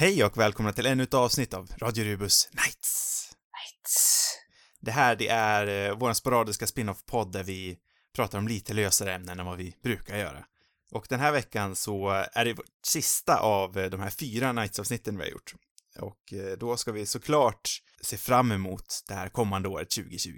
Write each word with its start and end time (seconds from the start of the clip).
Hej 0.00 0.24
och 0.24 0.38
välkomna 0.38 0.72
till 0.72 0.86
ännu 0.86 1.02
ett 1.02 1.14
avsnitt 1.14 1.54
av 1.54 1.70
Radio 1.78 2.04
Rubus 2.04 2.48
Nights. 2.52 3.30
Nights. 3.32 4.34
Det 4.80 4.90
här, 4.90 5.16
det 5.16 5.28
är 5.28 5.90
eh, 5.90 5.98
vår 5.98 6.12
sporadiska 6.12 6.66
spin-off-podd 6.66 7.32
där 7.32 7.44
vi 7.44 7.78
pratar 8.14 8.38
om 8.38 8.48
lite 8.48 8.74
lösare 8.74 9.14
ämnen 9.14 9.40
än 9.40 9.46
vad 9.46 9.58
vi 9.58 9.74
brukar 9.82 10.16
göra. 10.16 10.44
Och 10.92 11.06
den 11.08 11.20
här 11.20 11.32
veckan 11.32 11.76
så 11.76 12.08
är 12.32 12.44
det 12.44 12.54
vårt 12.54 12.66
sista 12.86 13.40
av 13.40 13.78
eh, 13.78 13.90
de 13.90 14.00
här 14.00 14.10
fyra 14.10 14.52
Nights-avsnitten 14.52 15.16
vi 15.16 15.22
har 15.22 15.30
gjort. 15.30 15.54
Och 15.98 16.32
eh, 16.32 16.58
då 16.58 16.76
ska 16.76 16.92
vi 16.92 17.06
såklart 17.06 17.68
se 18.00 18.16
fram 18.16 18.52
emot 18.52 19.04
det 19.08 19.14
här 19.14 19.28
kommande 19.28 19.68
året 19.68 19.90
2020. 19.90 20.32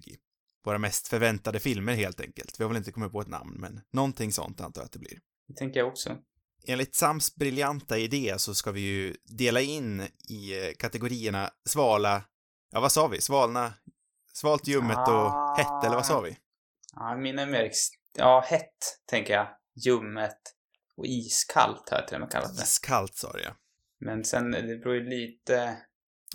Våra 0.65 0.79
mest 0.79 1.09
förväntade 1.09 1.61
filmer 1.61 1.95
helt 1.95 2.21
enkelt. 2.21 2.61
Vi 2.61 2.65
har 2.65 2.69
väl 2.69 2.79
inte 2.79 2.93
kommit 2.93 3.13
på 3.13 3.21
ett 3.21 3.29
namn, 3.29 3.57
men 3.59 3.81
någonting 3.93 4.33
sånt 4.33 4.61
antar 4.61 4.81
jag 4.81 4.87
att 4.87 4.93
det 4.93 4.99
blir. 4.99 5.19
Det 5.49 5.55
tänker 5.55 5.81
jag 5.81 5.89
också. 5.89 6.17
Enligt 6.65 6.95
Sams 6.95 7.35
briljanta 7.35 7.99
idé 7.99 8.35
så 8.39 8.55
ska 8.55 8.73
vi 8.73 8.81
ju 8.81 9.17
dela 9.25 9.61
in 9.61 10.01
i 10.29 10.67
eh, 10.67 10.73
kategorierna 10.79 11.51
svala, 11.69 12.23
ja 12.73 12.81
vad 12.81 12.93
sa 12.93 13.07
vi, 13.07 13.21
svalna, 13.21 13.73
svalt, 14.33 14.67
ljummet 14.67 15.09
och 15.09 15.15
Ah. 15.15 15.55
hett, 15.59 15.85
eller 15.87 15.97
vad 15.97 16.07
sa 16.07 16.21
vi? 16.21 16.37
Ja, 16.95 17.17
mina 17.17 17.47
mer 17.47 17.71
Ja, 18.17 18.45
hett, 18.47 18.99
tänker 19.07 19.33
jag. 19.35 19.47
Ljummet. 19.85 20.39
Och 20.97 21.07
iskallt 21.07 21.89
har 21.91 21.99
jag 21.99 22.07
till 22.09 22.15
och 22.15 22.21
med 22.21 22.31
kallat 22.31 22.57
det. 22.57 22.63
Iskallt 22.63 23.15
sa 23.17 23.33
det 23.33 23.43
ja. 23.43 23.51
Men 24.01 24.25
sen, 24.25 24.51
det 24.51 24.77
beror 24.77 24.95
ju 24.95 25.05
lite... 25.09 25.77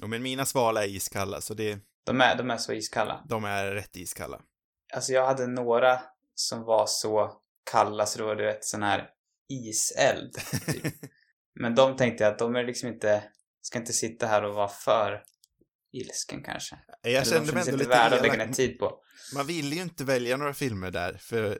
Och 0.01 0.09
men 0.09 0.23
mina 0.23 0.45
svala 0.45 0.83
är 0.83 0.87
iskalla, 0.87 1.41
så 1.41 1.53
det, 1.53 1.79
De 2.03 2.21
är, 2.21 2.35
de 2.37 2.49
är 2.51 2.57
så 2.57 2.73
iskalla. 2.73 3.25
de 3.29 3.45
är 3.45 3.65
rätt 3.71 3.95
iskalla. 3.97 4.41
Alltså 4.93 5.13
jag 5.13 5.25
hade 5.25 5.47
några 5.47 5.99
som 6.35 6.63
var 6.63 6.85
så 6.87 7.41
kalla 7.71 8.05
så 8.05 8.17
det 8.19 8.25
var 8.25 8.35
du 8.35 8.45
vet 8.45 8.65
sån 8.65 8.83
här 8.83 9.09
iseld. 9.49 10.33
Typ. 10.65 10.93
Men 11.59 11.75
de 11.75 11.97
tänkte 11.97 12.23
jag 12.23 12.33
att 12.33 12.39
de 12.39 12.55
är 12.55 12.63
liksom 12.63 12.89
inte... 12.89 13.23
Ska 13.61 13.79
inte 13.79 13.93
sitta 13.93 14.27
här 14.27 14.43
och 14.43 14.55
vara 14.55 14.67
för 14.67 15.23
ilsken 15.93 16.43
kanske. 16.43 16.75
Jag 17.01 17.13
Eller 17.13 17.25
kände 17.25 17.53
mig 17.53 17.63
ändå 17.67 17.77
lite 17.77 17.89
värda 17.89 18.15
att 18.15 18.21
lägga 18.21 18.45
ner 18.45 18.53
tid 18.53 18.79
på. 18.79 18.99
Man 19.35 19.47
vill 19.47 19.73
ju 19.73 19.81
inte 19.81 20.03
välja 20.03 20.37
några 20.37 20.53
filmer 20.53 20.91
där, 20.91 21.17
för 21.17 21.59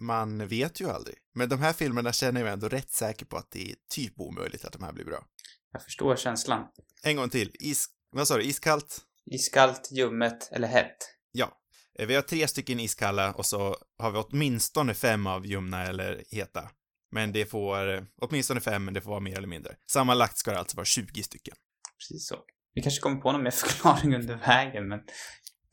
man 0.00 0.48
vet 0.48 0.80
ju 0.80 0.90
aldrig. 0.90 1.16
Men 1.34 1.48
de 1.48 1.58
här 1.60 1.72
filmerna 1.72 2.12
känner 2.12 2.40
jag 2.40 2.52
ändå 2.52 2.68
rätt 2.68 2.90
säker 2.92 3.26
på 3.26 3.36
att 3.36 3.50
det 3.50 3.70
är 3.70 3.74
typ 3.90 4.20
omöjligt 4.20 4.64
att 4.64 4.72
de 4.72 4.82
här 4.82 4.92
blir 4.92 5.04
bra. 5.04 5.24
Jag 5.72 5.82
förstår 5.82 6.16
känslan. 6.16 6.66
En 7.02 7.16
gång 7.16 7.30
till. 7.30 7.50
Is... 7.60 7.86
Vad 8.10 8.28
sa 8.28 8.36
du? 8.36 8.42
Iskallt? 8.42 8.98
Iskallt, 9.30 9.88
ljummet 9.92 10.52
eller 10.52 10.68
hett. 10.68 10.96
Ja. 11.32 11.58
Eh, 11.98 12.06
Vi 12.06 12.14
har 12.14 12.22
tre 12.22 12.48
stycken 12.48 12.80
iskalla 12.80 13.32
och 13.32 13.46
så 13.46 13.76
har 13.98 14.10
vi 14.10 14.18
åtminstone 14.18 14.94
fem 14.94 15.26
av 15.26 15.46
ljumna 15.46 15.84
eller 15.86 16.24
heta. 16.30 16.70
Men 17.10 17.32
det 17.32 17.46
får, 17.46 17.94
eh, 17.94 18.02
åtminstone 18.20 18.60
fem, 18.60 18.84
men 18.84 18.94
det 18.94 19.00
får 19.00 19.10
vara 19.10 19.20
mer 19.20 19.36
eller 19.36 19.48
mindre. 19.48 19.74
Sammanlagt 19.90 20.38
ska 20.38 20.50
det 20.50 20.58
alltså 20.58 20.76
vara 20.76 20.84
20 20.84 21.22
stycken. 21.22 21.54
Precis 21.98 22.28
så. 22.28 22.36
Vi 22.74 22.82
kanske 22.82 23.00
kommer 23.00 23.20
på 23.20 23.32
någon 23.32 23.42
mer 23.42 23.50
förklaring 23.64 24.14
under 24.14 24.36
vägen, 24.36 24.88
men 24.88 25.00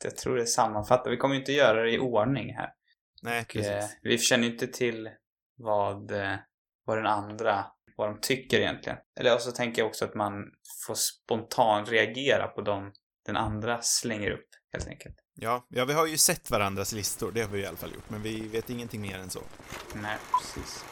jag 0.04 0.18
tror 0.18 0.36
det 0.36 0.46
sammanfattar. 0.46 1.12
Vi 1.12 1.18
kommer 1.18 1.36
ju 1.36 1.40
inte 1.40 1.52
göra 1.52 1.84
det 1.84 1.92
i 1.92 2.00
ordning 2.00 2.54
här. 2.54 2.70
Nej, 3.22 3.46
Och, 3.50 3.56
eh, 3.56 3.62
precis. 3.64 3.98
vi 4.02 4.18
känner 4.18 4.48
inte 4.48 4.68
till 4.68 5.10
vad, 5.58 6.12
eh, 6.12 6.36
vad 6.86 6.98
den 6.98 7.08
andra, 7.08 7.66
vad 7.98 8.10
de 8.10 8.22
tycker 8.22 8.60
egentligen. 8.60 8.98
Eller 9.20 9.38
så 9.38 9.52
tänker 9.52 9.82
jag 9.82 9.88
också 9.90 10.06
att 10.06 10.16
man 10.16 10.34
får 10.88 10.96
spontan 10.96 11.86
reagera 11.86 12.48
på 12.48 12.62
dem 12.62 12.94
den 13.26 13.38
andra 13.38 13.82
slänger 13.82 14.32
upp, 14.32 14.50
helt 14.74 14.88
enkelt. 14.88 15.16
Ja, 15.34 15.68
ja, 15.70 15.86
vi 15.86 15.94
har 15.94 16.06
ju 16.08 16.18
sett 16.18 16.52
varandras 16.52 16.92
listor, 16.92 17.32
det 17.32 17.42
har 17.42 17.50
vi 17.50 17.60
i 17.62 17.66
alla 17.66 17.78
fall 17.78 17.94
gjort, 17.94 18.10
men 18.10 18.22
vi 18.22 18.48
vet 18.48 18.70
ingenting 18.70 19.02
mer 19.02 19.18
än 19.20 19.30
så. 19.30 19.42
Nej, 19.94 20.18
precis. 20.42 20.86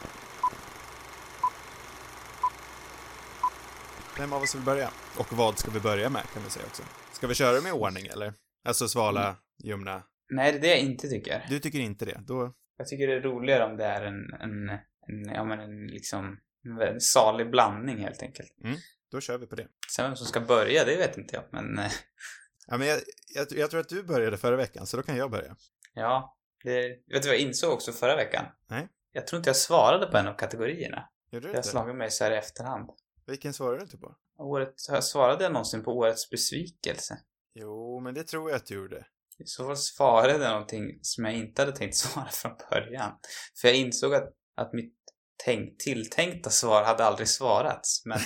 Vem 4.18 4.32
av 4.32 4.42
oss 4.42 4.54
vill 4.54 4.62
börja? 4.62 4.90
Och 5.18 5.32
vad 5.32 5.58
ska 5.58 5.70
vi 5.70 5.80
börja 5.80 6.10
med, 6.10 6.22
kan 6.34 6.42
vi 6.44 6.50
säga 6.50 6.66
också. 6.66 6.82
Ska 7.12 7.26
vi 7.26 7.34
köra 7.34 7.60
med 7.60 7.72
ordning, 7.72 8.06
eller? 8.06 8.34
Alltså 8.64 8.88
svala, 8.88 9.36
ljumna. 9.64 10.02
Nej, 10.30 10.52
det 10.52 10.58
är 10.58 10.60
det 10.60 10.68
jag 10.68 10.78
inte 10.78 11.08
tycker. 11.08 11.46
Du 11.48 11.58
tycker 11.60 11.78
inte 11.78 12.04
det? 12.04 12.20
Då... 12.26 12.54
Jag 12.76 12.86
tycker 12.86 13.06
det 13.06 13.14
är 13.14 13.20
roligare 13.20 13.64
om 13.64 13.76
det 13.76 13.84
är 13.84 14.02
en, 14.02 14.32
en, 14.40 14.68
en 15.08 15.34
ja 15.34 15.44
men 15.44 15.60
en 15.60 15.86
liksom, 15.86 16.38
en 16.80 17.00
salig 17.00 17.50
blandning 17.50 17.98
helt 17.98 18.22
enkelt. 18.22 18.52
Då 19.10 19.20
kör 19.20 19.38
vi 19.38 19.46
på 19.46 19.56
det. 19.56 19.66
Sen 19.90 20.04
vem 20.04 20.16
som 20.16 20.26
ska 20.26 20.40
börja, 20.40 20.84
det 20.84 20.96
vet 20.96 21.18
inte 21.18 21.34
jag, 21.36 21.44
men 21.50 21.78
eh, 21.78 21.90
Ja, 22.66 22.76
men 22.76 22.88
jag, 22.88 23.00
jag, 23.34 23.46
jag 23.50 23.70
tror 23.70 23.80
att 23.80 23.88
du 23.88 24.02
började 24.02 24.36
förra 24.36 24.56
veckan, 24.56 24.86
så 24.86 24.96
då 24.96 25.02
kan 25.02 25.16
jag 25.16 25.30
börja. 25.30 25.56
ja. 25.94 26.36
Det, 26.64 26.88
vet 26.88 27.22
du 27.22 27.28
vad 27.28 27.36
jag 27.36 27.38
insåg 27.38 27.72
också 27.72 27.92
förra 27.92 28.16
veckan? 28.16 28.44
Nej. 28.66 28.88
Jag 29.12 29.26
tror 29.26 29.38
inte 29.38 29.48
jag 29.48 29.56
svarade 29.56 30.06
på 30.06 30.16
en 30.16 30.26
av 30.26 30.34
kategorierna. 30.34 31.08
Gjorde 31.30 31.46
du 31.46 31.52
Jag 31.52 31.58
har 31.58 31.62
slagit 31.62 31.96
mig 31.96 32.10
så 32.10 32.24
här 32.24 32.30
i 32.30 32.36
efterhand. 32.36 32.90
Vilken 33.26 33.54
svarade 33.54 33.78
du 33.78 33.82
inte 33.82 33.98
på? 33.98 34.14
Året, 34.38 34.74
svarade 35.02 35.44
jag 35.44 35.52
någonsin 35.52 35.84
på 35.84 35.98
årets 35.98 36.30
besvikelse? 36.30 37.18
Jo, 37.54 38.00
men 38.00 38.14
det 38.14 38.24
tror 38.24 38.50
jag 38.50 38.56
att 38.56 38.66
du 38.66 38.74
gjorde. 38.74 39.06
I 39.38 39.46
så 39.46 39.66
fall 39.66 39.76
svarade 39.76 40.44
jag 40.44 40.52
någonting 40.52 40.98
som 41.02 41.24
jag 41.24 41.34
inte 41.34 41.62
hade 41.62 41.76
tänkt 41.76 41.96
svara 41.96 42.28
från 42.28 42.52
början. 42.70 43.12
För 43.60 43.68
jag 43.68 43.76
insåg 43.76 44.14
att, 44.14 44.32
att 44.56 44.72
mitt 44.72 44.94
tänk, 45.44 45.78
tilltänkta 45.78 46.50
svar 46.50 46.84
hade 46.84 47.04
aldrig 47.04 47.28
svarats. 47.28 48.02
Men 48.04 48.18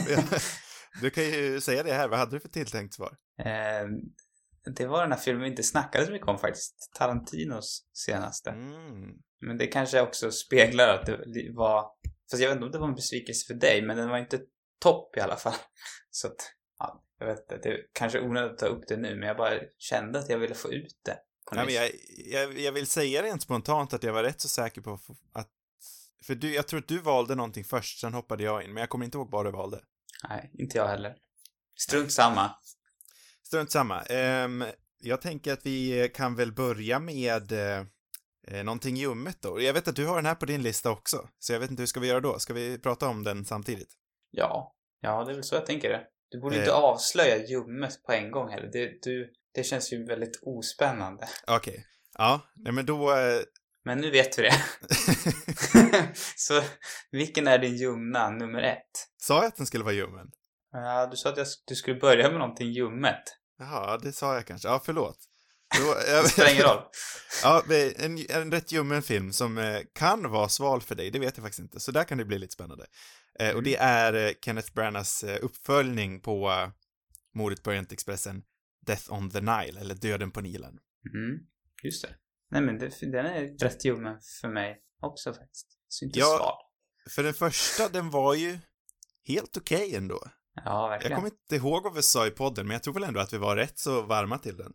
du 1.00 1.10
kan 1.10 1.24
ju 1.24 1.60
säga 1.60 1.82
det 1.82 1.92
här, 1.92 2.08
vad 2.08 2.18
hade 2.18 2.36
du 2.36 2.40
för 2.40 2.48
tilltänkt 2.48 2.94
svar? 2.94 3.16
eh, 3.38 3.88
det 4.76 4.86
var 4.86 5.02
den 5.02 5.12
här 5.12 5.18
filmen 5.18 5.42
vi 5.42 5.48
inte 5.48 5.62
snackade 5.62 6.06
så 6.06 6.12
mycket 6.12 6.28
om 6.28 6.38
faktiskt. 6.38 6.90
Tarantinos 6.98 7.86
senaste. 7.92 8.50
Mm. 8.50 9.10
Men 9.40 9.58
det 9.58 9.66
kanske 9.66 10.00
också 10.00 10.30
speglar 10.30 10.88
att 10.88 11.06
det 11.06 11.50
var... 11.54 11.90
Fast 12.30 12.42
jag 12.42 12.48
vet 12.48 12.56
inte 12.56 12.66
om 12.66 12.72
det 12.72 12.78
var 12.78 12.88
en 12.88 12.94
besvikelse 12.94 13.46
för 13.46 13.54
dig, 13.54 13.82
men 13.82 13.96
den 13.96 14.08
var 14.08 14.18
inte 14.18 14.40
topp 14.78 15.16
i 15.16 15.20
alla 15.20 15.36
fall. 15.36 15.54
Så 16.10 16.26
att, 16.26 16.52
ja, 16.78 17.04
jag 17.18 17.26
vet 17.26 17.38
inte. 17.38 17.58
Det 17.62 17.68
är 17.68 17.78
kanske 17.92 18.20
onödigt 18.20 18.52
att 18.52 18.58
ta 18.58 18.66
upp 18.66 18.88
det 18.88 18.96
nu, 18.96 19.16
men 19.16 19.28
jag 19.28 19.36
bara 19.36 19.60
kände 19.78 20.18
att 20.18 20.28
jag 20.28 20.38
ville 20.38 20.54
få 20.54 20.72
ut 20.72 21.00
det. 21.04 21.18
Ja, 21.50 21.64
men 21.64 21.74
jag, 21.74 21.90
jag, 22.26 22.58
jag 22.58 22.72
vill 22.72 22.86
säga 22.86 23.22
rent 23.22 23.42
spontant 23.42 23.94
att 23.94 24.02
jag 24.02 24.12
var 24.12 24.22
rätt 24.22 24.40
så 24.40 24.48
säker 24.48 24.80
på 24.80 24.98
att... 25.32 25.48
För 26.26 26.34
du, 26.34 26.54
jag 26.54 26.68
tror 26.68 26.80
att 26.80 26.88
du 26.88 26.98
valde 26.98 27.34
någonting 27.34 27.64
först, 27.64 28.00
sen 28.00 28.14
hoppade 28.14 28.42
jag 28.42 28.64
in, 28.64 28.72
men 28.72 28.80
jag 28.80 28.88
kommer 28.88 29.04
inte 29.04 29.18
ihåg 29.18 29.30
vad 29.30 29.46
du 29.46 29.50
valde. 29.50 29.80
Nej, 30.28 30.50
inte 30.54 30.78
jag 30.78 30.88
heller. 30.88 31.16
Strunt 31.76 32.12
samma. 32.12 32.50
Strunt 33.42 33.70
samma. 33.70 34.02
Ehm, 34.02 34.64
jag 34.98 35.20
tänker 35.20 35.52
att 35.52 35.66
vi 35.66 36.10
kan 36.14 36.36
väl 36.36 36.52
börja 36.52 36.98
med 36.98 37.52
eh, 38.48 38.64
någonting 38.64 38.96
ljummet 38.96 39.42
då. 39.42 39.60
Jag 39.60 39.74
vet 39.74 39.88
att 39.88 39.96
du 39.96 40.06
har 40.06 40.16
den 40.16 40.26
här 40.26 40.34
på 40.34 40.46
din 40.46 40.62
lista 40.62 40.90
också, 40.90 41.28
så 41.38 41.52
jag 41.52 41.60
vet 41.60 41.70
inte 41.70 41.82
hur 41.82 41.86
ska 41.86 42.00
vi 42.00 42.06
göra 42.08 42.20
då? 42.20 42.38
Ska 42.38 42.54
vi 42.54 42.78
prata 42.78 43.08
om 43.08 43.22
den 43.24 43.44
samtidigt? 43.44 43.88
Ja. 44.30 44.74
Ja, 45.00 45.24
det 45.24 45.30
är 45.30 45.34
väl 45.34 45.44
så 45.44 45.54
jag 45.54 45.66
tänker 45.66 45.88
det. 45.88 46.00
Du 46.30 46.40
borde 46.40 46.56
Eh. 46.56 46.60
inte 46.60 46.72
avslöja 46.74 47.46
ljummet 47.46 48.02
på 48.02 48.12
en 48.12 48.30
gång 48.30 48.48
heller. 48.50 48.70
Det, 48.72 48.98
du, 49.02 49.32
det 49.54 49.62
känns 49.64 49.92
ju 49.92 50.04
väldigt 50.06 50.38
ospännande. 50.42 51.28
Okej. 51.46 51.86
Ja, 52.18 52.40
nej 52.56 52.72
men 52.72 52.86
då... 52.86 53.10
Eh, 53.16 53.40
Men 53.84 53.98
nu 53.98 54.10
vet 54.10 54.38
vi 54.38 54.42
det. 54.42 54.54
så 56.36 56.62
vilken 57.10 57.48
är 57.48 57.58
din 57.58 57.76
ljumna 57.76 58.30
nummer 58.30 58.62
ett? 58.62 59.08
sa 59.16 59.34
jag 59.36 59.44
att 59.44 59.56
den 59.56 59.66
skulle 59.66 59.84
vara 59.84 59.94
ljummen? 59.94 60.30
Ja, 60.72 61.06
du 61.06 61.16
sa 61.16 61.28
att 61.28 61.36
jag, 61.36 61.46
du 61.66 61.74
skulle 61.74 61.96
börja 62.00 62.30
med 62.30 62.38
någonting 62.38 62.70
ljummet. 62.72 63.22
Jaha, 63.58 63.98
det 63.98 64.12
sa 64.12 64.34
jag 64.34 64.46
kanske. 64.46 64.68
Ja, 64.68 64.82
förlåt. 64.84 65.16
Jag, 65.78 66.22
Det 66.24 66.28
spelar 66.28 66.52
ingen 66.52 66.62
roll. 66.64 66.82
Ja, 67.42 67.64
en, 67.96 68.18
en 68.30 68.50
rätt 68.52 68.72
ljummen 68.72 69.02
film 69.02 69.32
som 69.32 69.58
eh, 69.58 69.80
kan 69.94 70.30
vara 70.30 70.48
sval 70.48 70.82
för 70.82 70.94
dig, 70.94 71.10
det 71.10 71.18
vet 71.18 71.36
jag 71.36 71.44
faktiskt 71.44 71.60
inte. 71.60 71.80
Så 71.80 71.92
där 71.92 72.04
kan 72.04 72.18
det 72.18 72.24
bli 72.24 72.38
lite 72.38 72.52
spännande. 72.52 72.86
Eh, 73.40 73.54
och 73.54 73.62
det 73.62 73.76
är 73.76 74.26
eh, 74.26 74.32
Kenneth 74.40 74.72
Branaghs 74.72 75.24
uppföljning 75.24 76.20
på 76.20 76.50
mordet 77.34 77.62
på 77.62 77.70
Orientexpressen, 77.70 78.42
Death 78.86 79.12
on 79.12 79.30
the 79.30 79.40
Nile, 79.40 79.80
eller 79.80 79.94
Döden 79.94 80.30
på 80.30 80.40
Nilen. 80.40 80.78
Mm, 81.14 81.38
just 81.82 82.02
det. 82.02 82.14
Nej 82.50 82.62
men 82.62 82.78
det, 82.78 83.00
den 83.00 83.26
är 83.26 83.58
rätt 83.58 83.84
ljummen 83.84 84.16
för 84.40 84.48
mig 84.48 84.76
också 85.02 85.32
faktiskt. 85.34 85.66
Så 85.88 86.04
inte 86.04 86.18
Ja, 86.18 86.36
sval. 86.38 86.54
För 87.14 87.22
den 87.22 87.34
första, 87.34 87.88
den 87.88 88.10
var 88.10 88.34
ju 88.34 88.58
helt 89.26 89.56
okej 89.56 89.94
ändå. 89.96 90.20
Ja, 90.54 90.62
Jag 90.64 90.88
verkligen. 90.88 91.16
kommer 91.16 91.30
inte 91.30 91.56
ihåg 91.56 91.82
vad 91.82 91.94
vi 91.94 92.02
sa 92.02 92.26
i 92.26 92.30
podden, 92.30 92.66
men 92.66 92.74
jag 92.74 92.82
tror 92.82 92.94
väl 92.94 93.04
ändå 93.04 93.20
att 93.20 93.32
vi 93.32 93.38
var 93.38 93.56
rätt 93.56 93.78
så 93.78 94.02
varma 94.02 94.38
till 94.38 94.56
den. 94.56 94.72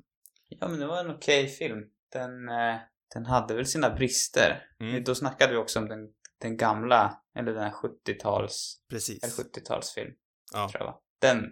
Ja, 0.49 0.67
men 0.67 0.79
det 0.79 0.87
var 0.87 0.99
en 0.99 1.11
okej 1.15 1.47
film. 1.47 1.79
Den, 2.13 2.49
eh, 2.49 2.75
den 3.13 3.25
hade 3.25 3.55
väl 3.55 3.65
sina 3.65 3.89
brister. 3.95 4.63
Mm. 4.79 5.03
Då 5.03 5.15
snackade 5.15 5.51
vi 5.53 5.57
också 5.59 5.79
om 5.79 5.87
den, 5.87 5.99
den 6.41 6.57
gamla, 6.57 7.21
eller 7.35 7.53
den 7.53 7.63
här 7.63 7.71
70-tals, 7.71 8.81
Precis. 8.89 9.23
eller 9.23 9.33
70-talsfilm, 9.33 10.11
Ja. 10.53 10.69
tror 10.69 10.81
jag 10.81 10.85
va? 10.91 10.99
Den 11.21 11.43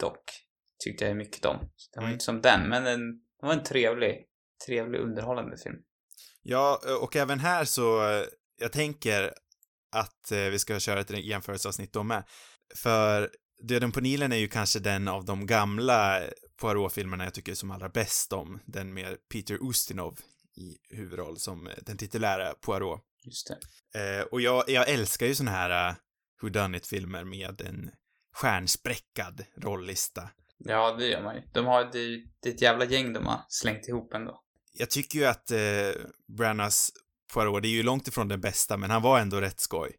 dock 0.00 0.22
tyckte 0.84 1.04
jag 1.04 1.16
mycket 1.16 1.44
om. 1.46 1.56
Den 1.58 1.68
var 1.94 2.02
Mm. 2.02 2.12
inte 2.12 2.24
som 2.24 2.40
den, 2.40 2.68
men 2.68 2.84
den, 2.84 3.00
den 3.10 3.20
var 3.48 3.52
en 3.52 3.62
trevlig, 3.62 4.26
trevlig 4.66 4.98
underhållande 5.00 5.56
film. 5.56 5.76
Ja, 6.42 6.80
och 7.02 7.16
även 7.16 7.38
här 7.38 7.64
så, 7.64 8.08
eh, 8.10 8.24
jag 8.60 8.72
tänker 8.72 9.32
att 9.96 10.32
eh, 10.32 10.38
vi 10.38 10.58
ska 10.58 10.80
köra 10.80 11.00
ett 11.00 11.10
jämförelseavsnitt 11.24 11.92
då 11.92 12.02
med. 12.02 12.24
För 12.76 13.30
Döden 13.68 13.92
på 13.92 14.00
Nilen 14.00 14.32
är 14.32 14.36
ju 14.36 14.48
kanske 14.48 14.78
den 14.78 15.08
av 15.08 15.24
de 15.24 15.46
gamla 15.46 16.20
Poirot-filmerna 16.62 17.24
jag 17.24 17.34
tycker 17.34 17.54
som 17.54 17.70
allra 17.70 17.88
bäst 17.88 18.32
om. 18.32 18.60
Den 18.64 18.94
med 18.94 19.16
Peter 19.32 19.58
Ustinov 19.70 20.18
i 20.56 20.96
huvudroll 20.96 21.36
som 21.36 21.66
eh, 21.66 21.74
den 21.86 21.96
titulära 21.96 22.54
Poirot. 22.54 23.00
Just 23.24 23.52
det. 23.92 24.18
Eh, 24.18 24.22
och 24.22 24.40
jag, 24.40 24.64
jag 24.68 24.88
älskar 24.88 25.26
ju 25.26 25.34
såna 25.34 25.50
här 25.50 25.90
uh, 25.90 25.96
whodunit-filmer 26.42 27.24
med 27.24 27.60
en 27.60 27.90
stjärnspräckad 28.34 29.44
rollista. 29.56 30.30
Ja, 30.58 30.96
det 30.98 31.06
gör 31.06 31.22
man 31.22 31.34
ju. 31.34 31.42
De 31.52 31.66
har, 31.66 31.84
det, 31.84 32.24
det 32.42 32.48
är 32.48 32.54
ett 32.54 32.62
jävla 32.62 32.84
gäng 32.84 33.12
de 33.12 33.26
har 33.26 33.40
slängt 33.48 33.88
ihop 33.88 34.14
ändå. 34.14 34.40
Jag 34.72 34.90
tycker 34.90 35.18
ju 35.18 35.24
att 35.24 35.50
eh, 35.50 36.02
Brannas 36.38 36.90
Poirot, 37.34 37.62
det 37.62 37.68
är 37.68 37.70
ju 37.70 37.82
långt 37.82 38.08
ifrån 38.08 38.28
den 38.28 38.40
bästa, 38.40 38.76
men 38.76 38.90
han 38.90 39.02
var 39.02 39.20
ändå 39.20 39.40
rätt 39.40 39.60
skoj. 39.60 39.96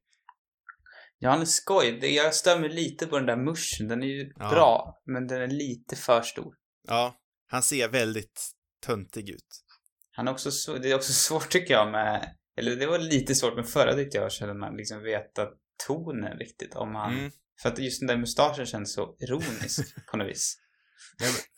Ja, 1.24 1.30
han 1.30 1.42
är 1.42 1.46
skoj. 1.46 2.16
Jag 2.16 2.36
mig 2.60 2.70
lite 2.70 3.08
på 3.08 3.18
den 3.18 3.26
där 3.26 3.36
muschen. 3.38 3.88
Den 3.88 4.04
är 4.04 4.08
ju 4.08 4.34
Ja. 4.40 4.50
bra, 4.50 5.02
men 5.06 5.28
den 5.28 5.42
är 5.42 5.48
lite 5.48 5.96
för 5.96 6.22
stor. 6.22 6.56
Ja, 6.88 7.16
han 7.48 7.64
ser 7.64 7.88
väldigt 7.90 8.50
töntig 8.86 9.30
ut. 9.30 9.64
Han 10.12 10.28
är 10.28 10.32
också 10.32 10.52
så, 10.52 10.78
det 10.78 10.92
är 10.92 10.96
också 10.96 11.14
svårt 11.28 11.50
tycker 11.50 11.74
jag 11.74 11.92
med, 11.92 12.36
eller 12.58 12.76
det 12.76 12.86
var 12.86 13.00
lite 13.00 13.36
svårt 13.36 13.56
med 13.56 13.68
förra 13.70 13.94
tyckte 13.96 14.18
jag, 14.18 14.26
att 14.26 14.58
man 14.58 14.76
liksom 14.78 15.02
veta 15.04 15.48
tonen 15.88 16.38
riktigt 16.38 16.76
om 16.76 16.96
han, 16.96 17.14
Mm. 17.18 17.32
för 17.62 17.70
att 17.70 17.80
just 17.80 18.00
den 18.00 18.08
där 18.08 18.18
mustaschen 18.18 18.66
känns 18.66 18.94
så 18.94 19.16
ironisk 19.20 19.96
på 20.12 20.18
något 20.18 20.28
vis. 20.28 20.58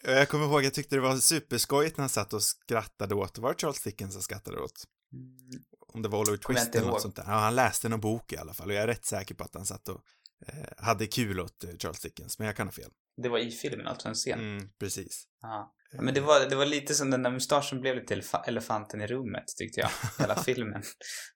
Jag, 0.04 0.18
jag 0.18 0.30
kommer 0.30 0.46
ihåg, 0.46 0.64
jag 0.64 0.74
tyckte 0.74 0.96
det 0.96 1.02
var 1.02 1.16
superskojigt 1.18 1.98
när 1.98 2.02
han 2.02 2.10
satt 2.10 2.34
och 2.34 2.44
skrattade 2.44 3.16
åt, 3.16 3.38
var 3.38 3.54
det 3.54 3.60
Charles 3.62 3.82
Dickens 3.82 4.14
som 4.14 4.22
skrattade 4.22 4.58
åt? 4.60 4.84
Om 5.96 6.02
det 6.02 6.10
var 6.10 6.20
Oliver 6.20 6.38
Twist 6.38 6.76
eller 6.76 6.88
något 6.88 7.02
sånt 7.02 7.16
där. 7.16 7.24
Ja, 7.28 7.32
han 7.34 7.56
läste 7.56 7.90
någon 7.90 8.00
bok 8.02 8.34
i 8.34 8.38
alla 8.38 8.54
fall 8.54 8.68
och 8.68 8.74
jag 8.74 8.84
är 8.84 8.88
rätt 8.88 9.06
säker 9.06 9.36
på 9.36 9.44
att 9.44 9.56
han 9.56 9.66
satt 9.66 9.88
och 9.90 10.02
eh, 10.48 10.86
hade 10.86 11.08
kul 11.08 11.40
åt 11.40 11.64
eh, 11.64 11.70
Charles 11.80 12.00
Dickens, 12.00 12.40
men 12.40 12.46
jag 12.48 12.56
kan 12.56 12.68
ha 12.68 12.72
fel. 12.72 12.92
Det 13.24 13.30
var 13.30 13.40
i 13.40 13.52
filmen, 13.52 13.88
alltså 13.88 14.08
en 14.08 14.14
scen. 14.16 14.40
Mm, 14.40 14.70
precis. 14.80 15.24
Ja. 15.42 15.72
Men 16.02 16.14
det 16.14 16.22
var, 16.22 16.50
det 16.50 16.56
var 16.56 16.66
lite 16.66 16.96
som 16.96 17.10
den 17.12 17.24
där 17.24 17.32
mustaschen 17.32 17.82
blev 17.82 17.96
lite 17.96 18.16
elef- 18.16 18.44
elefanten 18.48 19.02
i 19.02 19.08
rummet 19.08 19.44
tyckte 19.60 19.80
jag, 19.80 19.90
hela 20.20 20.36
filmen. 20.44 20.84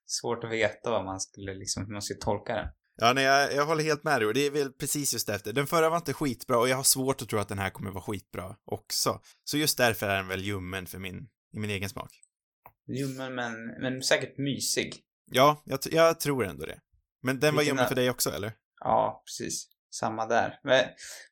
Svårt 0.06 0.44
att 0.44 0.50
veta 0.50 0.90
vad 0.90 1.04
man 1.04 1.20
skulle 1.20 1.54
liksom, 1.54 1.86
hur 1.86 1.92
man 1.92 2.02
ska 2.02 2.14
tolka 2.20 2.54
den. 2.54 2.66
Ja, 2.96 3.12
nej, 3.12 3.24
jag, 3.24 3.54
jag 3.54 3.66
håller 3.66 3.84
helt 3.84 4.04
med 4.04 4.20
dig 4.20 4.26
och 4.26 4.34
det 4.34 4.46
är 4.46 4.50
väl 4.50 4.72
precis 4.72 5.12
just 5.12 5.28
efter. 5.28 5.52
Den 5.52 5.66
förra 5.66 5.90
var 5.90 5.96
inte 5.96 6.12
skitbra 6.12 6.58
och 6.58 6.68
jag 6.68 6.76
har 6.76 6.82
svårt 6.82 7.22
att 7.22 7.28
tro 7.28 7.38
att 7.38 7.48
den 7.48 7.58
här 7.58 7.70
kommer 7.70 7.90
vara 7.90 8.02
skitbra 8.02 8.56
också. 8.64 9.20
Så 9.44 9.56
just 9.56 9.78
därför 9.78 10.08
är 10.08 10.16
den 10.16 10.28
väl 10.28 10.40
ljummen 10.44 10.86
för 10.86 10.98
min, 10.98 11.16
i 11.56 11.58
min 11.58 11.70
egen 11.70 11.88
smak. 11.88 12.10
Ljummen 12.94 13.34
men, 13.34 13.66
men 13.80 14.02
säkert 14.02 14.38
mysig. 14.38 14.94
Ja, 15.30 15.62
jag, 15.64 15.78
jag 15.90 16.20
tror 16.20 16.44
ändå 16.44 16.66
det. 16.66 16.80
Men 17.22 17.40
den 17.40 17.54
var 17.54 17.62
ljummen 17.62 17.88
för 17.88 17.94
dig 17.94 18.10
också, 18.10 18.30
eller? 18.30 18.52
Ja, 18.80 19.22
precis. 19.26 19.68
Samma 19.90 20.26
där. 20.26 20.60
Men 20.64 20.84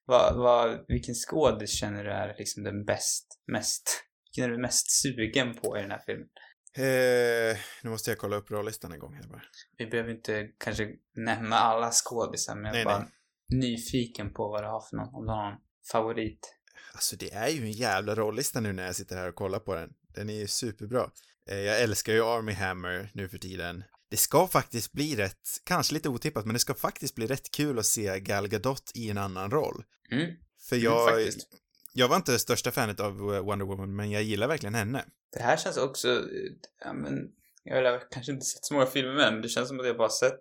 vad, 0.05 0.37
vad, 0.37 0.85
vilken 0.89 1.15
skådis 1.15 1.71
känner 1.71 2.05
du 2.05 2.11
är 2.11 2.35
liksom 2.39 2.63
den 2.63 2.85
bäst, 2.85 3.27
mest, 3.53 4.05
vilken 4.25 4.51
är 4.51 4.57
du 4.57 4.63
mest 4.63 4.91
sugen 4.91 5.55
på 5.55 5.79
i 5.79 5.81
den 5.81 5.91
här 5.91 6.03
filmen? 6.07 6.29
Eh, 6.77 7.59
nu 7.83 7.91
måste 7.91 8.11
jag 8.11 8.19
kolla 8.19 8.37
upp 8.37 8.51
rollistan 8.51 8.93
en 8.93 8.99
gång 8.99 9.15
här 9.15 9.29
bara. 9.29 9.43
Vi 9.79 9.87
behöver 9.87 10.11
inte 10.11 10.49
kanske 10.59 10.89
nämna 11.17 11.57
alla 11.57 11.91
skådisar, 11.91 12.55
men 12.55 12.65
jag 12.65 12.73
Nej, 12.73 12.85
bara 12.85 13.09
nyfiken 13.53 14.33
på 14.33 14.49
vad 14.49 14.63
du 14.63 14.67
har 14.67 14.81
för 14.81 14.97
någon, 14.97 15.15
om 15.15 15.27
du 15.27 15.33
har 15.33 15.51
någon 15.51 15.61
favorit. 15.93 16.55
Alltså 16.93 17.17
det 17.17 17.33
är 17.33 17.49
ju 17.49 17.63
en 17.63 17.73
jävla 17.73 18.15
rollista 18.15 18.61
nu 18.61 18.73
när 18.73 18.87
jag 18.87 18.97
sitter 18.97 19.17
här 19.17 19.29
och 19.29 19.35
kollar 19.35 19.59
på 19.59 19.75
den. 19.75 19.91
Den 20.15 20.31
är 20.31 20.35
ju 20.35 20.47
superbra. 20.47 21.11
Eh, 21.49 21.59
jag 21.59 21.81
älskar 21.81 22.13
ju 22.13 22.25
Army 22.25 22.53
Hammer 22.53 23.11
nu 23.15 23.29
för 23.29 23.39
tiden. 23.39 23.85
Det 24.11 24.17
ska 24.17 24.47
faktiskt 24.47 24.93
bli 24.93 25.17
rätt, 25.17 25.61
kanske 25.65 25.95
lite 25.95 26.09
otippat, 26.09 26.45
men 26.45 26.53
det 26.53 26.59
ska 26.59 26.75
faktiskt 26.75 27.15
bli 27.15 27.27
rätt 27.27 27.51
kul 27.51 27.79
att 27.79 27.87
se 27.87 28.21
Gal 28.21 28.49
Gadot 28.49 28.93
i 28.95 29.11
en 29.11 29.19
annan 29.19 29.51
roll. 29.51 29.85
Mm, 30.11 30.37
För 30.69 30.77
mm, 30.77 30.85
jag, 30.85 31.09
faktiskt. 31.09 31.49
jag 31.95 32.09
var 32.09 32.17
inte 32.17 32.33
det 32.33 32.39
största 32.39 32.71
fanet 32.71 33.01
av 33.01 33.19
Wonder 33.19 33.67
Woman, 33.67 33.97
men 33.97 34.11
jag 34.11 34.23
gillar 34.23 34.49
verkligen 34.49 34.75
henne. 34.75 35.05
Det 35.33 35.43
här 35.43 35.57
känns 35.57 35.77
också, 35.77 36.09
eh, 36.09 36.53
ja 36.85 36.93
men, 36.93 37.29
jag 37.65 37.93
har 37.93 38.03
kanske 38.11 38.33
inte 38.33 38.47
sett 38.47 38.65
så 38.65 38.75
många 38.75 38.87
filmer 38.87 39.15
med 39.15 39.33
men 39.33 39.43
det 39.43 39.49
känns 39.49 39.69
som 39.69 39.81
att 39.81 39.87
jag 39.87 39.97
bara 39.97 40.09
sett 40.09 40.41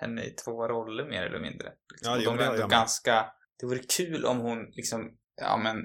henne 0.00 0.24
i 0.24 0.30
två 0.30 0.68
roller 0.68 1.04
mer 1.04 1.22
eller 1.22 1.40
mindre. 1.40 1.72
Liksom. 1.92 2.12
Ja, 2.12 2.18
och 2.18 2.24
de 2.24 2.36
det 2.36 2.44
är 2.44 2.54
ändå 2.54 2.66
ganska, 2.66 3.26
det 3.60 3.66
vore 3.66 3.82
kul 3.96 4.24
om 4.24 4.38
hon 4.38 4.64
liksom, 4.64 5.16
ja 5.36 5.56
men, 5.56 5.76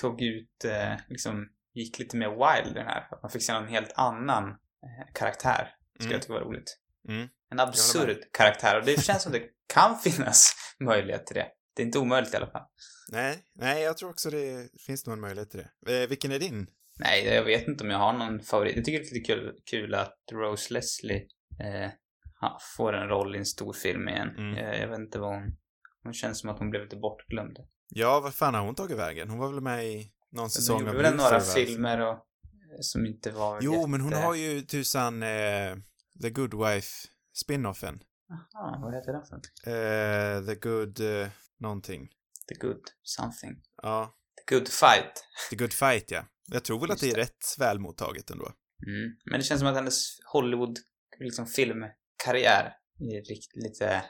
tog 0.00 0.22
ut, 0.22 0.64
eh, 0.64 0.94
liksom, 1.08 1.48
gick 1.74 1.98
lite 1.98 2.16
mer 2.16 2.28
wild 2.28 2.74
den 2.74 2.86
här. 2.86 3.08
Att 3.10 3.22
man 3.22 3.30
fick 3.30 3.42
se 3.42 3.52
en 3.52 3.68
helt 3.68 3.92
annan 3.94 4.48
eh, 4.48 5.12
karaktär. 5.14 5.68
Skulle 5.94 6.04
Mm. 6.08 6.12
jag 6.12 6.22
tycka 6.22 6.32
var 6.34 6.40
roligt. 6.40 6.78
Mm. 7.08 7.28
En 7.50 7.58
Jag 7.58 7.68
absurd 7.68 8.18
karaktär 8.32 8.78
och 8.78 8.84
det 8.86 9.02
känns 9.02 9.22
som 9.22 9.32
det 9.32 9.42
kan 9.74 9.98
finnas 10.04 10.54
möjlighet 10.80 11.26
till 11.26 11.36
det. 11.36 11.46
Det 11.76 11.82
är 11.82 11.86
inte 11.86 11.98
omöjligt 11.98 12.34
i 12.34 12.36
alla 12.36 12.50
fall. 12.50 12.66
Nej, 13.12 13.38
nej, 13.54 13.82
jag 13.82 13.96
tror 13.96 14.10
också 14.10 14.30
det 14.30 14.68
finns 14.86 15.06
nog 15.06 15.14
en 15.14 15.20
möjlighet 15.20 15.50
till 15.50 15.64
det. 15.86 16.02
Eh, 16.02 16.08
vilken 16.08 16.32
är 16.32 16.38
din? 16.38 16.66
Nej, 16.98 17.24
jag 17.26 17.44
vet 17.44 17.68
inte 17.68 17.84
om 17.84 17.90
jag 17.90 17.98
har 17.98 18.12
någon 18.12 18.40
favorit. 18.40 18.76
Jag 18.76 18.84
tycker 18.84 18.98
det 18.98 19.04
är 19.10 19.14
lite 19.14 19.32
kul, 19.32 19.54
kul 19.70 19.94
att 19.94 20.16
Rose 20.32 20.74
Leslie 20.74 21.26
eh, 21.60 21.90
får 22.76 22.92
en 22.92 23.08
roll 23.08 23.34
i 23.34 23.38
en 23.38 23.46
stor 23.46 23.72
film 23.72 24.08
igen. 24.08 24.28
Mm. 24.38 24.54
Eh, 24.56 24.80
jag 24.80 24.88
vet 24.88 24.98
inte 24.98 25.18
vad 25.18 25.34
hon... 25.34 25.56
Hon 26.02 26.12
känns 26.14 26.40
som 26.40 26.50
att 26.50 26.58
hon 26.58 26.70
blev 26.70 26.82
lite 26.82 26.96
bortglömd. 26.96 27.58
Ja, 27.88 28.20
vad 28.20 28.34
fan 28.34 28.54
har 28.54 28.62
hon 28.62 28.74
tagit 28.74 28.98
vägen? 28.98 29.30
Hon 29.30 29.38
var 29.38 29.52
väl 29.52 29.60
med 29.60 29.86
i 29.86 30.12
någon 30.32 30.50
säsong 30.50 30.76
hon 30.76 30.88
av 30.88 30.94
gjorde 30.94 31.08
väl 31.08 31.16
några 31.16 31.38
Luther, 31.38 31.46
va? 31.48 31.66
filmer 31.66 32.00
och, 32.00 32.12
eh, 32.12 32.18
som 32.80 33.06
inte 33.06 33.30
var 33.30 33.58
Jo, 33.62 33.86
men 33.86 34.00
hon 34.00 34.10
jätte- 34.12 34.22
har 34.24 34.34
ju 34.34 34.62
tusan 34.62 35.22
eh, 35.22 35.76
The 36.22 36.30
Good 36.30 36.54
Wife 36.54 37.08
spin-offen. 37.44 38.00
Aha, 38.54 38.80
vad 38.82 38.94
heter 38.94 39.12
den 39.12 39.22
för? 39.26 39.36
Eh, 39.70 40.46
the 40.46 40.54
Good 40.68 41.00
eh, 41.22 41.28
någonting. 41.58 42.08
The 42.48 42.54
Good 42.54 42.82
Something. 43.02 43.62
Ja, 43.82 44.14
The 44.48 44.54
Good 44.54 44.68
Fight. 44.68 45.24
The 45.50 45.56
Good 45.56 45.72
Fight, 45.72 46.10
ja. 46.10 46.24
Jag 46.46 46.64
tror 46.64 46.80
väl 46.80 46.90
att 46.90 47.00
det 47.00 47.10
är 47.10 47.14
rätt 47.14 47.56
väl 47.58 47.78
mottaget 47.78 48.30
ändå. 48.30 48.44
Mm. 48.86 49.16
Men 49.24 49.40
det 49.40 49.44
känns 49.44 49.60
som 49.60 49.68
att 49.68 49.74
hennes 49.74 50.04
Hollywood, 50.32 50.78
liksom 51.20 51.46
filmkarriär 51.46 52.76
är 53.00 53.22
lite, 53.62 54.02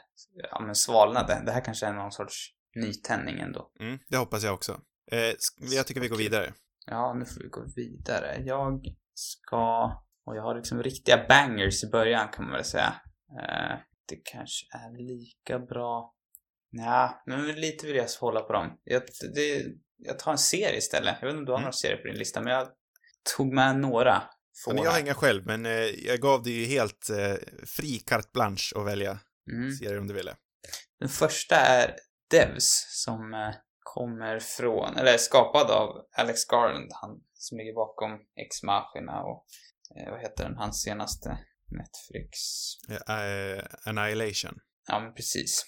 ja 0.51 0.59
men 0.59 0.75
svalnade. 0.75 1.41
Det 1.45 1.51
här 1.51 1.61
kanske 1.65 1.85
är 1.85 1.93
någon 1.93 2.11
sorts 2.11 2.49
nytändning 2.75 3.39
ändå. 3.39 3.71
Mm, 3.79 3.99
det 4.07 4.17
hoppas 4.17 4.43
jag 4.43 4.53
också. 4.53 4.81
Eh, 5.11 5.35
jag 5.57 5.87
tycker 5.87 6.01
vi 6.01 6.07
går 6.07 6.17
vidare. 6.17 6.53
Ja, 6.85 7.13
nu 7.13 7.25
får 7.25 7.41
vi 7.41 7.47
gå 7.47 7.65
vidare. 7.75 8.41
Jag 8.45 8.81
ska... 9.13 9.85
Och 10.25 10.35
jag 10.35 10.41
har 10.43 10.55
liksom 10.55 10.83
riktiga 10.83 11.25
bangers 11.29 11.83
i 11.83 11.87
början 11.89 12.27
kan 12.33 12.43
man 12.45 12.53
väl 12.53 12.65
säga. 12.65 12.93
Eh, 13.39 13.77
det 14.07 14.15
kanske 14.23 14.65
är 14.77 14.97
lika 15.07 15.59
bra... 15.59 16.13
Ja, 16.71 17.23
men 17.25 17.45
lite 17.47 17.87
vill 17.87 17.95
jag 17.95 18.07
hålla 18.19 18.41
på 18.41 18.53
dem. 18.53 18.77
Jag, 18.83 19.01
det, 19.35 19.65
jag 19.97 20.19
tar 20.19 20.31
en 20.31 20.37
serie 20.37 20.77
istället. 20.77 21.15
Jag 21.21 21.27
vet 21.27 21.33
inte 21.33 21.39
om 21.39 21.45
du 21.45 21.51
har 21.51 21.57
Mm. 21.57 21.63
några 21.63 21.73
serier 21.73 21.97
på 21.97 22.07
din 22.07 22.17
lista, 22.17 22.41
men 22.41 22.53
jag 22.53 22.67
tog 23.37 23.53
med 23.53 23.77
några. 23.79 24.23
Få 24.65 24.73
Men 24.73 24.83
jag 24.83 24.91
har 24.91 24.99
inga 24.99 25.13
själv, 25.13 25.45
men 25.45 25.65
eh, 25.65 25.71
jag 26.05 26.19
gav 26.19 26.43
dig 26.43 26.53
ju 26.53 26.65
helt 26.65 27.09
eh, 27.09 27.35
fri 27.65 27.99
carte 27.99 28.29
blanche 28.33 28.71
att 28.75 28.85
välja 28.85 29.19
Mm. 29.51 29.71
serier 29.71 29.99
om 29.99 30.07
du 30.07 30.13
ville. 30.13 30.35
Den 30.99 31.09
första 31.09 31.55
är 31.55 31.95
Devs 32.31 32.85
som 32.89 33.33
eh, 33.33 33.53
kommer 33.83 34.39
från, 34.39 34.97
eller 34.97 35.13
är 35.13 35.17
skapad 35.17 35.71
av 35.71 36.05
Alex 36.17 36.45
Garland, 36.45 36.91
han 36.93 37.21
som 37.33 37.57
ligger 37.57 37.73
bakom 37.73 38.11
Ex 38.11 38.63
Machina 38.63 39.23
och 39.23 39.45
eh, 39.97 40.11
vad 40.11 40.21
heter 40.21 40.43
den, 40.43 40.57
hans 40.57 40.81
senaste 40.81 41.37
Netflix. 41.71 42.37
Eh, 43.09 43.63
Annihilation. 43.85 44.59
Ja, 44.87 44.99
men 44.99 45.13
precis. 45.13 45.65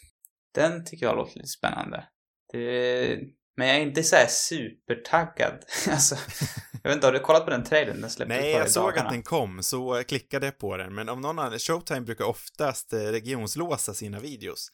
Den 0.54 0.86
tycker 0.86 1.06
jag 1.06 1.16
låter 1.16 1.36
lite 1.36 1.48
spännande. 1.48 2.08
Det, 2.52 3.20
men 3.58 3.68
jag 3.68 3.78
är 3.78 3.82
inte 3.82 4.04
så 4.04 4.16
här 4.16 4.28
supertaggad. 4.28 5.66
alltså, 5.90 6.16
jag 6.84 6.90
vet 6.90 6.96
inte, 6.96 7.08
har 7.08 7.14
du 7.14 7.20
kollat 7.20 7.46
på 7.46 7.52
den 7.52 7.64
trailern? 7.64 8.02
Den 8.02 8.10
släpptes 8.10 8.38
Nej, 8.38 8.52
jag 8.52 8.72
såg 8.72 8.84
dagarna. 8.84 9.08
att 9.08 9.14
den 9.14 9.24
kom, 9.24 9.64
så 9.64 10.04
klickade 10.04 10.46
jag 10.46 10.58
på 10.58 10.78
den. 10.78 10.96
Men 10.96 11.10
om 11.10 11.22
någon 11.22 11.40
annan, 11.40 11.60
Showtime 11.60 12.02
brukar 12.02 12.26
oftast 12.26 12.94
eh, 12.94 13.00
regionslåsa 13.00 13.94
sina 13.94 14.20
videos. 14.20 14.72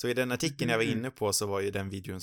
Så 0.00 0.08
i 0.08 0.14
den 0.14 0.32
artikeln 0.32 0.70
jag 0.70 0.78
var 0.78 0.84
Mhm. 0.84 0.98
inne 0.98 1.10
på 1.10 1.32
så 1.32 1.46
var 1.46 1.60
ju 1.60 1.70
den 1.70 1.88
videon, 1.90 2.20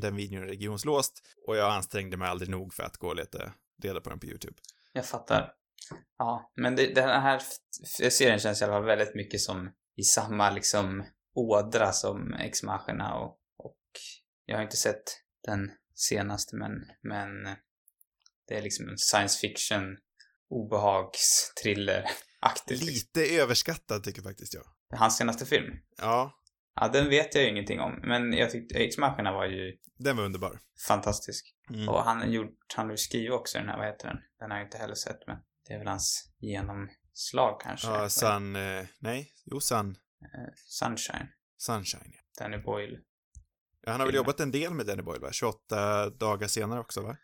den 0.00 0.16
videon 0.16 0.42
regionslåst 0.42 1.22
och 1.46 1.56
jag 1.56 1.72
ansträngde 1.72 2.16
mig 2.16 2.28
aldrig 2.28 2.50
nog 2.50 2.74
för 2.74 2.82
att 2.82 2.96
gå 2.96 3.08
och 3.08 3.16
leta 3.16 3.52
reda 3.82 4.00
på 4.00 4.10
den 4.10 4.20
på 4.20 4.26
YouTube. 4.26 4.54
Jag 4.92 5.06
fattar. 5.06 5.52
Ja, 6.18 6.52
men 6.56 6.76
det, 6.76 6.94
den 6.94 7.08
här 7.22 7.42
serien 8.10 8.38
känns 8.38 8.60
i 8.60 8.64
alla 8.64 8.72
fall 8.72 8.84
väldigt 8.84 9.14
mycket 9.14 9.40
som 9.40 9.70
i 9.96 10.02
samma 10.02 10.50
liksom 10.50 11.04
ådra 11.34 11.92
som 11.92 12.34
Ex 12.34 12.62
Machina 12.62 13.14
och, 13.14 13.38
och 13.58 13.78
jag 14.46 14.56
har 14.56 14.62
inte 14.62 14.76
sett 14.76 15.02
den 15.46 15.70
senaste 15.94 16.56
men, 16.56 16.72
men 17.02 17.44
det 18.48 18.54
är 18.54 18.62
liksom 18.62 18.88
en 18.88 18.98
science 18.98 19.38
fiction 19.38 19.98
obehags 20.50 21.52
thriller 21.62 22.04
aktigt 22.40 22.82
liksom. 22.82 23.20
Lite 23.20 23.36
överskattad 23.42 24.04
tycker 24.04 24.22
faktiskt 24.22 24.54
jag. 24.54 24.64
Hans 24.98 25.16
senaste 25.16 25.46
film. 25.46 25.74
Ja, 25.98 26.34
Ja, 26.80 26.88
den 26.88 27.08
vet 27.08 27.34
jag 27.34 27.44
ju 27.44 27.50
ingenting 27.50 27.80
om, 27.80 28.00
men 28.04 28.32
jag 28.32 28.50
tyckte 28.50 28.74
Ex 28.78 28.98
Machina 28.98 29.32
var 29.32 29.46
ju 29.46 29.76
den 29.98 30.16
var 30.16 30.24
underbar. 30.24 30.60
fantastisk. 30.88 31.54
Mm. 31.70 31.88
Och 31.88 32.02
han 32.04 32.32
gjort, 32.32 32.56
han 32.76 32.98
skrivit 32.98 33.32
också 33.32 33.58
den 33.58 33.68
här, 33.68 33.76
vad 33.78 33.86
heter 33.86 34.08
den? 34.08 34.16
Den 34.40 34.50
har 34.50 34.58
jag 34.58 34.66
inte 34.66 34.78
heller 34.78 34.94
sett, 34.94 35.26
men 35.26 35.36
det 35.68 35.74
är 35.74 35.78
väl 35.78 35.88
hans 35.88 36.30
genomslag 36.38 37.60
kanske. 37.60 37.86
Ja, 37.88 38.08
Sun, 38.08 38.56
eh, 38.56 38.84
nej, 38.98 39.32
jo 39.44 39.60
Sun, 39.60 39.96
Eh, 40.22 40.52
Sunshine. 40.66 41.28
Sunshine. 41.58 42.12
ja. 42.14 42.44
Danny 42.44 42.58
Boyle. 42.58 42.98
Ja, 43.86 43.90
han 43.92 44.00
har 44.00 44.06
väl 44.06 44.14
jobbat 44.14 44.40
en 44.40 44.50
del 44.50 44.74
med 44.74 44.86
Danny 44.86 45.02
Boyle, 45.02 45.20
va? 45.20 45.32
28 45.32 46.10
dagar 46.10 46.48
senare 46.48 46.80
också, 46.80 47.00
va? 47.02 47.16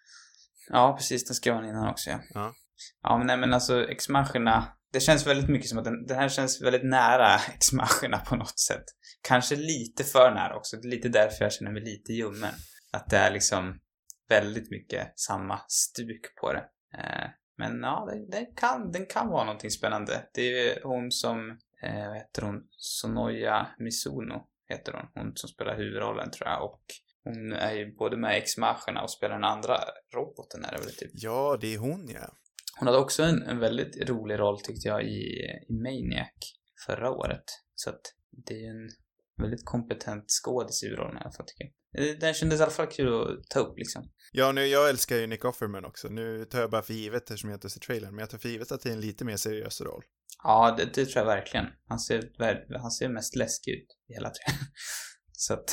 Ja, 0.69 0.97
precis. 0.99 1.25
Den 1.25 1.35
skrev 1.35 1.55
han 1.55 1.65
innan 1.65 1.89
också, 1.89 2.11
ja. 2.11 2.21
Ja. 2.35 2.55
Ja, 3.03 3.19
men 3.19 3.27
nej, 3.27 3.37
men 3.37 3.55
alltså 3.55 3.89
Ex 3.89 4.09
Machina, 4.09 4.65
det 4.93 5.01
känns 5.01 5.27
väldigt 5.27 5.49
mycket 5.51 5.69
som 5.69 5.79
att 5.79 5.85
den, 5.85 6.07
den 6.07 6.17
här 6.19 6.29
känns 6.29 6.63
väldigt 6.63 6.85
nära 6.85 7.35
Ex-Machina 7.55 8.19
på 8.19 8.37
något 8.37 8.59
sätt. 8.59 8.85
Kanske 9.29 9.57
lite 9.57 10.05
för 10.05 10.31
nära 10.31 10.57
också. 10.57 10.77
Det 10.77 10.89
är 10.89 10.91
lite 10.91 11.09
därför 11.09 11.45
jag 11.45 11.53
känner 11.53 11.73
mig 11.73 11.83
lite 11.83 12.13
ljummen. 12.13 12.55
Att 12.93 13.11
det 13.11 13.17
är 13.17 13.31
liksom 13.31 13.81
väldigt 14.29 14.71
mycket 14.71 15.19
samma 15.19 15.61
stuk 15.69 16.37
på 16.41 16.53
det. 16.53 16.65
Eh, 16.99 17.31
men 17.59 17.81
ja, 17.81 18.09
den, 18.11 18.31
den, 18.31 18.47
kan, 18.57 18.93
den 18.93 19.07
kan 19.07 19.29
vara 19.29 19.45
någonting 19.45 19.71
spännande. 19.71 20.29
Det 20.35 20.69
är 20.69 20.83
hon 20.83 21.11
som, 21.11 21.51
eh, 21.83 22.09
vad 22.09 22.17
heter 22.17 22.43
hon, 22.43 22.69
Sonoya 22.71 23.67
Mizuno 23.79 24.47
heter 24.69 24.93
hon. 24.93 25.07
Hon 25.15 25.37
som 25.37 25.49
spelar 25.49 25.77
huvudrollen 25.77 26.31
tror 26.31 26.49
jag. 26.49 26.65
Och 26.65 26.83
hon 27.25 27.53
är 27.53 27.73
ju 27.73 27.95
både 27.95 28.17
med 28.17 28.37
i 28.37 28.41
Ex-Machina 28.41 29.03
och 29.03 29.11
spelar 29.11 29.35
den 29.35 29.45
andra 29.45 29.81
roboten 30.15 30.65
är 30.65 30.73
det 30.73 30.79
väl 30.79 30.97
typ. 30.97 31.11
Ja, 31.13 31.59
det 31.61 31.75
är 31.75 31.79
hon 31.79 32.09
ja. 32.09 32.37
Hon 32.79 32.89
hade 32.89 32.99
också 32.99 33.23
en, 33.23 33.43
en 33.43 33.59
väldigt 33.59 34.09
rolig 34.09 34.39
roll 34.39 34.61
tyckte 34.61 34.89
jag 34.89 35.03
i, 35.05 35.23
i 35.69 35.73
Maniac 35.73 36.55
förra 36.87 37.11
året. 37.11 37.45
Så 37.75 37.91
att 37.91 38.01
det 38.47 38.55
är 38.55 38.59
ju 38.59 38.67
en 38.67 38.91
väldigt 39.37 39.65
kompetent 39.65 40.25
skådis 40.29 40.83
i 40.83 40.89
rollen 40.89 41.17
i 41.17 41.21
alla 41.21 41.33
fall 41.33 41.47
tycker 41.47 41.65
jag. 41.65 42.21
Den 42.21 42.35
kändes 42.35 42.61
i 42.61 42.63
alla 42.63 42.73
fall 42.73 42.87
kul 42.87 43.09
att 43.09 43.49
ta 43.51 43.61
upp 43.61 43.79
liksom. 43.79 44.11
Ja, 44.33 44.53
nu, 44.53 44.67
jag 44.67 44.89
älskar 44.89 45.17
ju 45.17 45.27
Nick 45.27 45.45
Offerman 45.45 45.85
också. 45.85 46.09
Nu 46.09 46.45
tar 46.45 46.61
jag 46.61 46.71
bara 46.71 46.83
för 46.83 46.95
givet 46.95 47.23
eftersom 47.23 47.51
jag 47.51 47.57
inte 47.57 47.71
sett 47.71 47.83
trailern, 47.83 48.11
men 48.11 48.19
jag 48.19 48.31
tar 48.31 48.39
för 48.39 48.49
givet 48.49 48.73
att 48.73 48.81
det 48.81 48.89
är 48.89 48.93
en 48.93 49.01
lite 49.01 49.25
mer 49.25 49.37
seriös 49.37 49.81
roll. 49.81 50.03
Ja, 50.43 50.75
det, 50.79 50.85
det 50.85 51.07
tror 51.07 51.17
jag 51.17 51.25
verkligen. 51.25 51.67
Han 51.89 51.99
ser, 51.99 52.31
han 52.79 52.91
ser 52.91 53.09
mest 53.09 53.37
läskig 53.37 53.71
ut 53.71 53.87
i 54.09 54.15
hela 54.15 54.31
trailern. 54.31 54.67
Så 55.33 55.55
att 55.55 55.71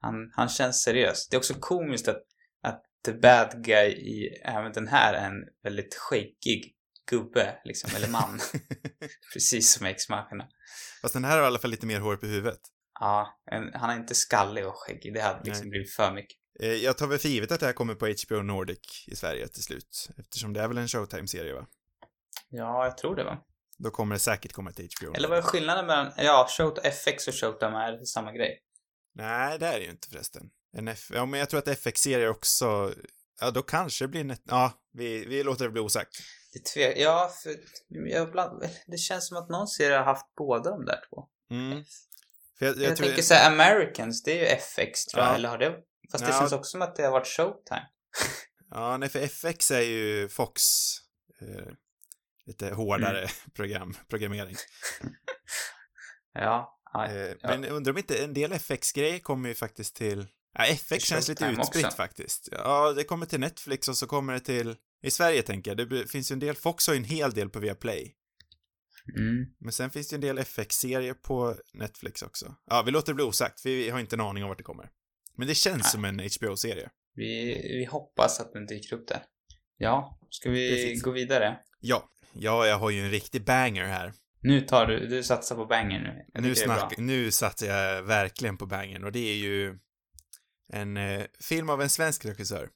han, 0.00 0.14
han 0.32 0.48
känns 0.48 0.82
seriös. 0.82 1.28
Det 1.28 1.36
är 1.36 1.38
också 1.38 1.54
komiskt 1.54 2.08
att, 2.08 2.22
att 2.62 2.82
the 3.04 3.12
bad 3.12 3.64
guy 3.64 3.88
i 3.88 4.28
även 4.44 4.72
den 4.72 4.88
här 4.88 5.14
är 5.14 5.26
en 5.26 5.44
väldigt 5.62 5.94
skäggig 5.94 6.74
gubbe, 7.10 7.60
liksom, 7.64 7.90
eller 7.96 8.08
man. 8.08 8.40
Precis 9.32 9.72
som 9.72 9.86
Ex-Machina. 9.86 10.48
Fast 11.02 11.14
den 11.14 11.24
här 11.24 11.36
har 11.36 11.42
i 11.44 11.46
alla 11.46 11.58
fall 11.58 11.70
lite 11.70 11.86
mer 11.86 12.00
hår 12.00 12.16
på 12.16 12.26
huvudet. 12.26 12.60
Ja, 13.00 13.42
en, 13.50 13.70
han 13.74 13.90
är 13.90 13.96
inte 13.96 14.14
skallig 14.14 14.66
och 14.66 14.74
skäggig. 14.76 15.14
Det 15.14 15.20
hade 15.20 15.44
liksom 15.44 15.64
Nej. 15.64 15.70
blivit 15.70 15.92
för 15.94 16.12
mycket. 16.12 16.36
Eh, 16.60 16.68
Jag 16.74 16.98
tar 16.98 17.06
väl 17.06 17.18
för 17.18 17.28
givet 17.28 17.52
att 17.52 17.60
det 17.60 17.66
här 17.66 17.72
kommer 17.72 17.94
på 17.94 18.14
HBO 18.26 18.42
Nordic 18.42 19.04
i 19.06 19.16
Sverige 19.16 19.48
till 19.48 19.62
slut. 19.62 20.08
Eftersom 20.18 20.52
det 20.52 20.60
är 20.60 20.68
väl 20.68 20.78
en 20.78 20.88
Showtime-serie 20.88 21.54
va? 21.54 21.66
Ja, 22.48 22.84
jag 22.84 22.98
tror 22.98 23.16
det 23.16 23.24
va? 23.24 23.38
Då 23.78 23.90
kommer 23.90 24.14
det 24.14 24.18
säkert 24.18 24.52
komma 24.52 24.72
till 24.72 24.88
HBO 25.00 25.14
Eller 25.14 25.28
vad 25.28 25.38
är 25.38 25.42
skillnaden 25.42 25.86
mellan, 25.86 26.12
ja, 26.16 26.46
Showtime, 26.50 26.88
FX 26.88 27.28
och 27.28 27.34
Showtime 27.34 27.76
är 27.76 28.04
samma 28.04 28.32
grej. 28.32 28.62
Nej, 29.14 29.58
det 29.58 29.66
är 29.66 29.78
det 29.78 29.84
ju 29.84 29.90
inte 29.90 30.08
förresten. 30.08 30.50
En 30.76 30.88
F... 30.88 31.10
Ja, 31.14 31.26
men 31.26 31.40
jag 31.40 31.50
tror 31.50 31.58
att 31.58 31.68
FX-serier 31.68 32.28
också... 32.28 32.94
Ja, 33.40 33.50
då 33.50 33.62
kanske 33.62 34.04
det 34.04 34.08
blir 34.08 34.20
en... 34.20 34.36
Ja, 34.44 34.72
vi, 34.92 35.24
vi 35.24 35.42
låter 35.42 35.64
det 35.64 35.70
bli 35.70 35.80
osagt. 35.80 36.16
Det 36.52 36.64
tve... 36.64 37.00
Ja, 37.00 37.32
för 37.42 37.56
jag 37.88 38.30
bland... 38.32 38.68
det 38.86 38.96
känns 38.96 39.28
som 39.28 39.36
att 39.36 39.48
någon 39.48 39.68
serie 39.68 39.96
har 39.96 40.04
haft 40.04 40.34
båda 40.36 40.70
de 40.70 40.84
där 40.84 41.00
två. 41.10 41.24
Mm. 41.50 41.84
För 42.58 42.66
jag, 42.66 42.76
Jag, 42.76 42.82
jag, 42.82 42.96
tror... 42.96 43.06
tänker 43.06 43.22
så 43.22 43.34
här, 43.34 43.50
Americans, 43.52 44.22
det 44.22 44.32
är 44.32 44.40
ju 44.40 44.46
FX 44.46 45.06
tror 45.06 45.22
jag, 45.24 45.30
Ja. 45.32 45.34
eller 45.34 45.48
har 45.48 45.58
det? 45.58 45.76
Fast 46.12 46.24
det 46.24 46.30
Ja. 46.30 46.38
känns 46.38 46.52
också 46.52 46.70
som 46.70 46.82
att 46.82 46.96
det 46.96 47.02
har 47.02 47.10
varit 47.12 47.26
Showtime. 47.26 47.86
Ja, 48.70 48.96
nej, 48.96 49.08
för 49.08 49.18
FX 49.18 49.70
är 49.70 49.80
ju 49.80 50.28
Fox... 50.28 50.62
Eh, 51.40 51.72
lite 52.46 52.70
hårdare 52.74 53.18
Mm. 53.18 53.30
program, 53.54 53.96
programmering. 54.08 54.56
Ja. 56.32 56.80
Eh, 57.08 57.14
ja. 57.16 57.34
Men 57.42 57.64
undrar 57.64 57.92
om 57.92 57.98
inte 57.98 58.24
en 58.24 58.34
del 58.34 58.52
FX-grejer 58.52 59.18
kommer 59.18 59.48
ju 59.48 59.54
faktiskt 59.54 59.96
till... 59.96 60.26
Ja, 60.54 60.64
FX 60.66 61.04
känns 61.04 61.28
lite 61.28 61.44
utspritt 61.46 61.84
också. 61.84 61.96
faktiskt. 61.96 62.48
Ja, 62.52 62.92
det 62.92 63.04
kommer 63.04 63.26
till 63.26 63.40
Netflix 63.40 63.88
och 63.88 63.96
så 63.96 64.06
kommer 64.06 64.32
det 64.32 64.40
till... 64.40 64.76
I 65.02 65.10
Sverige 65.10 65.42
tänker 65.42 65.70
jag, 65.70 65.88
det 65.88 66.10
finns 66.10 66.30
ju 66.30 66.32
en 66.32 66.38
del... 66.38 66.54
Fox 66.54 66.86
har 66.86 66.94
ju 66.94 66.98
en 66.98 67.04
hel 67.04 67.30
del 67.30 67.50
på 67.50 67.60
Viaplay. 67.60 68.16
Mm. 69.18 69.46
Men 69.58 69.72
sen 69.72 69.90
finns 69.90 70.08
det 70.08 70.14
ju 70.14 70.16
en 70.16 70.20
del 70.20 70.38
FX-serier 70.38 71.14
på 71.14 71.56
Netflix 71.74 72.22
också. 72.22 72.54
Ja, 72.66 72.82
vi 72.86 72.90
låter 72.90 73.12
det 73.12 73.14
bli 73.14 73.24
osagt, 73.24 73.66
vi 73.66 73.90
har 73.90 74.00
inte 74.00 74.16
en 74.16 74.20
aning 74.20 74.42
om 74.42 74.48
vart 74.48 74.58
det 74.58 74.64
kommer. 74.64 74.90
Men 75.36 75.48
det 75.48 75.54
känns 75.54 75.82
Nej. 75.82 75.90
som 75.90 76.04
en 76.04 76.20
HBO-serie. 76.20 76.90
Vi, 77.14 77.54
vi 77.54 77.84
hoppas 77.84 78.40
att 78.40 78.52
den 78.52 78.66
dyker 78.66 78.96
upp 78.96 79.08
där. 79.08 79.22
Ja, 79.76 80.18
ska 80.30 80.50
vi 80.50 80.70
Precis. 80.70 81.02
gå 81.02 81.10
vidare? 81.10 81.58
Ja. 81.80 82.10
Ja, 82.32 82.66
jag 82.66 82.78
har 82.78 82.90
ju 82.90 83.04
en 83.04 83.10
riktig 83.10 83.44
banger 83.44 83.84
här. 83.84 84.12
Nu 84.42 84.60
tar 84.60 84.86
du, 84.86 85.06
du 85.06 85.22
satsar 85.22 85.56
på 85.56 85.66
banger 85.66 86.00
nu. 86.00 86.24
Jag 86.32 86.42
Nu, 86.42 86.54
snack, 86.54 86.98
nu 86.98 87.30
satsar 87.30 87.66
jag 87.66 88.02
verkligen 88.02 88.56
på 88.56 88.66
bangern 88.66 89.04
och 89.04 89.12
det 89.12 89.30
är 89.30 89.36
ju 89.36 89.78
en 90.72 90.96
eh, 90.96 91.24
film 91.40 91.70
av 91.70 91.82
en 91.82 91.88
svensk 91.88 92.24
regissör 92.24 92.68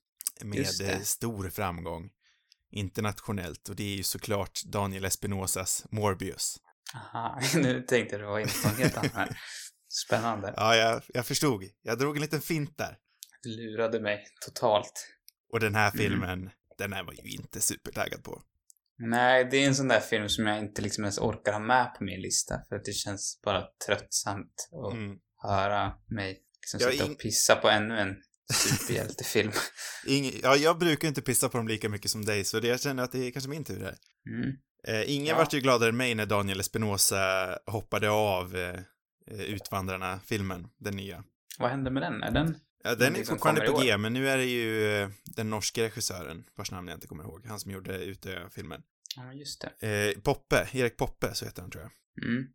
med 0.44 0.66
stor 1.06 1.50
framgång 1.50 2.10
internationellt 2.74 3.68
och 3.68 3.76
det 3.76 3.82
är 3.92 3.96
ju 3.96 4.02
såklart 4.02 4.62
Daniel 4.64 5.04
Espinosas 5.04 5.86
Morbius. 5.90 6.56
Aha, 6.94 7.40
nu 7.54 7.82
tänkte 7.82 8.18
du 8.18 8.24
vara 8.24 8.40
inne 8.40 8.50
på 8.62 8.68
en 8.68 8.74
helt 8.76 8.96
annan. 8.96 9.28
Spännande. 9.88 10.54
Ja, 10.56 10.76
jag, 10.76 11.02
jag 11.08 11.26
förstod. 11.26 11.64
Jag 11.82 11.98
drog 11.98 12.16
en 12.16 12.22
liten 12.22 12.40
fint 12.40 12.78
där. 12.78 12.98
Du 13.42 13.50
lurade 13.56 14.00
mig 14.00 14.24
totalt. 14.46 15.06
Och 15.52 15.60
den 15.60 15.74
här 15.74 15.90
Mm. 15.94 15.98
filmen, 15.98 16.50
den 16.78 16.92
här 16.92 17.04
var 17.04 17.12
ju 17.12 17.30
inte 17.30 17.60
supertaggad 17.60 18.24
på. 18.24 18.42
Nej, 18.98 19.44
det 19.50 19.56
är 19.56 19.66
en 19.66 19.74
sån 19.74 19.88
där 19.88 20.00
film 20.00 20.28
som 20.28 20.46
jag 20.46 20.58
inte 20.58 20.82
liksom 20.82 21.04
ens 21.04 21.18
orkar 21.18 21.52
ha 21.52 21.58
med 21.60 21.94
på 21.98 22.04
min 22.04 22.20
lista. 22.20 22.60
För 22.68 22.76
att 22.76 22.84
det 22.84 22.92
känns 22.92 23.40
bara 23.44 23.64
tröttsamt 23.86 24.68
att 24.86 24.92
Mm. 24.94 25.16
höra 25.42 25.92
mig 26.06 26.40
liksom 26.60 26.80
sitta 26.90 27.04
och 27.12 27.18
pissa 27.18 27.56
på 27.56 27.68
ännu 27.68 27.98
en 27.98 28.16
superhjältefilm. 28.52 29.52
Ing, 30.06 30.32
ja, 30.42 30.56
jag 30.56 30.78
brukar 30.78 31.08
inte 31.08 31.22
pissa 31.22 31.48
på 31.48 31.58
dem 31.58 31.68
lika 31.68 31.88
mycket 31.88 32.10
som 32.10 32.24
dig, 32.24 32.44
så 32.44 32.60
det, 32.60 32.68
jag 32.68 32.80
känner 32.80 33.02
att 33.02 33.12
det 33.12 33.26
är 33.26 33.30
kanske 33.30 33.50
min 33.50 33.64
tur 33.64 33.80
här. 33.80 33.96
Mm. 34.28 34.56
Eh, 34.88 35.14
ingen 35.14 35.26
Ja. 35.26 35.36
vart 35.36 35.52
ju 35.52 35.60
gladare 35.60 35.88
än 35.88 35.96
mig 35.96 36.14
när 36.14 36.26
Daniel 36.26 36.60
Espinosa 36.60 37.58
hoppade 37.66 38.10
av 38.10 38.56
eh, 38.56 38.80
eh, 39.30 39.40
Utvandrarna-filmen, 39.40 40.66
den 40.78 40.96
nya. 40.96 41.24
Vad 41.58 41.70
hände 41.70 41.90
med 41.90 42.02
den? 42.02 42.22
Är 42.22 42.30
den? 42.30 42.56
Ja, 42.84 42.94
den 42.94 43.16
är 43.16 43.24
fortfarande 43.24 43.66
på? 43.66 43.80
G, 43.80 43.96
men 43.96 44.12
nu 44.12 44.28
är 44.28 44.36
det 44.36 44.44
ju 44.44 44.94
eh, 44.96 45.08
den 45.24 45.50
norske 45.50 45.84
regissören, 45.84 46.44
vars 46.56 46.70
namn 46.70 46.88
jag 46.88 46.96
inte 46.96 47.06
kommer 47.06 47.24
ihåg, 47.24 47.46
han 47.46 47.60
som 47.60 47.70
gjorde 47.72 48.04
Utö-filmen. 48.04 48.82
Ja, 49.16 49.32
just 49.32 49.64
det. 49.80 49.88
Eh, 49.88 50.20
Poppe, 50.22 50.68
Erik 50.72 50.96
Poppe, 50.96 51.34
så 51.34 51.44
heter 51.44 51.62
han 51.62 51.70
tror 51.70 51.82
jag. 51.82 52.24
Mm. 52.28 52.46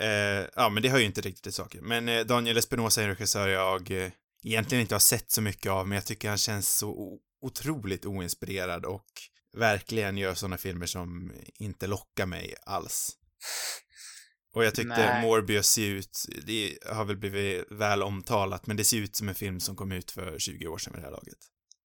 Eh, 0.00 0.48
ja, 0.56 0.68
men 0.68 0.82
det 0.82 0.88
hör 0.88 0.98
ju 0.98 1.04
inte 1.04 1.20
riktigt 1.20 1.42
till 1.42 1.52
saker. 1.52 1.80
Men 1.80 2.08
eh, 2.08 2.24
Daniel 2.26 2.56
Espinosa 2.56 3.00
är 3.00 3.04
en 3.04 3.10
regissör 3.10 3.48
jag 3.48 3.90
eh, 3.90 4.10
egentligen 4.44 4.82
inte 4.82 4.94
har 4.94 5.00
sett 5.00 5.30
så 5.30 5.42
mycket 5.42 5.72
av, 5.72 5.88
men 5.88 5.96
jag 5.96 6.06
tycker 6.06 6.28
han 6.28 6.38
känns 6.38 6.76
så 6.76 7.18
otroligt 7.40 8.06
oinspirerad 8.06 8.84
och 8.84 9.06
verkligen 9.56 10.16
gör 10.18 10.34
sådana 10.34 10.56
filmer 10.58 10.86
som 10.86 11.32
inte 11.58 11.86
lockar 11.86 12.26
mig 12.26 12.54
alls. 12.66 13.16
Och 14.54 14.64
jag 14.64 14.74
tyckte 14.74 14.88
Nej. 15.12 15.22
Morbius 15.22 15.66
ser 15.66 15.88
ut, 15.88 16.18
det 16.46 16.78
har 16.86 17.04
väl 17.04 17.16
blivit 17.16 17.64
väl 17.70 18.02
omtalat, 18.02 18.66
men 18.66 18.76
det 18.76 18.84
ser 18.84 18.96
ut 18.96 19.16
som 19.16 19.28
en 19.28 19.34
film 19.34 19.60
som 19.60 19.76
kom 19.76 19.92
ut 19.92 20.10
för 20.10 20.38
20 20.38 20.66
år 20.66 20.78
sedan 20.78 20.92
vid 20.92 21.02
det 21.02 21.06
här 21.06 21.12
laget. 21.12 21.38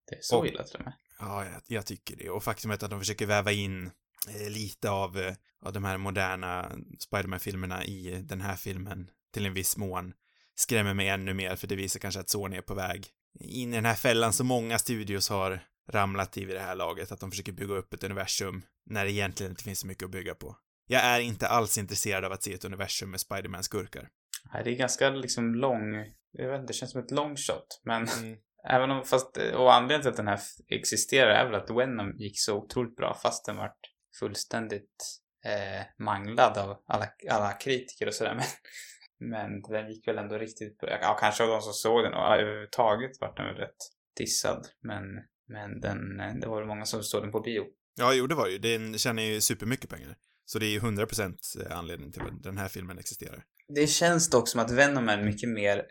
Det 0.09 0.15
är 0.15 0.19
så 0.21 0.39
Och- 0.39 0.47
illa 0.47 0.63
till 0.63 0.75
och 0.75 0.83
med. 0.85 0.93
Ja, 1.19 1.45
jag, 1.45 1.61
jag 1.67 1.85
tycker 1.85 2.15
det. 2.15 2.29
Och 2.29 2.43
faktumet 2.43 2.83
att 2.83 2.89
de 2.89 2.99
försöker 2.99 3.25
väva 3.25 3.51
in 3.51 3.91
eh, 4.29 4.49
lite 4.49 4.89
av, 4.89 5.19
eh, 5.19 5.33
av 5.65 5.73
de 5.73 5.83
här 5.83 5.97
moderna 5.97 6.71
Spiderman-filmerna 6.99 7.85
i 7.85 8.21
den 8.25 8.41
här 8.41 8.55
filmen 8.55 9.09
till 9.33 9.45
en 9.45 9.53
viss 9.53 9.77
mån 9.77 10.13
skrämmer 10.55 10.93
mig 10.93 11.07
ännu 11.07 11.33
mer, 11.33 11.55
för 11.55 11.67
det 11.67 11.75
visar 11.75 11.99
kanske 11.99 12.19
att 12.19 12.29
Sony 12.29 12.57
är 12.57 12.61
på 12.61 12.73
väg 12.73 13.07
in 13.39 13.73
i 13.73 13.75
den 13.75 13.85
här 13.85 13.95
fällan 13.95 14.33
som 14.33 14.47
många 14.47 14.79
studios 14.79 15.29
har 15.29 15.59
ramlat 15.91 16.37
i 16.37 16.45
vid 16.45 16.55
det 16.55 16.61
här 16.61 16.75
laget, 16.75 17.11
att 17.11 17.19
de 17.19 17.31
försöker 17.31 17.51
bygga 17.51 17.73
upp 17.73 17.93
ett 17.93 18.03
universum 18.03 18.61
när 18.85 19.05
det 19.05 19.11
egentligen 19.11 19.51
inte 19.51 19.63
finns 19.63 19.79
så 19.79 19.87
mycket 19.87 20.05
att 20.05 20.11
bygga 20.11 20.35
på. 20.35 20.57
Jag 20.87 21.01
är 21.01 21.19
inte 21.19 21.47
alls 21.47 21.77
intresserad 21.77 22.25
av 22.25 22.31
att 22.31 22.43
se 22.43 22.53
ett 22.53 22.65
universum 22.65 23.11
med 23.11 23.19
Spiderman-skurkar. 23.19 24.07
Nej, 24.53 24.63
det 24.63 24.71
är 24.71 24.75
ganska 24.75 25.09
liksom 25.09 25.55
lång, 25.55 25.95
jag 26.31 26.51
vet 26.51 26.59
inte, 26.59 26.73
det 26.73 26.77
känns 26.77 26.91
som 26.91 27.01
ett 27.01 27.11
long 27.11 27.35
shot. 27.37 27.81
Men 27.83 28.07
Mm. 28.07 28.37
även 28.69 28.91
om, 28.91 29.03
fast, 29.03 29.37
och 29.37 29.73
anledningen 29.73 30.01
till 30.01 30.09
att 30.09 30.17
den 30.17 30.27
här 30.27 30.39
existerar 30.69 31.29
är 31.29 31.45
väl 31.45 31.55
att 31.55 31.69
Venom 31.69 32.17
gick 32.17 32.39
så 32.39 32.57
otroligt 32.57 32.95
bra 32.95 33.19
fast 33.23 33.45
den 33.45 33.57
vart 33.57 33.79
fullständigt 34.19 35.19
eh, 35.45 36.05
manglad 36.05 36.57
av 36.57 36.77
alla, 36.87 37.07
alla 37.29 37.51
kritiker 37.51 38.07
och 38.07 38.13
sådär. 38.13 38.35
Men, 38.35 38.45
men 39.29 39.61
den 39.61 39.91
gick 39.91 40.07
väl 40.07 40.17
ändå 40.17 40.37
riktigt 40.37 40.77
bra. 40.77 40.89
Ja, 41.01 41.17
kanske 41.19 41.43
av 41.43 41.49
de 41.49 41.61
som 41.61 41.73
såg 41.73 42.03
den 42.03 42.13
överhuvudtaget 42.13 43.11
vart 43.21 43.37
den 43.37 43.45
väl 43.45 43.55
rätt 43.55 43.77
dissad. 44.17 44.67
Men, 44.81 45.03
men 45.47 45.79
den, 45.81 46.19
eh, 46.19 46.33
det 46.41 46.47
var 46.47 46.57
väl 46.59 46.67
många 46.67 46.85
som 46.85 47.03
såg 47.03 47.23
den 47.23 47.31
på 47.31 47.39
bio. 47.39 47.63
Ja, 47.95 48.13
jo, 48.13 48.27
det 48.27 48.35
var 48.35 48.47
ju. 48.47 48.57
Den 48.57 48.97
tjänar 48.97 49.23
ju 49.23 49.41
supermycket 49.41 49.89
pengar. 49.89 50.15
Så 50.45 50.59
det 50.59 50.65
är 50.65 50.69
ju 50.69 50.79
100% 50.79 51.37
anledning 51.71 52.11
till 52.11 52.21
att 52.21 52.43
den 52.43 52.57
här 52.57 52.67
filmen 52.67 52.97
existerar. 52.99 53.43
Det 53.75 53.87
känns 53.87 54.29
dock 54.29 54.47
som 54.49 54.59
att 54.59 54.71
Venom 54.71 55.09
är 55.09 55.17
en 55.17 55.25
mycket 55.25 55.49
mer 55.49 55.85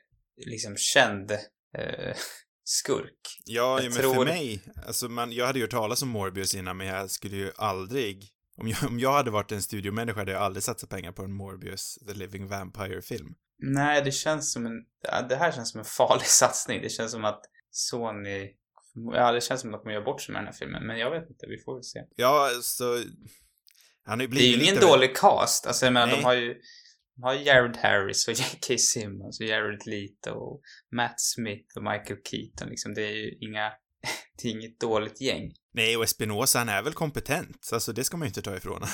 liksom 0.47 0.77
känd 0.77 1.31
eh, 1.79 2.17
skurk. 2.65 3.41
Ja, 3.45 3.81
Jag 3.83 3.93
men 3.93 4.01
tror- 4.03 4.15
för 4.15 4.25
mig, 4.25 4.63
alltså 4.87 5.09
man, 5.09 5.33
jag 5.33 5.47
hade 5.47 5.59
ju 5.59 5.65
hört 5.65 5.71
talas 5.71 6.03
om 6.03 6.09
Morbius 6.09 6.55
innan, 6.55 6.77
men 6.77 6.87
jag 6.87 7.11
skulle 7.11 7.37
ju 7.37 7.51
aldrig, 7.57 8.29
om 8.63 8.69
jag, 8.69 8.85
om 8.89 8.99
jag 8.99 9.13
hade 9.13 9.31
varit 9.31 9.53
en 9.53 9.63
studiomänniska 9.63 10.19
hade 10.21 10.33
jag 10.33 10.43
aldrig 10.43 10.63
satsat 10.63 10.91
pengar 10.91 11.13
på 11.13 11.23
en 11.23 11.33
Morbius 11.33 11.99
The 12.07 12.15
Living 12.15 12.49
Vampire-film. 12.49 13.35
Nej, 13.59 14.03
det 14.05 14.13
känns 14.13 14.53
som 14.53 14.67
en... 14.67 14.73
Det 15.29 15.37
här 15.37 15.53
känns 15.53 15.71
som 15.71 15.79
en 15.79 15.85
farlig 15.99 16.27
satsning. 16.27 16.83
Det 16.83 16.89
känns 16.89 17.13
som 17.13 17.25
att 17.25 17.43
Sony... 17.71 18.51
Ja, 19.15 19.33
det 19.33 19.41
känns 19.41 19.61
som 19.61 19.75
att 19.75 19.83
de 19.85 19.93
gör 19.93 20.03
bort 20.05 20.21
sig 20.23 20.33
med 20.33 20.41
den 20.41 20.47
här 20.47 20.55
filmen. 20.55 20.87
Men 20.87 20.99
jag 20.99 21.11
vet 21.11 21.31
inte, 21.31 21.47
vi 21.49 21.59
får 21.65 21.75
väl 21.75 21.85
se. 21.85 22.01
Ja, 22.17 22.49
så 22.63 23.03
Han 24.05 24.21
har 24.21 24.27
ju 24.27 24.33
Det 24.33 24.43
är 24.45 24.47
ju 24.49 24.63
ingen 24.63 24.75
lite... 24.75 24.87
dålig 24.87 25.17
cast. 25.17 25.67
Alltså 25.67 25.87
jag 25.87 25.93
menar, 25.93 26.07
Nej. 26.07 26.17
de 26.17 26.25
har 26.25 26.35
ju 26.35 26.55
de 27.15 27.23
har 27.23 27.35
Jared 27.35 27.77
Harris 27.77 28.29
och 28.29 28.35
J.K. 28.39 28.75
Simmons 28.79 29.41
och 29.41 29.47
Jared 29.47 29.87
Leto 29.87 30.31
och 30.31 30.61
Matt 30.93 31.21
Smith 31.21 31.77
och 31.77 31.83
Michael 31.83 32.21
Keaton 32.25 32.69
liksom. 32.69 32.95
Det 32.95 33.03
är 33.03 33.15
ju 33.15 33.39
inga, 33.41 33.73
det 34.43 34.49
är 34.49 34.53
inget 34.53 34.81
dåligt 34.81 35.21
gäng. 35.21 35.53
Nej, 35.75 35.97
och 35.97 36.05
Espinosa, 36.05 36.59
han 36.59 36.69
är 36.69 36.83
väl 36.83 36.93
kompetent? 36.95 37.71
Alltså, 37.73 37.93
det 37.93 38.05
ska 38.05 38.17
man 38.17 38.27
ju 38.27 38.29
inte 38.29 38.43
ta 38.43 38.57
ifrån 38.57 38.73
honom. 38.73 38.89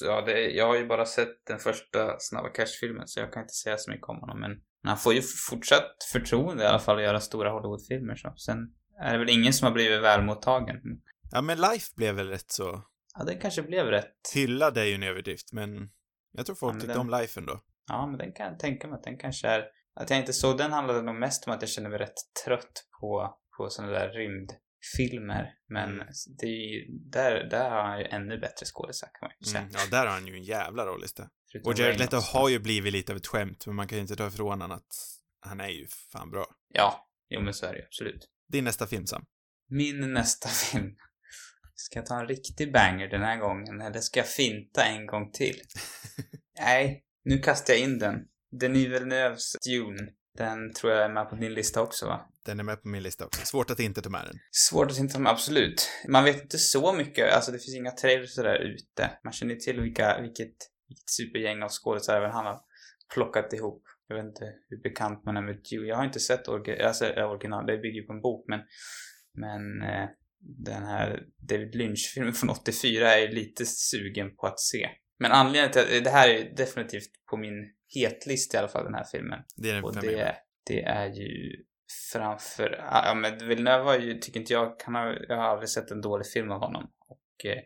Ja, 0.00 0.20
det, 0.20 0.40
jag 0.50 0.66
har 0.66 0.76
ju 0.76 0.86
bara 0.86 1.06
sett 1.06 1.46
den 1.46 1.58
första 1.58 2.16
Snabba 2.18 2.48
Cash-filmen 2.48 3.08
så 3.08 3.20
jag 3.20 3.32
kan 3.32 3.42
inte 3.42 3.54
säga 3.54 3.78
så 3.78 3.90
mycket 3.90 4.08
om 4.08 4.16
honom 4.20 4.40
men 4.40 4.50
han 4.84 4.98
får 4.98 5.14
ju 5.14 5.22
fortsatt 5.50 5.96
förtroende 6.12 6.64
i 6.64 6.66
alla 6.66 6.78
fall 6.78 6.96
att 6.96 7.02
göra 7.02 7.20
stora 7.20 7.50
Hollywood-filmer 7.50 8.16
så. 8.16 8.34
Sen 8.36 8.58
är 9.00 9.12
det 9.12 9.18
väl 9.18 9.30
ingen 9.30 9.52
som 9.52 9.66
har 9.66 9.72
blivit 9.72 10.02
välmottagen. 10.02 10.76
Ja, 11.32 11.40
men 11.42 11.58
Life 11.60 11.92
blev 11.96 12.14
väl 12.14 12.28
rätt 12.28 12.50
så... 12.52 12.82
Ja, 13.18 13.24
det 13.24 13.34
kanske 13.34 13.62
blev 13.62 13.86
rätt. 13.86 14.14
Hyllad 14.34 14.78
är 14.78 14.84
ju 14.84 14.94
en 14.94 15.02
överdrift, 15.02 15.52
men 15.52 15.90
jag 16.32 16.46
tror 16.46 16.56
folk 16.56 16.74
Ja, 16.76 16.80
tyckte 16.80 16.92
den- 16.92 17.00
om 17.00 17.10
Life 17.10 17.40
ändå. 17.40 17.60
Ja, 17.88 18.06
men 18.06 18.18
den 18.18 18.32
kan 18.32 18.46
jag 18.46 18.58
tänka 18.58 18.88
mig 18.88 18.96
att 18.96 19.04
den 19.04 19.18
kanske 19.18 19.48
är... 19.48 19.64
Att 19.94 20.10
jag 20.10 20.18
inte 20.18 20.32
såg 20.32 20.58
den 20.58 20.72
handlade 20.72 21.02
nog 21.02 21.14
mest 21.14 21.46
om 21.46 21.52
att 21.52 21.62
jag 21.62 21.68
kände 21.68 21.90
mig 21.90 21.98
rätt 21.98 22.14
trött 22.44 22.84
på, 23.00 23.34
på 23.56 23.70
sådana 23.70 23.92
där 23.92 24.08
rymdfilmer. 24.98 25.54
Men 25.68 25.94
Mm. 25.94 26.06
det 26.38 26.46
är 26.46 26.72
ju, 26.72 26.86
där, 26.98 27.44
där 27.50 27.70
har 27.70 27.82
han 27.82 27.98
ju 27.98 28.04
ännu 28.06 28.38
bättre 28.38 28.66
skådisar 28.66 29.08
kan 29.20 29.26
man 29.28 29.32
ju 29.40 29.46
säga. 29.46 29.60
Mm, 29.60 29.72
ja, 29.74 29.80
där 29.90 30.06
har 30.06 30.12
han 30.14 30.26
ju 30.26 30.34
en 30.34 30.42
jävla 30.42 30.86
rollista. 30.86 31.28
Förutom 31.52 31.72
Och 31.72 31.78
Jared 31.78 31.98
Leto 31.98 32.16
har 32.16 32.48
ju 32.48 32.58
blivit 32.58 32.92
lite 32.92 33.12
av 33.12 33.16
ett 33.16 33.26
skämt, 33.26 33.66
men 33.66 33.76
man 33.76 33.88
kan 33.88 33.98
ju 33.98 34.02
inte 34.02 34.16
ta 34.16 34.26
ifrån 34.26 34.48
honom 34.50 34.70
att 34.70 34.94
han 35.40 35.60
är 35.60 35.68
ju 35.68 35.86
fan 36.12 36.30
bra. 36.30 36.46
Ja, 36.74 37.08
jo 37.28 37.40
men 37.40 37.54
så 37.54 37.66
är 37.66 37.72
det 37.72 37.78
ju 37.78 37.84
absolut. 37.84 38.28
Din 38.52 38.64
nästa 38.64 38.86
film, 38.86 39.06
Sam. 39.06 39.24
Min 39.70 40.12
nästa 40.12 40.48
film. 40.72 40.96
Ska 41.74 41.98
jag 41.98 42.06
ta 42.06 42.20
en 42.20 42.28
riktig 42.28 42.72
banger 42.72 43.08
den 43.08 43.22
här 43.22 43.36
gången 43.36 43.80
eller 43.80 44.00
ska 44.00 44.20
jag 44.20 44.28
finta 44.28 44.84
en 44.84 45.06
gång 45.06 45.30
till? 45.32 45.56
Nej, 46.60 47.04
nu 47.24 47.38
kastar 47.38 47.72
jag 47.74 47.82
in 47.82 47.98
den. 47.98 48.14
Denis 48.60 48.86
Villeneuves 48.88 49.52
Dune. 49.68 50.12
Den 50.38 50.72
tror 50.72 50.92
jag 50.92 51.04
är 51.04 51.08
med 51.08 51.30
på 51.30 51.36
din 51.36 51.54
lista 51.54 51.82
också 51.82 52.06
va? 52.06 52.28
Den 52.44 52.60
är 52.60 52.64
med 52.64 52.82
på 52.82 52.88
min 52.88 53.02
lista 53.02 53.26
också. 53.26 53.46
Svårt 53.46 53.70
att 53.70 53.80
inte 53.80 54.02
ta 54.02 54.10
med 54.10 54.26
den. 54.26 54.38
Svårt 54.50 54.90
att 54.90 54.98
inte 54.98 55.14
ta 55.14 55.20
med, 55.20 55.32
absolut. 55.32 55.90
Man 56.08 56.24
vet 56.24 56.42
inte 56.42 56.58
så 56.58 56.92
mycket, 56.92 57.32
alltså 57.34 57.52
det 57.52 57.58
finns 57.58 57.76
inga 57.76 57.90
trailers 57.90 58.34
sådär 58.34 58.58
ute. 58.58 59.10
Man 59.24 59.32
känner 59.32 59.54
till 59.54 59.80
vilka, 59.80 60.20
vilket, 60.20 60.54
vilket 60.88 61.10
supergäng 61.10 61.62
av 61.62 61.68
skådespelare 61.68 62.30
han 62.32 62.46
har 62.46 62.60
plockat 63.14 63.52
ihop. 63.52 63.82
Jag 64.08 64.16
vet 64.16 64.24
inte 64.24 64.44
hur 64.68 64.82
bekant 64.82 65.24
man 65.24 65.36
är 65.36 65.42
med 65.42 65.60
Dune. 65.70 65.88
Jag 65.88 65.96
har 65.96 66.04
inte 66.04 66.20
sett 66.20 66.46
orgi- 66.46 66.82
alltså, 66.82 67.06
äh, 67.06 67.30
original, 67.30 67.66
det 67.66 67.78
bygger 67.78 68.00
ju 68.00 68.06
på 68.06 68.12
en 68.12 68.20
bok 68.20 68.44
men, 68.48 68.60
men 69.34 69.82
eh, 69.90 70.08
den 70.40 70.82
här 70.82 71.22
David 71.48 71.74
Lynch-filmen 71.74 72.32
från 72.32 72.50
84 72.50 73.14
är 73.14 73.18
jag 73.18 73.34
lite 73.34 73.66
sugen 73.66 74.36
på 74.36 74.46
att 74.46 74.60
se. 74.60 74.88
Men 75.18 75.32
anledningen 75.32 75.72
till 75.72 75.96
att 75.98 76.04
det 76.04 76.10
här 76.10 76.28
är 76.28 76.56
definitivt 76.56 77.10
på 77.30 77.36
min 77.36 77.54
hetlist 77.94 78.54
i 78.54 78.56
alla 78.56 78.68
fall, 78.68 78.84
den 78.84 78.94
här 78.94 79.04
filmen. 79.04 79.40
Det 79.56 79.70
är 79.70 79.74
den 79.74 79.84
Och 79.84 79.94
det, 79.94 80.36
det 80.66 80.82
är 80.82 81.06
ju 81.06 81.64
framför... 82.12 82.84
Ja, 82.90 83.14
men 83.14 83.48
Villeneuve 83.48 83.84
var 83.84 83.98
ju, 83.98 84.18
tycker 84.18 84.40
inte 84.40 84.52
jag, 84.52 84.80
kan 84.80 84.94
ha, 84.94 85.14
jag 85.28 85.36
har 85.36 85.44
aldrig 85.44 85.68
sett 85.68 85.90
en 85.90 86.00
dålig 86.00 86.26
film 86.26 86.50
av 86.50 86.60
honom. 86.60 86.90
Och 87.08 87.46
eh, 87.46 87.58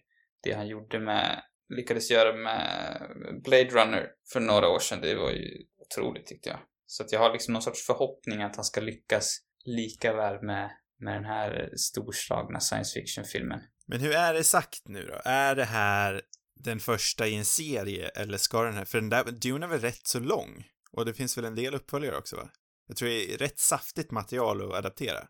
det 0.42 0.52
han 0.52 0.68
gjorde 0.68 0.98
med, 0.98 1.42
lyckades 1.76 2.10
göra 2.10 2.36
med 2.36 3.00
Blade 3.44 3.68
Runner 3.70 4.10
för 4.32 4.40
några 4.40 4.68
år 4.68 4.78
sedan, 4.78 5.00
det 5.00 5.14
var 5.14 5.30
ju 5.30 5.64
otroligt 5.78 6.26
tyckte 6.26 6.48
jag. 6.48 6.58
Så 6.86 7.02
att 7.02 7.12
jag 7.12 7.20
har 7.20 7.32
liksom 7.32 7.52
någon 7.52 7.62
sorts 7.62 7.86
förhoppning 7.86 8.42
att 8.42 8.56
han 8.56 8.64
ska 8.64 8.80
lyckas 8.80 9.38
lika 9.64 10.12
väl 10.12 10.42
med, 10.42 10.70
med 10.98 11.14
den 11.14 11.24
här 11.24 11.70
storslagna 11.76 12.60
science 12.60 13.00
fiction-filmen. 13.00 13.60
Men 13.86 14.00
hur 14.00 14.14
är 14.14 14.34
det 14.34 14.44
sagt 14.44 14.82
nu 14.84 15.02
då? 15.02 15.20
Är 15.24 15.54
det 15.54 15.64
här 15.64 16.22
den 16.64 16.80
första 16.80 17.26
i 17.26 17.36
en 17.36 17.44
serie, 17.44 18.08
eller 18.08 18.38
ska 18.38 18.62
den 18.62 18.74
här... 18.74 18.84
För 18.84 19.00
den 19.00 19.10
där, 19.10 19.24
Dune 19.24 19.66
är 19.66 19.70
väl 19.70 19.80
rätt 19.80 20.06
så 20.06 20.20
lång? 20.20 20.64
Och 20.92 21.04
det 21.04 21.14
finns 21.14 21.38
väl 21.38 21.44
en 21.44 21.54
del 21.54 21.74
uppföljare 21.74 22.16
också, 22.16 22.36
va? 22.36 22.50
Jag 22.86 22.96
tror 22.96 23.08
det 23.08 23.34
är 23.34 23.38
rätt 23.38 23.58
saftigt 23.58 24.10
material 24.10 24.62
att 24.62 24.78
adaptera. 24.78 25.28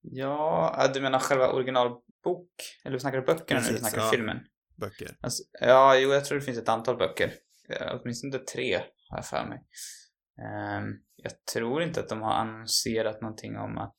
Ja, 0.00 0.90
du 0.94 1.00
menar 1.00 1.18
själva 1.18 1.52
originalbok? 1.52 2.50
Eller 2.84 2.98
snackar 2.98 3.18
du 3.18 3.26
böckerna 3.26 3.60
nu 3.60 3.66
eller 3.66 3.78
Precis, 3.78 3.80
snackar 3.80 3.96
du 3.96 4.04
ja. 4.04 4.10
filmen? 4.10 4.38
Böcker. 4.76 5.16
Alltså, 5.20 5.42
ja, 5.60 5.96
jo, 5.96 6.12
jag 6.12 6.24
tror 6.24 6.38
det 6.38 6.44
finns 6.44 6.58
ett 6.58 6.68
antal 6.68 6.96
böcker. 6.96 7.32
Eh, 7.68 8.00
Åtminstone 8.00 8.38
tre, 8.38 8.74
har 9.08 9.18
jag 9.18 9.26
för 9.26 9.46
mig. 9.46 9.58
Ehm, 10.42 10.84
jag 11.16 11.44
tror 11.52 11.82
inte 11.82 12.00
att 12.00 12.08
de 12.08 12.22
har 12.22 12.32
annonserat 12.32 13.20
någonting 13.20 13.56
om 13.56 13.78
att, 13.78 13.96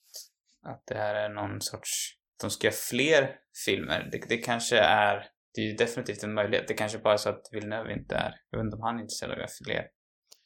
att 0.66 0.84
det 0.88 0.96
här 0.96 1.16
är 1.16 1.30
någon 1.30 1.62
sorts... 1.62 2.14
De 2.42 2.50
ska 2.52 2.68
göra 2.68 2.76
fler 2.76 3.36
filmer. 3.66 4.10
Det, 4.12 4.30
det 4.30 4.38
kanske 4.38 4.78
är... 4.78 5.26
Det 5.54 5.62
är 5.62 5.66
ju 5.66 5.74
definitivt 5.74 6.24
en 6.24 6.34
möjlighet. 6.34 6.68
Det 6.68 6.74
kanske 6.74 6.98
bara 6.98 7.14
är 7.14 7.18
så 7.18 7.30
att 7.30 7.50
Villeneuve 7.52 7.94
inte 7.94 8.16
är... 8.16 8.36
Jag 8.50 8.60
vet 8.60 8.66
inte 8.66 8.76
om 8.76 8.84
han 8.84 8.98
är 8.98 9.02
intresserad 9.02 9.32
av 9.32 9.44
att 9.44 9.58
fler. 9.66 9.88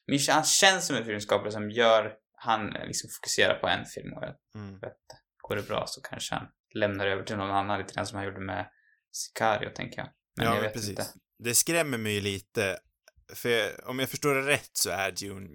Men 0.08 0.20
han 0.30 0.44
känns 0.44 0.88
som 0.88 0.96
en 0.96 1.06
filmskapare 1.06 1.52
som 1.52 1.72
gör... 1.72 2.14
Han 2.34 2.76
eh, 2.76 2.86
liksom 2.86 3.10
fokuserar 3.18 3.60
på 3.60 3.68
en 3.68 3.86
film 3.86 4.14
och 4.14 4.24
Mm. 4.56 4.80
vet 4.80 4.98
Går 5.42 5.56
det 5.56 5.68
bra 5.68 5.84
så 5.88 6.02
kanske 6.02 6.36
han 6.36 6.48
lämnar 6.74 7.08
över 7.08 7.24
till 7.24 7.38
någon 7.38 7.52
annan 7.52 7.80
lite 7.80 7.94
grann 7.94 8.08
som 8.08 8.18
han 8.18 8.26
gjorde 8.26 8.40
med 8.40 8.70
Sicario, 9.12 9.70
tänker 9.76 9.98
jag. 9.98 10.10
Men 10.38 10.46
ja, 10.46 10.56
jag 10.56 10.62
vet 10.62 10.74
precis. 10.74 10.90
inte. 10.90 11.06
Det 11.40 11.56
skrämmer 11.56 11.98
mig 11.98 12.14
ju 12.14 12.22
lite, 12.22 12.78
för 13.34 13.86
om 13.90 14.00
jag 14.00 14.10
förstår 14.10 14.36
det 14.36 14.48
rätt 14.48 14.70
så 14.74 14.90
är 14.90 15.12
Dune 15.12 15.50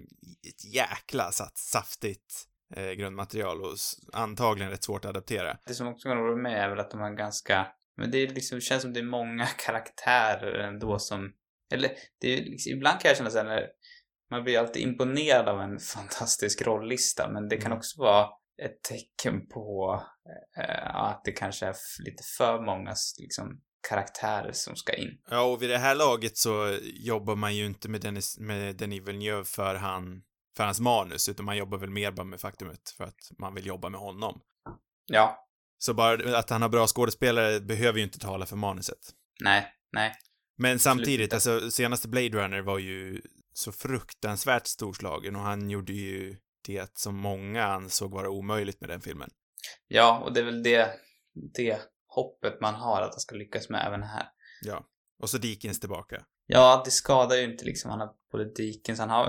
ett 0.48 0.74
jäkla 0.74 1.32
satt, 1.32 1.59
saftigt 1.59 2.46
eh, 2.76 2.90
grundmaterial 2.90 3.61
och 3.61 3.76
antagligen 4.12 4.70
rätt 4.70 4.85
svårt 4.85 5.04
att 5.04 5.09
adaptera. 5.09 5.59
Det 5.66 5.74
som 5.74 5.88
också 5.88 6.09
kan 6.09 6.18
oroa 6.18 6.37
mig 6.37 6.54
är 6.54 6.68
väl 6.68 6.80
att 6.80 6.90
de 6.90 7.00
har 7.00 7.11
ganska... 7.11 7.66
Men 7.96 8.11
det 8.11 8.26
liksom, 8.26 8.61
känns 8.61 8.82
som 8.82 8.92
det 8.92 9.00
är 9.00 9.04
många 9.04 9.46
karaktärer 9.66 10.59
ändå 10.59 10.98
som... 10.98 11.32
Eller, 11.72 11.90
det 12.20 12.28
är 12.28 12.44
liksom, 12.44 12.72
ibland 12.72 13.00
kan 13.00 13.09
jag 13.09 13.16
känna 13.16 13.30
så 13.30 13.38
här 13.38 13.44
när... 13.44 13.66
Man 14.30 14.44
blir 14.44 14.59
alltid 14.59 14.82
imponerad 14.82 15.48
av 15.48 15.61
en 15.61 15.78
fantastisk 15.94 16.62
rollista, 16.62 17.28
men 17.32 17.48
det 17.48 17.56
kan 17.56 17.66
Mm. 17.66 17.78
också 17.78 18.00
vara 18.00 18.28
ett 18.62 18.82
tecken 18.82 19.46
på 19.48 19.94
eh, 20.59 20.96
att 20.96 21.24
det 21.24 21.32
kanske 21.32 21.66
är 21.66 21.76
lite 22.04 22.22
för 22.38 22.61
många 22.61 22.94
liksom, 23.18 23.61
karaktärer 23.88 24.52
som 24.52 24.76
ska 24.76 24.94
in. 24.94 25.18
Ja, 25.30 25.42
och 25.42 25.62
vid 25.62 25.70
det 25.70 25.78
här 25.78 25.94
laget 25.94 26.37
så 26.37 26.78
jobbar 26.82 27.37
man 27.37 27.56
ju 27.56 27.66
inte 27.66 27.88
med 27.88 28.00
Denis, 28.00 28.38
med 28.38 28.76
Denis 28.76 29.09
Villeneuve 29.09 29.44
för 29.44 29.74
han, 29.74 30.22
för 30.56 30.64
hans 30.64 30.80
manus, 30.80 31.28
utan 31.28 31.46
man 31.46 31.56
jobbar 31.56 31.78
väl 31.78 31.90
mer 31.90 32.11
bara 32.11 32.24
med 32.24 32.40
faktumet 32.40 32.90
för 32.96 33.04
att 33.04 33.30
man 33.38 33.54
vill 33.54 33.66
jobba 33.66 33.88
med 33.88 34.00
honom. 34.00 34.40
Ja, 35.06 35.45
Så 35.79 35.95
bara 35.95 36.39
att 36.39 36.51
han 36.51 36.62
har 36.62 36.69
bra 36.69 36.87
skådespelare 36.87 37.61
behöver 37.61 37.99
ju 37.99 38.05
inte 38.05 38.19
tala 38.19 38.47
för 38.47 38.57
manuset. 38.57 38.99
nej, 39.41 39.67
nej. 39.93 40.12
Men 40.59 40.79
samtidigt, 40.79 41.33
alltså 41.33 41.71
senaste 41.71 42.09
Blade 42.09 42.29
Runner 42.29 42.61
var 42.62 42.79
ju 42.79 43.23
så 43.53 43.73
fruktansvärt 43.73 44.67
storslagen 44.67 45.37
och 45.37 45.43
han 45.43 45.71
gjorde 45.71 45.93
ju 45.93 46.37
det 46.67 46.99
som 46.99 47.17
många 47.17 47.65
ansåg 47.65 48.11
vara 48.11 48.31
omöjligt 48.31 48.81
med 48.81 48.91
den 48.91 49.01
filmen. 49.01 49.31
Ja, 49.89 50.23
och 50.25 50.33
det 50.33 50.41
är 50.41 50.45
väl 50.45 50.62
det, 50.62 50.91
det 51.55 51.81
hoppet 52.07 52.61
man 52.61 52.75
har 52.75 53.03
att 53.03 53.11
han 53.11 53.21
ska 53.21 53.37
lyckas 53.37 53.69
med 53.69 53.87
även 53.87 54.03
här. 54.03 54.27
Ja. 54.62 54.89
Och 55.23 55.31
så 55.31 55.39
Deakins 55.39 55.81
tillbaka. 55.81 56.25
Ja, 56.47 56.83
det 56.85 56.91
skadar 56.91 57.37
ju 57.37 57.45
inte 57.45 57.65
liksom. 57.65 57.91
Han 57.91 58.01
har 58.01 58.15
både 58.33 58.53
Dickens, 58.55 58.99
han 58.99 59.11
har, 59.11 59.27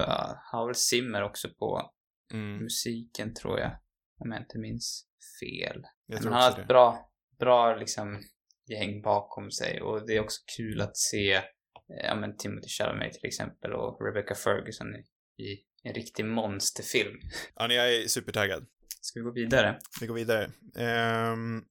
har 0.51 0.65
väl 0.65 0.75
Simmer 0.75 1.23
också 1.23 1.49
på 1.49 1.93
Mm, 2.33 2.63
musiken 2.63 3.33
tror 3.33 3.59
jag. 3.59 3.71
Om 4.19 4.31
jag 4.31 4.41
inte 4.41 4.57
minns 4.57 5.05
fel. 5.39 5.83
Jag 6.07 6.13
Men 6.15 6.21
tror 6.21 6.31
han 6.31 6.41
har 6.41 6.49
ett 6.51 6.55
det. 6.57 6.65
bra, 6.65 7.09
bra 7.39 7.75
liksom 7.75 8.23
gäng 8.69 9.01
bakom 9.01 9.51
sig 9.51 9.81
och 9.81 10.07
det 10.07 10.15
är 10.15 10.19
också 10.19 10.41
kul 10.57 10.81
att 10.81 10.97
se 10.97 11.33
eh, 11.33 11.43
ja 12.03 12.15
men 12.15 12.37
Timothy 12.37 12.67
Chalamet 12.67 13.13
till 13.13 13.27
exempel 13.27 13.73
och 13.73 14.05
Rebecca 14.05 14.35
Ferguson 14.35 14.87
i, 14.95 14.99
i 15.43 15.63
en 15.83 15.93
riktig 15.93 16.25
monsterfilm. 16.25 17.19
Ja, 17.55 17.73
jag 17.73 17.95
är 17.95 18.07
supertaggad. 18.07 18.65
Ska 19.01 19.19
vi 19.19 19.23
gå 19.23 19.31
vidare? 19.31 19.79
Vi 20.01 20.07
går 20.07 20.15
vidare. 20.15 20.51
Ehm, 20.77 21.63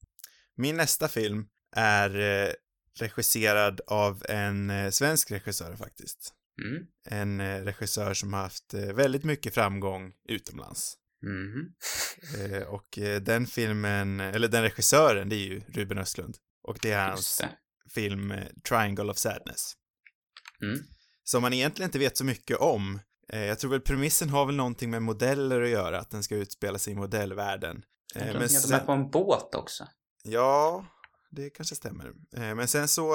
min 0.57 0.77
nästa 0.77 1.09
film 1.09 1.49
är 1.77 2.20
eh, 2.20 2.53
regisserad 3.01 3.81
av 3.87 4.22
en 4.29 4.70
eh, 4.70 4.90
svensk 4.90 5.31
regissör 5.31 5.77
faktiskt. 5.77 6.33
Mm. 6.64 6.87
En 7.11 7.64
regissör 7.64 8.14
som 8.14 8.33
har 8.33 8.40
haft 8.40 8.75
väldigt 8.75 9.25
mycket 9.25 9.55
framgång 9.55 10.12
utomlands. 10.29 10.94
Mhm. 11.22 11.72
Eh, 12.52 12.62
och 12.62 12.98
eh, 12.98 13.20
den 13.22 13.46
filmen, 13.46 14.20
eller 14.20 14.48
den 14.48 14.62
regissören, 14.62 15.29
det 15.29 15.37
är 15.37 15.46
ju 15.46 15.61
Ruben 15.68 15.98
Östlund. 15.98 16.37
Och 16.62 16.79
det 16.83 16.92
är 16.92 17.09
hans 17.09 17.38
det. 17.38 17.48
film 17.94 18.31
eh, 18.31 18.46
Triangle 18.68 19.11
of 19.11 19.16
Sadness. 19.18 19.72
Mm. 20.62 20.79
Som 21.24 21.42
man 21.42 21.52
egentligen 21.52 21.88
inte 21.88 21.98
vet 21.98 22.16
så 22.16 22.24
mycket 22.24 22.57
om. 22.57 23.00
Eh, 23.33 23.40
jag 23.44 23.59
tror 23.59 23.70
väl 23.70 23.81
premissen 23.81 24.29
har 24.29 24.46
väl 24.46 24.57
någonting 24.57 24.90
med 24.90 25.02
modeller 25.02 25.62
att 25.62 25.68
göra, 25.68 25.98
att 26.00 26.11
den 26.11 26.22
ska 26.22 26.35
utspela 26.37 26.79
sig 26.79 26.92
i 26.92 26.96
modellvärlden. 26.96 27.83
Jag 28.14 28.22
Eh, 28.22 28.33
men 28.33 28.42
att 28.42 28.48
de 28.48 28.55
är 28.55 28.59
sen, 28.59 28.87
på 28.87 28.92
en 28.92 29.11
båt 29.11 29.55
också. 29.55 29.87
ja, 30.24 30.87
det 31.31 31.50
kanske 31.50 31.74
stämmer. 31.74 32.07
Eh, 32.37 32.55
men 32.55 32.68
sen 32.68 32.88
så 32.88 33.14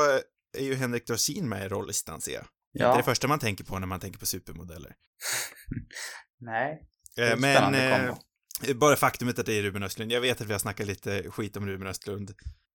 är 0.57 0.63
ju 0.63 0.75
Henrik 0.75 1.07
Dorsin 1.07 1.49
med 1.49 1.65
i 1.65 1.69
rollistan 1.69 2.21
ser 2.21 2.33
jag. 2.33 2.45
Det 2.73 2.79
är 2.79 2.83
Ja. 2.87 2.97
det 2.97 3.03
första 3.03 3.27
man 3.27 3.39
tänker 3.39 3.63
på 3.63 3.79
när 3.79 3.87
man 3.87 3.99
tänker 3.99 4.19
på 4.19 4.25
supermodeller. 4.25 4.95
Nej. 6.39 6.87
Eh, 7.17 7.31
en 7.31 7.39
men 7.41 7.73
eh, 7.75 8.15
bara 8.75 8.95
faktumet 8.95 9.39
att 9.39 9.45
det 9.45 9.53
är 9.53 9.63
Ruben 9.63 9.83
Östlund. 9.83 10.11
Jag 10.11 10.21
vet 10.21 10.41
att 10.41 10.47
vi 10.47 10.51
har 10.51 10.59
snackat 10.59 10.87
lite 10.87 11.23
skit 11.31 11.57
om 11.57 11.67
Ruben 11.67 11.87
Östlund 11.87 12.31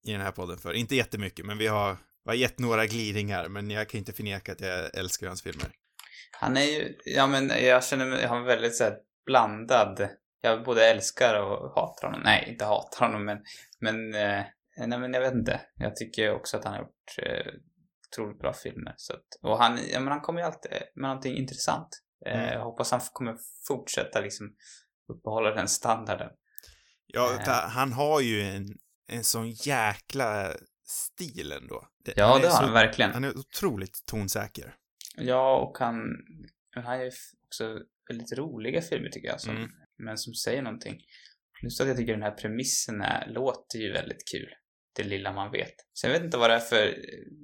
i 0.06 0.12
den 0.12 0.20
här 0.20 0.32
podden 0.32 0.58
för. 0.58 0.72
Inte 0.72 0.96
jättemycket, 0.96 1.46
men 1.46 1.58
vi 1.58 1.66
har 1.66 1.96
har 2.26 2.34
gett 2.34 2.58
några 2.58 2.86
glidningar, 2.86 3.48
men 3.48 3.70
jag 3.70 3.88
kan 3.88 3.98
inte 3.98 4.12
förneka 4.12 4.52
att 4.52 4.60
jag 4.60 4.94
älskar 4.94 5.26
hans 5.26 5.42
filmer. 5.42 5.70
Han 6.30 6.56
är 6.56 6.64
ju, 6.64 6.98
ja 7.04 7.26
men 7.26 7.48
jag 7.48 7.84
känner 7.84 8.06
mig, 8.06 8.26
han 8.26 8.42
är 8.42 8.46
väldigt 8.46 8.76
så 8.76 8.84
här 8.84 8.96
blandad. 9.26 10.08
Jag 10.40 10.64
både 10.64 10.90
älskar 10.90 11.42
och 11.42 11.74
hatar 11.74 12.08
honom. 12.08 12.20
Nej, 12.24 12.48
inte 12.48 12.64
hatar 12.64 13.06
honom 13.06 13.24
men, 13.24 13.38
men, 13.80 14.14
eh, 14.14 14.44
nej 14.86 14.98
men 14.98 15.12
jag 15.12 15.20
vet 15.20 15.34
inte. 15.34 15.60
Jag 15.76 15.96
tycker 15.96 16.34
också 16.34 16.56
att 16.56 16.64
han 16.64 16.72
har 16.72 16.80
gjort 16.80 17.18
eh, 17.22 17.52
otroligt 18.08 18.38
bra 18.38 18.52
filmer. 18.52 18.94
Så 18.96 19.12
att, 19.12 19.26
och 19.42 19.58
han, 19.58 19.78
ja 19.92 20.00
men 20.00 20.08
han 20.08 20.20
kommer 20.20 20.40
ju 20.40 20.46
alltid 20.46 20.70
med 20.94 21.08
någonting 21.08 21.36
intressant. 21.36 21.88
Eh, 22.26 22.38
Mm. 22.38 22.52
Jag 22.52 22.64
hoppas 22.64 22.90
han 22.90 23.00
kommer 23.12 23.36
fortsätta 23.68 24.20
liksom 24.20 24.54
uppehålla 25.12 25.50
den 25.54 25.68
standarden. 25.68 26.30
Ja, 27.06 27.32
Eh. 27.32 27.38
han 27.70 27.92
har 27.92 28.20
ju 28.20 28.42
en, 28.42 28.66
en 29.08 29.24
sån 29.24 29.50
jäkla 29.50 30.52
stil 30.84 31.52
ändå. 31.52 31.88
Ja, 32.16 32.38
det 32.38 32.48
har 32.48 32.62
han 32.62 32.72
verkligen. 32.72 33.12
Han 33.12 33.24
är 33.24 33.38
otroligt 33.38 34.06
tonsäker. 34.06 34.74
Ja, 35.16 35.56
och 35.56 35.78
han, 35.78 35.96
han 36.70 36.84
ju 37.04 37.10
också 37.46 37.78
väldigt 38.08 38.38
roliga 38.38 38.82
filmer 38.82 39.08
tycker 39.10 39.28
jag. 39.28 39.40
Som, 39.40 39.56
Mm. 39.56 39.70
Men 39.98 40.18
som 40.18 40.34
säger 40.34 40.62
någonting. 40.62 41.00
Plus 41.60 41.80
att 41.80 41.88
jag 41.88 41.96
tycker 41.96 42.12
den 42.12 42.22
här 42.22 42.30
premissen 42.34 43.00
är, 43.00 43.28
låter 43.28 43.78
ju 43.78 43.92
väldigt 43.92 44.28
kul. 44.32 44.48
Det 44.96 45.02
lilla 45.02 45.32
man 45.32 45.52
vet. 45.52 45.74
Jag 46.02 46.10
vet 46.10 46.22
inte 46.22 46.38
vad 46.38 46.50
det 46.50 46.54
är 46.54 46.60
för... 46.60 46.94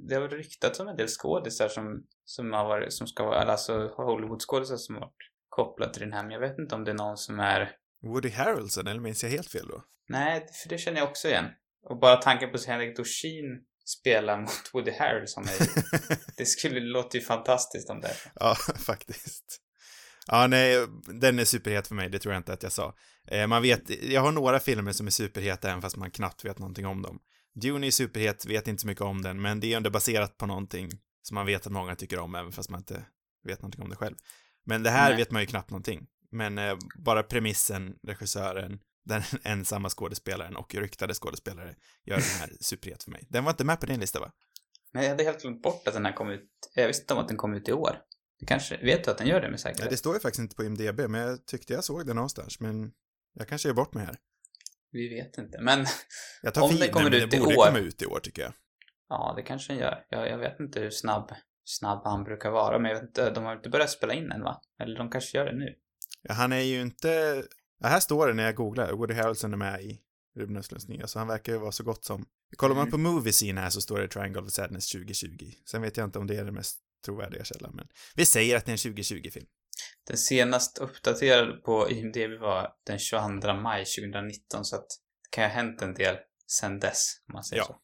Det 0.08 0.14
har 0.14 0.28
ryktats 0.28 0.80
om 0.80 0.88
en 0.88 0.96
del 0.96 1.08
skådisar 1.08 1.68
som, 1.68 2.04
som 2.24 2.52
har 2.52 2.64
varit, 2.64 2.92
som 2.92 3.06
ska 3.06 3.24
vara, 3.24 3.42
alltså 3.42 3.94
Hollywood-skådisar 3.96 4.76
som 4.76 4.94
har 4.94 5.00
varit 5.00 5.30
kopplat 5.48 5.94
till 5.94 6.02
den 6.02 6.12
här. 6.12 6.22
Men 6.22 6.30
jag 6.32 6.40
vet 6.40 6.58
inte 6.58 6.74
om 6.74 6.84
det 6.84 6.90
är 6.90 6.94
någon 6.94 7.16
som 7.16 7.40
är... 7.40 7.70
Woody 8.02 8.30
Harrelson, 8.30 8.86
eller 8.86 9.00
minns 9.00 9.22
jag 9.22 9.30
helt 9.30 9.50
fel 9.50 9.68
då? 9.68 9.84
Nej, 10.08 10.46
för 10.62 10.68
det 10.68 10.78
känner 10.78 10.98
jag 10.98 11.08
också 11.08 11.28
igen. 11.28 11.46
Och 11.88 11.98
bara 11.98 12.16
tanken 12.16 12.50
på 12.50 12.56
att 12.56 12.64
Henrik 12.64 12.96
Dorsin 12.96 13.64
spelar 13.84 14.40
mot 14.40 14.70
Woody 14.72 14.92
Harrelson 14.98 15.44
är 15.44 15.68
Det 16.36 16.46
skulle 16.46 16.80
låta 16.80 17.18
ju 17.18 17.24
fantastiskt 17.24 17.90
om 17.90 18.00
det. 18.00 18.14
ja, 18.34 18.54
faktiskt. 18.86 19.58
Ja, 20.26 20.46
nej, 20.46 20.86
den 21.20 21.38
är 21.38 21.44
superhet 21.44 21.88
för 21.88 21.94
mig, 21.94 22.08
det 22.08 22.18
tror 22.18 22.34
jag 22.34 22.40
inte 22.40 22.52
att 22.52 22.62
jag 22.62 22.72
sa. 22.72 22.94
Eh, 23.28 23.46
man 23.46 23.62
vet, 23.62 24.02
jag 24.02 24.20
har 24.20 24.32
några 24.32 24.60
filmer 24.60 24.92
som 24.92 25.06
är 25.06 25.10
superheta 25.10 25.68
även 25.68 25.82
fast 25.82 25.96
man 25.96 26.10
knappt 26.10 26.44
vet 26.44 26.58
någonting 26.58 26.86
om 26.86 27.02
dem. 27.02 27.18
Dune 27.54 27.86
är 27.86 27.90
superhet, 27.90 28.46
vet 28.46 28.68
inte 28.68 28.80
så 28.80 28.86
mycket 28.86 29.02
om 29.02 29.22
den, 29.22 29.42
men 29.42 29.60
det 29.60 29.72
är 29.72 29.76
ändå 29.76 29.90
baserat 29.90 30.38
på 30.38 30.46
någonting 30.46 30.90
som 31.22 31.34
man 31.34 31.46
vet 31.46 31.66
att 31.66 31.72
många 31.72 31.96
tycker 31.96 32.18
om, 32.18 32.34
även 32.34 32.52
fast 32.52 32.70
man 32.70 32.80
inte 32.80 33.06
vet 33.44 33.62
någonting 33.62 33.82
om 33.82 33.90
det 33.90 33.96
själv. 33.96 34.16
Men 34.64 34.82
det 34.82 34.90
här 34.90 35.08
Nej. 35.08 35.16
vet 35.16 35.30
man 35.30 35.42
ju 35.42 35.46
knappt 35.46 35.70
någonting. 35.70 36.06
Men 36.30 36.58
eh, 36.58 36.76
bara 36.98 37.22
premissen, 37.22 37.94
regissören, 38.02 38.80
den 39.04 39.22
ensamma 39.42 39.88
skådespelaren 39.88 40.56
och 40.56 40.74
ryktade 40.74 41.14
skådespelare 41.14 41.74
gör 42.04 42.16
den 42.16 42.40
här 42.40 42.50
superhet 42.60 43.02
för 43.02 43.10
mig. 43.10 43.26
Den 43.28 43.44
var 43.44 43.50
inte 43.50 43.64
med 43.64 43.80
på 43.80 43.86
din 43.86 44.00
lista, 44.00 44.20
va? 44.20 44.32
Men 44.92 45.02
jag 45.02 45.10
hade 45.10 45.24
helt 45.24 45.42
glömt 45.42 45.62
bort 45.62 45.88
att 45.88 45.94
den 45.94 46.04
här 46.04 46.12
kom 46.12 46.30
ut. 46.30 46.48
Jag 46.74 46.86
visste 46.86 47.02
inte 47.02 47.14
om 47.14 47.20
att 47.20 47.28
den 47.28 47.36
kom 47.36 47.54
ut 47.54 47.68
i 47.68 47.72
år. 47.72 47.98
Det 48.38 48.46
kanske, 48.46 48.76
vet 48.76 49.04
du 49.04 49.10
att 49.10 49.18
den 49.18 49.26
gör 49.26 49.40
det 49.40 49.42
med 49.42 49.50
Nej, 49.50 49.58
säkerhet? 49.58 49.90
det 49.90 49.96
står 49.96 50.14
ju 50.14 50.20
faktiskt 50.20 50.40
inte 50.40 50.56
på 50.56 50.64
IMDB, 50.64 51.00
men 51.00 51.20
jag 51.20 51.46
tyckte 51.46 51.72
jag 51.72 51.84
såg 51.84 52.06
den 52.06 52.16
någonstans, 52.16 52.60
men 52.60 52.92
jag 53.34 53.48
kanske 53.48 53.68
gör 53.68 53.74
bort 53.74 53.94
mig 53.94 54.06
här. 54.06 54.16
Vi 54.92 55.08
vet 55.08 55.38
inte. 55.38 55.60
Men 55.60 55.86
Jag 56.42 56.54
tar 56.54 56.62
Om 56.62 56.76
den 56.76 56.90
kommer 56.90 57.14
ut 57.14 57.30
det 57.30 57.36
i 57.36 57.40
borde 57.40 57.56
år. 57.56 57.66
komma 57.66 57.78
ut 57.78 58.02
i 58.02 58.06
år 58.06 58.20
tycker 58.20 58.42
jag. 58.42 58.52
ja, 59.08 59.32
det 59.36 59.42
kanske 59.42 59.72
den 59.72 59.80
gör. 59.80 60.04
Jag, 60.08 60.28
jag 60.28 60.38
vet 60.38 60.60
inte 60.60 60.80
hur 60.80 60.90
snabb, 60.90 61.32
snabb 61.64 62.00
han 62.04 62.24
brukar 62.24 62.50
vara. 62.50 62.78
Men 62.78 62.90
jag 62.90 62.98
vet 63.00 63.08
inte, 63.08 63.30
de 63.30 63.44
har 63.44 63.56
inte 63.56 63.68
börjat 63.68 63.90
spela 63.90 64.14
in 64.14 64.32
än 64.32 64.42
va? 64.42 64.60
Eller 64.82 64.98
de 64.98 65.10
kanske 65.10 65.38
gör 65.38 65.44
det 65.46 65.56
nu. 65.56 65.74
Ja, 66.22 66.34
han 66.34 66.52
är 66.52 66.60
ju 66.60 66.80
inte... 66.80 67.42
Ja, 67.80 67.88
här 67.88 68.00
står 68.00 68.26
det 68.26 68.34
när 68.34 68.44
jag 68.44 68.54
googlar. 68.54 68.92
Woody 68.92 69.14
Harrelson 69.14 69.52
är 69.52 69.56
med 69.56 69.82
i 69.82 70.00
Ruben 70.36 70.56
Östlunds 70.56 70.88
nya, 70.88 71.06
så 71.06 71.18
han 71.18 71.28
verkar 71.28 71.52
ju 71.52 71.58
vara 71.58 71.72
så 71.72 71.84
gott 71.84 72.04
som... 72.04 72.26
Kollar 72.56 72.74
man 72.74 72.82
Mm. 72.88 72.90
på 72.90 72.98
Movie 72.98 73.32
Scene 73.32 73.60
här 73.60 73.70
så 73.70 73.80
står 73.80 73.98
det 73.98 74.08
Triangle 74.08 74.42
of 74.42 74.50
Sadness 74.50 74.92
2020. 74.92 75.28
Sen 75.66 75.82
vet 75.82 75.96
jag 75.96 76.04
inte 76.04 76.18
om 76.18 76.26
det 76.26 76.36
är 76.36 76.44
den 76.44 76.54
mest 76.54 76.78
trovärdiga 77.04 77.44
källan, 77.44 77.72
men 77.74 77.86
vi 78.16 78.26
säger 78.26 78.56
att 78.56 78.64
det 78.66 78.70
är 78.70 78.88
en 78.88 78.94
2020-film. 78.94 79.46
Den 80.06 80.16
senast 80.16 80.78
uppdaterade 80.78 81.52
på 81.52 81.90
IMDB 81.90 82.40
var 82.40 82.72
den 82.86 82.98
22 82.98 83.52
maj 83.54 83.84
2019 83.84 84.64
så 84.64 84.76
att 84.76 84.86
det 85.22 85.30
kan 85.30 85.44
ju 85.44 85.48
ha 85.48 85.54
hänt 85.54 85.82
en 85.82 85.94
del 85.94 86.16
sen 86.46 86.80
dess, 86.80 87.04
om 87.28 87.32
man 87.32 87.44
säger 87.44 87.62
Ja. 87.62 87.66
så. 87.66 87.78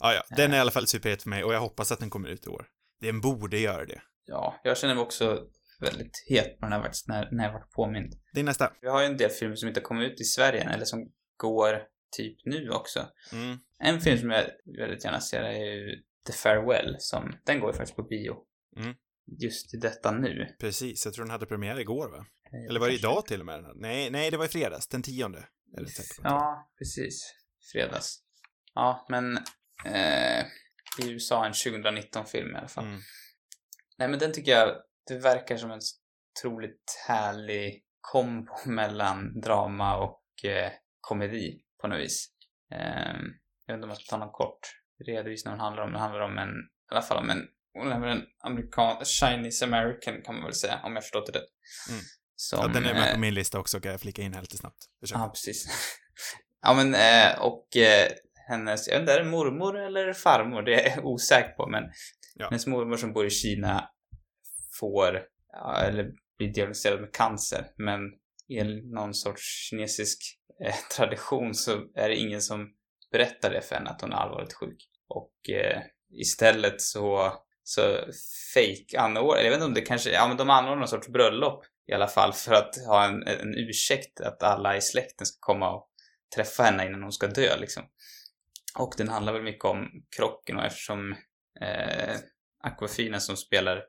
Ja, 0.00 0.14
ja, 0.14 0.36
den 0.36 0.52
är 0.52 0.56
i 0.56 0.60
alla 0.60 0.70
fall 0.70 0.86
superhet 0.86 1.22
för 1.22 1.30
mig 1.30 1.44
och 1.44 1.54
jag 1.54 1.60
hoppas 1.60 1.92
att 1.92 1.98
den 1.98 2.10
kommer 2.10 2.28
ut 2.28 2.46
i 2.46 2.48
år. 2.48 2.66
Den 3.00 3.20
borde 3.20 3.58
göra 3.58 3.84
det. 3.84 4.02
Ja, 4.24 4.60
jag 4.64 4.78
känner 4.78 4.94
mig 4.94 5.02
också 5.02 5.46
väldigt 5.80 6.24
het 6.28 6.58
på 6.58 6.66
den 6.66 6.72
här 6.72 6.82
faktiskt, 6.82 7.08
när, 7.08 7.28
när 7.32 7.44
jag 7.44 7.52
varit 7.52 7.70
påmind. 7.70 8.14
Din 8.34 8.44
nästa. 8.44 8.72
Vi 8.80 8.88
har 8.88 9.00
ju 9.00 9.06
en 9.06 9.16
del 9.16 9.30
filmer 9.30 9.56
som 9.56 9.68
inte 9.68 9.80
kommer 9.80 10.02
ut 10.02 10.20
i 10.20 10.24
Sverige 10.24 10.60
än, 10.60 10.68
eller 10.68 10.84
som 10.84 11.12
går 11.36 11.82
typ 12.16 12.38
nu 12.44 12.70
också. 12.70 13.06
Mm. 13.32 13.58
En 13.78 14.00
film 14.00 14.18
som 14.18 14.30
jag 14.30 14.44
väldigt 14.78 15.04
gärna 15.04 15.20
ser 15.20 15.42
är 15.42 15.52
ju 15.52 16.02
The 16.26 16.32
Farewell, 16.32 16.96
som, 16.98 17.36
den 17.44 17.60
går 17.60 17.70
ju 17.70 17.76
faktiskt 17.76 17.96
på 17.96 18.02
bio. 18.02 18.36
Mm. 18.76 18.94
Just 19.38 19.74
i 19.74 19.76
detta 19.76 20.10
nu. 20.10 20.56
Precis, 20.58 21.04
jag 21.04 21.14
tror 21.14 21.24
den 21.24 21.30
hade 21.30 21.46
premiär 21.46 21.80
igår 21.80 22.10
va? 22.10 22.26
Eller 22.68 22.80
var 22.80 22.86
det 22.88 22.94
idag 22.94 23.26
till 23.26 23.40
och 23.40 23.46
med? 23.46 23.64
Nej, 23.74 24.10
nej, 24.10 24.30
det 24.30 24.36
var 24.36 24.44
i 24.44 24.48
fredags, 24.48 24.88
den 24.88 25.02
tionde. 25.02 25.48
Ja, 26.22 26.70
precis. 26.78 27.34
Fredags. 27.72 28.18
Ja, 28.74 29.06
men 29.08 29.36
eh, 29.86 30.40
i 30.98 31.10
USA 31.10 31.46
en 31.46 31.52
2019-film 31.52 32.54
i 32.54 32.58
alla 32.58 32.68
fall. 32.68 32.84
Mm. 32.84 33.00
Nej, 33.98 34.08
men 34.08 34.18
den 34.18 34.32
tycker 34.32 34.52
jag, 34.52 34.76
det 35.06 35.18
verkar 35.18 35.56
som 35.56 35.70
en 35.70 35.80
otroligt 36.38 37.04
härlig 37.08 37.82
kombo 38.00 38.52
mellan 38.66 39.40
drama 39.40 39.96
och 39.96 40.44
eh, 40.44 40.72
komedi 41.00 41.60
på 41.80 41.88
något 41.88 42.00
vis. 42.00 42.26
Eh, 42.72 43.16
jag 43.66 43.74
vet 43.74 43.74
inte 43.74 43.84
om 43.84 43.90
jag 43.90 43.98
ska 43.98 44.10
ta 44.10 44.24
någon 44.24 44.32
kort 44.32 44.60
redovisning 45.06 45.50
vad 45.50 45.58
den 45.58 45.64
handlar 45.64 45.84
om. 45.84 45.92
Det 45.92 45.98
handlar 45.98 46.20
om 46.20 46.38
en, 46.38 46.48
i 46.48 46.90
alla 46.90 47.02
fall 47.02 47.18
om 47.18 47.30
en, 47.30 47.48
hon 47.74 47.92
är 47.92 48.00
väl 48.00 48.10
en 48.10 48.22
amerikan, 48.44 49.04
Chinese 49.04 49.64
American 49.64 50.22
kan 50.22 50.34
man 50.34 50.44
väl 50.44 50.54
säga, 50.54 50.80
om 50.84 50.94
jag 50.94 51.02
förstått 51.04 51.26
det 51.32 51.38
rätt. 51.38 51.48
Mm. 51.88 52.00
Som, 52.36 52.58
Ja, 52.60 52.68
den 52.68 52.84
är 52.86 52.94
med 52.94 53.08
eh, 53.08 53.14
på 53.14 53.20
min 53.20 53.34
lista 53.34 53.58
också, 53.58 53.80
kan 53.80 53.90
jag 53.92 54.00
flika 54.00 54.22
in 54.22 54.34
här 54.34 54.40
lite 54.40 54.56
snabbt. 54.56 54.84
Ja, 55.00 55.30
precis. 55.34 55.66
ja, 56.62 56.74
men 56.74 56.94
eh, 56.94 57.40
och 57.40 57.76
eh, 57.76 58.08
hennes, 58.48 58.88
jag 58.88 58.94
vet 58.94 59.00
inte, 59.00 59.12
är 59.12 59.24
det 59.24 59.30
mormor 59.30 59.78
eller 59.78 60.12
farmor? 60.12 60.62
Det 60.62 60.74
är 60.86 60.96
jag 60.96 61.06
osäker 61.06 61.48
på, 61.50 61.66
men 61.66 61.84
Ja. 62.34 62.48
hennes 62.50 62.66
mormor 62.66 62.96
som 62.96 63.12
bor 63.12 63.26
i 63.26 63.30
Kina 63.30 63.90
får, 64.80 65.22
ja, 65.52 65.76
eller 65.82 66.10
blir 66.38 66.48
diagnostiserad 66.48 67.00
med 67.00 67.12
cancer, 67.14 67.66
men 67.76 68.00
enligt 68.48 68.92
någon 68.92 69.14
sorts 69.14 69.68
kinesisk 69.70 70.18
eh, 70.64 70.74
tradition 70.96 71.54
så 71.54 71.72
är 71.94 72.08
det 72.08 72.16
ingen 72.16 72.40
som 72.42 72.70
berättar 73.12 73.50
det 73.50 73.62
för 73.62 73.74
henne 73.74 73.90
att 73.90 74.00
hon 74.00 74.12
är 74.12 74.16
allvarligt 74.16 74.52
sjuk. 74.52 74.88
Och 75.08 75.50
eh, 75.54 75.82
istället 76.12 76.80
så, 76.80 77.32
så 77.62 77.98
fake 78.54 79.00
anordnar, 79.00 79.36
eller 79.36 79.44
jag 79.44 79.50
vet 79.50 79.56
inte 79.56 79.66
om 79.66 79.74
det 79.74 79.80
kanske, 79.80 80.10
ja 80.10 80.28
men 80.28 80.36
de 80.36 80.50
anordnar 80.50 80.76
någon 80.76 80.88
sorts 80.88 81.08
bröllop 81.08 81.64
i 81.90 81.92
alla 81.92 82.08
fall 82.08 82.32
för 82.32 82.54
att 82.54 82.76
ha 82.86 83.04
en, 83.04 83.22
en 83.26 83.54
ursäkt 83.54 84.20
att 84.20 84.42
alla 84.42 84.76
i 84.76 84.80
släkten 84.80 85.26
ska 85.26 85.36
komma 85.40 85.70
och 85.74 85.88
träffa 86.36 86.62
henne 86.62 86.86
innan 86.86 87.02
hon 87.02 87.12
ska 87.12 87.26
dö 87.26 87.56
liksom. 87.56 87.82
Och 88.78 88.94
den 88.96 89.08
handlar 89.08 89.32
väl 89.32 89.42
mycket 89.42 89.64
om 89.64 89.88
krocken 90.16 90.56
och 90.56 90.64
eftersom 90.64 91.12
eh, 91.60 92.16
Aquafina 92.64 93.20
som 93.20 93.36
spelar 93.36 93.84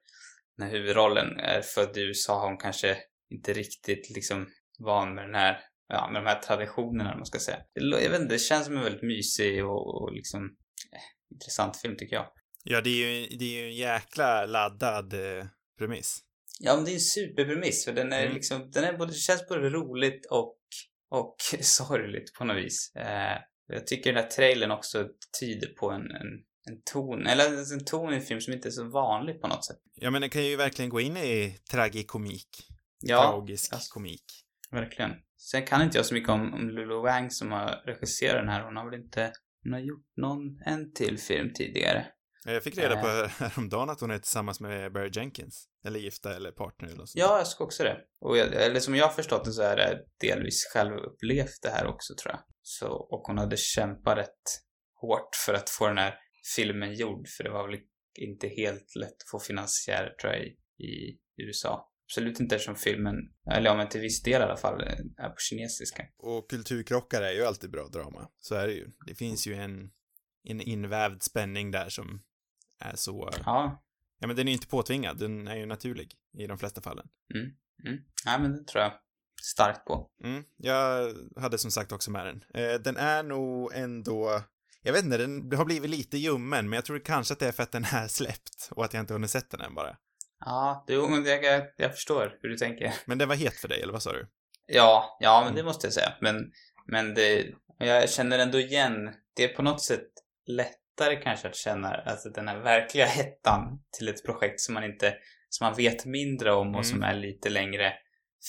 den 0.58 0.68
här 0.68 0.74
huvudrollen 0.74 1.40
är 1.40 1.62
född 1.62 1.98
i 1.98 2.02
USA 2.02 2.40
har 2.40 2.48
hon 2.48 2.58
kanske 2.58 2.98
inte 3.30 3.54
riktigt 3.54 4.10
liksom 4.10 4.48
van 4.80 5.16
med 5.16 5.24
den 5.24 5.36
här, 5.36 5.60
ja, 5.88 6.10
med 6.12 6.24
de 6.24 6.30
här 6.30 6.40
traditionerna 6.40 7.16
man 7.16 7.26
ska 7.26 7.40
säga. 7.40 7.58
Jag 7.74 8.10
vet 8.10 8.22
inte, 8.22 8.34
det 8.34 8.40
känns 8.40 8.66
som 8.66 8.78
en 8.78 8.84
väldigt 8.84 9.04
mysig 9.04 9.66
och, 9.66 10.02
och 10.02 10.14
liksom 10.14 10.46
eh, 10.94 11.34
intressant 11.34 11.78
film 11.78 11.96
tycker 11.98 12.16
jag. 12.16 12.28
Ja, 12.64 12.82
det 12.82 12.90
är 12.90 12.96
ju, 13.22 13.38
det 13.38 13.46
är 13.46 13.62
ju 13.62 13.68
en 13.68 13.76
jäkla 13.76 14.46
laddad 14.46 15.14
eh, 15.14 15.46
premiss. 15.78 16.20
Ja, 16.60 16.76
men 16.76 16.86
det 16.86 16.92
är 16.92 16.94
en 16.94 17.00
superpremiss 17.00 17.86
för 17.86 17.94
den 17.94 18.14
är 18.14 18.22
Mm. 18.22 18.34
liksom, 18.34 18.72
den 18.72 18.84
är 18.84 18.98
både, 18.98 19.14
känns 19.14 19.48
både 19.48 19.70
roligt 19.70 20.26
och, 20.26 20.58
och 21.10 21.36
sorgligt 21.62 22.34
på 22.34 22.46
något 22.46 22.58
vis. 22.58 22.92
Eh, 22.96 23.38
jag 23.68 23.88
tycker 23.88 24.14
den 24.14 24.24
här 24.24 24.30
trailern 24.30 24.72
också 24.72 25.08
tyder 25.40 25.68
på 25.68 25.92
en, 25.92 26.02
en, 26.12 26.28
en 26.70 26.82
ton, 26.94 27.28
eller 27.28 27.74
en 27.74 27.86
ton 27.86 28.14
i 28.14 28.16
en 28.16 28.22
film 28.22 28.42
som 28.42 28.54
inte 28.54 28.68
är 28.68 28.72
så 28.72 28.90
vanlig 28.90 29.42
på 29.42 29.48
något 29.48 29.66
sätt. 29.66 29.78
Ja, 29.96 30.10
men 30.12 30.22
den 30.22 30.30
kan 30.30 30.46
ju 30.46 30.56
verkligen 30.56 30.90
gå 30.90 31.02
in 31.02 31.18
i 31.18 31.58
tragikomik. 31.72 32.48
Ja, 33.04 33.22
Tragisk 33.32 33.74
alltså. 33.74 33.94
komik. 33.94 34.24
verkligen. 34.72 35.12
Sen 35.38 35.66
kan 35.66 35.82
inte 35.82 35.98
jag 35.98 36.06
så 36.06 36.14
mycket 36.14 36.30
om, 36.30 36.54
om 36.54 36.70
Lulu 36.70 36.96
Wang 36.96 37.32
som 37.32 37.52
har 37.52 37.84
regisserat 37.86 38.42
den 38.42 38.50
här. 38.50 38.64
Hon 38.64 38.76
har 38.76 38.90
väl 38.90 39.00
inte, 39.00 39.32
hon 39.64 39.74
har 39.74 39.80
gjort 39.80 40.06
någon, 40.18 40.62
en 40.66 40.94
till 40.94 41.18
film 41.18 41.54
tidigare. 41.54 42.06
Jag 42.46 42.64
fick 42.64 42.78
reda 42.78 42.94
Eh. 42.94 43.02
på 43.02 43.08
häromdagen 43.44 43.90
att 43.90 44.02
hon 44.02 44.12
är 44.12 44.18
tillsammans 44.20 44.60
med 44.60 44.94
Barry 44.94 45.10
Jenkins. 45.14 45.68
Eller 45.86 46.00
gifta 46.00 46.36
eller 46.36 46.52
partner 46.52 46.88
eller 46.88 46.98
något 46.98 47.10
sånt 47.10 47.20
Ja, 47.20 47.38
jag 47.38 47.48
ska 47.48 47.64
också 47.64 47.84
det. 47.84 47.98
Och 48.22 48.38
jag, 48.38 48.54
eller 48.54 48.80
som 48.80 48.96
jag 48.96 49.06
har 49.06 49.14
förstått 49.14 49.46
det 49.46 49.52
så 49.52 49.62
är 49.62 49.76
det 49.76 50.00
delvis 50.22 50.66
självupplevt 50.74 51.62
det 51.62 51.70
här 51.70 51.88
också 51.88 52.14
tror 52.24 52.32
jag. 52.34 52.42
Så, 52.62 52.88
och 52.88 53.22
hon 53.28 53.38
hade 53.38 53.58
kämpat 53.58 54.18
rätt 54.18 54.44
hårt 55.02 55.36
för 55.46 55.54
att 55.54 55.70
få 55.70 55.88
den 55.88 55.98
här 55.98 56.14
filmen 56.56 56.94
gjord. 56.94 57.28
För 57.28 57.44
det 57.44 57.50
var 57.50 57.68
väl 57.68 57.80
inte 58.20 58.48
helt 58.48 58.96
lätt 58.96 59.10
att 59.10 59.30
få 59.32 59.40
finansiärer 59.40 60.14
tror 60.22 60.34
jag 60.34 60.44
i, 60.44 60.48
i 60.86 61.18
USA. 61.38 61.88
Absolut 62.06 62.40
inte 62.40 62.56
eftersom 62.56 62.76
filmen, 62.76 63.16
eller 63.52 63.70
ja 63.70 63.76
men 63.76 63.90
till 63.90 64.02
viss 64.02 64.22
del 64.24 64.42
i 64.42 64.44
alla 64.44 64.58
fall, 64.58 64.82
är 65.18 65.30
på 65.30 65.36
kinesiska. 65.38 66.04
Och 66.18 66.50
kulturkrockar 66.50 67.22
är 67.22 67.32
ju 67.32 67.44
alltid 67.46 67.72
bra 67.72 67.88
drama. 67.88 68.30
Så 68.40 68.56
är 68.56 68.68
det 68.68 68.74
ju. 68.74 68.88
Det 69.08 69.16
finns 69.16 69.48
ju 69.48 69.54
en, 69.54 69.92
en 70.44 70.62
invävd 70.62 71.24
spänning 71.24 71.72
där 71.72 71.90
som 71.90 72.22
är 72.82 72.96
så... 72.96 73.30
Ja. 73.46 73.84
Ja, 74.20 74.28
men 74.28 74.36
den 74.36 74.48
är 74.48 74.52
ju 74.52 74.56
inte 74.56 74.68
påtvingad, 74.68 75.18
den 75.18 75.48
är 75.48 75.56
ju 75.56 75.66
naturlig 75.66 76.14
i 76.38 76.48
de 76.48 76.58
flesta 76.58 76.82
fallen. 76.82 77.08
Mm. 77.34 77.52
Mm. 77.86 78.04
Ja, 78.26 78.38
men 78.38 78.58
det 78.58 78.64
tror 78.64 78.84
jag 78.84 78.92
starkt 79.44 79.86
på. 79.86 80.10
Mm, 80.24 80.44
jag 80.58 81.14
hade 81.38 81.58
som 81.58 81.72
sagt 81.72 81.92
också 81.92 82.12
med 82.12 82.26
den. 82.26 82.44
Eh, 82.54 82.80
den 82.80 82.98
är 82.98 83.24
nog 83.24 83.74
ändå, 83.74 84.42
jag 84.82 84.94
vet 84.94 85.04
inte, 85.04 85.18
den 85.18 85.54
har 85.58 85.66
blivit 85.66 85.90
lite 85.90 86.18
ljummen, 86.18 86.70
men 86.70 86.78
jag 86.78 86.86
tror 86.86 87.00
kanske 87.00 87.34
att 87.34 87.40
det 87.40 87.48
är 87.48 87.52
för 87.52 87.64
att 87.64 87.72
den 87.72 87.86
är 87.86 88.08
släppt 88.08 88.70
och 88.72 88.86
att 88.86 88.94
jag 88.94 89.02
inte 89.02 89.14
hunnit 89.14 89.32
sett 89.32 89.50
den 89.50 89.62
än 89.62 89.76
bara. 89.76 89.98
Ja, 90.46 90.84
det, 90.88 90.94
jag, 90.94 91.68
jag, 91.78 91.92
förstår 91.92 92.38
hur 92.42 92.50
du 92.50 92.58
tänker. 92.58 92.94
Men 93.06 93.18
den 93.18 93.30
var 93.30 93.36
het 93.36 93.54
för 93.54 93.68
dig, 93.68 93.82
eller 93.82 93.94
vad 93.94 94.04
sa 94.04 94.12
du? 94.12 94.28
Ja, 94.68 95.18
ja, 95.20 95.44
men 95.46 95.56
det 95.56 95.64
måste 95.64 95.88
jag 95.88 95.94
säga. 95.94 96.14
Men, 96.22 96.52
men 96.86 97.14
det, 97.14 97.46
jag 97.78 98.10
känner 98.10 98.40
ändå 98.40 98.60
igen, 98.60 99.14
det 99.34 99.44
är 99.44 99.56
på 99.56 99.62
något 99.62 99.82
sätt 99.82 100.08
lättare 101.02 101.24
kanske 101.24 101.48
att 101.48 101.56
känna 101.56 101.90
alltså 101.90 102.30
den 102.30 102.48
här 102.48 102.60
verkliga 102.60 103.06
hettan 103.06 103.84
till 103.98 104.08
ett 104.08 104.26
projekt 104.26 104.60
som 104.60 104.74
man 104.74 104.84
inte, 104.84 105.16
som 105.50 105.66
man 105.66 105.76
vet 105.76 106.06
mindre 106.06 106.52
om 106.54 106.68
och 106.68 106.74
Mm. 106.74 106.84
som 106.84 107.04
är 107.04 107.14
lite 107.14 107.50
längre 107.50 107.94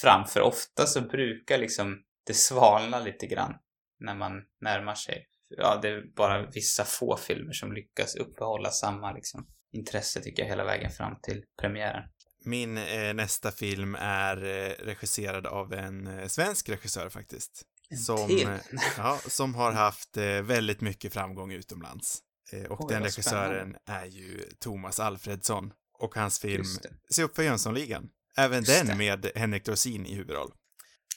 fram. 0.03 0.25
För 0.27 0.41
ofta 0.41 0.87
så 0.87 1.01
brukar 1.01 1.59
liksom 1.59 2.03
det 2.27 2.35
svalna 2.35 3.01
lite 3.01 3.27
grann 3.27 3.55
när 4.01 4.15
man 4.15 4.33
närmar 4.61 4.95
sig. 4.95 5.27
Ja, 5.49 5.79
det 5.83 5.89
är 5.89 6.03
bara 6.17 6.47
vissa 6.51 6.85
få 6.85 7.17
filmer 7.17 7.53
som 7.53 7.73
lyckas 7.73 8.15
uppehålla 8.17 8.71
samma 8.71 9.13
liksom 9.13 9.47
intresse 9.73 10.21
tycker 10.21 10.43
jag 10.43 10.49
hela 10.49 10.65
vägen 10.65 10.91
fram 10.91 11.15
till 11.23 11.45
premiären. 11.61 12.03
Min 12.45 12.79
eh, 12.79 13.15
nästa 13.15 13.51
film 13.51 13.95
är 14.01 14.37
eh, 14.45 14.85
regisserad 14.85 15.47
av 15.47 15.73
en 15.73 16.07
eh, 16.07 16.27
svensk 16.29 16.69
regissör 16.69 17.09
faktiskt. 17.09 17.63
En 17.91 17.99
som, 17.99 18.31
eh, 18.31 18.59
ja, 18.97 19.19
som 19.29 19.55
har 19.55 19.73
haft 19.73 20.17
eh, 20.17 20.25
väldigt 20.43 20.81
mycket 20.81 21.13
framgång 21.13 21.53
utomlands. 21.53 22.19
Eh, 22.53 22.65
och 22.65 22.85
Oj, 22.85 22.95
den 22.95 23.03
regissören 23.03 23.77
är 23.87 24.07
ju 24.07 24.41
Thomas 24.61 25.01
Alfredsson. 25.01 25.73
Och 25.99 26.15
hans 26.15 26.39
film. 26.39 26.65
Se 27.11 27.23
upp 27.23 27.37
för 27.37 27.43
Jönssonligan. 27.43 28.09
Även 28.37 28.59
Just 28.59 28.79
den 28.79 28.87
det. 28.87 28.95
med 28.95 29.31
Henrik 29.35 29.65
Dorsin 29.65 30.07
i 30.07 30.15
huvudroll. 30.15 30.53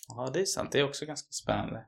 Ja, 0.08 0.30
det 0.34 0.42
är 0.42 0.46
sant. 0.46 0.72
Det 0.72 0.80
är 0.80 0.84
också 0.84 1.06
ganska 1.06 1.32
spännande. 1.32 1.86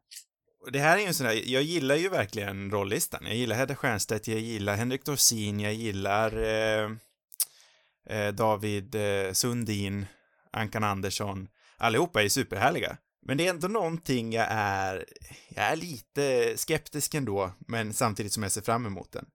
Och 0.66 0.72
det 0.72 0.80
här 0.80 0.98
är 0.98 1.02
ju 1.02 1.08
en 1.08 1.14
sån 1.14 1.28
där, 1.28 1.42
jag 1.46 1.64
gillar 1.64 1.96
ju 1.96 2.10
verkligen 2.10 2.72
rollistan. 2.72 3.22
Jag 3.26 3.36
gillar 3.36 3.56
Hedda 3.56 3.76
Stiernstedt, 3.76 4.28
jag 4.28 4.40
gillar 4.40 4.76
Henrik 4.76 5.06
Dorsin, 5.06 5.60
jag 5.60 5.74
gillar 5.74 6.44
eh, 6.44 6.92
eh, 8.10 8.34
David 8.34 8.96
eh, 8.96 9.34
Sundin, 9.34 10.06
Ankan 10.52 10.84
Andersson. 10.84 11.48
Allihopa 11.78 12.24
är 12.24 12.30
superhärliga. 12.30 12.98
Men 13.26 13.38
det 13.38 13.46
är 13.46 13.50
ändå 13.50 13.68
någonting 13.68 14.34
jag 14.34 14.48
är, 14.50 15.06
jag 15.50 15.66
är 15.66 15.76
lite 15.76 16.54
skeptisk 16.58 17.14
ändå, 17.14 17.52
men 17.68 17.94
samtidigt 17.94 18.34
som 18.34 18.44
jag 18.44 18.52
ser 18.52 18.62
fram 18.62 18.86
emot 18.86 19.12
den. 19.12 19.26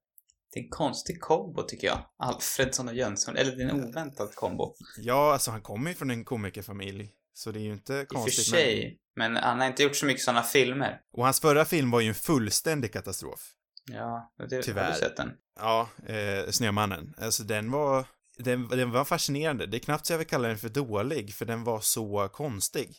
Det 0.52 0.60
är 0.60 0.64
en 0.64 0.70
konstig 0.70 1.20
kombo 1.20 1.62
tycker 1.62 1.86
jag. 1.86 1.98
Alfredsson 2.18 2.88
och 2.88 2.94
Jönsson. 2.94 3.36
Eller 3.36 3.56
det 3.56 3.62
är 3.62 3.68
en 3.68 3.84
oväntad 3.84 4.34
kombo. 4.34 4.74
Ja, 4.98 5.32
alltså 5.32 5.50
han 5.50 5.62
kommer 5.62 5.90
ju 5.90 5.96
från 5.96 6.10
en 6.10 6.24
komikerfamilj, 6.24 7.10
så 7.34 7.52
det 7.52 7.58
är 7.60 7.62
ju 7.62 7.72
inte 7.72 7.92
I 7.94 8.02
och 8.02 8.08
för 8.08 8.14
konstigt. 8.14 8.46
sig. 8.46 8.98
Men... 9.16 9.36
han 9.36 9.60
har 9.60 9.66
inte 9.66 9.82
gjort 9.82 9.96
så 9.96 10.06
mycket 10.06 10.22
sådana 10.22 10.42
filmer. 10.42 10.76
Men... 10.90 10.98
Och 11.12 11.24
hans 11.24 11.40
förra 11.40 11.64
film 11.64 11.90
var 11.90 12.00
ju 12.00 12.08
en 12.08 12.14
fullständig 12.14 12.92
katastrof. 12.92 13.52
Ja, 13.90 14.32
det, 14.48 14.54
har 14.56 14.62
Tyvärr. 14.62 14.92
du 14.92 14.98
sett 14.98 15.16
den? 15.16 15.30
Ja, 15.60 15.88
eh, 16.06 16.50
Snömannen. 16.50 17.14
Alltså 17.18 17.42
den 17.42 17.70
var, 17.70 18.04
den, 18.38 18.68
den 18.68 18.90
var 18.90 19.04
fascinerande. 19.04 19.66
Det 19.66 19.76
är 19.76 19.78
knappt 19.78 20.06
så 20.06 20.12
jag 20.12 20.18
vill 20.18 20.26
kalla 20.26 20.48
den 20.48 20.58
för 20.58 20.68
dålig, 20.68 21.34
för 21.34 21.44
den 21.44 21.64
var 21.64 21.80
så 21.80 22.28
konstig. 22.32 22.96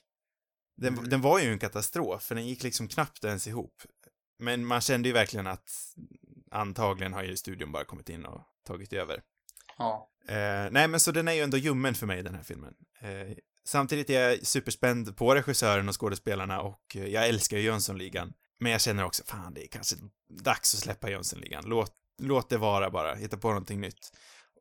Den, 0.77 0.93
Mm. 0.93 1.09
den 1.09 1.21
var 1.21 1.39
ju 1.39 1.51
en 1.51 1.59
katastrof, 1.59 2.23
för 2.23 2.35
den 2.35 2.47
gick 2.47 2.63
liksom 2.63 2.87
knappt 2.87 3.23
ens 3.23 3.47
ihop. 3.47 3.81
Men 4.39 4.65
man 4.65 4.81
kände 4.81 5.09
ju 5.09 5.13
verkligen 5.13 5.47
att 5.47 5.69
antagligen 6.53 7.13
har 7.13 7.23
ju 7.23 7.37
studion 7.37 7.71
bara 7.71 7.85
kommit 7.85 8.09
in 8.09 8.25
och 8.25 8.41
tagit 8.67 8.93
över. 8.93 9.21
Ja. 9.77 10.09
Eh, 10.27 10.71
nej, 10.71 10.87
men 10.87 10.99
så 10.99 11.11
den 11.11 11.27
är 11.27 11.33
ju 11.33 11.41
ändå 11.41 11.57
ljummen 11.57 11.95
för 11.95 12.07
mig, 12.07 12.23
den 12.23 12.35
här 12.35 12.43
filmen. 12.43 12.73
Eh, 13.01 13.37
samtidigt 13.65 14.09
är 14.09 14.29
jag 14.29 14.47
superspänd 14.47 15.17
på 15.17 15.35
regissören 15.35 15.89
och 15.89 16.01
skådespelarna 16.01 16.61
och 16.61 16.95
eh, 16.95 17.07
jag 17.07 17.27
älskar 17.27 17.57
ju 17.57 17.63
Jönssonligan. 17.63 18.33
Men 18.59 18.71
jag 18.71 18.81
känner 18.81 19.05
också, 19.05 19.23
fan, 19.25 19.53
det 19.53 19.63
är 19.63 19.67
kanske 19.67 19.95
dags 20.29 20.73
att 20.73 20.79
släppa 20.79 21.09
Jönssonligan. 21.09 21.63
Låt, 21.67 21.93
låt 22.21 22.49
det 22.49 22.57
vara 22.57 22.89
bara, 22.89 23.15
hitta 23.15 23.37
på 23.37 23.47
någonting 23.47 23.81
nytt. 23.81 24.11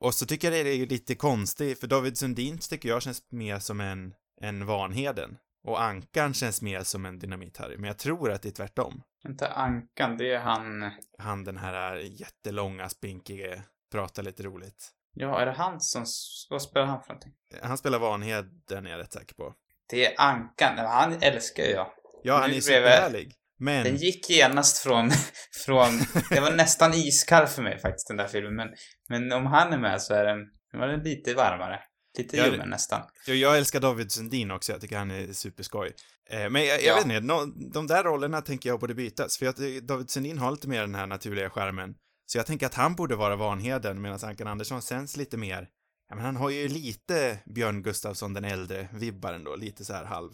Och 0.01 0.15
så 0.15 0.27
tycker 0.27 0.53
jag 0.53 0.67
det 0.67 0.71
är 0.71 0.87
lite 0.87 1.15
konstigt, 1.15 1.81
för 1.81 1.87
David 1.87 2.19
Sundin 2.19 2.59
tycker 2.59 2.89
jag 2.89 3.03
känns 3.03 3.23
mer 3.31 3.59
som 3.59 3.81
en, 3.81 4.15
en 4.41 4.67
Vanheden. 4.67 5.39
Och 5.65 5.83
Ankan 5.83 6.35
känns 6.35 6.63
mer 6.63 6.83
som 6.83 7.07
en 7.07 7.21
Dynamit-Harry, 7.21 7.77
men 7.77 7.85
jag 7.85 7.99
tror 7.99 8.31
att 8.31 8.43
det 8.43 8.49
är 8.49 8.53
tvärtom. 8.53 9.03
Inte 9.29 9.49
Ankan, 9.49 10.17
det 10.17 10.33
är 10.33 10.39
han... 10.39 10.91
Han 11.19 11.45
den 11.45 11.57
här 11.57 11.95
jättelånga, 11.97 12.89
spinkiga, 12.89 13.63
pratar 13.93 14.23
lite 14.23 14.43
roligt. 14.43 14.91
Ja, 15.15 15.41
är 15.41 15.47
det 15.47 15.53
han 15.53 15.81
som... 15.81 16.05
Vad 16.51 16.63
spelar 16.63 16.87
han 16.87 17.03
för 17.03 17.09
någonting? 17.09 17.33
Han 17.63 17.79
spelar 17.79 17.99
Vanheden, 17.99 18.87
är 18.87 18.91
jag 18.91 18.99
rätt 19.01 19.13
säker 19.13 19.35
på. 19.35 19.55
Det 19.91 20.07
är 20.07 20.21
Ankan. 20.21 20.79
Han 20.79 21.23
älskar 21.23 21.63
jag. 21.65 21.93
Ja, 22.23 22.39
han 22.39 22.51
Nu 22.51 22.57
är 22.57 22.61
blev 22.67 22.83
jag- 22.83 22.93
superhärlig. 22.93 23.35
Men, 23.59 23.85
Den 23.85 23.97
gick 23.97 24.31
genast 24.31 24.79
från... 24.83 25.11
från 25.67 25.91
det 26.31 26.41
var 26.41 26.53
nästan 26.57 26.95
iskall 26.95 27.47
för 27.47 27.63
mig 27.63 27.79
faktiskt, 27.79 28.09
den 28.09 28.17
där 28.17 28.29
filmen. 28.29 28.55
Men, 28.57 28.69
men 29.09 29.33
om 29.33 29.47
han 29.47 29.73
är 29.73 29.79
med 29.79 30.03
så 30.03 30.15
är 30.15 30.25
den... 30.25 30.39
Den 30.73 30.81
var 30.81 30.89
den 30.89 31.01
lite 31.03 31.35
varmare. 31.35 31.81
Lite 32.19 32.37
Ja, 32.37 32.43
det- 32.45 32.51
ljummen 32.51 32.69
nästan. 32.71 33.03
jag, 33.27 33.37
jag 33.37 33.59
älskar 33.59 33.81
David 33.81 34.13
Sundin 34.13 34.51
också, 34.51 34.73
jag 34.73 34.81
tycker 34.81 34.99
han 34.99 35.11
är 35.11 35.33
superskoj. 35.33 35.93
Eh, 36.31 36.51
men 36.51 36.65
jag, 36.65 36.77
jag 36.83 36.83
Ja. 36.85 36.95
vet 36.95 37.05
inte, 37.05 37.21
nå- 37.21 37.47
de 37.73 37.87
där 37.87 38.05
rollerna 38.05 38.41
tänker 38.43 38.69
jag 38.71 38.81
borde 38.81 38.95
bytas, 38.95 39.39
för 39.39 39.47
jag, 39.47 39.57
tycker 39.57 39.81
David 39.81 40.11
Sundin 40.11 40.39
har 40.39 40.51
lite 40.51 40.69
mer 40.69 40.81
den 40.81 40.95
här 40.95 41.07
naturliga 41.07 41.51
skärmen. 41.51 41.95
Så 42.27 42.39
jag 42.39 42.47
tänker 42.47 42.67
att 42.67 42.75
han 42.75 42.95
borde 42.95 43.17
vara 43.17 43.37
Vanheden, 43.37 44.03
medan 44.03 44.19
Ankan 44.23 44.47
Andersson 44.47 44.83
känns 44.83 45.17
lite 45.17 45.37
mer, 45.37 45.69
ja 46.09 46.15
men 46.17 46.25
han 46.25 46.37
har 46.37 46.51
ju 46.51 46.69
lite 46.69 47.39
Björn 47.47 47.83
Gustafsson 47.83 48.35
den 48.35 48.45
äldre 48.45 48.89
vibbar 48.93 49.33
ändå, 49.33 49.57
lite 49.57 49.85
så 49.85 49.93
här 49.93 50.05
halv. 50.05 50.31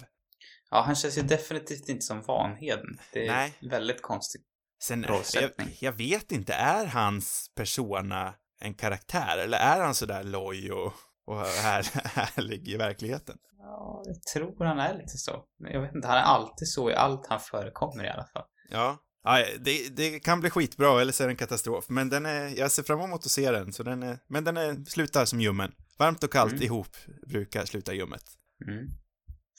Ja, 0.70 0.82
han 0.86 0.94
känns 0.94 1.18
ju 1.18 1.22
definitivt 1.22 1.88
inte 1.88 2.02
som 2.06 2.22
Vanheden. 2.22 2.98
Det 3.12 3.26
är 3.26 3.32
Nej. 3.32 3.54
väldigt 3.60 4.02
konstigt. 4.02 4.42
Sen, 4.82 5.06
jag, 5.34 5.50
jag 5.80 5.92
vet 5.92 6.32
inte, 6.32 6.54
är 6.54 6.86
hans 6.86 7.50
persona 7.54 8.34
en 8.60 8.74
karaktär, 8.74 9.38
eller 9.38 9.58
är 9.58 9.80
han 9.80 9.94
sådär 9.94 10.24
loj 10.24 10.72
och, 10.72 10.92
och 11.28 11.40
här, 11.40 11.82
härlig 12.04 12.68
i 12.74 12.76
verkligheten? 12.76 13.38
Ja, 13.58 14.02
jag 14.04 14.22
tror 14.22 14.64
han 14.64 14.78
är 14.78 14.94
lite 14.94 15.18
så. 15.18 15.44
Men 15.58 15.72
jag 15.72 15.80
vet 15.80 15.94
inte, 15.94 16.08
han 16.08 16.16
är 16.16 16.22
alltid 16.22 16.68
så 16.68 16.90
i 16.90 16.94
allt 16.94 17.26
han 17.26 17.40
förekommer 17.40 18.04
i 18.04 18.08
alla 18.08 18.24
fall. 18.24 18.44
Ja. 18.70 18.98
ja 19.24 19.44
det, 19.60 19.96
det 19.96 20.20
kan 20.20 20.40
bli 20.40 20.50
skitbra, 20.50 21.00
eller 21.00 21.12
så 21.12 21.22
är 21.22 21.26
det 21.26 21.32
en 21.32 21.36
katastrof. 21.36 21.88
Men 21.88 22.08
den 22.08 22.26
är, 22.26 22.58
jag 22.58 22.70
ser 22.70 22.82
fram 22.82 23.00
emot 23.00 23.24
att 23.24 23.30
se 23.30 23.50
den, 23.50 23.72
så 23.72 23.82
den 23.82 24.02
är, 24.02 24.18
men 24.28 24.44
den 24.44 24.56
är, 24.56 24.84
slutar 24.84 25.24
som 25.24 25.40
ljummen. 25.40 25.72
Varmt 25.98 26.24
och 26.24 26.32
kallt 26.32 26.52
Mm. 26.52 26.64
ihop 26.64 26.96
brukar 27.26 27.64
sluta 27.64 27.94
ljummet. 27.94 28.24
Mm. 28.66 28.86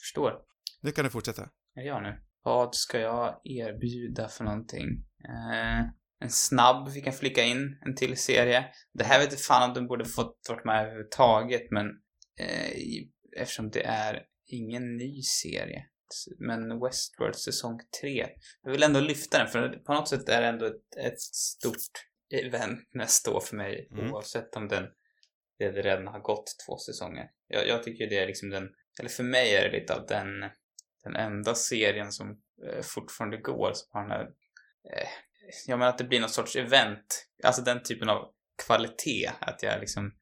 Förstår. 0.00 0.32
Nu 0.80 0.92
kan 0.92 1.04
du 1.04 1.10
fortsätta. 1.10 1.48
Jag 1.74 2.02
nu? 2.02 2.20
Vad 2.42 2.74
ska 2.74 2.98
jag 2.98 3.40
erbjuda 3.44 4.28
för 4.28 4.44
någonting? 4.44 4.88
Eh, 5.28 5.84
en 6.20 6.30
snabb 6.30 6.88
vi 6.88 7.00
kan 7.00 7.12
flika 7.12 7.42
in, 7.42 7.78
en 7.86 7.94
till 7.94 8.16
serie. 8.16 8.64
Det 8.92 9.04
här 9.04 9.20
vet 9.20 9.32
jag 9.32 9.40
fan 9.40 9.68
om 9.68 9.74
den 9.74 9.86
borde 9.86 10.04
fått 10.04 10.46
varit 10.48 10.64
med 10.64 10.82
överhuvudtaget, 10.82 11.70
men 11.70 11.86
eh, 12.40 12.72
eftersom 13.36 13.70
det 13.70 13.84
är 13.84 14.22
ingen 14.46 14.96
ny 14.96 15.22
serie. 15.22 15.86
Men 16.38 16.80
Westworld 16.80 17.36
säsong 17.36 17.80
3. 18.00 18.28
Jag 18.62 18.70
vill 18.70 18.82
ändå 18.82 19.00
lyfta 19.00 19.38
den, 19.38 19.48
för 19.48 19.68
på 19.68 19.94
något 19.94 20.08
sätt 20.08 20.28
är 20.28 20.42
det 20.42 20.48
ändå 20.48 20.66
ett, 20.66 20.96
ett 21.06 21.20
stort 21.20 22.06
event 22.34 22.88
nästa 22.94 23.30
år 23.30 23.40
för 23.40 23.56
mig, 23.56 23.88
Mm. 23.92 24.12
oavsett 24.12 24.56
om 24.56 24.68
den 24.68 24.86
det 25.58 25.72
redan 25.72 26.06
har 26.06 26.20
gått 26.20 26.56
två 26.66 26.78
säsonger. 26.78 27.30
Jag, 27.46 27.68
jag 27.68 27.82
tycker 27.82 28.06
det 28.06 28.18
är 28.18 28.26
liksom 28.26 28.50
den, 28.50 28.68
eller 29.00 29.10
för 29.10 29.22
mig 29.22 29.54
är 29.54 29.68
det 29.70 29.80
lite 29.80 29.94
av 29.94 30.06
den 30.06 30.50
den 31.02 31.16
enda 31.16 31.54
serien 31.54 32.12
som 32.12 32.40
eh, 32.66 32.82
fortfarande 32.82 33.36
går 33.36 33.72
som 33.74 33.88
har 33.92 34.02
den 34.02 34.10
här, 34.10 34.24
eh, 34.92 35.08
jag 35.66 35.78
menar 35.78 35.90
att 35.90 35.98
det 35.98 36.04
blir 36.04 36.20
någon 36.20 36.28
sorts 36.28 36.56
event, 36.56 37.26
alltså 37.44 37.62
den 37.62 37.82
typen 37.82 38.08
av 38.08 38.32
kvalitet, 38.66 39.30
att 39.40 39.62
jag 39.62 39.80
liksom 39.80 40.12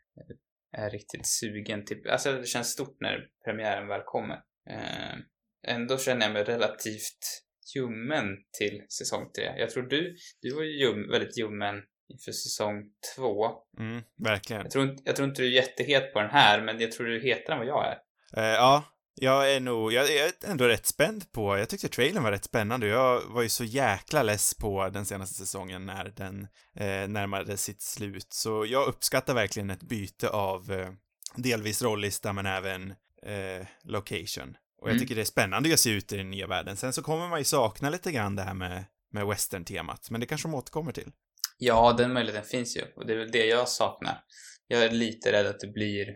är 0.73 0.91
riktigt 0.91 1.27
sugen 1.27 1.85
typ, 1.85 2.07
alltså 2.11 2.33
det 2.33 2.47
känns 2.47 2.69
stort 2.71 2.97
när 3.01 3.29
premiären 3.45 3.89
väl 3.89 4.01
kommer. 4.05 4.37
Eh, 4.71 5.19
ändå 5.67 5.99
känner 5.99 6.27
jag 6.27 6.33
mig 6.33 6.45
relativt 6.45 7.43
ljummen 7.77 8.27
till 8.59 8.83
säsong 8.89 9.31
3. 9.33 9.55
Jag 9.59 9.71
tror 9.71 9.83
du, 9.83 10.17
du 10.41 10.55
var 10.55 10.63
ju 10.63 10.79
ljum, 10.81 11.11
väldigt 11.11 11.39
ljummen 11.39 11.75
inför 12.09 12.33
säsong 12.33 12.83
2. 13.17 13.47
Mm, 13.79 14.03
verkligen. 14.17 14.63
Jag 14.63 14.71
tror, 14.71 14.85
inte- 14.85 15.03
jag 15.07 15.17
tror 15.17 15.29
inte 15.29 15.43
du 15.43 15.47
är 15.49 15.53
jättehet 15.53 16.13
på 16.13 16.21
den 16.21 16.31
här, 16.31 16.63
men 16.63 16.81
jag 16.81 16.93
tror 16.93 17.07
du 17.07 17.17
är 17.17 17.21
hetare 17.21 17.53
än 17.55 17.59
vad 17.59 17.69
jag 17.69 17.87
är. 17.87 17.99
Eh, 18.43 18.55
ja, 18.55 18.85
jag 19.21 19.53
är 19.53 19.61
nog, 19.61 19.93
jag, 19.93 20.11
är 20.11 20.33
ändå 20.45 20.65
rätt 20.69 20.87
spänd 20.87 21.33
på, 21.33 21.59
jag 21.59 21.69
tyckte 21.69 21.89
trailern 21.89 22.23
var 22.23 22.33
rätt 22.33 22.45
spännande 22.45 22.87
och 22.87 22.93
jag 22.93 23.21
var 23.21 23.43
ju 23.43 23.49
så 23.49 23.65
jäkla 23.65 24.23
less 24.23 24.55
på 24.55 24.89
den 24.89 25.07
senaste 25.07 25.35
säsongen 25.35 25.87
när 25.87 26.13
den 26.17 26.43
eh, 26.77 27.09
närmade 27.09 27.57
sitt 27.57 27.83
slut. 27.83 28.33
Så 28.33 28.67
jag 28.67 28.89
uppskattar 28.89 29.35
verkligen 29.35 29.71
ett 29.71 29.83
byte 29.83 30.29
av 30.29 30.73
eh, 30.73 30.89
delvis 31.37 31.83
rollista 31.83 32.33
men 32.33 32.47
även 32.47 32.91
eh, 33.23 33.67
location. 33.83 34.57
Och 34.81 34.89
jag 34.89 34.93
Mm. 34.95 35.01
tycker 35.01 35.15
det 35.15 35.21
är 35.21 35.25
spännande 35.25 35.73
att 35.73 35.81
sig 35.81 35.93
ut 35.93 36.13
i 36.13 36.17
den 36.17 36.31
nya 36.31 36.47
världen. 36.47 36.77
Sen 36.77 36.93
så 36.93 37.03
kommer 37.03 37.29
man 37.29 37.39
ju 37.39 37.45
sakna 37.45 37.91
lite 37.91 38.13
grann 38.13 38.37
det 38.37 38.43
här 38.43 38.55
med, 38.55 38.85
med 39.13 39.27
western-temat, 39.27 40.11
men 40.11 40.21
det 40.21 40.27
kanske 40.27 40.49
de 40.49 40.55
återkommer 40.55 40.93
till. 40.93 41.13
Ja, 41.59 41.93
den 41.93 42.13
möjligheten 42.13 42.49
finns 42.49 42.77
ju. 42.77 42.83
Och 42.97 43.07
det 43.07 43.13
är 43.13 43.17
väl 43.19 43.31
det 43.31 43.47
jag 43.47 43.69
saknar. 43.69 44.21
Jag 44.67 44.85
är 44.85 44.91
lite 44.91 45.33
rädd 45.33 45.47
att 45.47 45.61
det 45.61 45.69
blir, 45.69 46.07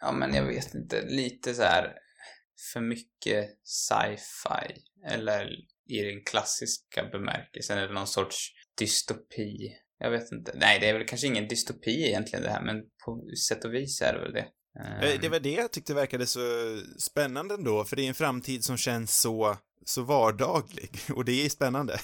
ja 0.00 0.12
men 0.12 0.34
jag 0.34 0.44
vet 0.44 0.74
inte, 0.74 1.02
lite 1.06 1.54
så 1.54 1.62
här 1.62 1.92
för 2.72 2.80
mycket 2.80 3.48
sci-fi. 3.64 4.82
Eller 5.06 5.48
i 5.88 6.02
den 6.02 6.24
klassiska 6.24 7.04
bemärkelsen, 7.12 7.78
eller 7.78 7.94
någon 7.94 8.06
sorts 8.06 8.48
dystopi. 8.78 9.72
Jag 9.98 10.10
vet 10.10 10.32
inte. 10.32 10.52
Nej, 10.54 10.80
det 10.80 10.88
är 10.88 10.98
väl 10.98 11.06
kanske 11.06 11.26
ingen 11.26 11.48
dystopi 11.48 12.06
egentligen 12.08 12.42
det 12.42 12.50
här, 12.50 12.62
men 12.62 12.76
på 13.04 13.24
sätt 13.48 13.64
och 13.64 13.74
vis 13.74 14.00
är 14.02 14.12
det 14.12 14.18
väl 14.20 14.32
det. 14.32 14.46
Eh, 15.14 15.20
Det 15.20 15.28
var 15.28 15.40
det 15.40 15.52
jag 15.52 15.72
tyckte 15.72 15.94
verkade 15.94 16.26
så 16.26 16.40
spännande 16.98 17.54
ändå, 17.54 17.84
för 17.84 17.96
det 17.96 18.02
är 18.02 18.08
en 18.08 18.14
framtid 18.14 18.64
som 18.64 18.76
känns 18.76 19.20
så, 19.20 19.56
så 19.84 20.02
vardaglig. 20.02 20.90
Och 21.14 21.24
det 21.24 21.44
är 21.44 21.48
spännande. 21.48 21.98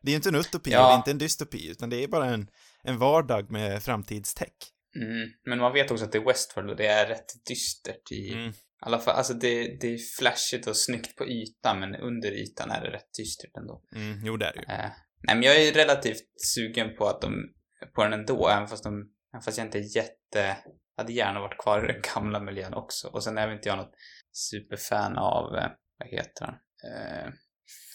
Det 0.00 0.12
är 0.12 0.16
inte 0.16 0.28
en 0.28 0.34
utopi 0.34 0.70
Ja. 0.70 0.80
och 0.84 0.88
det 0.88 0.94
är 0.94 0.96
inte 0.96 1.10
en 1.10 1.18
dystopi, 1.18 1.68
utan 1.70 1.90
det 1.90 1.96
är 2.04 2.08
bara 2.08 2.26
en, 2.26 2.50
en 2.82 2.98
vardag 2.98 3.50
med 3.50 3.82
framtidstech. 3.82 4.48
Mm. 4.96 5.28
Men 5.44 5.58
man 5.58 5.72
vet 5.72 5.90
också 5.90 6.04
att 6.04 6.12
det 6.12 6.18
är 6.18 6.24
Westworld 6.24 6.70
och 6.70 6.76
det 6.76 6.86
är 6.86 7.06
rätt 7.06 7.32
dystert 7.48 8.12
i 8.12 8.32
Mm. 8.32 8.52
Alla 8.82 8.98
fall. 8.98 9.16
Alltså 9.16 9.34
det, 9.34 9.80
det 9.80 9.94
är 9.94 9.98
flashigt 10.18 10.66
och 10.66 10.76
snyggt 10.76 11.16
på 11.16 11.26
ytan, 11.26 11.80
men 11.80 11.94
under 11.94 12.32
ytan 12.32 12.70
är 12.70 12.80
det 12.80 12.90
rätt 12.90 13.14
dystert 13.18 13.56
ändå. 13.56 13.82
Mm, 13.94 14.20
jo, 14.24 14.36
det 14.36 14.46
är 14.46 14.52
det 14.52 14.58
ju. 14.58 14.74
Eh, 14.74 14.90
nej, 15.20 15.36
men 15.36 15.42
jag 15.42 15.62
är 15.62 15.72
relativt 15.72 16.40
sugen 16.54 16.96
på 16.96 17.06
att 17.06 17.20
de, 17.20 17.54
på 17.94 18.04
den 18.04 18.12
ändå, 18.12 18.48
även 18.48 18.68
fast 18.68 18.84
de, 18.84 19.10
även 19.32 19.42
fast 19.42 19.58
jag 19.58 19.66
inte 19.66 19.78
är 19.78 19.96
jätte, 19.96 20.56
hade 20.96 21.12
gärna 21.12 21.40
varit 21.40 21.58
kvar 21.58 21.84
i 21.84 21.92
den 21.92 22.02
gamla 22.14 22.40
miljön 22.40 22.74
också. 22.74 23.08
Och 23.08 23.24
sen 23.24 23.38
är 23.38 23.46
väl 23.46 23.56
inte 23.56 23.68
jag 23.68 23.78
något 23.78 23.94
superfan 24.32 25.18
av, 25.18 25.56
eh, 25.56 25.70
vad 25.98 26.08
heter 26.08 26.44
han? 26.44 26.54
Eh, 26.84 27.24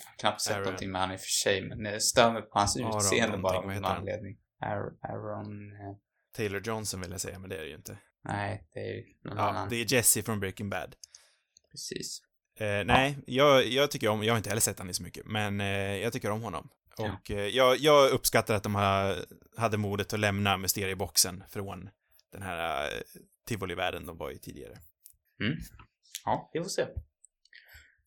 jag 0.04 0.10
har 0.10 0.18
knappt 0.20 0.42
sett 0.42 0.54
Aaron. 0.54 0.64
någonting 0.64 0.92
med 0.92 1.02
han 1.02 1.12
i 1.12 1.16
och 1.16 1.20
för 1.20 1.28
sig, 1.28 1.62
men 1.62 1.86
jag 1.86 2.02
stör 2.02 2.32
mig 2.34 2.42
på 2.42 2.60
hans 2.60 2.78
Aaron 2.78 2.98
utseende 2.98 3.38
bara 3.38 3.58
av 3.58 3.68
någon 3.68 3.86
anledning. 3.86 4.38
Aaron, 4.62 4.98
Aaron 5.02 5.72
eh, 5.72 5.98
Taylor 6.36 6.62
Johnson 6.66 7.02
vill 7.02 7.12
jag 7.12 7.22
säga, 7.22 7.40
men 7.40 7.50
det 7.50 7.56
är 7.56 7.62
det 7.62 7.70
ju 7.70 7.76
inte. 7.76 7.98
Nej, 8.24 8.68
det 8.74 8.80
är 8.80 9.04
någon 9.24 9.38
Ja, 9.38 9.44
annan. 9.50 9.70
det 9.70 9.76
är 9.76 9.94
Jesse 9.94 10.24
från 10.24 10.40
Breaking 10.40 10.70
Bad. 10.70 10.96
Precis. 11.72 12.22
Eh, 12.60 12.86
nej, 12.86 13.18
jag, 13.28 13.66
jag 13.68 13.92
tycker 13.92 14.08
om, 14.08 14.24
jag 14.24 14.34
har 14.34 14.38
inte 14.38 14.50
heller 14.50 14.62
sett 14.62 14.86
i 14.90 14.94
så 14.94 15.04
mycket, 15.04 15.26
men 15.26 15.62
eh, 15.62 15.68
jag 15.98 16.14
tycker 16.14 16.32
om 16.32 16.42
honom. 16.42 16.70
Ja. 16.98 17.14
Och 17.14 17.32
eh, 17.32 17.48
jag, 17.48 17.78
jag 17.78 18.12
uppskattar 18.12 18.56
att 18.56 18.64
de 18.64 18.76
har, 18.76 19.26
hade 19.58 19.78
modet 19.78 20.14
att 20.14 20.20
lämna 20.20 20.58
mysterieboxen 20.58 21.44
från 21.50 21.90
den 22.32 22.42
här 22.42 22.86
eh, 22.86 23.02
tivolivärlden 23.48 24.06
de 24.06 24.18
var 24.18 24.32
i 24.32 24.40
tidigare. 24.40 24.78
Ja, 26.26 26.50
vi 26.54 26.60
får 26.64 26.70
se. 26.70 26.86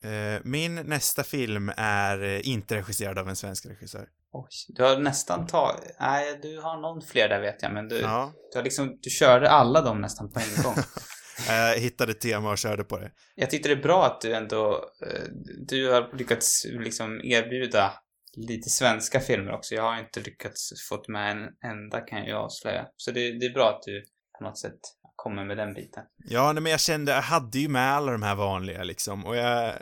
Eh, 0.08 0.40
min 0.44 0.74
nästa 0.74 1.24
film 1.24 1.72
är 1.76 2.22
eh, 2.22 2.48
inte 2.48 2.76
regisserad 2.76 3.18
av 3.18 3.28
en 3.28 3.36
svensk 3.36 3.66
regissör. 3.66 4.08
Oj, 4.32 4.48
du 4.68 4.82
har 4.82 4.98
nästan 4.98 5.46
tagit... 5.46 5.96
Nej, 6.00 6.38
du 6.42 6.60
har 6.60 6.80
någon 6.80 7.02
fler 7.02 7.28
där 7.28 7.40
vet 7.40 7.62
jag, 7.62 7.72
men 7.72 7.88
du, 7.88 8.00
Ja, 8.00 8.32
du 8.52 8.58
har 8.58 8.64
liksom... 8.64 8.98
Du 9.02 9.10
körde 9.10 9.50
alla 9.50 9.80
dem 9.82 10.00
nästan 10.00 10.32
på 10.32 10.40
en 10.40 10.62
gång. 10.62 10.74
jag 11.48 11.76
hittade 11.78 12.14
tema 12.14 12.50
och 12.50 12.58
körde 12.58 12.84
på 12.84 12.98
det. 12.98 13.10
jag 13.34 13.50
tyckte 13.50 13.68
det 13.68 13.74
är 13.74 13.82
bra 13.82 14.06
att 14.06 14.20
du 14.20 14.34
ändå... 14.34 14.72
eh, 15.06 15.22
Du 15.66 15.90
har 15.92 16.16
lyckats 16.16 16.66
liksom 16.70 17.20
erbjuda 17.24 17.92
lite 18.36 18.70
svenska 18.70 19.20
filmer 19.20 19.52
också. 19.52 19.74
Jag 19.74 19.82
har 19.82 19.98
inte 19.98 20.20
lyckats 20.20 20.70
fått 20.88 21.08
med 21.08 21.30
en 21.30 21.70
enda 21.70 22.00
kan 22.00 22.24
jag 22.24 22.38
avslöja. 22.44 22.86
Så 22.96 23.10
det, 23.10 23.38
det 23.38 23.46
är 23.46 23.54
bra 23.54 23.68
att 23.70 23.82
du 23.82 24.04
på 24.38 24.44
något 24.44 24.58
sätt 24.58 24.78
kommer 25.16 25.44
med 25.44 25.56
den 25.56 25.74
biten. 25.74 26.02
Ja, 26.28 26.52
nej, 26.52 26.62
men 26.62 26.72
jag 26.72 26.80
kände, 26.80 27.12
jag 27.12 27.22
hade 27.22 27.58
ju 27.58 27.68
med 27.68 27.92
alla 27.92 28.12
de 28.12 28.22
här 28.22 28.34
vanliga 28.34 28.82
liksom, 28.84 29.26
och 29.26 29.36
jag, 29.36 29.74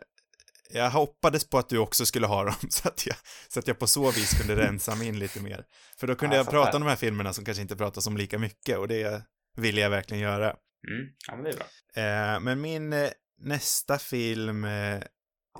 jag 0.71 0.91
hoppades 0.91 1.51
på 1.51 1.59
att 1.59 1.69
du 1.69 1.79
också 1.79 2.07
skulle 2.07 2.27
ha 2.27 2.45
dem, 2.45 2.55
så 2.71 2.89
att 2.89 3.07
jag, 3.07 3.17
så 3.49 3.59
att 3.59 3.67
jag 3.67 3.79
på 3.79 3.87
så 3.87 4.11
vis 4.11 4.39
kunde 4.39 4.57
rensa 4.57 4.95
mig 4.95 5.09
in 5.09 5.19
lite 5.19 5.41
mer. 5.41 5.65
För 5.97 6.07
då 6.07 6.15
kunde 6.15 6.37
Ja, 6.37 6.39
jag, 6.39 6.47
jag 6.47 6.53
prata 6.53 6.77
om 6.77 6.83
de 6.83 6.89
här 6.89 6.97
filmerna 6.97 7.33
som 7.33 7.45
kanske 7.45 7.63
inte 7.63 7.77
pratas 7.77 8.07
om 8.07 8.17
lika 8.17 8.39
mycket, 8.39 8.79
och 8.79 8.89
det 8.89 9.23
ville 9.57 9.81
jag 9.81 9.91
verkligen 9.91 10.23
göra. 10.23 10.47
Mm, 10.89 11.09
ja 11.29 11.35
men 11.35 11.45
det 11.45 11.51
är 11.51 11.57
bra. 11.57 11.67
Eh, 12.03 12.41
men 12.41 12.61
min 12.61 12.93
eh, 12.93 13.11
nästa 13.39 13.99
film, 13.99 14.65
eh, 14.65 15.03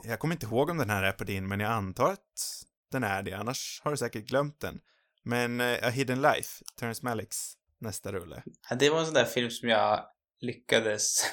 jag 0.05 0.19
kommer 0.19 0.35
inte 0.35 0.47
ihåg 0.47 0.71
om 0.71 0.79
den 0.79 0.91
här 0.91 1.03
är 1.03 1.13
på 1.13 1.25
din, 1.25 1.49
men 1.49 1.61
jag 1.61 1.73
antar 1.73 2.13
att 2.13 2.63
den 2.93 3.05
är 3.05 3.23
det, 3.23 3.33
annars 3.33 3.81
har 3.85 3.91
du 3.91 3.97
säkert 3.97 4.25
glömt 4.25 4.61
den. 4.61 4.81
Men 5.25 5.61
A 5.61 5.91
Hidden 5.91 6.23
Life, 6.23 6.65
Terrence 6.79 7.05
Malicks 7.05 7.55
nästa 7.81 8.13
rulle. 8.13 8.43
Ja, 8.71 8.77
det 8.77 8.91
var 8.91 8.99
en 8.99 9.05
sån 9.05 9.15
där 9.15 9.25
film 9.25 9.51
som 9.51 9.69
jag 9.69 10.05
lyckades 10.41 11.25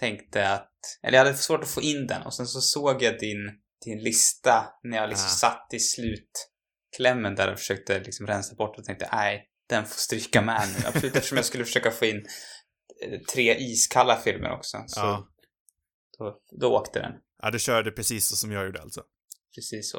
tänkte 0.00 0.48
att, 0.48 0.70
eller 1.02 1.18
jag 1.18 1.24
hade 1.24 1.36
svårt 1.36 1.62
att 1.62 1.70
få 1.70 1.82
in 1.82 2.06
den 2.06 2.22
och 2.22 2.34
sen 2.34 2.46
så 2.46 2.60
såg 2.60 3.02
jag 3.02 3.18
din, 3.18 3.38
din 3.84 3.98
lista 4.02 4.64
när 4.82 4.96
jag 4.96 5.08
liksom 5.08 5.26
Ah. 5.26 5.28
satt 5.50 5.68
i 5.72 5.78
slutklämmen 5.80 7.34
där 7.34 7.52
och 7.52 7.58
försökte 7.58 8.00
liksom 8.00 8.26
rensa 8.26 8.54
bort 8.54 8.78
och 8.78 8.84
tänkte 8.84 9.08
nej, 9.12 9.48
den 9.68 9.84
får 9.86 9.94
stryka 9.96 10.42
med 10.42 10.68
nu. 10.78 10.86
Absolut 10.86 11.16
eftersom 11.16 11.36
jag 11.36 11.44
skulle 11.44 11.64
försöka 11.64 11.90
få 11.90 12.04
in 12.04 12.26
eh, 13.04 13.20
tre 13.34 13.56
iskalla 13.58 14.16
filmer 14.16 14.50
också. 14.50 14.84
Så 14.86 15.00
Ja. 15.00 15.28
då, 16.18 16.38
då 16.60 16.76
åkte 16.76 17.00
den. 17.00 17.12
Ja, 17.42 17.50
du 17.50 17.58
körde 17.58 17.90
precis 17.90 18.26
så 18.26 18.36
som 18.36 18.52
jag 18.52 18.64
gjorde 18.66 18.80
alltså. 18.82 19.02
Precis 19.54 19.90
så. 19.90 19.98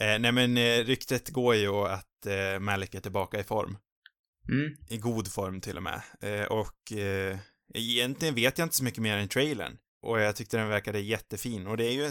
Eh, 0.00 0.18
nej 0.18 0.32
men 0.32 0.56
eh, 0.56 0.84
ryktet 0.84 1.28
går 1.30 1.54
ju 1.54 1.74
att 1.86 2.26
eh, 2.26 2.58
Malik 2.60 2.94
är 2.94 3.00
tillbaka 3.00 3.40
i 3.40 3.44
form. 3.44 3.78
Mm. 4.48 4.70
I 4.88 4.98
god 4.98 5.32
form 5.32 5.60
till 5.60 5.76
och 5.76 5.82
med. 5.82 6.02
Eh, 6.20 6.44
och 6.44 6.92
eh, 6.92 7.38
egentligen 7.74 8.34
vet 8.34 8.58
jag 8.58 8.66
inte 8.66 8.76
så 8.76 8.84
mycket 8.84 9.02
mer 9.02 9.16
än 9.16 9.28
trailern. 9.28 9.78
Och 10.02 10.20
jag 10.20 10.36
tyckte 10.36 10.56
den 10.56 10.68
verkade 10.68 11.00
jättefin. 11.00 11.66
Och 11.66 11.76
det 11.76 11.84
är 11.84 11.92
ju, 11.92 12.10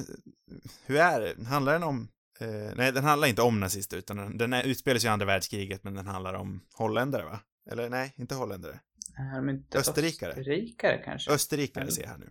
hur 0.86 0.98
är 0.98 1.22
det? 1.22 1.46
Handlar 1.46 1.74
den 1.74 1.84
om, 1.84 2.08
eh, 2.40 2.76
nej 2.76 2.92
den 2.92 3.04
handlar 3.04 3.28
inte 3.28 3.42
om 3.42 3.60
nazister 3.60 3.98
utan 3.98 4.18
den, 4.18 4.38
den 4.38 4.54
är, 4.54 4.64
utspelar 4.64 5.00
sig 5.00 5.08
i 5.08 5.12
andra 5.12 5.26
världskriget 5.26 5.84
men 5.84 5.94
den 5.94 6.08
handlar 6.08 6.34
om 6.34 6.66
holländare 6.74 7.24
va? 7.26 7.40
Eller 7.72 7.90
nej, 7.90 8.14
inte 8.18 8.36
holländare. 8.36 8.80
Är 9.18 9.36
de 9.36 9.50
inte 9.50 9.78
Österrikare. 9.80 10.30
Österrikare 10.32 10.98
kanske? 11.06 11.32
Österrikare 11.32 11.82
Mm. 11.84 11.92
ser 11.92 12.02
jag 12.02 12.10
här 12.10 12.18
nu. 12.18 12.30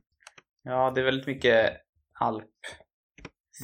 Ja, 0.63 0.93
det 0.95 1.01
är 1.01 1.05
väldigt 1.05 1.27
mycket 1.27 1.71
alp. 2.21 2.45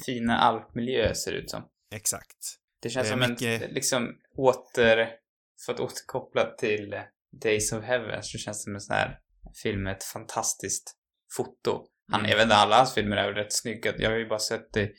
Fina 0.05 0.37
alpmiljöer 0.37 1.13
ser 1.13 1.31
det 1.31 1.37
ut 1.37 1.49
som. 1.49 1.63
Exakt. 1.95 2.37
Det 2.81 2.89
känns 2.89 3.07
Eh, 3.07 3.11
som 3.19 3.29
mycket- 3.29 3.61
en, 3.61 3.71
liksom, 3.73 4.15
åter... 4.37 5.09
För 5.65 5.73
att 5.73 5.79
återkoppla 5.79 6.45
till 6.57 6.95
Days 7.41 7.71
of 7.73 7.83
Heaven 7.83 8.23
så 8.23 8.37
känns 8.37 8.57
det 8.57 8.63
som 8.63 8.75
en 8.75 8.81
sån 8.81 8.95
här 8.95 9.19
film 9.63 9.83
med 9.83 9.95
ett 9.97 10.03
fantastiskt 10.03 10.95
foto. 11.35 11.85
Han, 12.11 12.19
Mm. 12.19 12.29
Jag 12.29 12.37
vet 12.37 12.43
inte, 12.43 12.55
alla 12.55 12.77
hans 12.77 12.93
filmer 12.93 13.17
är 13.17 13.25
väl 13.25 13.35
rätt 13.35 13.53
snygga. 13.53 13.93
Jag 13.97 14.09
har 14.09 14.17
ju 14.17 14.27
bara 14.27 14.39
sett 14.39 14.73
det, 14.73 14.91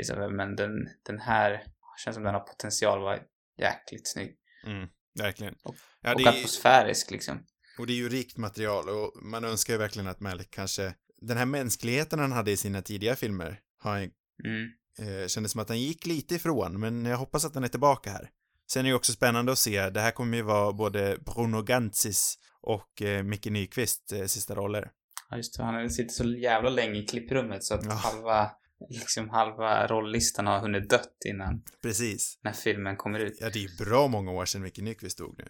of 0.00 0.08
Heaven, 0.08 0.36
men 0.36 0.56
den, 0.56 0.70
den 1.06 1.18
här 1.20 1.62
känns 2.04 2.14
som 2.14 2.24
den 2.24 2.34
har 2.34 2.40
potential 2.40 2.98
att 2.98 3.02
vara 3.04 3.18
jäkligt 3.60 4.08
snygg. 4.08 4.36
Mm, 4.66 4.88
verkligen. 5.18 5.54
Och- 5.62 5.74
Ja, 6.02 6.12
och 6.14 6.20
det 6.20 6.24
är, 6.24 6.28
atmosfärisk 6.28 7.10
liksom. 7.10 7.44
och 7.78 7.86
det 7.86 7.92
är 7.92 7.96
ju 7.96 8.08
rikt 8.08 8.36
material 8.36 8.88
och 8.88 9.12
man 9.22 9.44
önskar 9.44 9.74
ju 9.74 9.78
verkligen 9.78 10.08
att 10.08 10.20
Malik 10.20 10.50
kanske, 10.50 10.94
den 11.16 11.36
här 11.36 11.46
mänskligheten 11.46 12.18
han 12.18 12.32
hade 12.32 12.50
i 12.50 12.56
sina 12.56 12.82
tidiga 12.82 13.16
filmer, 13.16 13.60
har 13.78 13.90
han 13.90 14.10
Mm. 14.44 14.68
eh, 15.22 15.26
kändes 15.28 15.52
som 15.52 15.60
att 15.60 15.68
han 15.68 15.80
gick 15.80 16.06
lite 16.06 16.34
ifrån, 16.34 16.80
men 16.80 17.04
jag 17.04 17.16
hoppas 17.16 17.44
att 17.44 17.54
den 17.54 17.64
är 17.64 17.68
tillbaka 17.68 18.10
här. 18.10 18.30
Sen 18.70 18.80
är 18.80 18.84
det 18.84 18.88
ju 18.88 18.94
också 18.94 19.12
spännande 19.12 19.52
att 19.52 19.58
se, 19.58 19.90
det 19.90 20.00
här 20.00 20.10
kommer 20.10 20.36
ju 20.36 20.42
vara 20.42 20.72
både 20.72 21.18
Bruno 21.26 21.62
Gantzis 21.62 22.38
och 22.62 23.02
eh, 23.02 23.22
Micke 23.22 23.46
Nyqvist 23.46 24.12
eh, 24.12 24.24
sista 24.24 24.54
roller. 24.54 24.90
Ja, 25.30 25.36
just 25.36 25.56
det. 25.56 25.62
Han 25.64 25.90
sitter 25.90 26.12
så 26.14 26.24
jävla 26.24 26.70
länge 26.70 26.98
i 26.98 27.06
klipprummet 27.06 27.64
så 27.64 27.74
att 27.74 27.84
Ja. 27.84 27.92
halva, 27.92 28.50
liksom 28.88 29.28
halva 29.30 29.86
rolllistan 29.86 30.46
har 30.46 30.58
hunnit 30.60 30.90
dött 30.90 31.16
innan 31.28 31.62
Precis. 31.82 32.38
när 32.42 32.52
filmen 32.52 32.96
kommer 32.96 33.18
ut. 33.20 33.38
Ja, 33.40 33.50
det 33.50 33.58
är 33.58 33.68
ju 33.68 33.84
bra 33.84 34.08
många 34.08 34.30
år 34.32 34.44
sedan 34.44 34.62
Micke 34.62 34.78
Nyqvist 34.78 35.18
dog 35.18 35.34
nu. 35.38 35.48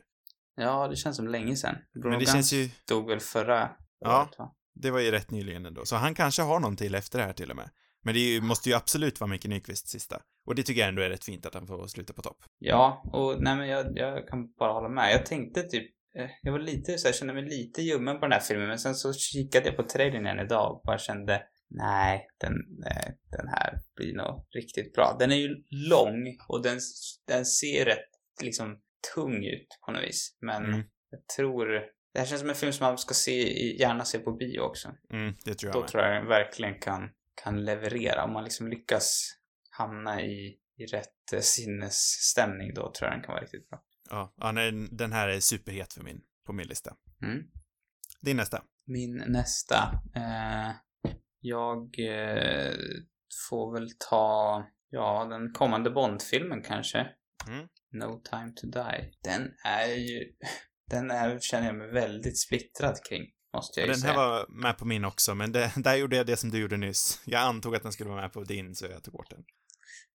Ja, 0.56 0.88
det 0.88 0.96
känns 0.96 1.16
som 1.16 1.28
länge 1.28 1.56
sedan. 1.56 1.74
Bruno 1.94 2.10
Men 2.10 2.18
det 2.20 2.26
känns 2.26 2.52
ju, 2.52 2.70
dog 2.88 3.08
väl 3.08 3.20
förra 3.20 3.70
Ja. 4.00 4.22
året, 4.22 4.38
va? 4.38 4.54
det 4.74 4.90
var 4.90 5.00
ju 5.00 5.10
rätt 5.10 5.30
nyligen 5.30 5.66
ändå, 5.66 5.84
så 5.84 5.96
han 5.96 6.14
kanske 6.14 6.42
har 6.42 6.60
någon 6.60 6.76
till 6.76 6.94
efter 6.94 7.18
det 7.18 7.24
här 7.24 7.32
till 7.32 7.50
och 7.50 7.56
med. 7.56 7.70
Men 8.02 8.14
det 8.14 8.20
ju, 8.20 8.40
måste 8.40 8.68
ju 8.68 8.74
absolut 8.74 9.20
vara 9.20 9.28
Micke 9.30 9.46
Nyqvists 9.46 9.90
sista. 9.90 10.20
Och 10.46 10.54
det 10.54 10.62
tycker 10.62 10.80
jag 10.80 10.88
ändå 10.88 11.02
är 11.02 11.08
rätt 11.10 11.24
fint 11.24 11.46
att 11.46 11.54
han 11.54 11.66
får 11.66 11.86
sluta 11.86 12.12
på 12.12 12.22
topp. 12.22 12.44
Ja, 12.58 13.02
och 13.12 13.42
nej 13.42 13.56
men 13.56 13.68
jag, 13.68 13.98
jag 13.98 14.28
kan 14.28 14.52
bara 14.52 14.72
hålla 14.72 14.88
med. 14.88 15.12
Jag 15.12 15.26
tänkte 15.26 15.62
typ, 15.62 15.90
jag 16.42 16.52
var 16.52 16.58
lite 16.58 16.98
så 16.98 17.08
här, 17.08 17.12
kände 17.14 17.34
mig 17.34 17.42
lite 17.42 17.82
ljummen 17.82 18.14
på 18.16 18.20
den 18.20 18.32
här 18.32 18.40
filmen, 18.40 18.68
men 18.68 18.78
sen 18.78 18.94
så 18.94 19.12
kikade 19.12 19.66
jag 19.66 19.76
på 19.76 19.82
trailern 19.82 20.26
igen 20.26 20.38
idag 20.46 20.74
och 20.74 20.82
bara 20.84 20.98
kände, 20.98 21.42
nej, 21.70 22.28
den, 22.40 22.52
nej, 22.68 23.18
den 23.30 23.48
här 23.48 23.78
blir 23.96 24.14
nog 24.14 24.46
riktigt 24.54 24.92
bra. 24.94 25.16
Den 25.18 25.32
är 25.32 25.36
ju 25.36 25.56
lång 25.70 26.36
och 26.48 26.62
den, 26.62 26.78
den 27.26 27.46
ser 27.46 27.84
rätt 27.84 28.08
liksom 28.42 28.80
tung 29.14 29.44
ut 29.44 29.68
på 29.86 29.92
något 29.92 30.02
vis, 30.02 30.36
men 30.40 30.64
Mm. 30.64 30.82
jag 31.10 31.26
tror, 31.36 31.66
det 32.14 32.18
här 32.18 32.26
känns 32.26 32.40
som 32.40 32.48
en 32.50 32.54
film 32.56 32.72
som 32.72 32.84
man 32.86 32.98
ska 32.98 33.14
se, 33.14 33.42
gärna 33.76 34.04
se 34.04 34.18
på 34.18 34.32
bio 34.32 34.60
också. 34.60 34.88
Mm, 35.12 35.34
det 35.44 35.54
tror 35.54 35.68
jag 35.68 35.74
Då 35.74 35.80
med. 35.80 35.88
tror 35.88 36.02
jag 36.02 36.12
den 36.16 36.26
verkligen 36.28 36.78
kan, 36.80 37.10
kan 37.44 37.64
leverera. 37.64 38.24
Om 38.24 38.32
man 38.32 38.44
liksom 38.44 38.68
lyckas 38.68 39.34
hamna 39.70 40.22
i, 40.22 40.56
i 40.76 40.86
rätt 40.86 41.32
eh, 41.32 41.40
sinnesstämning 41.40 42.74
då 42.74 42.92
tror 42.92 43.08
jag 43.10 43.12
den 43.18 43.24
kan 43.24 43.32
vara 43.34 43.42
riktigt 43.44 43.68
bra. 43.70 43.82
Ja, 44.10 44.34
ja 44.36 44.52
nej, 44.52 44.88
den 44.90 45.12
här 45.12 45.28
är 45.28 45.40
superhet 45.40 45.92
för 45.92 46.02
min, 46.02 46.20
på 46.46 46.52
min 46.52 46.66
lista. 46.66 46.96
Mm. 47.22 47.42
Din 48.20 48.36
nästa. 48.36 48.62
Min 48.86 49.24
nästa. 49.26 50.02
Eh, 50.16 50.72
jag 51.40 51.78
eh, 51.98 52.74
får 53.48 53.74
väl 53.74 53.88
ta, 54.10 54.64
ja, 54.90 55.24
den 55.24 55.52
kommande 55.52 55.90
Bond-filmen 55.90 56.62
kanske. 56.62 56.98
Mm. 57.48 57.68
No 57.92 58.20
time 58.30 58.52
to 58.56 58.66
die. 58.66 59.12
Den 59.24 59.50
är 59.64 59.86
ju... 59.86 60.24
Den 60.90 61.10
är, 61.10 61.38
känner 61.40 61.66
jag 61.66 61.76
mig 61.76 61.90
väldigt 61.90 62.38
splittrad 62.38 62.96
kring. 63.08 63.22
Måste 63.54 63.80
jag 63.80 63.86
ju 63.86 63.92
Den 63.92 64.00
säga. 64.00 64.12
här 64.12 64.18
var 64.18 64.46
med 64.48 64.78
på 64.78 64.84
min 64.84 65.04
också, 65.04 65.34
men 65.34 65.52
det, 65.52 65.72
där 65.76 65.96
gjorde 65.96 66.16
jag 66.16 66.26
det 66.26 66.36
som 66.36 66.50
du 66.50 66.58
gjorde 66.58 66.76
nyss. 66.76 67.22
Jag 67.24 67.42
antog 67.42 67.76
att 67.76 67.82
den 67.82 67.92
skulle 67.92 68.10
vara 68.10 68.20
med 68.20 68.32
på 68.32 68.44
din, 68.44 68.74
så 68.74 68.86
jag 68.86 69.04
tog 69.04 69.12
bort 69.12 69.30
den. 69.30 69.44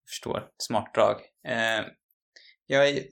förstår. 0.08 0.48
Smart 0.58 0.94
drag. 0.94 1.16
Eh, 1.48 1.86
jag, 2.66 2.88
är, 2.88 3.02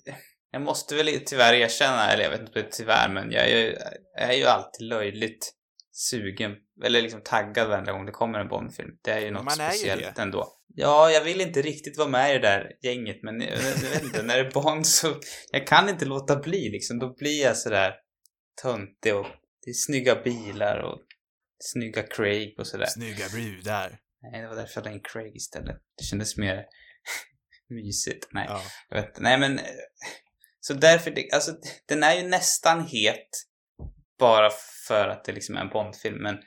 jag 0.50 0.62
måste 0.62 0.94
väl 0.96 1.20
tyvärr 1.26 1.54
erkänna, 1.54 2.12
eller 2.12 2.24
jag 2.24 2.30
vet 2.30 2.40
inte 2.40 2.62
tyvärr, 2.62 3.08
men 3.08 3.30
jag 3.32 3.44
är, 3.50 3.56
ju- 3.58 3.76
jag 4.16 4.28
är 4.30 4.32
ju 4.32 4.44
alltid 4.44 4.86
löjligt 4.86 5.52
sugen, 5.92 6.52
eller 6.84 7.02
liksom 7.02 7.20
taggad 7.24 7.68
varenda 7.68 7.92
gång 7.92 8.06
det 8.06 8.12
kommer 8.12 8.38
en 8.38 8.48
Bondfilm. 8.48 8.90
Det 9.02 9.10
är 9.10 9.20
ju 9.20 9.30
något 9.30 9.44
Man 9.44 9.60
är 9.60 9.64
ju 9.72 9.78
speciellt 9.78 10.16
det. 10.16 10.22
ändå. 10.22 10.56
Ja, 10.74 11.10
jag 11.10 11.24
vill 11.24 11.40
inte 11.40 11.62
riktigt 11.62 11.98
vara 11.98 12.08
med 12.08 12.30
i 12.30 12.32
det 12.32 12.48
där 12.48 12.72
gänget, 12.82 13.22
men 13.22 13.40
jag, 13.40 13.50
jag 13.58 13.90
vet 13.90 14.02
inte, 14.02 14.22
när 14.22 14.42
det 14.42 14.48
är 14.48 14.50
Bond 14.50 14.86
så, 14.86 15.14
jag 15.50 15.66
kan 15.66 15.88
inte 15.88 16.04
låta 16.04 16.36
bli 16.36 16.70
liksom. 16.70 16.98
Då 16.98 17.14
blir 17.14 17.42
jag 17.42 17.56
sådär 17.56 17.94
töntig 18.62 19.14
och 19.16 19.26
det 19.64 19.70
är 19.70 19.74
snygga 19.74 20.22
bilar 20.22 20.78
och 20.78 20.98
snygga 21.58 22.02
Craig 22.02 22.54
och 22.58 22.66
sådär. 22.66 22.86
Snygga 22.86 23.24
brudar. 23.34 23.98
Nej, 24.22 24.40
det 24.42 24.48
var 24.48 24.56
därför 24.56 24.80
jag 24.80 24.84
la 24.84 24.90
in 24.92 25.00
Craig 25.12 25.36
istället. 25.36 25.76
Det 25.98 26.04
kändes 26.04 26.36
mer 26.36 26.64
mysigt. 27.68 28.28
Nej, 28.32 28.46
Ja. 28.48 28.62
jag 28.88 29.02
vet. 29.02 29.20
Nej, 29.20 29.38
men... 29.38 29.60
Så 30.60 30.74
därför, 30.74 31.10
det, 31.10 31.30
alltså, 31.32 31.56
den 31.86 32.02
är 32.02 32.14
ju 32.14 32.28
nästan 32.28 32.86
het 32.86 33.28
bara 34.18 34.50
för 34.86 35.08
att 35.08 35.24
det 35.24 35.32
liksom 35.32 35.56
är 35.56 35.60
en 35.60 35.68
Bondfilm, 35.68 36.22
men, 36.22 36.38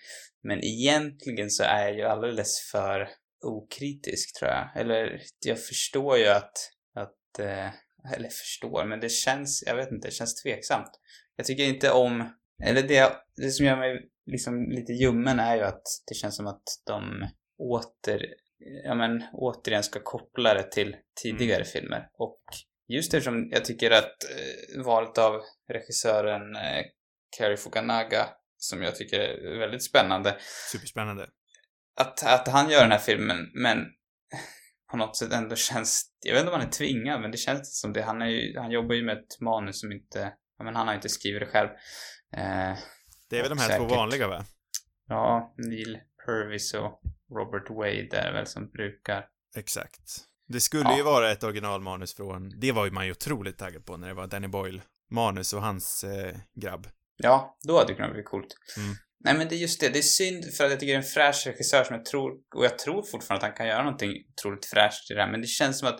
men 0.44 0.64
egentligen 0.64 1.50
så 1.50 1.64
är 1.64 1.84
jag 1.84 1.96
ju 1.96 2.04
alldeles 2.04 2.72
för 2.72 3.10
okritisk, 3.46 4.40
tror 4.40 4.52
jag. 4.52 4.70
Eller, 4.76 5.22
jag 5.46 5.66
förstår 5.66 6.18
ju 6.18 6.28
att, 6.28 6.72
att 6.96 7.40
eh, 7.40 7.70
eller 8.16 8.30
förstår, 8.30 8.86
men 8.86 9.00
det 9.00 9.10
känns, 9.10 9.64
jag 9.68 9.76
vet 9.76 9.92
inte, 9.92 10.08
det 10.08 10.14
känns 10.14 10.44
tveksamt. 10.44 10.92
Jag 11.36 11.46
tycker 11.46 11.64
inte 11.64 11.92
om, 11.92 12.34
eller 12.64 12.84
det, 12.84 13.12
det 13.36 13.52
som 13.52 13.66
gör 13.66 13.78
mig 13.78 14.10
liksom 14.26 14.70
lite 14.70 14.94
ljummen 14.94 15.40
är 15.40 15.56
ju 15.56 15.62
att 15.62 15.84
det 16.08 16.16
känns 16.16 16.36
som 16.36 16.48
att 16.48 16.64
de 16.86 17.28
åter, 17.58 18.26
ja 18.84 18.96
men 18.96 19.24
återigen 19.34 19.84
ska 19.84 20.00
koppla 20.04 20.54
det 20.54 20.72
till 20.72 20.96
tidigare 21.22 21.64
filmer. 21.64 22.08
Och 22.18 22.42
just 22.88 23.14
eftersom 23.14 23.50
jag 23.52 23.66
tycker 23.66 23.92
att 23.92 24.24
eh, 24.24 24.84
valet 24.84 25.18
av 25.18 25.42
regissören 25.70 26.56
eh, 26.56 26.84
Cary 27.38 27.58
Fukunaga, 27.58 28.30
som 28.58 28.82
jag 28.82 28.96
tycker 28.96 29.20
är 29.20 29.60
väldigt 29.60 29.84
spännande, 29.84 30.38
Superspännande. 30.72 31.30
att, 32.02 32.24
att 32.26 32.48
han 32.48 32.70
gör 32.70 32.82
den 32.82 32.92
här 32.92 33.00
filmen, 33.00 33.38
men 33.54 33.78
på 34.92 34.98
något 34.98 35.18
sätt 35.18 35.34
ändå 35.34 35.56
känns, 35.56 36.12
jag 36.26 36.34
vet 36.34 36.42
inte 36.42 36.54
om 36.54 36.60
han 36.60 36.68
är 36.68 36.72
tvingad, 36.72 37.22
men 37.22 37.32
det 37.32 37.38
känns 37.38 37.80
som 37.82 37.94
det. 37.94 38.02
Han, 38.02 38.22
är 38.22 38.28
ju, 38.28 38.60
han 38.60 38.72
jobbar 38.72 38.96
ju 38.96 39.04
med 39.06 39.18
ett 39.18 39.40
manus 39.42 39.80
som 39.80 39.92
inte, 39.92 40.34
ja 40.58 40.64
men 40.64 40.76
han 40.76 40.88
har 40.88 40.96
inte 40.96 41.10
skrivit 41.10 41.40
det 41.42 41.46
själv. 41.48 41.70
Eh, 42.36 42.78
Det 43.30 43.38
är 43.38 43.42
väl 43.42 43.50
de 43.50 43.58
här 43.60 43.68
Säkert. 43.68 43.90
två 43.90 43.96
vanliga, 43.96 44.28
va? 44.28 44.46
ja, 45.08 45.54
Neil 45.58 46.00
Purvis 46.26 46.74
och 46.74 47.02
Robert 47.36 47.70
Wade 47.70 48.18
är 48.28 48.34
väl 48.34 48.48
som 48.48 48.70
brukar. 48.70 49.28
Exakt. 49.58 50.02
Det 50.54 50.62
skulle 50.62 50.84
Ja. 50.84 50.98
ju 50.98 51.04
vara 51.04 51.32
ett 51.32 51.44
originalmanus 51.44 52.16
från, 52.16 52.60
det 52.60 52.72
var 52.72 52.86
ju 52.86 52.92
man 52.92 53.06
ju 53.06 53.12
otroligt 53.12 53.58
taggad 53.58 53.86
på 53.86 53.98
när 53.98 54.08
det 54.08 54.14
var 54.14 54.28
Danny 54.28 54.48
Boyle-manus 54.48 55.54
och 55.54 55.62
hans 55.62 56.04
eh, 56.04 56.36
grabb. 56.62 56.88
Ja, 57.18 57.58
då 57.68 57.78
hade 57.78 57.88
det 57.88 57.96
kunnat 57.96 58.14
bli 58.14 58.24
coolt. 58.24 58.56
Mm. 58.78 58.96
Nej 59.26 59.34
men 59.38 59.48
det 59.48 59.56
är 59.56 59.58
just 59.58 59.80
det, 59.80 59.90
det 59.90 60.00
är 60.00 60.02
synd 60.04 60.54
för 60.54 60.64
att 60.64 60.72
jag 60.72 60.80
tycker 60.80 60.94
det 60.94 60.98
är 60.98 61.04
en 61.04 61.04
fräsch 61.04 61.44
regissör 61.48 61.84
som 61.84 61.96
jag 61.96 62.06
tror, 62.06 62.32
och 62.56 62.66
jag 62.66 62.80
tror 62.80 63.04
fortfarande 63.04 63.46
att 63.46 63.52
han 63.52 63.58
kan 63.58 63.68
göra 63.68 63.84
någonting 63.84 64.12
otroligt 64.38 64.66
fräscht 64.66 65.12
i 65.12 65.14
det 65.14 65.22
här, 65.22 65.32
men 65.32 65.42
det 65.42 65.48
känns 65.48 65.80
som 65.80 65.88
att 65.88 66.00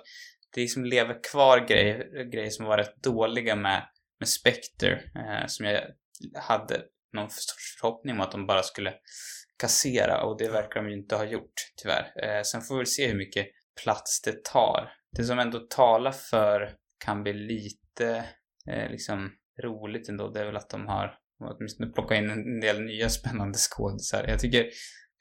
det 0.56 0.62
liksom 0.62 0.86
lever 0.86 1.24
kvar 1.32 1.68
grejer, 1.68 2.24
grejer 2.32 2.50
som 2.50 2.66
var 2.66 2.78
rätt 2.78 3.04
dåliga 3.04 3.56
med, 3.56 3.88
med 4.20 4.30
Spectre, 4.30 4.92
eh, 5.16 5.48
som 5.48 5.66
jag 5.66 5.82
hade 6.36 6.82
någon 7.14 7.30
sorts 7.30 7.78
förhoppning 7.82 8.16
om 8.16 8.22
att 8.22 8.32
de 8.32 8.48
bara 8.48 8.64
skulle 8.64 8.94
kassera 9.60 10.24
och 10.24 10.38
det 10.38 10.50
verkar 10.50 10.84
de 10.84 10.90
ju 10.90 10.96
inte 10.98 11.16
ha 11.16 11.26
gjort, 11.26 11.54
tyvärr. 11.82 12.14
Eh, 12.24 12.44
sen 12.44 12.62
får 12.62 12.76
vi 12.76 12.80
väl 12.80 12.88
se 12.88 13.08
hur 13.08 13.18
mycket 13.18 13.48
plats 13.84 14.22
det 14.22 14.44
tar. 14.44 14.92
Det 15.18 15.24
som 15.24 15.40
ändå 15.40 15.60
talar 15.60 16.12
för 16.12 16.76
kan 17.06 17.24
bli 17.24 17.34
lite 17.34 18.26
eh, 18.68 18.92
liksom 18.92 19.32
roligt 19.64 20.10
ändå, 20.10 20.30
det 20.30 20.40
är 20.40 20.46
väl 20.46 20.58
att 20.58 20.70
de 20.70 20.88
har 20.88 21.18
åtminstone 21.40 21.92
plockat 21.92 22.18
in 22.18 22.30
en 22.30 22.60
del 22.60 22.82
nya 22.82 23.10
spännande 23.10 23.58
skådisar. 23.58 24.26
Jag 24.28 24.40
tycker, 24.40 24.70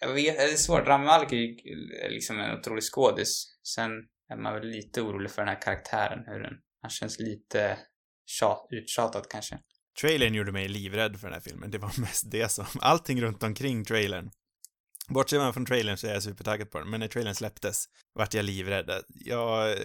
jag 0.00 0.14
vet, 0.14 0.36
det 0.36 0.42
är 0.42 0.56
svårt. 0.56 0.86
Rami 0.86 1.04
Malek 1.04 1.32
är 1.32 1.36
ju 1.36 1.56
eh, 2.02 2.10
liksom 2.10 2.40
en 2.40 2.58
otrolig 2.58 2.84
skådis. 2.84 3.58
Sen 3.74 3.90
är 4.32 4.36
man 4.36 4.54
väl 4.54 4.68
lite 4.68 5.02
orolig 5.02 5.30
för 5.30 5.42
den 5.42 5.48
här 5.48 5.60
karaktären, 5.60 6.24
hur 6.26 6.40
den, 6.40 6.54
han 6.82 6.90
känns 6.90 7.18
lite 7.18 7.78
tjat, 8.26 8.66
uttjatad 8.70 9.26
kanske. 9.30 9.58
Trailern 10.00 10.34
gjorde 10.34 10.52
mig 10.52 10.68
livrädd 10.68 11.20
för 11.20 11.26
den 11.26 11.34
här 11.34 11.40
filmen. 11.40 11.70
Det 11.70 11.78
var 11.78 11.92
mest 12.00 12.30
det 12.30 12.50
som, 12.50 12.66
allting 12.80 13.22
runt 13.22 13.42
omkring 13.42 13.84
trailern. 13.84 14.30
Bortser 15.08 15.38
man 15.38 15.54
från 15.54 15.66
trailern 15.66 15.96
så 15.96 16.06
är 16.06 16.12
jag 16.14 16.22
supertaggad 16.22 16.70
på 16.70 16.78
den, 16.78 16.90
men 16.90 17.00
när 17.00 17.08
trailern 17.08 17.34
släpptes 17.34 17.84
vart 18.14 18.34
jag 18.34 18.44
livrädd. 18.44 18.90
Jag... 19.08 19.76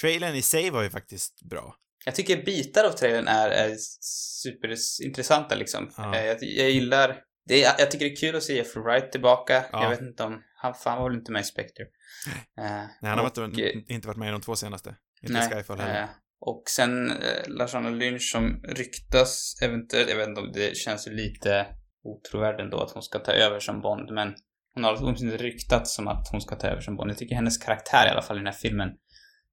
Trailern 0.00 0.34
i 0.34 0.42
sig 0.42 0.70
var 0.70 0.82
ju 0.82 0.90
faktiskt 0.90 1.42
bra. 1.42 1.76
Jag 2.04 2.14
tycker 2.14 2.42
bitar 2.44 2.84
av 2.84 2.90
trailern 2.92 3.28
är, 3.28 3.50
är 3.50 3.76
superintressanta 4.00 5.54
liksom. 5.54 5.92
Ja. 5.96 6.16
Eh, 6.16 6.24
Jag, 6.26 6.36
jag 6.42 6.70
gillar, 6.70 7.16
det 7.48 7.64
är, 7.64 7.74
jag 7.78 7.90
tycker 7.90 8.04
det 8.04 8.12
är 8.12 8.16
kul 8.16 8.36
att 8.36 8.42
se 8.42 8.56
Jeffrey 8.56 8.84
Wright 8.84 9.12
tillbaka. 9.12 9.64
Ja. 9.72 9.82
Jag 9.82 9.90
vet 9.90 10.00
inte 10.00 10.22
om, 10.22 10.42
han, 10.56 10.74
fan 10.74 10.98
var 10.98 11.08
väl 11.10 11.18
inte 11.18 11.32
med 11.32 11.40
i 11.40 11.44
Spectre. 11.44 11.82
Eh, 12.58 12.64
Nej, 12.64 12.88
han 13.02 13.18
har 13.18 13.26
och, 13.26 13.38
varit, 13.38 13.58
eh, 13.58 13.94
inte 13.94 14.08
varit 14.08 14.18
med 14.18 14.28
i 14.28 14.32
de 14.32 14.40
två 14.40 14.56
senaste. 14.56 14.96
Inte 15.22 15.32
Nej, 15.32 15.50
Skyfall 15.50 15.78
heller. 15.80 16.02
eh, 16.02 16.08
och 16.40 16.62
sen 16.66 17.10
eh, 17.10 17.48
Lashana 17.48 17.90
Lynch 17.90 18.30
som 18.32 18.62
ryktas 18.68 19.58
eventuellt, 19.62 20.10
jag 20.10 20.16
vet 20.16 20.28
inte 20.28 20.40
om 20.40 20.52
det 20.52 20.76
känns 20.76 21.06
ju 21.06 21.10
lite 21.10 21.66
otrovärdigt 22.02 22.60
ändå 22.60 22.80
att 22.80 22.90
hon 22.90 23.02
ska 23.02 23.18
ta 23.18 23.32
över 23.32 23.60
som 23.60 23.80
Bond, 23.80 24.10
men 24.12 24.34
hon 24.74 24.84
har 24.84 24.96
åtminstone 25.02 25.36
ryktats 25.36 25.94
som 25.94 26.08
att 26.08 26.28
hon 26.30 26.40
ska 26.40 26.56
ta 26.56 26.66
över 26.66 26.80
som 26.80 26.96
Bond. 26.96 27.10
Jag 27.10 27.18
tycker 27.18 27.34
hennes 27.34 27.58
karaktär 27.58 28.06
i 28.06 28.10
alla 28.10 28.22
fall 28.22 28.36
i 28.36 28.40
den 28.40 28.46
här 28.46 28.52
filmen 28.52 28.88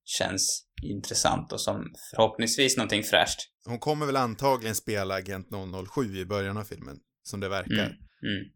känns 0.06 0.64
intressant 0.84 1.52
och 1.54 1.62
som 1.62 1.93
förhoppningsvis 2.16 2.78
någonting 2.78 3.04
fräscht. 3.04 3.39
Hon 3.66 3.80
kommer 3.80 4.06
väl 4.06 4.16
antagligen 4.16 4.76
spela 4.76 5.16
Agent 5.16 5.48
007 5.95 6.18
i 6.18 6.26
början 6.26 6.58
av 6.58 6.64
filmen, 6.64 6.98
som 7.24 7.39
det 7.39 7.50
verkar. 7.50 7.74
Mm, 7.74 7.88
mm. 7.88 8.52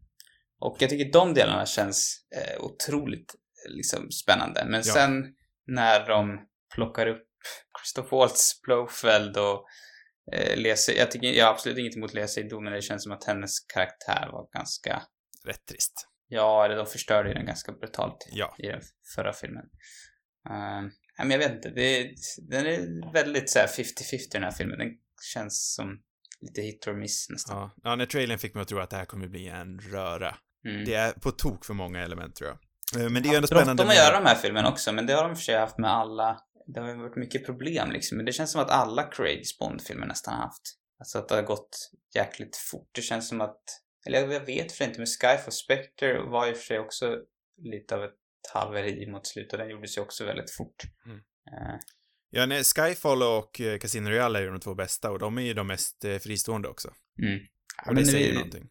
Och 0.60 0.76
jag 0.80 0.90
tycker 0.90 1.12
de 1.12 1.34
delarna 1.34 1.66
känns 1.66 2.26
eh, 2.36 2.64
otroligt 2.64 3.34
eh, 3.66 3.74
liksom, 3.76 4.10
spännande. 4.10 4.64
Men 4.64 4.82
Ja. 4.86 4.94
sen 4.94 5.34
när 5.66 6.06
de 6.06 6.38
plockar 6.74 7.06
upp 7.06 7.28
Christoph 7.78 8.14
Waltz 8.14 8.60
Blofeld 8.62 9.36
och 9.36 9.64
eh, 10.32 10.96
jag 10.96 11.10
tycker, 11.10 11.32
jag 11.32 11.46
har 11.46 11.52
absolut 11.52 11.78
inget 11.78 11.96
emot 11.96 12.14
Lesa 12.14 12.40
i 12.40 12.48
men 12.60 12.72
det 12.72 12.82
känns 12.82 13.02
som 13.02 13.12
att 13.12 13.24
hennes 13.24 13.60
karaktär 13.60 14.28
var 14.32 14.48
ganska, 14.52 15.02
Rätt 15.44 15.66
trist. 15.66 16.08
ja, 16.28 16.64
eller 16.64 16.76
de 16.76 16.86
förstörde 16.86 17.28
ju 17.28 17.34
den 17.34 17.46
ganska 17.46 17.72
brutalt 17.72 18.28
Ja. 18.30 18.54
i 18.58 18.66
den 18.66 18.80
förra 19.14 19.32
filmen. 19.32 19.64
Uh, 20.50 20.90
men 21.18 21.30
jag 21.30 21.38
vet 21.38 21.52
inte, 21.52 21.70
det, 21.70 22.14
den 22.50 22.66
är 22.66 23.12
väldigt 23.12 23.50
så 23.50 23.58
här 23.58 23.66
50-50 23.66 23.82
den 24.32 24.42
här 24.42 24.50
filmen. 24.50 24.78
Den 24.78 24.88
känns 25.34 25.74
som 25.74 26.02
lite 26.40 26.60
hit 26.60 26.86
or 26.86 26.92
miss 26.92 27.26
nästan. 27.30 27.56
Ja. 27.58 27.70
ja, 27.82 27.96
när 27.96 28.06
trailern 28.06 28.38
fick 28.38 28.54
mig 28.54 28.62
att 28.62 28.68
tro 28.68 28.78
att 28.78 28.90
det 28.90 28.96
här 28.96 29.04
kommer 29.04 29.26
bli 29.28 29.48
en 29.48 29.78
röra. 29.78 30.36
Mm. 30.68 30.84
Det 30.84 30.94
är 30.94 31.12
på 31.12 31.30
tok 31.30 31.64
för 31.64 31.74
många 31.74 32.02
element, 32.02 32.36
tror 32.36 32.50
jag. 32.50 32.58
Eh, 33.02 33.10
Men 33.10 33.22
det 33.22 33.28
är 33.28 33.30
ju 33.30 33.36
ändå 33.36 33.48
Bråttom 33.48 33.64
spännande 33.64 33.82
att 33.82 33.96
göra 33.96 34.20
de 34.20 34.26
här 34.26 34.34
filmerna 34.34 34.68
också, 34.68 34.92
men 34.92 35.06
det 35.06 35.12
har 35.12 35.28
de 35.28 35.36
för 35.36 35.42
sig 35.42 35.58
haft 35.58 35.78
med 35.78 35.90
alla. 35.90 36.40
Det 36.74 36.80
har 36.80 36.88
ju 36.88 36.96
varit 36.96 37.16
mycket 37.16 37.46
problem 37.46 37.90
liksom, 37.90 38.16
men 38.16 38.26
det 38.26 38.32
känns 38.32 38.52
som 38.52 38.60
att 38.60 38.70
alla 38.70 39.02
Craigs 39.02 39.58
Bond-filmer 39.58 40.06
nästan 40.06 40.34
haft. 40.34 40.62
Alltså 40.98 41.18
att 41.18 41.28
det 41.28 41.34
har 41.34 41.42
gått 41.42 41.90
jäkligt 42.14 42.56
fort. 42.56 42.88
Det 42.92 43.02
känns 43.02 43.28
som 43.28 43.40
att, 43.40 43.62
eller 44.06 44.28
jag 44.32 44.46
vet 44.46 44.72
för 44.72 44.84
inte, 44.84 44.98
men 44.98 45.06
Skyfall 45.06 45.52
Spectre 45.52 46.22
var 46.22 46.48
i 46.48 46.52
och 46.52 46.56
för 46.56 46.64
sig 46.64 46.78
också 46.78 47.18
lite 47.62 47.96
av 47.96 48.04
ett 48.04 48.14
haveri 48.52 49.06
mot 49.06 49.26
slutet. 49.26 49.58
Den 49.58 49.70
gjordes 49.70 49.96
ju 49.96 50.00
också 50.00 50.24
väldigt 50.24 50.50
fort. 50.50 50.82
Mm. 51.06 51.16
Eh, 51.18 51.78
Ja, 52.34 52.46
nej, 52.46 52.62
Skyfall 52.64 53.22
och 53.22 53.60
eh, 53.60 53.78
Casino 53.78 54.08
Royale 54.08 54.38
är 54.38 54.42
ju 54.42 54.50
de 54.50 54.60
två 54.60 54.74
bästa 54.74 55.10
och 55.10 55.18
de 55.18 55.38
är 55.38 55.42
ju 55.42 55.54
de 55.54 55.66
mest 55.66 56.04
eh, 56.04 56.18
fristående 56.18 56.68
också. 56.68 56.88
mm. 57.22 57.40
Och 57.86 57.94
det 57.94 58.04
säger 58.04 58.28
ju 58.28 58.34
någonting. 58.34 58.68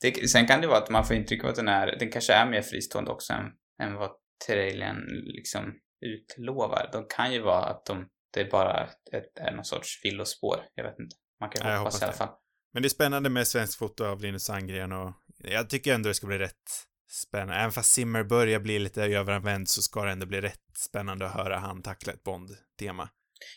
Det, 0.00 0.30
sen 0.30 0.46
kan 0.46 0.60
det 0.60 0.66
vara 0.66 0.78
att 0.78 0.90
man 0.90 1.04
får 1.04 1.16
intryck 1.16 1.44
av 1.44 1.50
att 1.50 1.56
den 1.56 1.68
är, 1.68 1.96
den 1.98 2.10
kanske 2.10 2.32
är 2.32 2.50
mer 2.50 2.62
fristående 2.62 3.10
också 3.10 3.32
än, 3.32 3.44
än 3.82 3.94
vad 3.94 4.10
trailern 4.46 5.06
liksom 5.24 5.74
utlovar. 6.02 6.88
De 6.92 7.06
kan 7.08 7.32
ju 7.32 7.42
vara 7.42 7.64
att 7.64 7.86
de, 7.86 8.08
det 8.32 8.40
är 8.40 8.50
bara 8.50 8.88
ett, 9.12 9.38
är 9.38 9.52
någon 9.52 9.64
sorts 9.64 10.00
villospår. 10.04 10.56
Jag 10.74 10.84
vet 10.84 10.98
inte. 10.98 11.16
Man 11.40 11.50
kan 11.50 11.70
jag 11.70 11.78
hoppas, 11.78 12.02
i 12.02 12.04
alla 12.04 12.12
fall. 12.12 12.28
Men 12.72 12.82
det 12.82 12.86
är 12.86 12.90
spännande 12.90 13.30
med 13.30 13.48
svensk 13.48 13.78
foto 13.78 14.04
av 14.04 14.20
Linus 14.20 14.44
Sandgren 14.44 14.92
och 14.92 15.12
jag 15.38 15.70
tycker 15.70 15.94
ändå 15.94 16.08
det 16.08 16.14
ska 16.14 16.26
bli 16.26 16.38
rätt 16.38 16.86
spännande. 17.10 17.54
Även 17.54 17.72
fast 17.72 17.92
Zimmer 17.92 18.24
börjar 18.24 18.60
bli 18.60 18.78
lite 18.78 19.02
överanvänd 19.02 19.68
så 19.68 19.82
ska 19.82 20.04
det 20.04 20.12
ändå 20.12 20.26
bli 20.26 20.40
rätt 20.40 20.78
spännande 20.78 21.26
att 21.26 21.34
höra 21.34 21.58
han 21.58 21.82
tackla 21.82 22.12
ett 22.12 22.22
Bond-tema. 22.22 23.08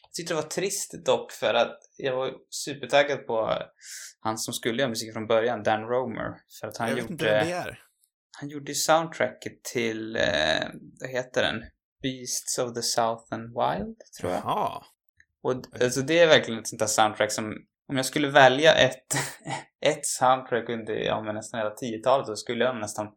Jag 0.04 0.14
tyckte 0.14 0.34
det 0.34 0.41
var 0.41 0.50
trist 0.50 1.06
dock 1.06 1.32
för 1.32 1.54
att 1.54 1.78
jag 1.98 2.16
var 2.16 2.34
supertaggad 2.50 3.28
på 3.28 3.62
han 4.20 4.38
som 4.38 4.54
skulle 4.54 4.82
göra 4.82 4.89
musik 4.89 5.14
från 5.14 5.28
början, 5.28 5.64
Dan 5.64 5.82
Romer. 5.82 6.38
För 6.60 6.68
att 6.68 6.78
han 6.78 6.89
jag 6.89 6.96
vet 6.96 7.10
inte 7.10 7.26
vem 7.26 7.34
det 7.34 7.52
gjorde, 7.52 7.70
är. 7.70 7.80
han 8.39 8.50
gjorde 8.50 8.72
ju 8.72 8.76
soundtracket 8.76 9.64
till, 9.64 10.16
eh, 10.16 10.68
vad 11.00 11.10
heter 11.10 11.43
den? 11.43 11.64
Beasts 12.06 12.58
of 12.58 12.74
the 12.74 12.82
Southern 12.82 13.47
Wild, 13.47 13.97
tror 14.20 14.32
jag. 14.32 14.41
Jaha. 14.45 14.84
Och 15.43 15.51
alltså 15.82 16.01
det 16.01 16.20
är 16.20 16.28
verkligen 16.28 16.60
ett 16.60 16.68
sånt 16.68 16.80
där 16.80 16.88
soundtrack 16.88 17.32
som, 17.32 17.45
om 17.89 17.97
jag 17.97 18.06
skulle 18.06 18.28
välja 18.28 18.74
ett, 18.74 19.14
ett 19.86 20.06
soundtrack 20.06 20.70
under, 20.70 20.93
ja 20.93 21.22
men 21.22 21.36
nästan 21.36 21.60
hela 21.60 21.74
10-talet, 21.74 22.28
då 22.28 22.36
skulle 22.36 22.66
jag 22.66 22.76
nästan 22.76 23.08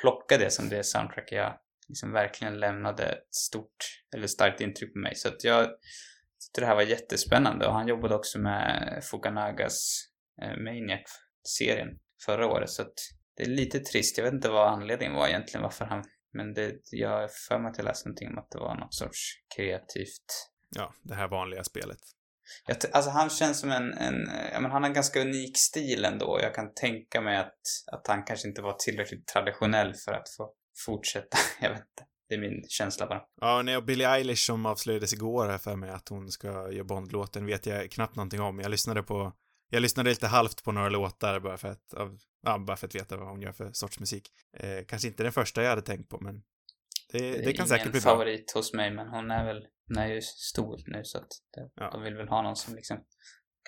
plocka 0.00 0.38
det 0.38 0.50
som 0.50 0.68
det 0.68 0.84
soundtrack 0.84 1.32
jag 1.32 1.58
liksom 1.88 2.12
verkligen 2.12 2.60
lämnade 2.60 3.04
ett 3.04 3.34
stort, 3.34 4.02
eller 4.14 4.26
starkt 4.26 4.60
intryck 4.60 4.92
på 4.92 4.98
mig. 4.98 5.14
Så 5.14 5.28
att 5.28 5.44
jag 5.44 5.66
tyckte 6.44 6.60
det 6.60 6.66
här 6.66 6.74
var 6.74 6.82
jättespännande 6.82 7.66
och 7.66 7.74
han 7.74 7.88
jobbade 7.88 8.14
också 8.14 8.38
med 8.38 9.00
Fukanagas 9.10 10.08
eh, 10.42 10.56
Maniac-serien 10.58 11.88
förra 12.26 12.46
året 12.46 12.70
så 12.70 12.82
att 12.82 12.94
det 13.36 13.42
är 13.42 13.48
lite 13.48 13.78
trist. 13.78 14.18
Jag 14.18 14.24
vet 14.24 14.34
inte 14.34 14.48
vad 14.48 14.68
anledningen 14.68 15.14
var 15.14 15.28
egentligen 15.28 15.62
varför 15.62 15.84
han, 15.84 16.04
men 16.32 16.54
det, 16.54 16.80
jag 16.90 17.10
har 17.10 17.28
för 17.48 17.58
mig 17.58 17.70
att 17.70 17.78
jag 17.78 17.84
läste 17.84 18.08
någonting 18.08 18.28
om 18.28 18.38
att 18.38 18.50
det 18.50 18.58
var 18.58 18.74
något 18.74 18.94
sorts 18.94 19.34
kreativt 19.56 20.52
Ja, 20.74 20.94
det 21.02 21.14
här 21.14 21.28
vanliga 21.28 21.64
spelet. 21.64 21.98
jag 22.66 22.76
alltså 22.92 23.10
han 23.10 23.30
känns 23.30 23.60
som 23.60 23.70
en, 23.70 23.92
en 23.92 24.30
ja, 24.52 24.60
men 24.60 24.70
han 24.70 24.82
har 24.82 24.88
en 24.88 24.94
ganska 24.94 25.20
unik 25.20 25.58
stil 25.58 26.04
ändå. 26.04 26.38
Jag 26.42 26.54
kan 26.54 26.74
tänka 26.74 27.20
mig 27.20 27.36
att, 27.36 27.60
att 27.92 28.06
han 28.06 28.24
kanske 28.24 28.48
inte 28.48 28.62
var 28.62 28.72
tillräckligt 28.72 29.26
traditionell 29.26 29.94
för 29.94 30.12
att 30.12 30.28
få 30.36 30.52
fortsätta. 30.86 31.38
Jag 31.60 31.70
vet 31.70 31.78
inte. 31.78 32.04
Det 32.28 32.34
är 32.34 32.40
min 32.40 32.64
känsla 32.68 33.06
bara. 33.06 33.22
Ja, 33.40 33.58
och 33.58 33.64
när 33.64 33.72
jag 33.72 33.84
Billie 33.84 34.04
Eilish 34.04 34.46
som 34.46 34.66
avslöjades 34.66 35.12
igår 35.12 35.48
här 35.48 35.58
för 35.58 35.76
mig 35.76 35.90
att 35.90 36.08
hon 36.08 36.30
ska 36.30 36.72
göra 36.72 36.84
Bond-låten 36.84 37.46
vet 37.46 37.66
jag 37.66 37.90
knappt 37.90 38.16
någonting 38.16 38.40
om. 38.40 38.58
Jag 38.58 38.70
lyssnade 38.70 39.02
på, 39.02 39.32
jag 39.70 39.82
lyssnade 39.82 40.10
lite 40.10 40.26
halvt 40.26 40.64
på 40.64 40.72
några 40.72 40.88
låtar 40.88 41.40
bara 41.40 41.56
för 41.58 41.68
att, 41.68 41.94
av, 41.94 42.18
ja, 42.42 42.58
bara 42.58 42.76
för 42.76 42.86
att 42.86 42.94
veta 42.94 43.16
vad 43.16 43.28
hon 43.28 43.42
gör 43.42 43.52
för 43.52 43.72
sorts 43.72 44.00
musik. 44.00 44.28
Eh, 44.56 44.84
kanske 44.88 45.08
inte 45.08 45.22
den 45.22 45.32
första 45.32 45.62
jag 45.62 45.70
hade 45.70 45.82
tänkt 45.82 46.08
på, 46.08 46.20
men 46.20 46.42
det, 47.12 47.18
det, 47.18 47.50
är 47.50 47.52
kan 47.52 47.68
säkert 47.68 47.84
ingen 47.84 47.92
bli 47.92 48.00
bra. 48.00 48.10
favorit 48.10 48.52
hos 48.54 48.72
mig, 48.72 48.90
men 48.90 49.08
hon 49.08 49.30
är 49.30 49.44
väl, 49.44 49.66
hon 49.88 49.98
är 49.98 50.06
ju 50.06 50.20
stor 50.22 50.80
nu 50.86 51.04
så 51.04 51.18
att 51.18 51.28
det, 51.52 51.70
Ja. 51.74 51.90
de 51.90 52.02
vill 52.02 52.14
väl 52.14 52.28
ha 52.28 52.42
någon 52.42 52.56
som 52.56 52.74
liksom 52.74 52.98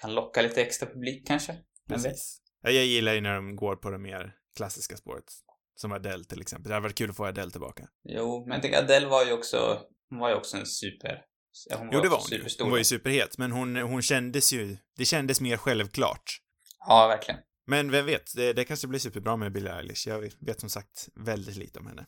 kan 0.00 0.14
locka 0.14 0.42
lite 0.42 0.62
extra 0.62 0.88
publik 0.88 1.26
kanske. 1.26 1.56
Precis. 1.88 2.40
Ja, 2.62 2.70
jag 2.70 2.84
gillar 2.84 3.14
ju 3.14 3.20
när 3.20 3.34
de 3.34 3.56
går 3.56 3.76
på 3.76 3.90
det 3.90 3.98
mer 3.98 4.34
klassiska 4.56 4.96
spåret. 4.96 5.24
Som 5.76 5.92
Adele 5.92 6.24
till 6.24 6.40
exempel. 6.40 6.68
Det 6.68 6.74
hade 6.74 6.82
varit 6.82 6.98
kul 6.98 7.10
att 7.10 7.16
få 7.16 7.26
Adele 7.26 7.50
tillbaka. 7.50 7.88
Jo, 8.04 8.44
men 8.46 8.52
jag 8.52 8.62
tänker 8.62 8.78
Adele 8.78 9.06
var 9.06 9.24
ju 9.24 9.32
också, 9.32 9.80
hon 10.10 10.18
var 10.18 10.28
ju 10.28 10.34
också 10.34 10.56
en 10.56 10.66
super, 10.66 11.22
hon 11.78 11.88
Jo, 11.92 12.00
det 12.00 12.08
var 12.08 12.18
hon 12.18 12.26
ju. 12.30 12.44
Hon 12.60 12.70
var 12.70 12.78
ju 12.78 12.84
superhet, 12.84 13.38
men 13.38 13.52
hon, 13.52 13.76
hon 13.76 14.02
kändes 14.02 14.52
ju, 14.52 14.76
det 14.96 15.04
kändes 15.04 15.40
mer 15.40 15.56
självklart. 15.56 16.40
Ja, 16.86 17.08
verkligen. 17.08 17.40
Men 17.66 17.90
vem 17.90 18.06
vet, 18.06 18.34
det, 18.36 18.52
det 18.52 18.64
kanske 18.64 18.88
blir 18.88 19.00
superbra 19.00 19.36
med 19.36 19.52
Billie 19.52 19.70
Eilish. 19.70 20.08
Jag 20.08 20.30
vet 20.40 20.60
som 20.60 20.70
sagt 20.70 21.08
väldigt 21.14 21.56
lite 21.56 21.78
om 21.78 21.86
henne. 21.86 22.06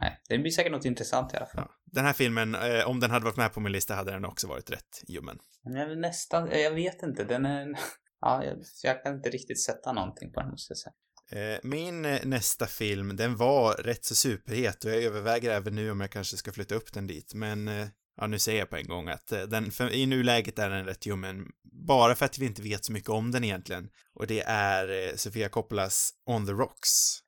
Nej, 0.00 0.20
det 0.28 0.38
blir 0.38 0.50
säkert 0.50 0.72
något 0.72 0.84
intressant 0.84 1.34
i 1.34 1.36
alla 1.36 1.46
fall. 1.46 1.64
Ja. 1.66 1.70
Den 1.84 2.04
här 2.04 2.12
filmen, 2.12 2.54
eh, 2.54 2.88
om 2.88 3.00
den 3.00 3.10
hade 3.10 3.24
varit 3.24 3.36
med 3.36 3.52
på 3.52 3.60
min 3.60 3.72
lista 3.72 3.94
hade 3.94 4.10
den 4.10 4.24
också 4.24 4.46
varit 4.48 4.70
rätt 4.70 5.02
ljummen. 5.08 5.38
Men 5.64 6.00
nästan, 6.00 6.48
jag 6.50 6.70
vet 6.70 7.02
inte, 7.02 7.24
den 7.24 7.46
är... 7.46 7.78
Ja, 8.20 8.44
jag, 8.44 8.58
jag 8.82 9.02
kan 9.02 9.14
inte 9.14 9.30
riktigt 9.30 9.64
sätta 9.64 9.92
någonting 9.92 10.32
på 10.32 10.40
den 10.40 10.50
måste 10.50 10.72
jag 10.72 10.78
säga. 10.78 10.94
Eh, 11.30 11.58
min 11.62 12.04
eh, 12.04 12.20
nästa 12.24 12.66
film, 12.66 13.16
den 13.16 13.36
var 13.36 13.74
rätt 13.74 14.04
så 14.04 14.14
superhet 14.14 14.84
och 14.84 14.90
jag 14.90 15.02
överväger 15.02 15.50
även 15.50 15.74
nu 15.74 15.90
om 15.90 16.00
jag 16.00 16.10
kanske 16.10 16.36
ska 16.36 16.52
flytta 16.52 16.74
upp 16.74 16.92
den 16.92 17.06
dit, 17.06 17.34
men 17.34 17.68
eh, 17.68 17.86
ja, 18.16 18.26
nu 18.26 18.38
säger 18.38 18.58
jag 18.58 18.70
på 18.70 18.76
en 18.76 18.86
gång 18.86 19.08
att 19.08 19.32
eh, 19.32 19.42
den, 19.42 19.70
för, 19.70 19.92
i 19.92 20.06
nuläget 20.06 20.58
är 20.58 20.70
den 20.70 20.84
rätt 20.84 21.06
ljummen, 21.06 21.46
bara 21.88 22.14
för 22.14 22.24
att 22.24 22.38
vi 22.38 22.46
inte 22.46 22.62
vet 22.62 22.84
så 22.84 22.92
mycket 22.92 23.10
om 23.10 23.30
den 23.30 23.44
egentligen. 23.44 23.88
Och 24.14 24.26
det 24.26 24.40
är 24.46 25.08
eh, 25.08 25.14
Sofia 25.14 25.48
Coppolas 25.48 26.10
On 26.26 26.46
the 26.46 26.52
Rocks. 26.52 27.20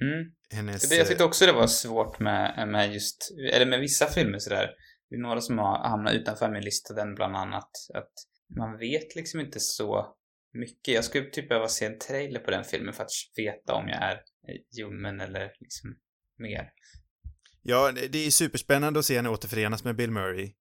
Mm. 0.00 0.32
Hennes... 0.50 0.90
Jag 0.90 1.00
eh, 1.00 1.06
tyckte 1.06 1.24
också 1.24 1.46
det 1.46 1.52
var 1.52 1.66
svårt 1.66 2.20
med, 2.20 2.68
med 2.68 2.94
just, 2.94 3.34
eller 3.52 3.66
med 3.66 3.80
vissa 3.80 4.06
filmer 4.06 4.38
sådär. 4.38 4.70
Det 5.10 5.16
är 5.16 5.20
några 5.20 5.40
som 5.40 5.58
har 5.58 5.88
hamnat 5.88 6.14
utanför 6.14 6.50
min 6.50 6.64
lista, 6.64 6.94
den 6.94 7.14
bland 7.14 7.36
annat. 7.36 7.70
Att 7.94 8.12
man 8.58 8.78
vet 8.78 9.16
liksom 9.16 9.40
inte 9.40 9.60
så 9.60 10.16
mycket. 10.52 10.94
Jag 10.94 11.04
skulle 11.04 11.30
typ 11.30 11.48
behöva 11.48 11.68
se 11.68 11.86
en 11.86 11.98
trailer 11.98 12.40
på 12.40 12.50
den 12.50 12.64
filmen 12.64 12.94
för 12.94 13.02
att 13.02 13.10
veta 13.36 13.74
om 13.74 13.88
jag 13.88 14.02
är 14.02 14.14
eh, 14.14 14.78
ljummen 14.78 15.20
eller 15.20 15.52
liksom 15.60 15.96
mer. 16.38 16.70
Ja, 17.70 17.92
det 17.92 18.26
är 18.26 18.30
superspännande 18.30 18.98
att 18.98 19.06
se 19.06 19.16
henne 19.16 19.28
återförenas 19.28 19.84
med 19.84 19.96
Bill 19.96 20.10
Murray. 20.10 20.52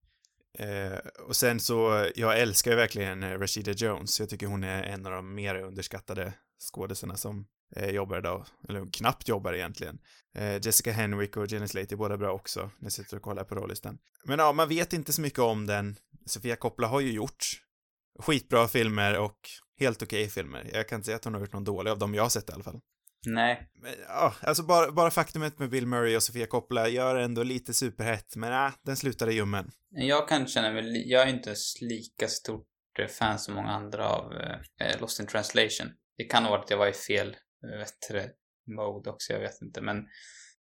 Eh, 0.60 0.98
och 1.28 1.36
sen 1.36 1.60
så, 1.60 2.08
jag 2.16 2.40
älskar 2.40 2.72
ju 2.72 2.78
verkligen 2.78 3.24
eh, 3.24 3.40
Rashida 3.40 3.72
Jones. 3.72 4.20
Jag 4.20 4.30
tycker 4.30 4.48
hon 4.48 4.64
är 4.64 4.84
en 4.84 5.06
av 5.06 5.12
de 5.12 5.36
mer 5.36 5.56
underskattade 5.56 6.34
skådisarna 6.72 7.18
som 7.18 7.48
eh, 7.76 7.90
jobbar 7.90 8.18
idag. 8.18 8.46
Eller 8.70 8.92
knappt 8.92 9.28
jobbar 9.28 9.54
egentligen. 9.54 10.00
Eh, 10.36 10.66
Jessica 10.66 10.92
Henwick 10.92 11.38
och 11.38 11.48
Jenny 11.48 11.68
Slate 11.68 11.96
är 11.96 11.98
båda 11.98 12.18
bra 12.18 12.32
också, 12.32 12.60
när 12.60 12.86
jag 12.86 12.92
sitter 12.92 13.18
och 13.18 13.24
kollar 13.24 13.44
på 13.44 13.56
rollistan. 13.56 13.98
Men 14.26 14.40
ja, 14.40 14.54
man 14.54 14.70
vet 14.70 14.94
inte 14.94 15.14
så 15.14 15.22
mycket 15.22 15.40
om 15.40 15.66
den. 15.66 15.96
Sofia 16.26 16.56
Coppola 16.56 16.88
har 16.88 17.00
ju 17.00 17.12
gjort 17.12 17.46
skitbra 18.20 18.68
filmer 18.68 19.18
och 19.18 19.40
helt 19.80 20.02
okej 20.02 20.30
filmer. 20.30 20.70
Jag 20.74 20.90
kan 20.90 20.96
inte 20.96 21.06
säga 21.06 21.16
att 21.16 21.26
hon 21.26 21.34
har 21.34 21.42
gjort 21.42 21.54
någon 21.54 21.64
dålig 21.64 21.92
av 21.92 22.00
dem 22.00 22.14
jag 22.14 22.24
har 22.24 22.30
sett 22.30 22.50
i 22.50 22.54
alla 22.54 22.64
fall. 22.64 22.80
Nej, 23.30 23.70
Men, 23.74 23.94
Ja, 24.08 24.34
alltså 24.42 24.64
bara, 24.64 24.92
bara 24.92 25.12
faktumet 25.12 25.60
med 25.60 25.70
Bill 25.70 25.88
Murray 25.88 26.16
och 26.16 26.24
Sofia 26.24 26.46
Coppola 26.46 26.88
gör 26.88 27.16
ändå 27.16 27.44
lite 27.44 27.74
superhett, 27.74 28.36
men 28.36 28.66
äh, 28.66 28.74
den 28.86 28.98
slutade 28.98 29.34
ljummen. 29.34 29.72
jag 29.90 30.28
kan 30.30 30.48
känna 30.48 30.72
mig, 30.72 31.12
jag 31.12 31.24
är 31.24 31.28
inte 31.28 31.56
lika 31.82 32.28
stort 32.28 32.68
eh, 33.00 33.08
fan 33.08 33.40
som 33.40 33.54
många 33.56 33.70
andra 33.70 34.10
av 34.10 34.34
eh, 34.34 35.02
Lost 35.02 35.20
in 35.20 35.28
translation. 35.28 35.88
Det 36.18 36.24
kan 36.24 36.44
ha 36.44 36.52
varit 36.52 36.64
att 36.64 36.70
jag 36.70 36.78
var 36.78 36.88
i 36.88 36.94
fel, 36.94 37.28
eh, 37.28 37.88
det, 38.12 38.32
mode 38.76 39.10
också, 39.10 39.34
jag 39.34 39.40
vet 39.40 39.62
inte, 39.62 39.82
men 39.82 40.08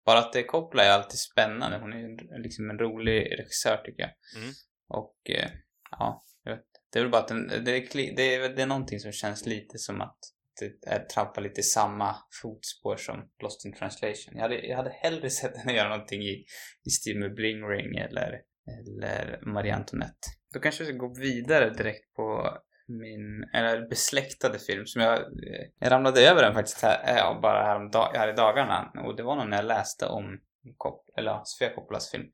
bara 0.05 0.19
att 0.19 0.33
det 0.33 0.39
är 0.39 0.47
Coppola 0.47 0.83
är 0.83 0.91
alltid 0.91 1.19
spännande. 1.19 1.77
Hon 1.77 1.93
är 1.93 2.43
liksom 2.43 2.69
en 2.69 2.79
rolig 2.79 3.39
regissör 3.39 3.77
tycker 3.77 4.03
jag. 4.03 4.41
Mm. 4.41 4.53
Och 4.89 5.29
eh, 5.29 5.49
ja, 5.91 6.23
jag 6.43 6.55
vet. 6.55 6.65
Det 6.93 6.99
är 6.99 7.03
väl 7.03 7.11
bara 7.11 7.21
att 7.21 7.27
den, 7.27 7.47
det, 7.47 7.71
är, 7.71 8.15
det, 8.15 8.35
är, 8.35 8.49
det 8.49 8.61
är 8.61 8.65
någonting 8.65 8.99
som 8.99 9.11
känns 9.11 9.45
lite 9.45 9.77
som 9.77 10.01
att 10.01 10.19
Eh, 10.61 11.01
trampar 11.01 11.41
lite 11.41 11.59
i 11.59 11.63
samma 11.63 12.15
fotspår 12.41 12.95
som 12.97 13.29
Lost 13.43 13.65
in 13.65 13.73
translation. 13.73 14.33
Jag 14.35 14.41
hade, 14.41 14.67
jag 14.67 14.77
hade 14.77 14.89
hellre 14.89 15.29
sett 15.39 15.57
henne 15.57 15.73
göra 15.73 15.89
någonting 15.89 16.21
i, 16.21 16.45
i 16.87 16.89
stil 16.89 17.19
med 17.19 17.35
Bling 17.35 17.63
Ring 17.63 17.97
eller, 17.97 18.41
eller 18.79 19.39
Marie 19.53 19.75
Antoinette. 19.75 20.27
Då 20.53 20.59
kanske 20.59 20.83
vi 20.83 20.89
ska 20.89 20.97
gå 20.97 21.13
vidare 21.13 21.69
direkt 21.69 22.13
på 22.15 22.57
min, 22.87 23.49
eller 23.53 23.89
besläktade 23.89 24.59
film 24.59 24.85
som 24.85 25.01
jag, 25.01 25.17
eh, 25.19 25.65
jag 25.79 25.91
ramlade 25.91 26.21
över 26.29 26.43
den 26.43 26.53
faktiskt 26.53 26.81
här, 26.81 27.13
eh, 27.13 27.17
ja, 27.17 27.39
bara 27.41 27.63
här, 27.63 27.91
dag, 27.91 28.11
här 28.13 28.27
i 28.27 28.33
dagarna. 28.33 28.91
Och 29.05 29.15
det 29.15 29.23
var 29.23 29.35
nog 29.35 29.49
när 29.49 29.57
jag 29.57 29.65
läste 29.65 30.05
om 30.05 30.39
Cop, 30.77 31.05
eller 31.17 31.31
ja, 31.31 31.41
Sofia 31.45 31.75
Coppolas 31.75 32.11
film. 32.11 32.25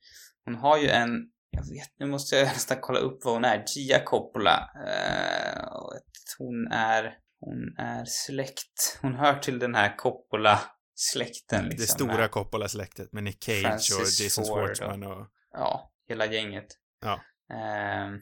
Hon 0.46 0.56
har 0.56 0.78
ju 0.78 0.90
en, 0.90 1.10
jag 1.50 1.62
vet, 1.62 1.90
nu 2.00 2.06
måste 2.06 2.36
jag 2.36 2.46
nästan 2.46 2.78
kolla 2.82 3.00
upp 3.00 3.26
vad 3.26 3.34
hon 3.34 3.46
är. 3.46 3.64
Gia 3.76 4.00
Coppola. 4.00 4.72
Eh, 4.88 5.64
hon 6.38 6.68
är, 6.72 7.18
hon 7.46 7.76
är 7.78 8.06
släkt. 8.06 9.00
Hon 9.02 9.16
hör 9.16 9.40
till 9.40 9.60
den 9.60 9.76
här 9.76 9.96
Coppola-släkten 9.98 11.64
liksom. 11.64 11.78
det 11.78 11.88
stora 11.88 12.28
Coppola-släktet 12.28 13.14
med 13.14 13.24
Nick 13.24 13.44
Cage 13.44 13.62
Francis 13.62 13.96
och 13.98 14.26
Jason 14.26 14.46
Ford 14.46 14.58
Schwartzman 14.58 15.04
och... 15.04 15.28
Ja, 15.52 15.94
hela 16.10 16.26
gänget. 16.26 16.68
Ja. 17.02 17.22
Ehm, 17.56 18.20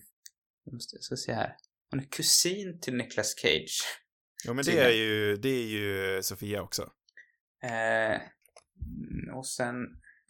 jag 0.66 0.74
måste, 0.74 0.96
jag 0.96 1.04
ska 1.04 1.16
se 1.16 1.34
här. 1.34 1.56
Hon 1.90 2.00
är 2.00 2.04
kusin 2.12 2.80
till 2.82 2.96
Nicolas 2.96 3.34
Cage. 3.42 3.82
Ja, 4.46 4.54
men 4.54 4.66
det 4.66 4.80
är 4.80 4.90
ju, 4.92 5.36
det 5.36 5.50
är 5.50 5.68
ju 5.68 6.24
Sofia 6.24 6.62
också. 6.62 6.92
Mm, 7.64 9.38
och 9.38 9.48
sen 9.48 9.76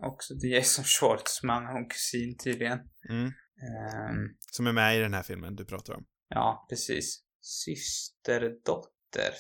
också 0.04 0.40
till 0.40 0.52
Jason 0.52 0.86
Schwartzman, 0.86 1.66
hon 1.66 1.90
kusin 1.90 2.38
tydligen. 2.44 2.80
Mm. 3.10 3.26
Ehm, 3.26 4.36
Som 4.52 4.68
är 4.68 4.72
med 4.74 4.98
i 4.98 5.00
den 5.00 5.14
här 5.14 5.24
filmen 5.24 5.56
du 5.56 5.66
pratar 5.66 5.94
om. 5.94 6.06
ja, 6.30 6.66
precis. 6.70 7.24
Systerdotter 7.42 9.34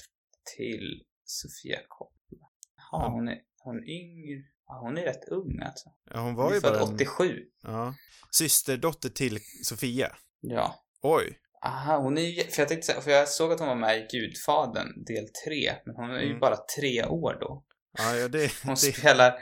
till 0.56 1.04
Sofia 1.24 1.80
Coppola. 1.88 2.48
Ja, 2.92 3.10
hon 3.14 3.28
är, 3.28 3.38
hon 3.58 3.78
är 3.78 3.90
yngre. 3.90 4.44
Ja, 4.68 4.80
hon 4.82 4.98
är 4.98 5.02
rätt 5.04 5.26
ung 5.30 5.60
alltså. 5.62 5.90
Ja, 6.10 6.18
hon 6.20 6.26
Hon 6.26 6.36
var 6.36 6.52
är 6.52 6.56
ju 6.56 6.62
bara 6.62 6.78
en... 6.80 6.94
87. 6.96 7.40
Ja. 7.64 7.96
Systerdotter 8.32 9.10
till 9.10 9.40
Sofia. 9.64 10.16
Ja. 10.40 10.76
Oj. 11.02 11.38
Aha, 11.66 11.98
hon 11.98 12.18
är 12.18 12.22
ju, 12.22 12.44
för 12.44 12.62
jag 12.62 12.70
tänkte 12.70 12.86
säga, 12.88 13.02
för 13.02 13.12
jag 13.12 13.30
såg 13.30 13.52
att 13.52 13.60
hon 13.60 13.68
var 13.68 13.76
med 13.76 13.98
i 13.98 14.08
Gudfadern 14.12 15.04
del 15.04 15.26
3, 15.48 15.74
men 15.86 15.96
hon 15.96 16.10
är 16.12 16.20
ju 16.20 16.28
Mm. 16.28 16.40
bara 16.40 16.58
tre 16.80 17.06
år 17.06 17.38
då. 17.42 17.66
Ja, 17.98 18.16
ja, 18.16 18.28
det, 18.28 18.52
Hon 18.64 18.70
det, 18.72 18.78
spelar 18.78 19.34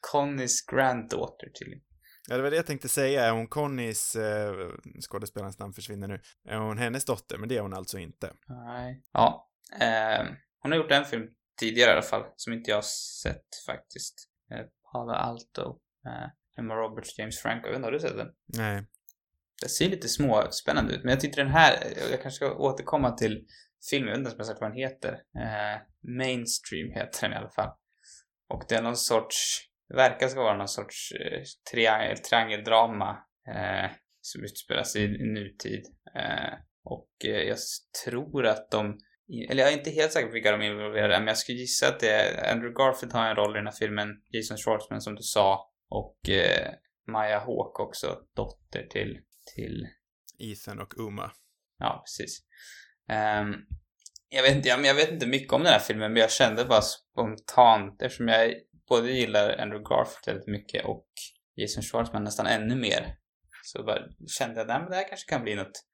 Connys 0.00 0.66
granddaughter 0.66 1.48
tydligen. 1.58 1.82
Ja, 2.28 2.36
det 2.36 2.42
var 2.42 2.50
det 2.50 2.56
jag 2.56 2.66
tänkte 2.66 2.88
säga. 2.88 3.24
Är 3.24 3.30
hon 3.32 3.46
Connys, 3.46 4.16
eh, 4.16 4.70
skådespelarens 5.00 5.58
namn 5.58 5.72
försvinner 5.72 6.08
nu, 6.08 6.20
är 6.48 6.56
hon 6.56 6.78
hennes 6.78 7.04
dotter? 7.04 7.38
Men 7.38 7.48
det 7.48 7.56
är 7.56 7.60
hon 7.60 7.74
alltså 7.74 7.98
inte. 7.98 8.32
Nej. 8.46 9.02
Ja. 9.12 9.50
ehm, 9.80 10.26
hon 10.62 10.72
har 10.72 10.78
gjort 10.78 10.90
en 10.90 11.04
film 11.04 11.28
tidigare 11.60 11.90
i 11.90 11.92
alla 11.92 12.02
fall, 12.02 12.24
som 12.36 12.52
inte 12.52 12.70
jag 12.70 12.76
har 12.76 12.82
sett 13.22 13.48
faktiskt. 13.66 14.28
Eh, 14.50 14.66
Palo 14.92 15.12
Alto. 15.12 15.78
Eh, 16.06 16.28
Emma 16.58 16.74
Roberts, 16.74 17.18
James 17.18 17.38
Franco. 17.38 17.66
Jag 17.66 17.70
vet 17.70 17.76
inte, 17.76 17.86
har 17.86 17.92
du 17.92 18.00
sett 18.00 18.16
den? 18.16 18.28
Nej. 18.46 18.84
Det 19.62 19.68
ser 19.68 19.88
lite 19.88 20.08
småspännande 20.08 20.94
ut, 20.94 21.04
men 21.04 21.10
jag 21.10 21.20
tyckte 21.20 21.40
den 21.40 21.50
här, 21.50 21.72
jag 22.10 22.22
kanske 22.22 22.30
ska 22.30 22.54
återkomma 22.54 23.10
till 23.10 23.46
filmen, 23.90 24.08
jag 24.08 24.14
vet 24.14 24.18
inte 24.18 24.28
ens 24.28 24.34
om 24.34 24.38
jag 24.38 24.46
sagt 24.46 24.60
vad 24.60 24.70
den 24.70 24.78
heter. 24.78 25.12
Eh, 25.12 25.80
Mainstream 26.18 26.90
heter 26.90 27.20
den 27.20 27.32
i 27.32 27.36
alla 27.36 27.50
fall. 27.50 27.70
Och 28.48 28.62
det 28.68 28.74
är 28.74 28.82
någon 28.82 28.96
sorts 28.96 29.60
det 29.88 29.96
verkar 29.96 30.28
ska 30.28 30.42
vara 30.42 30.56
någon 30.56 30.68
sorts 30.68 31.12
eh, 31.12 31.42
triangel, 31.72 32.18
triangeldrama 32.18 33.10
eh, 33.54 33.90
som 34.20 34.44
utspelar 34.44 34.82
sig 34.82 35.04
i 35.04 35.08
nutid. 35.08 35.84
Eh, 36.14 36.54
och 36.84 37.10
eh, 37.24 37.42
jag 37.42 37.58
tror 38.04 38.46
att 38.46 38.70
de, 38.70 38.98
eller 39.50 39.62
jag 39.62 39.72
är 39.72 39.78
inte 39.78 39.90
helt 39.90 40.12
säker 40.12 40.26
på 40.26 40.32
vilka 40.32 40.52
de 40.52 40.62
är 40.62 40.70
involverade 40.70 41.18
men 41.18 41.28
jag 41.28 41.38
skulle 41.38 41.58
gissa 41.58 41.88
att 41.88 42.00
det 42.00 42.10
är 42.10 42.52
Andrew 42.52 42.74
Garfield 42.74 43.12
har 43.12 43.26
en 43.26 43.36
roll 43.36 43.56
i 43.56 43.58
den 43.58 43.66
här 43.66 43.74
filmen, 43.78 44.08
Jason 44.30 44.56
Schwartzman 44.56 45.00
som 45.00 45.14
du 45.14 45.22
sa, 45.22 45.70
och 45.88 46.28
eh, 46.28 46.72
Maya 47.12 47.38
Hawke 47.38 47.82
också, 47.82 48.18
dotter 48.36 48.86
till, 48.90 49.20
till 49.54 49.86
Ethan 50.38 50.80
och 50.80 50.98
Uma. 50.98 51.32
Ja, 51.78 52.02
precis. 52.04 52.42
Um, 53.10 53.66
jag, 54.28 54.42
vet 54.42 54.56
inte, 54.56 54.68
jag, 54.68 54.86
jag 54.86 54.94
vet 54.94 55.10
inte 55.10 55.26
mycket 55.26 55.52
om 55.52 55.62
den 55.62 55.72
här 55.72 55.78
filmen, 55.78 56.12
men 56.12 56.20
jag 56.20 56.30
kände 56.30 56.64
bara 56.64 56.82
spontant, 56.82 58.02
eftersom 58.02 58.28
jag 58.28 58.54
både 58.88 59.12
gillar 59.12 59.58
Andrew 59.58 59.84
Garfield 59.88 60.26
väldigt 60.26 60.46
mycket 60.46 60.84
och 60.84 61.06
Jason 61.56 61.82
Schwartzman 61.82 62.24
nästan 62.24 62.46
ännu 62.46 62.76
mer, 62.76 63.16
så 63.62 63.82
bara 63.82 63.98
kände 64.38 64.60
jag 64.60 64.70
att 64.70 64.90
det 64.90 64.96
här 64.96 65.08
kanske 65.08 65.30
kan 65.30 65.42
bli 65.42 65.54
något, 65.54 65.84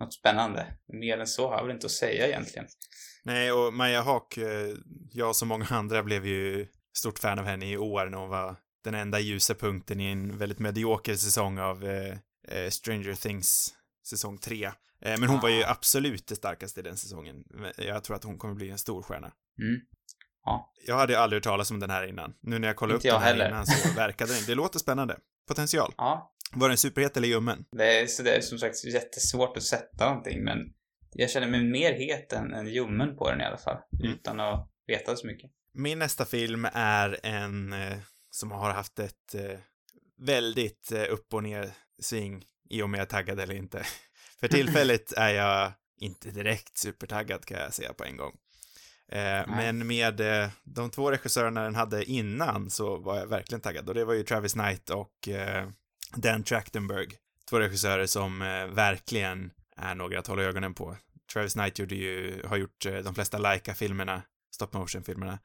något 0.00 0.14
spännande. 0.14 0.66
Mer 0.92 1.18
än 1.18 1.26
så 1.26 1.48
har 1.48 1.56
jag 1.56 1.64
väl 1.64 1.74
inte 1.74 1.86
att 1.86 1.92
säga 1.92 2.26
egentligen. 2.26 2.66
Nej, 3.24 3.52
och 3.52 3.74
Maja 3.74 4.02
Haak, 4.02 4.36
eh, 4.36 4.74
jag 5.12 5.36
som 5.36 5.48
många 5.48 5.66
andra 5.70 6.02
blev 6.02 6.26
ju 6.26 6.66
stort 6.98 7.18
fan 7.18 7.38
av 7.38 7.44
henne 7.44 7.70
i 7.70 7.76
år 7.76 8.06
när 8.06 8.18
hon 8.18 8.28
var 8.28 8.56
den 8.84 8.94
enda 8.94 9.20
ljusa 9.20 9.54
punkten 9.54 10.00
i 10.00 10.12
en 10.12 10.38
väldigt 10.38 10.58
medioker 10.58 11.14
säsong 11.14 11.58
av 11.58 11.84
eh, 11.84 12.16
eh 12.48 12.70
Stranger 12.70 13.14
Things 13.14 13.74
säsong 14.08 14.38
3. 14.38 14.64
Eh, 14.64 14.72
men 15.00 15.28
hon 15.28 15.38
ah. 15.38 15.42
var 15.42 15.48
ju 15.48 15.64
ah. 15.64 15.70
absolut 15.70 16.26
det 16.26 16.36
starkaste 16.36 16.80
i 16.80 16.82
den 16.82 16.96
säsongen. 16.96 17.44
Jag 17.76 18.04
tror 18.04 18.16
att 18.16 18.24
hon 18.24 18.38
kommer 18.38 18.54
bli 18.54 18.70
en 18.70 18.78
stor 18.78 19.02
stjärna. 19.02 19.32
Mm. 19.62 19.80
Ja. 20.48 20.72
Jag 20.86 20.96
hade 20.96 21.18
aldrig 21.18 21.36
hört 21.36 21.44
talas 21.44 21.70
om 21.70 21.80
den 21.80 21.90
här 21.90 22.06
innan. 22.06 22.34
Nu 22.40 22.58
när 22.58 22.68
jag 22.68 22.76
kollade 22.76 22.94
Inte 22.96 23.08
upp 23.08 23.14
den 23.14 23.22
här 23.22 23.28
heller. 23.32 23.48
innan 23.48 23.66
så 23.66 23.94
verkade 23.96 24.34
den. 24.34 24.42
Det 24.46 24.54
låter 24.54 24.78
spännande. 24.78 25.16
Potential. 25.48 25.94
Ja. 25.96 26.34
Var 26.52 26.68
den 26.68 26.78
superhet 26.78 27.16
eller 27.16 27.28
ljummen? 27.28 27.64
Det 27.72 28.00
är, 28.00 28.06
så 28.06 28.22
det 28.22 28.36
är 28.36 28.40
som 28.40 28.58
sagt 28.58 28.84
jättesvårt 28.84 29.56
att 29.56 29.62
sätta 29.62 30.08
någonting, 30.08 30.44
men 30.44 30.58
jag 31.12 31.30
känner 31.30 31.48
mig 31.48 31.64
mer 31.64 31.92
het 31.92 32.32
än, 32.32 32.54
än 32.54 32.66
ljummen 32.66 33.16
på 33.16 33.30
den 33.30 33.40
i 33.40 33.44
alla 33.44 33.56
fall. 33.56 33.76
Mm. 34.00 34.12
Utan 34.12 34.40
att 34.40 34.70
veta 34.86 35.16
så 35.16 35.26
mycket. 35.26 35.50
Min 35.74 35.98
nästa 35.98 36.24
film 36.24 36.66
är 36.72 37.18
en 37.22 37.72
eh, 37.72 37.98
som 38.30 38.50
har 38.50 38.70
haft 38.70 38.98
ett 38.98 39.34
eh, 39.34 39.58
väldigt 40.18 40.92
eh, 40.92 41.02
upp 41.10 41.34
och 41.34 41.42
ner 41.42 41.70
sving 41.98 42.44
i 42.70 42.82
om 42.82 42.94
jag 42.94 43.00
är 43.02 43.06
taggad 43.06 43.40
eller 43.40 43.54
inte. 43.54 43.82
För 44.40 44.48
tillfället 44.48 45.12
är 45.12 45.28
jag 45.28 45.72
inte 46.00 46.30
direkt 46.30 46.78
supertaggad 46.78 47.44
kan 47.44 47.60
jag 47.60 47.74
säga 47.74 47.92
på 47.92 48.04
en 48.04 48.16
gång. 48.16 48.32
Eh, 49.12 49.46
men 49.46 49.86
med 49.86 50.20
eh, 50.20 50.48
de 50.64 50.90
två 50.90 51.10
regissörerna 51.10 51.62
den 51.62 51.74
hade 51.74 52.04
innan 52.04 52.70
så 52.70 52.96
var 52.96 53.18
jag 53.18 53.26
verkligen 53.26 53.60
taggad 53.60 53.88
och 53.88 53.94
det 53.94 54.04
var 54.04 54.14
ju 54.14 54.22
Travis 54.22 54.52
Knight 54.52 54.90
och 54.90 55.28
eh, 55.28 55.68
Dan 56.16 56.42
Trachtenberg. 56.42 57.08
Två 57.50 57.58
regissörer 57.58 58.06
som 58.06 58.42
eh, 58.42 58.66
verkligen 58.66 59.50
är 59.76 59.94
några 59.94 60.18
att 60.18 60.26
hålla 60.26 60.42
ögonen 60.42 60.74
på. 60.74 60.96
Travis 61.32 61.52
Knight 61.52 61.78
gjorde 61.78 61.94
ju, 61.94 62.42
har 62.46 62.56
gjort 62.56 62.86
eh, 62.86 62.96
de 62.96 63.14
flesta 63.14 63.38
Laika-filmerna, 63.38 64.22
stop 64.54 64.68
motion-filmerna. 64.72 65.38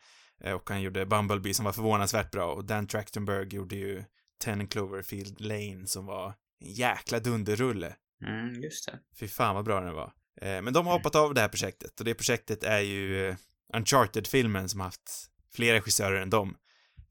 Och 0.55 0.69
han 0.69 0.81
gjorde 0.81 1.05
Bumblebee 1.05 1.53
som 1.53 1.65
var 1.65 1.73
förvånansvärt 1.73 2.31
bra 2.31 2.53
och 2.53 2.65
Dan 2.65 2.87
Trachtenberg 2.87 3.55
gjorde 3.55 3.75
ju 3.75 4.03
Ten 4.43 4.67
Cloverfield 4.67 5.41
Lane 5.41 5.87
som 5.87 6.05
var 6.05 6.27
en 6.59 6.71
jäkla 6.73 7.19
dunderrulle. 7.19 7.95
Mm, 8.25 8.61
just 8.61 8.85
det. 8.85 8.99
Fy 9.19 9.27
fan 9.27 9.55
vad 9.55 9.65
bra 9.65 9.81
den 9.81 9.93
var. 9.93 10.11
Men 10.41 10.73
de 10.73 10.85
har 10.85 10.93
hoppat 10.93 11.15
av 11.15 11.33
det 11.33 11.41
här 11.41 11.47
projektet 11.47 11.99
och 11.99 12.05
det 12.05 12.13
projektet 12.13 12.63
är 12.63 12.79
ju 12.79 13.35
Uncharted-filmen 13.75 14.69
som 14.69 14.79
haft 14.79 15.29
fler 15.55 15.73
regissörer 15.73 16.21
än 16.21 16.29
dem. 16.29 16.57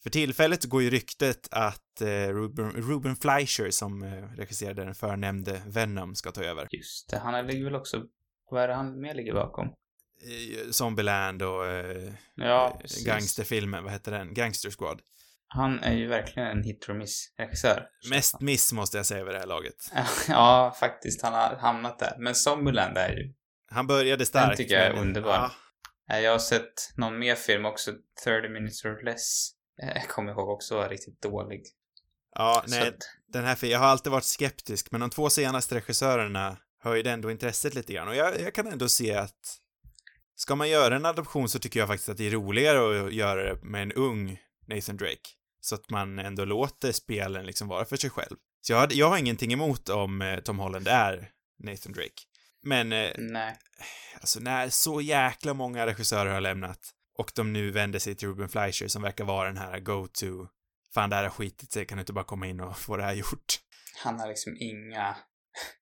För 0.02 0.10
tillfället 0.10 0.64
går 0.64 0.82
ju 0.82 0.90
ryktet 0.90 1.48
att 1.50 2.00
eh, 2.00 2.06
Ruben, 2.06 2.70
Ruben 2.70 3.16
Fleischer 3.16 3.70
som 3.70 4.04
regisserade 4.36 4.84
den 4.84 4.94
förnämnde 4.94 5.62
Venom 5.66 6.14
ska 6.14 6.30
ta 6.30 6.42
över. 6.42 6.68
Just 6.70 7.10
det, 7.10 7.18
han 7.18 7.46
ligger 7.46 7.64
väl 7.64 7.74
också, 7.74 8.02
vad 8.50 8.62
är 8.62 8.68
det 8.68 8.74
han 8.74 9.00
mer 9.00 9.14
ligger 9.14 9.34
bakom? 9.34 9.72
Zombieland 10.70 11.42
och 11.42 11.64
ja, 12.34 12.80
gangsterfilmen, 13.06 13.84
vad 13.84 13.92
heter 13.92 14.12
den? 14.12 14.34
Gangster 14.34 14.70
Squad. 14.70 15.00
Han 15.54 15.78
är 15.78 15.92
ju 15.94 16.06
verkligen 16.06 16.48
en 16.48 16.62
hit 16.62 16.88
or 16.88 16.94
miss-regissör. 16.94 17.86
Mest 18.10 18.40
miss 18.40 18.72
måste 18.72 18.96
jag 18.96 19.06
säga 19.06 19.24
vid 19.24 19.34
det 19.34 19.38
här 19.38 19.46
laget. 19.46 19.74
ja, 20.28 20.76
faktiskt. 20.80 21.22
Han 21.22 21.32
har 21.32 21.56
hamnat 21.56 21.98
där. 21.98 22.16
Men 22.18 22.34
Zombieland 22.34 22.98
är 22.98 23.08
ju... 23.08 23.34
Han 23.70 23.86
började 23.86 24.26
starkt. 24.26 24.48
Den 24.48 24.56
tycker 24.56 24.74
jag 24.74 24.84
är 24.84 25.00
underbar. 25.00 25.32
Ja. 25.32 25.50
Jag 26.20 26.32
har 26.32 26.38
sett 26.38 26.92
någon 26.96 27.18
mer 27.18 27.34
film 27.34 27.66
också, 27.66 27.92
30 28.24 28.48
minutes 28.48 28.84
or 28.84 29.04
less. 29.04 29.50
Jag 29.76 29.96
eh, 29.96 30.02
kommer 30.02 30.32
ihåg 30.32 30.48
också 30.48 30.76
var 30.76 30.88
riktigt 30.88 31.22
dålig. 31.22 31.62
Ja, 32.34 32.64
nej, 32.68 32.88
att... 32.88 32.94
den 33.26 33.44
här 33.44 33.54
filmen, 33.54 33.72
jag 33.72 33.78
har 33.78 33.86
alltid 33.86 34.12
varit 34.12 34.24
skeptisk, 34.24 34.90
men 34.90 35.00
de 35.00 35.10
två 35.10 35.30
senaste 35.30 35.74
regissörerna 35.74 36.56
höjde 36.82 37.10
ändå 37.10 37.30
intresset 37.30 37.74
lite 37.74 37.92
grann 37.92 38.08
och 38.08 38.16
jag, 38.16 38.40
jag 38.40 38.54
kan 38.54 38.66
ändå 38.66 38.88
se 38.88 39.14
att 39.14 39.58
ska 40.34 40.54
man 40.54 40.70
göra 40.70 40.96
en 40.96 41.06
adoption 41.06 41.48
så 41.48 41.58
tycker 41.58 41.80
jag 41.80 41.88
faktiskt 41.88 42.08
att 42.08 42.16
det 42.16 42.26
är 42.26 42.30
roligare 42.30 43.06
att 43.06 43.12
göra 43.12 43.42
det 43.42 43.62
med 43.62 43.82
en 43.82 43.92
ung 43.92 44.38
Nathan 44.66 44.96
Drake. 44.96 45.30
Så 45.60 45.74
att 45.74 45.90
man 45.90 46.18
ändå 46.18 46.44
låter 46.44 46.92
spelen 46.92 47.46
liksom 47.46 47.68
vara 47.68 47.84
för 47.84 47.96
sig 47.96 48.10
själv. 48.10 48.36
Så 48.60 48.72
jag 48.72 48.78
har, 48.78 48.88
jag 48.92 49.08
har 49.08 49.18
ingenting 49.18 49.52
emot 49.52 49.88
om 49.88 50.22
eh, 50.22 50.38
Tom 50.38 50.58
Holland 50.58 50.88
är 50.88 51.30
Nathan 51.58 51.92
Drake. 51.92 52.22
Men, 52.62 52.92
eh, 52.92 53.10
Nej. 53.18 53.56
alltså 54.20 54.40
när 54.40 54.68
så 54.68 55.00
jäkla 55.00 55.54
många 55.54 55.86
regissörer 55.86 56.32
har 56.32 56.40
lämnat 56.40 56.78
och 57.18 57.32
de 57.34 57.52
nu 57.52 57.70
vänder 57.70 57.98
sig 57.98 58.14
till 58.14 58.28
Ruben 58.28 58.48
Fleischer 58.48 58.88
som 58.88 59.02
verkar 59.02 59.24
vara 59.24 59.48
den 59.48 59.58
här 59.58 59.80
go-to, 59.80 60.48
fan 60.94 61.10
det 61.10 61.16
här 61.16 61.22
har 61.22 61.30
skitit 61.30 61.72
sig, 61.72 61.86
kan 61.86 61.98
du 61.98 62.00
inte 62.00 62.12
bara 62.12 62.24
komma 62.24 62.46
in 62.46 62.60
och 62.60 62.78
få 62.86 62.96
det 62.96 63.02
här 63.02 63.14
gjort? 63.14 63.60
Han 64.04 64.20
har 64.20 64.28
liksom 64.28 64.56
inga, 64.60 65.16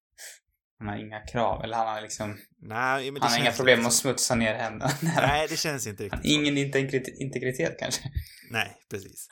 han 0.78 0.88
har 0.88 0.96
inga 0.96 1.20
krav, 1.20 1.64
eller 1.64 1.76
han 1.76 1.86
har 1.86 2.00
liksom... 2.00 2.38
Nej, 2.58 3.10
men 3.10 3.14
det 3.14 3.26
Han 3.26 3.32
har 3.32 3.38
inga 3.40 3.52
problem 3.52 3.78
med 3.78 3.86
att 3.86 3.94
smutsa 3.94 4.34
ner 4.34 4.54
händerna. 4.54 4.92
Nej, 5.02 5.46
det 5.48 5.56
känns 5.56 5.86
inte 5.86 6.04
riktigt 6.04 6.24
Ingen 6.24 6.58
integritet, 6.58 7.20
integritet 7.20 7.78
kanske? 7.78 8.02
Nej, 8.50 8.76
precis. 8.90 9.28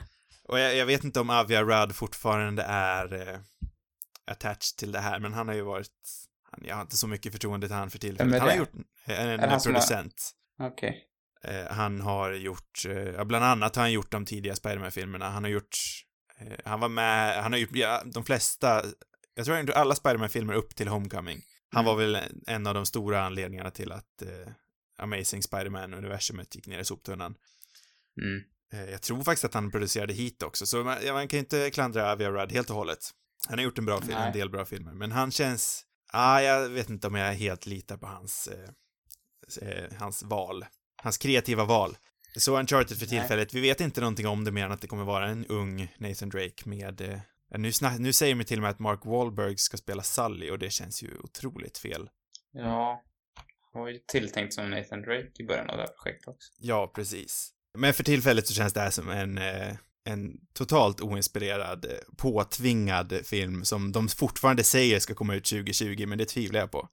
Och 0.48 0.58
jag, 0.58 0.76
jag, 0.76 0.86
vet 0.86 1.04
inte 1.04 1.20
om 1.20 1.30
Avia 1.30 1.62
Rudd 1.62 1.94
fortfarande 1.94 2.62
är 2.62 3.28
eh, 3.28 3.38
attached 4.26 4.76
till 4.78 4.92
det 4.92 5.00
här, 5.00 5.20
men 5.20 5.32
han 5.32 5.48
har 5.48 5.54
ju 5.54 5.62
varit, 5.62 5.88
han, 5.90 6.27
jag 6.64 6.74
har 6.74 6.82
inte 6.82 6.96
så 6.96 7.06
mycket 7.06 7.32
förtroende 7.32 7.66
till 7.66 7.76
han 7.76 7.90
för 7.90 7.98
tillfället. 7.98 8.40
Han 8.40 8.50
har 8.50 8.56
gjort, 8.56 8.72
en, 9.04 9.40
en 9.40 9.60
producent. 9.60 10.30
Har... 10.58 10.68
Okej. 10.68 10.88
Okay. 10.88 11.56
Eh, 11.56 11.66
han 11.70 12.00
har 12.00 12.32
gjort, 12.32 12.84
eh, 12.88 13.24
bland 13.24 13.44
annat 13.44 13.76
har 13.76 13.82
han 13.82 13.92
gjort 13.92 14.10
de 14.10 14.24
tidiga 14.24 14.56
Spiderman-filmerna. 14.56 15.30
Han 15.30 15.44
har 15.44 15.50
gjort, 15.50 15.76
eh, 16.38 16.58
han 16.64 16.80
var 16.80 16.88
med, 16.88 17.42
han 17.42 17.52
har 17.52 17.58
gjort, 17.58 17.70
ja, 17.72 18.02
de 18.04 18.24
flesta, 18.24 18.84
jag 19.34 19.44
tror 19.44 19.56
han 19.56 19.66
gjort 19.66 19.76
alla 19.76 19.94
Spiderman-filmer 19.94 20.54
upp 20.54 20.74
till 20.74 20.88
Homecoming. 20.88 21.42
Han 21.70 21.84
mm. 21.84 21.86
var 21.86 22.02
väl 22.02 22.18
en 22.46 22.66
av 22.66 22.74
de 22.74 22.86
stora 22.86 23.22
anledningarna 23.22 23.70
till 23.70 23.92
att 23.92 24.22
eh, 24.22 24.52
Amazing 24.98 25.42
Spiderman-universumet 25.42 26.56
gick 26.56 26.66
ner 26.66 26.78
i 26.78 26.84
soptunnan. 26.84 27.34
Mm. 28.22 28.42
Eh, 28.72 28.90
jag 28.90 29.02
tror 29.02 29.22
faktiskt 29.22 29.44
att 29.44 29.54
han 29.54 29.70
producerade 29.70 30.12
Heat 30.12 30.42
också, 30.42 30.66
så 30.66 30.84
man, 30.84 30.96
ja, 31.04 31.12
man 31.12 31.28
kan 31.28 31.38
inte 31.38 31.70
klandra 31.70 32.12
Avia 32.12 32.30
Rudd 32.30 32.52
helt 32.52 32.70
och 32.70 32.76
hållet. 32.76 32.98
Han 33.48 33.58
har 33.58 33.64
gjort 33.64 33.78
en 33.78 33.84
bra 33.84 34.00
film, 34.00 34.18
en 34.18 34.32
del 34.32 34.50
bra 34.50 34.64
filmer, 34.64 34.92
men 34.92 35.12
han 35.12 35.30
känns, 35.30 35.84
ah, 36.12 36.40
jag 36.40 36.68
vet 36.68 36.90
inte 36.90 37.06
om 37.06 37.14
jag 37.14 37.34
helt 37.34 37.66
litar 37.66 37.96
på 37.96 38.06
hans, 38.06 38.48
eh, 38.48 39.68
eh 39.68 39.92
hans 39.98 40.22
val, 40.22 40.64
hans 41.02 41.18
kreativa 41.18 41.64
val. 41.64 41.96
Så 42.36 42.58
Uncharted 42.58 42.98
för 42.98 43.06
tillfället, 43.06 43.52
Nej. 43.52 43.62
vi 43.62 43.68
vet 43.68 43.80
inte 43.80 44.00
någonting 44.00 44.26
om 44.26 44.44
det 44.44 44.52
mer 44.52 44.64
än 44.64 44.72
att 44.72 44.80
det 44.80 44.86
kommer 44.86 45.04
vara 45.04 45.28
en 45.28 45.46
ung 45.46 45.94
Nathan 45.98 46.28
Drake 46.28 46.68
med, 46.68 47.00
eh, 47.00 47.18
nu, 47.58 47.70
nu 47.98 48.12
säger 48.12 48.34
de 48.34 48.44
till 48.44 48.58
och 48.58 48.62
med 48.62 48.70
att 48.70 48.78
Mark 48.78 49.00
Wahlberg 49.04 49.56
ska 49.56 49.76
spela 49.76 50.02
Sully 50.02 50.50
och 50.50 50.58
det 50.58 50.70
känns 50.70 51.02
ju 51.02 51.18
otroligt 51.18 51.78
fel. 51.78 52.10
Ja, 52.52 53.02
han 53.72 53.82
var 53.82 53.88
ju 53.88 53.98
tilltänkt 53.98 54.54
som 54.54 54.70
Nathan 54.70 55.02
Drake 55.02 55.30
i 55.38 55.44
början 55.44 55.70
av 55.70 55.76
det 55.76 55.82
här 55.82 55.92
projektet 56.02 56.28
också. 56.28 56.52
Ja, 56.58 56.92
precis. 56.94 57.52
Men 57.78 57.94
för 57.94 58.04
tillfället 58.04 58.46
så 58.46 58.54
känns 58.54 58.72
det 58.72 58.80
här 58.80 58.90
som 58.90 59.10
en, 59.10 59.38
eh, 59.38 59.76
en 60.08 60.32
totalt 60.54 61.00
oinspirerad, 61.00 61.86
påtvingad 62.16 63.12
film 63.24 63.64
som 63.64 63.92
de 63.92 64.08
fortfarande 64.08 64.64
säger 64.64 64.98
ska 64.98 65.14
komma 65.14 65.34
ut 65.34 65.44
2020, 65.44 66.06
men 66.06 66.18
det 66.18 66.24
tvivlar 66.24 66.60
jag 66.60 66.70
på. 66.70 66.88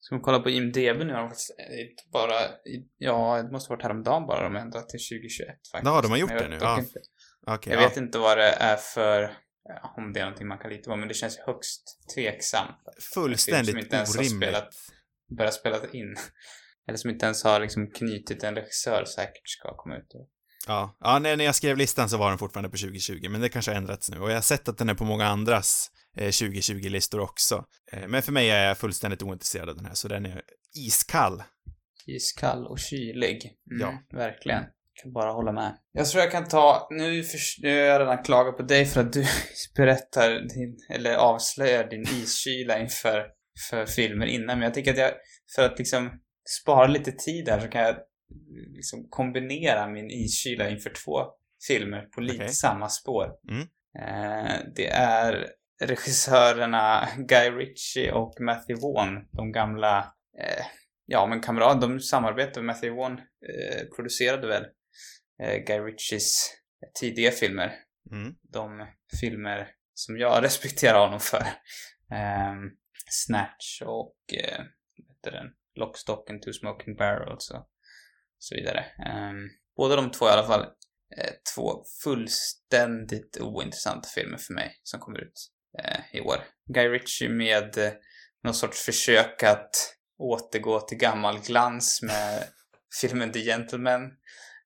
Ska 0.00 0.14
man 0.14 0.22
kolla 0.22 0.40
på 0.40 0.50
IMDB 0.50 0.76
nu 0.76 1.12
har 1.12 1.20
de 1.20 1.28
faktiskt 1.28 1.50
eh, 1.58 2.10
bara, 2.12 2.34
ja, 2.98 3.42
det 3.42 3.52
måste 3.52 3.70
varit 3.70 3.82
häromdagen 3.82 4.26
bara 4.26 4.42
de 4.42 4.56
ändrat 4.56 4.88
till 4.88 5.00
2021 5.00 5.48
faktiskt. 5.48 5.94
Ja, 5.94 6.00
de 6.02 6.10
har 6.10 6.18
gjort 6.18 6.30
det 6.30 6.48
nu? 6.48 6.58
Ja. 6.60 6.78
Inte, 6.78 7.00
okay, 7.46 7.72
jag 7.72 7.82
ja. 7.82 7.88
vet 7.88 7.96
inte 7.96 8.18
vad 8.18 8.38
det 8.38 8.50
är 8.50 8.76
för, 8.76 9.36
ja, 9.64 9.94
om 9.96 10.12
det 10.12 10.20
är 10.20 10.24
någonting 10.24 10.48
man 10.48 10.58
kan 10.58 10.70
lita 10.70 10.90
på, 10.90 10.96
men 10.96 11.08
det 11.08 11.14
känns 11.14 11.38
högst 11.38 11.82
tveksamt. 12.14 12.76
Fullständigt 13.14 13.74
orimligt. 13.74 13.90
Som 13.90 13.96
inte 13.96 13.96
ens 13.96 14.16
har 14.16 14.36
spelat, 14.36 14.74
börjat 15.38 15.54
spela 15.54 15.76
in 15.92 16.16
eller 16.88 16.98
som 16.98 17.10
inte 17.10 17.26
ens 17.26 17.44
har 17.44 17.60
liksom 17.60 17.90
knutit 17.90 18.44
en 18.44 18.54
regissör 18.54 19.04
säkert 19.04 19.48
ska 19.48 19.76
komma 19.76 19.96
ut. 19.96 20.14
Ja, 20.66 20.96
ja 21.00 21.18
när, 21.18 21.36
när 21.36 21.44
jag 21.44 21.54
skrev 21.54 21.76
listan 21.76 22.08
så 22.08 22.16
var 22.16 22.28
den 22.28 22.38
fortfarande 22.38 22.70
på 22.70 22.76
2020, 22.76 23.28
men 23.28 23.40
det 23.40 23.48
kanske 23.48 23.70
har 23.70 23.76
ändrats 23.76 24.10
nu 24.10 24.20
och 24.20 24.30
jag 24.30 24.34
har 24.34 24.42
sett 24.42 24.68
att 24.68 24.78
den 24.78 24.88
är 24.88 24.94
på 24.94 25.04
många 25.04 25.26
andras 25.26 25.90
eh, 26.16 26.28
2020-listor 26.28 27.20
också. 27.20 27.64
Eh, 27.92 28.08
men 28.08 28.22
för 28.22 28.32
mig 28.32 28.50
är 28.50 28.66
jag 28.66 28.78
fullständigt 28.78 29.22
ointresserad 29.22 29.68
av 29.68 29.76
den 29.76 29.84
här, 29.84 29.94
så 29.94 30.08
den 30.08 30.26
är 30.26 30.42
iskall. 30.86 31.42
Iskall 32.06 32.66
och 32.66 32.78
kylig. 32.78 33.52
Mm, 33.70 33.80
ja. 33.80 34.18
Verkligen. 34.18 34.62
kan 35.02 35.12
bara 35.12 35.32
hålla 35.32 35.52
med. 35.52 35.78
Jag 35.92 36.06
tror 36.06 36.22
jag 36.22 36.32
kan 36.32 36.48
ta, 36.48 36.88
nu, 36.90 37.24
för, 37.24 37.38
nu 37.62 37.68
har 37.68 37.86
jag 37.86 38.00
redan 38.00 38.24
klagat 38.24 38.56
på 38.56 38.62
dig 38.62 38.86
för 38.86 39.00
att 39.00 39.12
du 39.12 39.26
berättar 39.76 40.30
din, 40.30 40.76
eller 40.90 41.14
avslöjar 41.14 41.90
din 41.90 42.02
iskyla 42.02 42.78
inför 42.78 43.26
för 43.70 43.86
filmer 43.86 44.26
innan. 44.26 44.58
Men 44.58 44.62
jag 44.62 44.74
tycker 44.74 44.92
att 44.92 44.98
jag, 44.98 45.12
för 45.56 45.64
att 45.64 45.78
liksom 45.78 46.10
spara 46.62 46.86
lite 46.86 47.12
tid 47.12 47.48
här 47.48 47.60
så 47.60 47.68
kan 47.68 47.82
jag 47.82 47.96
liksom 48.76 49.06
kombinera 49.10 49.88
min 49.88 50.10
iskyla 50.10 50.70
inför 50.70 50.90
två 51.04 51.26
filmer 51.66 52.00
på 52.00 52.20
lite 52.20 52.44
Okej. 52.44 52.54
samma 52.54 52.88
spår. 52.88 53.30
Mm. 53.50 53.62
Eh, 53.98 54.60
det 54.76 54.86
är 54.86 55.52
regissörerna 55.82 57.08
Guy 57.16 57.50
Ritchie 57.50 58.12
och 58.12 58.40
Matthew 58.40 58.82
Vaughn, 58.82 59.28
de 59.32 59.52
gamla, 59.52 59.98
eh, 60.38 60.64
ja 61.06 61.26
men 61.26 61.40
kamrater, 61.40 61.80
de 61.80 62.00
samarbetade. 62.00 62.66
Matthew 62.66 62.96
Vaughn 62.96 63.18
eh, 63.18 63.86
producerade 63.96 64.46
väl 64.46 64.64
Guy 65.66 65.78
Ritchies 65.78 66.52
tidiga 67.00 67.30
filmer. 67.30 67.74
Mm. 68.12 68.34
De 68.42 68.86
filmer 69.20 69.68
som 69.94 70.18
jag 70.18 70.42
respekterar 70.44 70.98
honom 70.98 71.20
för. 71.20 71.46
Ehm, 72.12 72.70
Snatch 73.10 73.82
och 73.82 74.16
vad 74.96 75.16
heter 75.16 75.30
den? 75.30 75.52
Lock, 75.74 75.98
Stock 75.98 76.30
and 76.30 76.42
Two 76.42 76.52
Smoking 76.52 76.96
Barrels 76.96 77.50
och 77.50 77.68
så 78.40 78.54
vidare. 78.54 78.84
Ehm, 79.06 79.48
båda 79.76 79.96
de 79.96 80.10
två 80.10 80.26
i 80.26 80.30
alla 80.30 80.46
fall 80.46 80.60
eh, 81.16 81.32
två 81.54 81.84
fullständigt 82.04 83.38
ointressanta 83.40 84.08
filmer 84.08 84.38
för 84.38 84.54
mig 84.54 84.80
som 84.82 85.00
kommer 85.00 85.20
ut 85.20 85.50
eh, 85.78 86.00
i 86.12 86.20
år. 86.20 86.36
Guy 86.74 86.88
Ritchie 86.88 87.28
med 87.28 87.78
eh, 87.78 87.92
någon 88.44 88.54
sorts 88.54 88.84
försök 88.84 89.42
att 89.42 89.96
återgå 90.18 90.80
till 90.80 90.98
gammal 90.98 91.40
glans 91.40 92.02
med 92.02 92.44
filmen 93.00 93.32
The 93.32 93.40
Gentleman. 93.40 94.02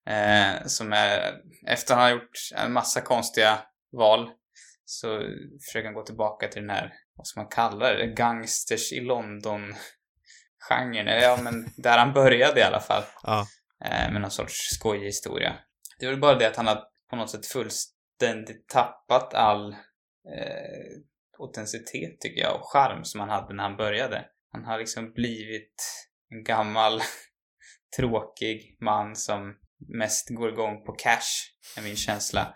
Eh, 0.06 0.66
som 0.66 0.92
är, 0.92 1.34
efter 1.66 1.94
han 1.94 2.02
har 2.02 2.10
gjort 2.10 2.38
en 2.56 2.72
massa 2.72 3.00
konstiga 3.00 3.58
val 3.92 4.30
så 4.84 5.20
försöker 5.66 5.84
han 5.84 5.94
gå 5.94 6.02
tillbaka 6.02 6.48
till 6.48 6.62
den 6.62 6.70
här, 6.70 6.92
vad 7.16 7.26
ska 7.26 7.40
man 7.40 7.50
kalla 7.50 7.92
det, 7.92 8.06
gangsters 8.06 8.92
i 8.92 9.00
London-genren. 9.00 11.22
Ja, 11.22 11.38
men 11.42 11.68
där 11.76 11.98
han 11.98 12.12
började 12.12 12.60
i 12.60 12.62
alla 12.62 12.80
fall. 12.80 13.02
Ja. 13.22 13.46
Eh, 13.84 14.12
med 14.12 14.20
någon 14.20 14.30
sorts 14.30 14.54
skojig 14.54 15.04
historia. 15.04 15.56
Det 15.98 16.06
är 16.06 16.10
väl 16.10 16.20
bara 16.20 16.38
det 16.38 16.48
att 16.48 16.56
han 16.56 16.66
har 16.66 16.84
på 17.10 17.16
något 17.16 17.30
sätt 17.30 17.46
fullständigt 17.46 18.68
tappat 18.68 19.34
all 19.34 19.72
eh, 19.72 21.00
autenticitet 21.38 22.20
tycker 22.20 22.40
jag 22.40 22.60
och 22.60 22.72
charm 22.72 23.04
som 23.04 23.20
han 23.20 23.28
hade 23.28 23.54
när 23.54 23.62
han 23.62 23.76
började. 23.76 24.24
Han 24.52 24.64
har 24.64 24.78
liksom 24.78 25.12
blivit 25.12 25.74
en 26.30 26.44
gammal 26.44 27.00
tråkig 27.96 28.76
man 28.80 29.16
som 29.16 29.54
mest 29.98 30.28
går 30.30 30.48
igång 30.48 30.84
på 30.84 30.92
cash, 30.92 31.52
är 31.76 31.82
min 31.82 31.96
känsla. 31.96 32.54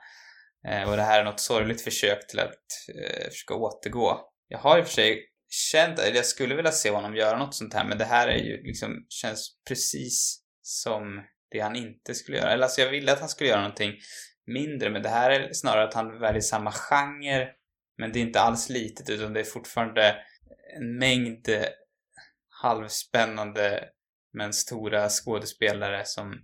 Eh, 0.68 0.90
och 0.90 0.96
det 0.96 1.02
här 1.02 1.20
är 1.20 1.24
något 1.24 1.40
sorgligt 1.40 1.82
försök 1.82 2.28
till 2.28 2.38
att 2.38 2.64
eh, 2.94 3.28
försöka 3.30 3.54
återgå. 3.54 4.20
Jag 4.48 4.58
har 4.58 4.78
i 4.78 4.82
och 4.82 4.86
för 4.86 4.92
sig 4.92 5.24
känt, 5.48 5.98
eller 5.98 6.16
jag 6.16 6.26
skulle 6.26 6.54
vilja 6.54 6.72
se 6.72 6.90
honom 6.90 7.16
göra 7.16 7.38
något 7.38 7.54
sånt 7.54 7.74
här, 7.74 7.84
men 7.84 7.98
det 7.98 8.04
här 8.04 8.28
är 8.28 8.38
ju 8.38 8.62
liksom, 8.62 9.06
känns 9.08 9.56
precis 9.68 10.42
som 10.68 11.22
det 11.50 11.60
han 11.60 11.76
inte 11.76 12.14
skulle 12.14 12.36
göra. 12.36 12.52
Eller 12.52 12.64
alltså 12.64 12.80
jag 12.80 12.90
ville 12.90 13.12
att 13.12 13.20
han 13.20 13.28
skulle 13.28 13.50
göra 13.50 13.60
någonting 13.60 13.92
mindre, 14.46 14.90
men 14.90 15.02
det 15.02 15.08
här 15.08 15.30
är 15.30 15.52
snarare 15.52 15.88
att 15.88 15.94
han 15.94 16.20
väljer 16.20 16.40
samma 16.40 16.72
genre, 16.72 17.48
men 17.98 18.12
det 18.12 18.18
är 18.18 18.22
inte 18.22 18.40
alls 18.40 18.68
litet, 18.68 19.10
utan 19.10 19.32
det 19.32 19.40
är 19.40 19.44
fortfarande 19.44 20.16
en 20.76 20.98
mängd 20.98 21.48
halvspännande 22.62 23.88
men 24.32 24.52
stora 24.52 25.08
skådespelare 25.08 26.04
som, 26.04 26.34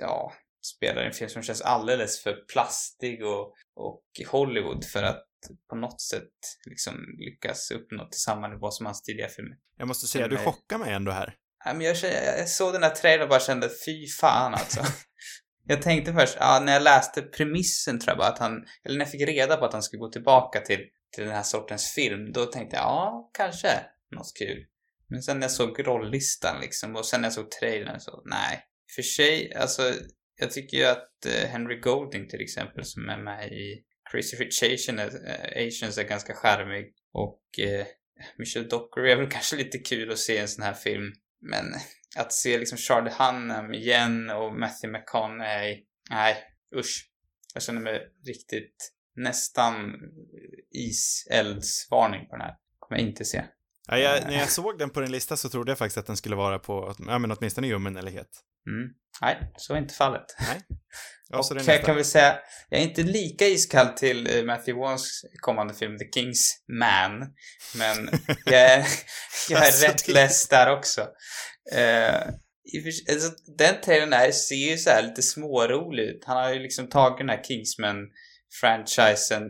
ja, 0.00 0.32
spelar 0.62 1.02
en 1.02 1.12
film 1.12 1.30
som 1.30 1.42
känns 1.42 1.60
alldeles 1.60 2.22
för 2.22 2.44
plastig 2.52 3.26
och, 3.26 3.54
och 3.74 4.02
Hollywood 4.26 4.84
för 4.84 5.02
att 5.02 5.26
på 5.68 5.76
något 5.76 6.00
sätt 6.00 6.32
liksom 6.66 6.94
lyckas 7.18 7.70
uppnå 7.70 8.08
till 8.08 8.20
samma 8.20 8.48
nivå 8.48 8.70
som 8.70 8.86
hans 8.86 9.02
tidiga 9.02 9.28
filmer. 9.28 9.56
Jag 9.76 9.88
måste 9.88 10.06
säga, 10.06 10.28
du 10.28 10.36
chockar 10.36 10.78
mig 10.78 10.92
ändå 10.92 11.12
här. 11.12 11.36
Men 11.64 11.80
jag, 11.80 11.96
jag 12.38 12.48
såg 12.48 12.72
den 12.72 12.82
här 12.82 12.90
trailern 12.90 13.22
och 13.22 13.28
bara 13.28 13.40
kände 13.40 13.70
fy 13.86 14.06
fan 14.06 14.54
alltså. 14.54 14.80
jag 15.66 15.82
tänkte 15.82 16.12
först, 16.12 16.36
ja, 16.40 16.62
när 16.64 16.72
jag 16.72 16.82
läste 16.82 17.22
premissen 17.22 18.00
tror 18.00 18.10
jag 18.10 18.18
bara 18.18 18.28
att 18.28 18.38
han, 18.38 18.64
eller 18.84 18.98
när 18.98 19.04
jag 19.04 19.10
fick 19.10 19.28
reda 19.28 19.56
på 19.56 19.64
att 19.64 19.72
han 19.72 19.82
skulle 19.82 20.00
gå 20.00 20.08
tillbaka 20.08 20.60
till, 20.60 20.80
till 21.14 21.24
den 21.24 21.34
här 21.34 21.42
sortens 21.42 21.92
film, 21.94 22.32
då 22.32 22.46
tänkte 22.46 22.76
jag 22.76 22.84
ja, 22.84 23.30
kanske 23.34 23.68
något 24.16 24.38
kul. 24.38 24.66
Men 25.08 25.22
sen 25.22 25.38
när 25.38 25.44
jag 25.44 25.50
såg 25.50 25.88
rollistan 25.88 26.60
liksom 26.60 26.96
och 26.96 27.06
sen 27.06 27.20
när 27.20 27.26
jag 27.26 27.32
såg 27.32 27.50
trailern 27.50 28.00
så, 28.00 28.22
nej. 28.24 28.64
För 28.94 29.02
sig, 29.02 29.54
alltså, 29.54 29.92
jag 30.40 30.50
tycker 30.50 30.76
ju 30.76 30.84
att 30.84 31.26
eh, 31.26 31.48
Henry 31.48 31.80
Golding 31.80 32.28
till 32.28 32.40
exempel 32.40 32.84
som 32.84 33.08
är 33.08 33.18
med 33.18 33.52
i 33.52 33.84
Crazy 34.10 34.36
Rich 34.36 34.62
eh, 34.62 35.66
Asians 35.66 35.98
är 35.98 36.04
ganska 36.04 36.34
charmig 36.34 36.94
och 37.12 37.42
eh, 37.58 37.86
Michelle 38.38 38.68
Dockery 38.68 39.12
är 39.12 39.16
väl 39.16 39.30
kanske 39.30 39.56
lite 39.56 39.78
kul 39.78 40.10
att 40.10 40.18
se 40.18 40.34
i 40.34 40.38
en 40.38 40.48
sån 40.48 40.64
här 40.64 40.74
film. 40.74 41.12
Men 41.42 41.64
att 42.16 42.32
se 42.32 42.58
liksom 42.58 42.78
Charlie 42.78 43.12
Hunnam 43.18 43.74
igen 43.74 44.30
och 44.30 44.58
Matthew 44.58 44.98
McConaughey, 44.98 45.84
nej, 46.10 46.36
usch. 46.76 47.08
Jag 47.54 47.62
känner 47.62 47.80
mig 47.80 48.08
riktigt 48.26 48.92
nästan 49.16 49.94
iseldsvarning 50.70 52.26
på 52.28 52.36
den 52.36 52.40
här. 52.40 52.56
Kommer 52.78 53.00
jag 53.00 53.08
inte 53.08 53.24
se. 53.24 53.44
Ja, 53.88 53.98
jag, 53.98 54.24
när 54.26 54.38
jag 54.38 54.50
såg 54.50 54.78
den 54.78 54.90
på 54.90 55.00
din 55.00 55.12
lista 55.12 55.36
så 55.36 55.48
trodde 55.48 55.70
jag 55.70 55.78
faktiskt 55.78 55.98
att 55.98 56.06
den 56.06 56.16
skulle 56.16 56.36
vara 56.36 56.58
på, 56.58 56.94
ja 56.98 57.18
men 57.18 57.32
åtminstone 57.32 57.66
ljummen 57.66 57.96
eller 57.96 58.10
het. 58.10 58.44
Mm. 58.66 58.88
Nej, 59.22 59.52
så 59.56 59.74
är 59.74 59.78
inte 59.78 59.94
fallet. 59.94 60.24
Nej. 60.40 60.60
Och 61.38 61.44
jag 61.48 61.56
nästa. 61.56 61.78
kan 61.78 61.94
väl 61.96 62.04
säga, 62.04 62.38
jag 62.68 62.80
är 62.80 62.84
inte 62.84 63.02
lika 63.02 63.46
iskall 63.46 63.88
till 63.88 64.36
eh, 64.38 64.44
Matthew 64.44 64.72
Vaughns 64.72 65.24
kommande 65.40 65.74
film 65.74 65.98
The 65.98 66.20
King's 66.20 66.42
Man. 66.78 67.18
Men 67.76 68.08
jag 68.44 68.60
är, 68.60 68.86
jag 69.50 69.62
är 69.62 69.66
Alltså, 69.66 69.86
rätt 69.86 70.08
less 70.08 70.48
där 70.48 70.70
också. 70.76 71.08
För 72.84 72.90
sig- 72.90 73.14
alltså, 73.14 73.30
den 73.58 73.80
trailern 73.84 74.12
här 74.12 74.30
ser 74.30 74.54
ju 74.70 74.78
så 74.78 74.90
här 74.90 75.02
lite 75.02 75.22
smårolig 75.22 76.02
ut. 76.04 76.24
Han 76.26 76.36
har 76.36 76.52
ju 76.54 76.60
liksom 76.60 76.88
tagit 76.88 77.18
den 77.18 77.28
här 77.28 77.42
Kingsman-franchisen 77.44 79.42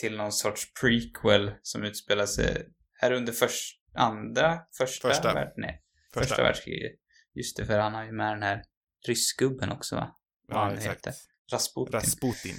till 0.00 0.16
någon 0.16 0.32
sorts 0.32 0.72
prequel 0.80 1.50
som 1.62 1.84
utspelar 1.84 2.26
sig 2.26 2.66
här 3.00 3.12
under 3.12 3.32
först, 3.32 3.80
andra, 3.94 4.58
första, 4.78 5.08
Första. 5.08 5.34
värld- 5.34 5.52
nej, 5.56 5.82
första. 6.14 6.28
Första. 6.28 6.42
världskriget. 6.42 6.92
Just 7.36 7.56
det, 7.56 7.66
för 7.66 7.78
han 7.78 7.94
har 7.94 8.04
ju 8.04 8.12
med 8.12 8.32
den 8.32 8.42
här 8.42 8.62
ryssgubben 9.06 9.72
också 9.72 9.94
va? 9.96 10.16
Vad 10.48 10.70
Ja, 10.70 10.74
exakt. 10.74 10.96
heter. 11.06 11.12
Rasputin. 11.52 11.92
Rasputin. 11.92 12.54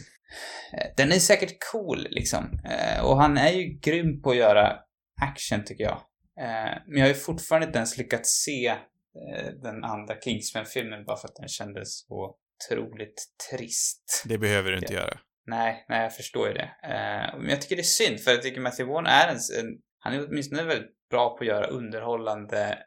Eh, 0.73 0.87
Den 0.97 1.11
är 1.11 1.19
säkert 1.19 1.57
cool 1.71 2.07
liksom. 2.09 2.59
Eh, 2.65 3.05
Och 3.05 3.21
han 3.21 3.37
är 3.37 3.51
ju 3.51 3.63
grym 3.63 4.21
på 4.21 4.29
att 4.29 4.35
göra 4.37 4.79
action 5.21 5.63
tycker 5.65 5.83
jag. 5.83 5.97
Eh, 6.39 6.77
Men 6.87 6.97
jag 6.97 7.01
har 7.01 7.07
ju 7.07 7.13
fortfarande 7.13 7.67
inte 7.67 7.77
ens 7.79 7.97
lyckats 7.97 8.29
se 8.45 8.75
den 9.63 9.83
andra 9.83 10.15
Kingsman-filmen 10.21 11.05
bara 11.05 11.17
för 11.17 11.27
att 11.27 11.35
den 11.35 11.47
kändes 11.47 11.99
så 12.07 12.35
otroligt 12.71 13.25
trist. 13.51 14.23
Det 14.25 14.37
behöver 14.37 14.71
du 14.71 14.77
inte 14.77 14.93
göra. 14.93 15.19
Nej, 15.45 15.85
nej 15.89 16.01
jag 16.03 16.15
förstår 16.15 16.47
ju 16.47 16.53
det. 16.53 16.71
Men 17.37 17.49
jag 17.49 17.61
tycker 17.61 17.75
det 17.75 17.81
är 17.81 17.83
synd 17.83 18.19
för 18.19 18.31
jag 18.31 18.41
tycker 18.41 18.61
Matthew 18.61 18.93
Vaughn 18.93 19.05
är 19.05 19.27
en, 19.27 19.35
en 19.35 19.81
han 19.99 20.13
är 20.13 20.27
åtminstone 20.27 20.63
väldigt 20.63 21.09
bra 21.09 21.29
på 21.37 21.43
att 21.43 21.47
göra 21.47 21.67
underhållande 21.67 22.79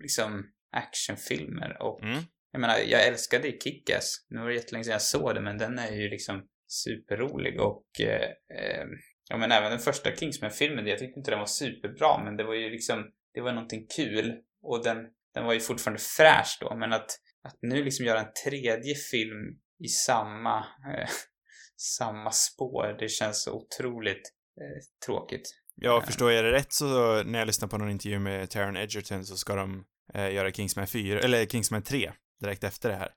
liksom 0.00 0.52
actionfilmer 0.72 1.82
och 1.82 2.02
Mm. 2.02 2.22
jag 2.52 2.60
menar, 2.60 2.78
jag 2.78 3.06
älskade 3.06 3.48
ju 3.48 3.58
Kick-Ass. 3.58 4.26
Nu 4.28 4.40
var 4.40 4.48
det 4.48 4.54
jättelänge 4.54 4.84
sedan 4.84 4.92
jag 4.92 5.02
såg 5.02 5.34
det, 5.34 5.40
men 5.40 5.58
den 5.58 5.78
är 5.78 5.92
ju 5.92 6.08
liksom 6.08 6.46
superrolig 6.68 7.60
och 7.60 7.86
eh, 8.00 8.30
eh, 8.58 8.86
ja 9.28 9.36
men 9.36 9.52
även 9.52 9.70
den 9.70 9.78
första 9.78 10.16
Kingsman-filmen, 10.16 10.86
jag 10.86 10.98
tyckte 10.98 11.18
inte 11.18 11.30
den 11.30 11.38
var 11.40 11.46
superbra, 11.46 12.24
men 12.24 12.36
det 12.36 12.44
var 12.44 12.54
ju 12.54 12.70
liksom, 12.70 13.04
det 13.34 13.40
var 13.40 13.52
någonting 13.52 13.86
kul 13.96 14.34
och 14.62 14.84
den, 14.84 14.96
den 15.34 15.44
var 15.44 15.52
ju 15.54 15.60
fortfarande 15.60 16.02
fräsch 16.02 16.58
då, 16.60 16.76
men 16.76 16.92
att, 16.92 17.10
att 17.42 17.58
nu 17.62 17.84
liksom 17.84 18.06
göra 18.06 18.20
en 18.20 18.32
tredje 18.44 18.94
film 18.94 19.58
i 19.84 19.88
samma, 19.88 20.58
eh, 20.58 21.08
samma 21.76 22.30
spår, 22.30 22.96
det 22.98 23.08
känns 23.08 23.42
så 23.42 23.52
otroligt 23.52 24.32
eh, 24.60 24.82
tråkigt. 25.06 25.50
Ja, 25.76 25.98
Eh. 25.98 26.04
förstår 26.06 26.32
jag 26.32 26.44
det 26.44 26.52
rätt 26.52 26.72
så 26.72 27.22
när 27.22 27.38
jag 27.38 27.46
lyssnar 27.46 27.68
på 27.68 27.78
någon 27.78 27.90
intervju 27.90 28.18
med 28.18 28.50
Taron 28.50 28.76
Egerton 28.76 29.24
så 29.26 29.36
ska 29.36 29.54
de 29.54 29.84
eh, 30.14 30.32
göra 30.34 30.52
Kingsman 30.52 30.86
4, 30.86 31.20
eller 31.20 31.46
Kingsman 31.46 31.82
3 31.82 32.12
direkt 32.40 32.64
efter 32.64 32.88
det 32.88 32.96
här. 32.96 33.10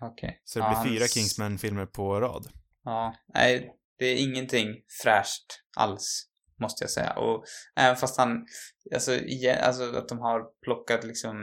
Okej. 0.00 0.40
Så 0.44 0.58
det 0.58 0.64
Ja, 0.64 0.68
blir 0.68 0.76
han- 0.76 0.88
fyra 0.88 1.06
Kingsman-filmer 1.08 1.86
på 1.86 2.20
rad. 2.20 2.48
Ja, 2.84 3.14
nej, 3.34 3.72
det 3.98 4.04
är 4.06 4.16
ingenting 4.22 4.68
fräscht 5.02 5.44
alls, 5.76 6.26
måste 6.60 6.84
jag 6.84 6.90
säga. 6.90 7.12
Och 7.12 7.44
även 7.76 7.96
fast 7.96 8.18
han, 8.18 8.46
alltså, 8.94 9.14
igen, 9.14 9.58
alltså 9.62 9.96
att 9.96 10.08
de 10.08 10.18
har 10.18 10.40
plockat 10.64 11.04
liksom, 11.04 11.36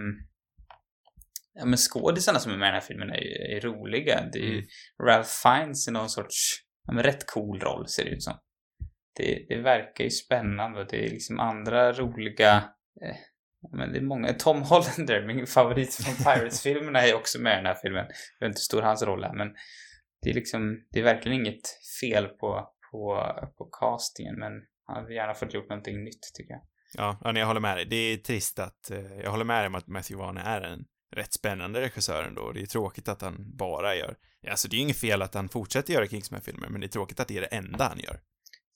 ja 1.53 1.65
men 1.65 1.77
skådisarna 1.77 2.39
som 2.39 2.51
är 2.51 2.57
med 2.57 2.65
i 2.67 2.71
den 2.71 2.73
här 2.73 2.87
filmen 2.87 3.09
är, 3.09 3.55
är 3.55 3.61
roliga. 3.61 4.29
Det 4.33 4.39
är 4.39 4.43
ju 4.43 4.53
Mm. 4.57 4.65
Ralph 5.07 5.29
Fiennes 5.43 5.87
i 5.87 5.91
någon 5.91 6.09
sorts, 6.09 6.55
ja 6.87 6.93
men 6.93 7.03
rätt 7.03 7.27
cool 7.27 7.59
roll 7.59 7.87
ser 7.87 8.03
det 8.05 8.09
ut 8.09 8.23
som. 8.23 8.33
Det, 9.15 9.45
det 9.49 9.61
verkar 9.61 10.03
ju 10.03 10.09
spännande 10.09 10.79
och 10.79 10.87
det 10.87 11.05
är 11.05 11.09
liksom 11.09 11.39
andra 11.39 11.91
roliga, 11.91 12.55
eh, 13.01 13.15
men 13.71 13.91
det 13.91 13.97
är 13.97 14.03
många. 14.03 14.33
Tom 14.33 14.61
Hollander, 14.61 15.25
min 15.27 15.47
favorit 15.47 15.95
från 15.95 16.15
Pirates-filmerna, 16.15 17.01
är 17.01 17.15
också 17.15 17.41
med 17.41 17.53
i 17.53 17.55
den 17.55 17.65
här 17.65 17.77
filmen. 17.81 18.05
Jag 18.39 18.47
vet 18.47 18.51
inte 18.51 18.59
hur 18.59 18.69
stor 18.71 18.81
hans 18.81 19.03
roll 19.03 19.23
är, 19.23 19.33
men 19.33 19.47
det 20.21 20.29
är 20.29 20.33
liksom, 20.33 20.83
det 20.91 20.99
är 20.99 21.03
verkligen 21.03 21.45
inget 21.45 21.61
fel 22.01 22.27
på, 22.27 22.69
på, 22.91 23.33
på 23.57 23.65
castingen, 23.65 24.35
men 24.39 24.51
han 24.85 24.95
hade 24.95 25.13
gärna 25.13 25.33
fått 25.33 25.53
gjort 25.53 25.69
någonting 25.69 26.03
nytt, 26.03 26.21
tycker 26.33 26.53
jag. 26.53 26.61
Ja, 26.93 27.19
ja 27.23 27.39
jag 27.39 27.47
håller 27.47 27.59
med 27.59 27.77
dig. 27.77 27.85
Det 27.85 27.95
är 27.95 28.17
trist 28.17 28.59
att, 28.59 28.91
eh, 28.91 29.13
jag 29.23 29.31
håller 29.31 29.45
med 29.45 29.61
dig 29.61 29.67
om 29.67 29.75
att 29.75 29.87
Matthew 29.87 30.23
Vaughn 30.23 30.37
är 30.37 30.61
en 30.61 30.85
rätt 31.15 31.33
spännande 31.33 31.81
regissör 31.81 32.23
ändå. 32.23 32.51
Det 32.51 32.61
är 32.61 32.65
tråkigt 32.65 33.07
att 33.07 33.21
han 33.21 33.57
bara 33.57 33.95
gör, 33.95 34.15
alltså 34.49 34.67
det 34.67 34.75
är 34.75 34.77
ju 34.77 34.83
inget 34.83 34.97
fel 34.97 35.21
att 35.21 35.33
han 35.33 35.49
fortsätter 35.49 35.93
göra 35.93 36.07
Kingsman-filmer, 36.07 36.69
men 36.69 36.81
det 36.81 36.87
är 36.87 36.89
tråkigt 36.89 37.19
att 37.19 37.27
det 37.27 37.37
är 37.37 37.41
det 37.41 37.47
enda 37.47 37.87
han 37.87 37.99
gör. 37.99 38.19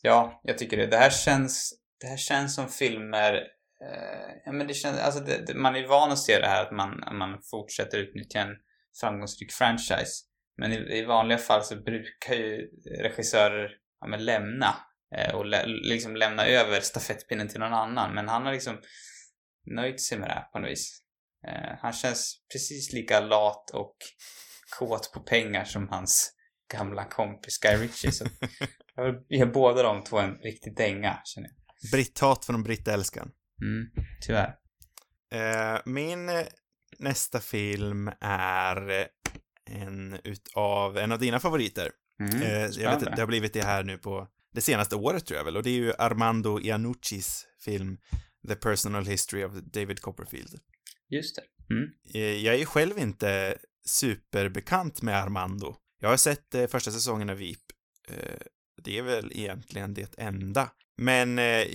Ja, 0.05 0.41
jag 0.43 0.57
tycker 0.57 0.77
det. 0.77 0.87
Det 0.87 0.97
här 0.97 1.09
känns, 1.09 1.73
det 2.01 2.07
här 2.07 2.17
känns 2.17 2.55
som 2.55 2.69
filmer 2.69 3.33
eh, 3.81 4.31
ja, 4.45 4.51
men 4.51 4.67
det 4.67 4.73
känns, 4.73 4.99
alltså 4.99 5.19
det, 5.19 5.45
det, 5.47 5.53
man 5.53 5.75
är 5.75 5.87
van 5.87 6.11
att 6.11 6.19
se 6.19 6.39
det 6.39 6.47
här 6.47 6.61
att 6.65 6.71
man, 6.71 7.17
man 7.17 7.41
fortsätter 7.51 7.97
utnyttja 7.97 8.39
en 8.39 8.55
framgångsrik 9.01 9.51
franchise. 9.51 10.23
Men 10.57 10.71
i, 10.71 10.75
i 10.75 11.05
vanliga 11.05 11.37
fall 11.37 11.63
så 11.63 11.75
brukar 11.75 12.33
ju 12.33 12.69
regissörer 12.99 13.71
ja, 14.01 14.07
men 14.07 14.25
lämna 14.25 14.75
eh, 15.15 15.35
och 15.35 15.45
lä, 15.45 15.65
liksom 15.65 16.15
lämna 16.15 16.45
över 16.45 16.79
stafettpinnen 16.79 17.47
till 17.47 17.59
någon 17.59 17.73
annan. 17.73 18.13
Men 18.15 18.29
han 18.29 18.45
har 18.45 18.53
liksom 18.53 18.81
nöjt 19.75 20.01
sig 20.01 20.17
med 20.17 20.29
det 20.29 20.33
här 20.33 20.43
på 20.51 20.59
något 20.59 20.71
vis. 20.71 21.01
Eh, 21.47 21.77
han 21.79 21.93
känns 21.93 22.45
precis 22.53 22.93
lika 22.93 23.19
lat 23.19 23.69
och 23.69 23.97
kåt 24.79 25.11
på 25.13 25.19
pengar 25.19 25.63
som 25.63 25.89
hans 25.89 26.34
gamla 26.73 27.05
kompis 27.05 27.57
Guy 27.59 27.75
Ritchie. 27.75 28.11
Så 28.11 28.25
jag 28.95 29.03
vill 29.03 29.21
ge 29.29 29.45
båda 29.45 29.83
de 29.83 30.03
två 30.03 30.19
en 30.19 30.35
riktig 30.35 30.75
dänga, 30.75 31.19
känner 31.23 31.49
jag. 31.49 31.91
Britthat 31.91 32.45
från 32.45 32.63
brittälskan. 32.63 33.31
Mm, 33.61 34.05
tyvärr. 34.21 34.55
Eh, 35.31 35.81
min 35.85 36.31
nästa 36.99 37.39
film 37.39 38.11
är 38.21 39.07
en 39.69 40.19
utav, 40.23 40.97
en 40.97 41.11
av 41.11 41.19
dina 41.19 41.39
favoriter. 41.39 41.91
Mm, 42.19 42.41
eh, 42.41 42.51
jag 42.51 42.67
vet, 42.67 42.73
spännande. 42.73 43.11
det 43.15 43.21
har 43.21 43.27
blivit 43.27 43.53
det 43.53 43.63
här 43.63 43.83
nu 43.83 43.97
på 43.97 44.27
det 44.53 44.61
senaste 44.61 44.95
året 44.95 45.25
tror 45.25 45.37
jag 45.37 45.45
väl, 45.45 45.57
och 45.57 45.63
det 45.63 45.69
är 45.69 45.77
ju 45.77 45.93
Armando 45.93 46.59
Iannuccis 46.59 47.47
film 47.59 47.97
The 48.47 48.55
Personal 48.55 49.05
History 49.05 49.43
of 49.43 49.53
David 49.53 50.01
Copperfield. 50.01 50.59
Just 51.09 51.35
det. 51.35 51.73
Mm. 51.73 51.89
Eh, 52.13 52.45
jag 52.45 52.55
är 52.55 52.65
själv 52.65 52.97
inte 52.97 53.57
superbekant 53.85 55.01
med 55.01 55.15
Armando. 55.15 55.75
Jag 55.99 56.09
har 56.09 56.17
sett 56.17 56.55
eh, 56.55 56.67
första 56.67 56.91
säsongen 56.91 57.29
av 57.29 57.35
VIP. 57.37 57.59
Eh, 58.09 58.15
det 58.83 58.97
är 58.97 59.01
väl 59.01 59.31
egentligen 59.35 59.93
det 59.93 60.15
enda. 60.17 60.69
Men 60.97 61.39
eh, 61.39 61.67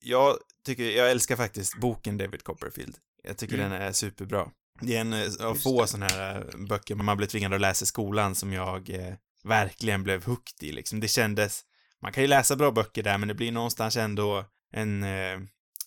jag 0.00 0.36
tycker, 0.66 0.84
jag 0.90 1.10
älskar 1.10 1.36
faktiskt 1.36 1.76
boken 1.80 2.18
David 2.18 2.42
Copperfield. 2.42 2.96
Jag 3.22 3.36
tycker 3.36 3.54
Mm. 3.58 3.70
den 3.70 3.82
är 3.82 3.92
superbra. 3.92 4.50
Det 4.80 4.96
är 4.96 5.00
en 5.00 5.12
eh, 5.12 5.28
av 5.40 5.54
få 5.54 5.86
sådana 5.86 6.06
här 6.06 6.36
eh, 6.54 6.58
böcker 6.66 6.94
man 6.94 7.16
blir 7.16 7.26
tvingad 7.28 7.54
att 7.54 7.60
läsa 7.60 7.82
i 7.82 7.86
skolan 7.86 8.34
som 8.34 8.52
jag 8.52 8.90
eh, 8.90 9.14
verkligen 9.44 10.02
blev 10.02 10.24
hooked 10.24 10.68
i 10.68 10.72
liksom. 10.72 11.00
Det 11.00 11.08
kändes, 11.08 11.64
man 12.02 12.12
kan 12.12 12.22
ju 12.22 12.26
läsa 12.26 12.56
bra 12.56 12.70
böcker 12.70 13.02
där 13.02 13.18
men 13.18 13.28
det 13.28 13.34
blir 13.34 13.52
någonstans 13.52 13.96
ändå 13.96 14.44
en, 14.72 15.02
eh, 15.02 15.40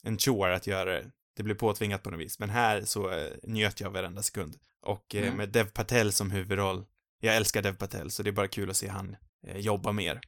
en 0.04 0.18
chore 0.18 0.56
att 0.56 0.68
göra 0.68 0.94
det. 0.94 1.12
Det 1.36 1.44
blir 1.44 1.56
påtvingat 1.56 2.04
på 2.04 2.10
något 2.10 2.20
vis. 2.20 2.40
Men 2.40 2.50
här 2.50 2.82
så 2.86 3.12
eh, 3.12 3.32
njöt 3.44 3.82
jag 3.82 3.90
varenda 3.90 4.24
sekund. 4.24 4.56
Och 4.82 5.16
eh, 5.16 5.24
Mm. 5.24 5.36
med 5.38 5.50
Dev 5.50 5.66
Patel 5.70 6.12
som 6.12 6.32
huvudroll, 6.32 6.86
jag 7.20 7.36
älskar 7.36 7.62
Dev 7.62 7.74
Patel 7.76 8.12
så 8.12 8.24
det 8.24 8.30
är 8.30 8.32
bara 8.32 8.48
kul 8.48 8.70
att 8.70 8.78
se 8.78 8.88
han 8.88 9.16
eh, 9.48 9.58
jobba 9.58 9.92
mer. 9.92 10.20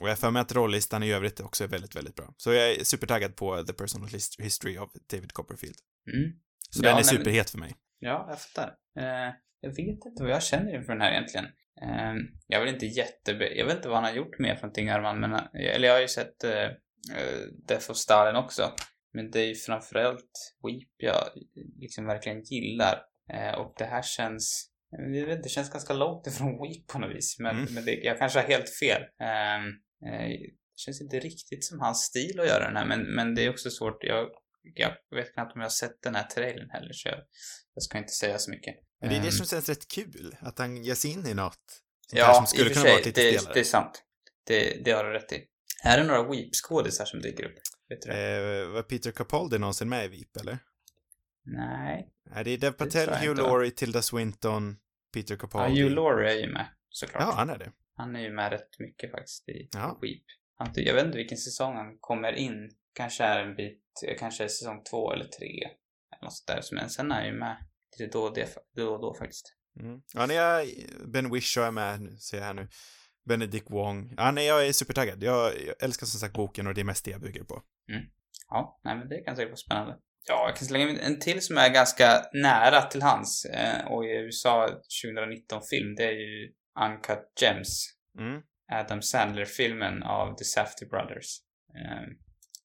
Och 0.00 0.08
jag 0.08 0.18
för 0.18 0.30
mig 0.30 0.40
att 0.42 0.52
rollistan 0.54 1.02
i 1.02 1.12
övrigt 1.12 1.40
också 1.40 1.64
är 1.64 1.68
väldigt, 1.68 1.96
väldigt 1.96 2.14
bra. 2.14 2.34
Så 2.36 2.52
jag 2.52 2.70
är 2.72 2.84
supertaggad 2.84 3.36
på 3.36 3.62
The 3.64 3.72
Personal 3.72 4.08
Hist- 4.08 4.40
History 4.40 4.78
of 4.78 4.90
David 5.12 5.32
Copperfield. 5.32 5.76
Mm. 6.14 6.32
Så 6.70 6.78
Ja, 6.78 6.82
den 6.82 6.90
är 6.90 6.94
nej, 6.94 7.04
men- 7.12 7.16
superhet 7.18 7.50
för 7.50 7.58
mig. 7.58 7.74
Ja, 7.98 8.26
jag 8.28 8.40
fattar. 8.40 8.68
Eh, 8.98 9.34
jag 9.60 9.70
vet 9.70 9.78
inte 9.78 10.22
vad 10.22 10.30
jag 10.30 10.42
känner 10.42 10.74
inför 10.76 10.92
den 10.92 11.00
här 11.02 11.10
egentligen. 11.12 11.46
Eh, 11.82 12.14
jag 12.46 12.60
väl 12.60 12.74
inte 12.74 12.86
jätte... 12.86 13.32
Jag 13.32 13.66
vet 13.66 13.76
inte 13.76 13.88
vad 13.88 13.96
han 13.96 14.04
har 14.04 14.12
gjort 14.12 14.38
mer 14.38 14.54
för 14.54 14.62
någonting, 14.62 14.88
Arman, 14.88 15.20
men... 15.20 15.32
han- 15.32 15.48
Eller 15.54 15.88
jag 15.88 15.94
har 15.94 16.00
ju 16.00 16.08
sett 16.08 16.44
eh, 16.44 16.62
eh, 16.62 17.38
Death 17.68 17.90
of 17.90 17.96
Stalin 17.96 18.36
också. 18.36 18.72
Men 19.12 19.30
det 19.30 19.40
är 19.40 19.46
ju 19.46 19.54
framförallt 19.54 20.54
Weep 20.66 20.88
jag 20.96 21.24
liksom 21.80 22.06
verkligen 22.06 22.42
gillar. 22.42 23.02
Eh, 23.32 23.54
och 23.60 23.74
det 23.78 23.84
här 23.84 24.02
känns... 24.02 24.70
Det 25.42 25.48
känns 25.48 25.70
ganska 25.70 25.92
långt 25.94 26.26
ifrån 26.26 26.62
Weep 26.62 26.86
på 26.86 26.98
något 26.98 27.16
vis. 27.16 27.38
Men, 27.38 27.56
Mm. 27.58 27.74
men 27.74 27.84
det, 27.84 27.92
jag 27.94 28.18
kanske 28.18 28.38
har 28.40 28.46
helt 28.48 28.70
fel. 28.70 29.02
Eh, 29.20 29.56
eh, 30.12 30.28
det 30.28 30.80
känns 30.80 31.00
inte 31.00 31.18
riktigt 31.20 31.64
som 31.64 31.80
hans 31.80 32.02
stil 32.02 32.40
att 32.40 32.46
göra 32.46 32.64
den 32.64 32.76
här, 32.76 32.86
men, 32.86 33.14
men 33.14 33.34
det 33.34 33.44
är 33.44 33.50
också 33.50 33.70
svårt. 33.70 34.04
Jag, 34.04 34.28
jag 34.74 34.94
vet 35.14 35.34
knappt 35.34 35.54
om 35.54 35.60
jag 35.60 35.64
har 35.64 35.70
sett 35.70 36.02
den 36.02 36.14
här 36.14 36.24
trailern 36.26 36.70
heller, 36.70 36.92
så 36.92 37.08
jag, 37.08 37.18
jag 37.74 37.82
ska 37.82 37.98
inte 37.98 38.12
säga 38.12 38.38
så 38.38 38.50
mycket. 38.50 38.74
Men 39.00 39.10
det 39.10 39.16
är 39.16 39.20
det 39.20 39.26
Ehm, 39.26 39.32
som 39.32 39.46
känns 39.46 39.68
rätt 39.68 39.88
kul, 39.88 40.36
att 40.40 40.58
han 40.58 40.84
ger 40.84 40.94
sig 40.94 41.10
in 41.12 41.26
i 41.26 41.34
något 41.34 41.54
sånt 42.06 42.18
Ja, 42.18 42.34
som 42.34 42.44
i 42.44 42.46
skulle 42.46 42.64
för 42.64 42.74
kunna 42.74 42.82
sig, 42.84 42.92
vara 42.92 43.02
det, 43.02 43.54
det 43.54 43.60
är 43.60 43.64
sant. 43.64 44.04
Det, 44.46 44.84
det 44.84 44.90
har 44.90 45.04
du 45.04 45.10
rätt 45.12 45.32
i. 45.32 45.44
Är 45.84 45.98
det 45.98 46.04
några 46.04 46.22
Weep-skådisar 46.22 47.04
som 47.04 47.20
dyker 47.20 47.44
upp? 47.44 47.54
Vet 47.88 48.02
du 48.02 48.10
det? 48.10 48.60
Eh, 48.62 48.68
var 48.68 48.82
Peter 48.82 49.10
Capaldi 49.10 49.58
någonsin 49.58 49.88
med 49.88 50.04
i 50.04 50.08
VIP, 50.08 50.36
eller? 50.36 50.58
Nej. 51.44 52.08
Nej, 52.30 52.44
det 52.44 52.50
är 52.50 52.58
Dev 52.58 52.72
Patel, 52.72 53.08
Hugh? 53.08 53.36
Laurie, 53.36 53.70
Tilda 53.70 54.02
Swinton, 54.02 54.76
Peter 55.14 55.34
Ja, 55.34 55.38
Capaldi. 55.38 55.82
Hugh 55.82 55.94
Laurie 55.94 56.32
är 56.32 56.46
ju 56.46 56.52
med, 56.52 56.68
såklart. 56.88 57.22
Ja, 57.22 57.32
han 57.32 57.50
är 57.50 57.58
det. 57.58 57.72
Han 57.96 58.16
är 58.16 58.20
ju 58.20 58.30
med 58.30 58.52
rätt 58.52 58.78
mycket 58.78 59.10
faktiskt 59.10 59.48
i 59.48 59.68
Ja. 59.72 59.98
Weep. 60.02 60.22
Han, 60.56 60.72
jag 60.74 60.94
vet 60.94 61.04
inte 61.04 61.18
vilken 61.18 61.38
säsong 61.38 61.76
han 61.76 61.96
kommer 62.00 62.32
in. 62.32 62.70
Kanske 62.92 63.24
är 63.24 63.44
en 63.44 63.56
bit, 63.56 63.82
kanske 64.18 64.44
är 64.44 64.48
säsong 64.48 64.82
två 64.90 65.12
eller 65.12 65.24
tre. 65.24 65.64
Eller 66.12 66.24
något 66.24 66.32
sånt 66.32 66.46
där. 66.46 66.76
Men 66.76 66.90
sen 66.90 67.12
är 67.12 67.16
han 67.16 67.26
ju 67.26 67.32
med 67.32 67.56
lite 67.98 68.18
då 68.18 68.22
och, 68.22 68.34
det, 68.34 68.56
då, 68.76 68.94
och 68.94 69.00
då 69.00 69.14
faktiskt. 69.14 69.54
Mm. 69.80 70.02
Ja, 70.14 70.26
nej, 70.26 70.36
jag, 70.36 70.66
Ben 71.12 71.32
Whishaw 71.32 71.66
är 71.66 71.70
med, 71.72 72.00
nu 72.00 72.16
ser 72.16 72.38
jag 72.38 72.44
här 72.44 72.54
nu. 72.54 72.68
Benedict 73.28 73.70
Wong. 73.70 74.14
Ja, 74.16 74.30
nej, 74.30 74.46
jag 74.46 74.66
är 74.66 74.72
supertaggad. 74.72 75.22
Jag, 75.22 75.52
jag 75.66 75.74
älskar 75.82 76.06
som 76.06 76.20
sagt 76.20 76.34
boken 76.34 76.66
och 76.66 76.74
det 76.74 76.80
är 76.80 76.84
mest 76.84 77.04
det 77.04 77.10
jag 77.10 77.20
bygger 77.20 77.44
på. 77.44 77.62
Ja, 78.48 78.80
nej 78.84 78.96
men 78.96 79.08
det 79.08 79.20
kan 79.20 79.36
säkert 79.36 79.50
vara 79.50 79.56
spännande. 79.56 79.98
Ja, 80.28 80.48
jag 80.48 80.56
kan 80.56 80.68
slänga 80.68 81.00
en 81.00 81.18
till 81.18 81.42
som 81.42 81.58
är 81.58 81.68
ganska 81.68 82.22
nära 82.32 82.82
till 82.82 83.02
hans 83.02 83.44
eh, 83.44 83.86
och 83.86 84.04
i 84.04 84.08
USA 84.08 84.68
2019-film. 85.04 85.94
Det 85.94 86.04
är 86.04 86.12
ju 86.12 86.52
Uncut 86.84 87.32
Gems. 87.40 87.94
Mm. 88.18 88.42
Adam 88.72 89.02
Sandler-filmen 89.02 90.02
av 90.02 90.36
The 90.36 90.44
Safdie 90.44 90.88
Brothers. 90.88 91.40
Eh, 91.74 92.08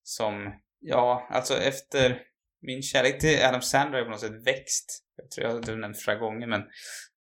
som, 0.04 0.54
ja, 0.80 1.28
alltså 1.32 1.54
efter 1.54 2.22
min 2.62 2.82
kärlek 2.82 3.20
till 3.20 3.46
Adam 3.46 3.62
Sandler 3.62 3.98
har 3.98 4.06
på 4.06 4.12
något 4.12 4.20
sätt 4.20 4.48
växt. 4.48 5.04
Jag 5.16 5.32
tror 5.32 5.48
jag 5.48 5.74
har 5.74 5.78
nämnt 5.78 6.02
flera 6.02 6.18
gånger, 6.18 6.48
men, 6.48 6.62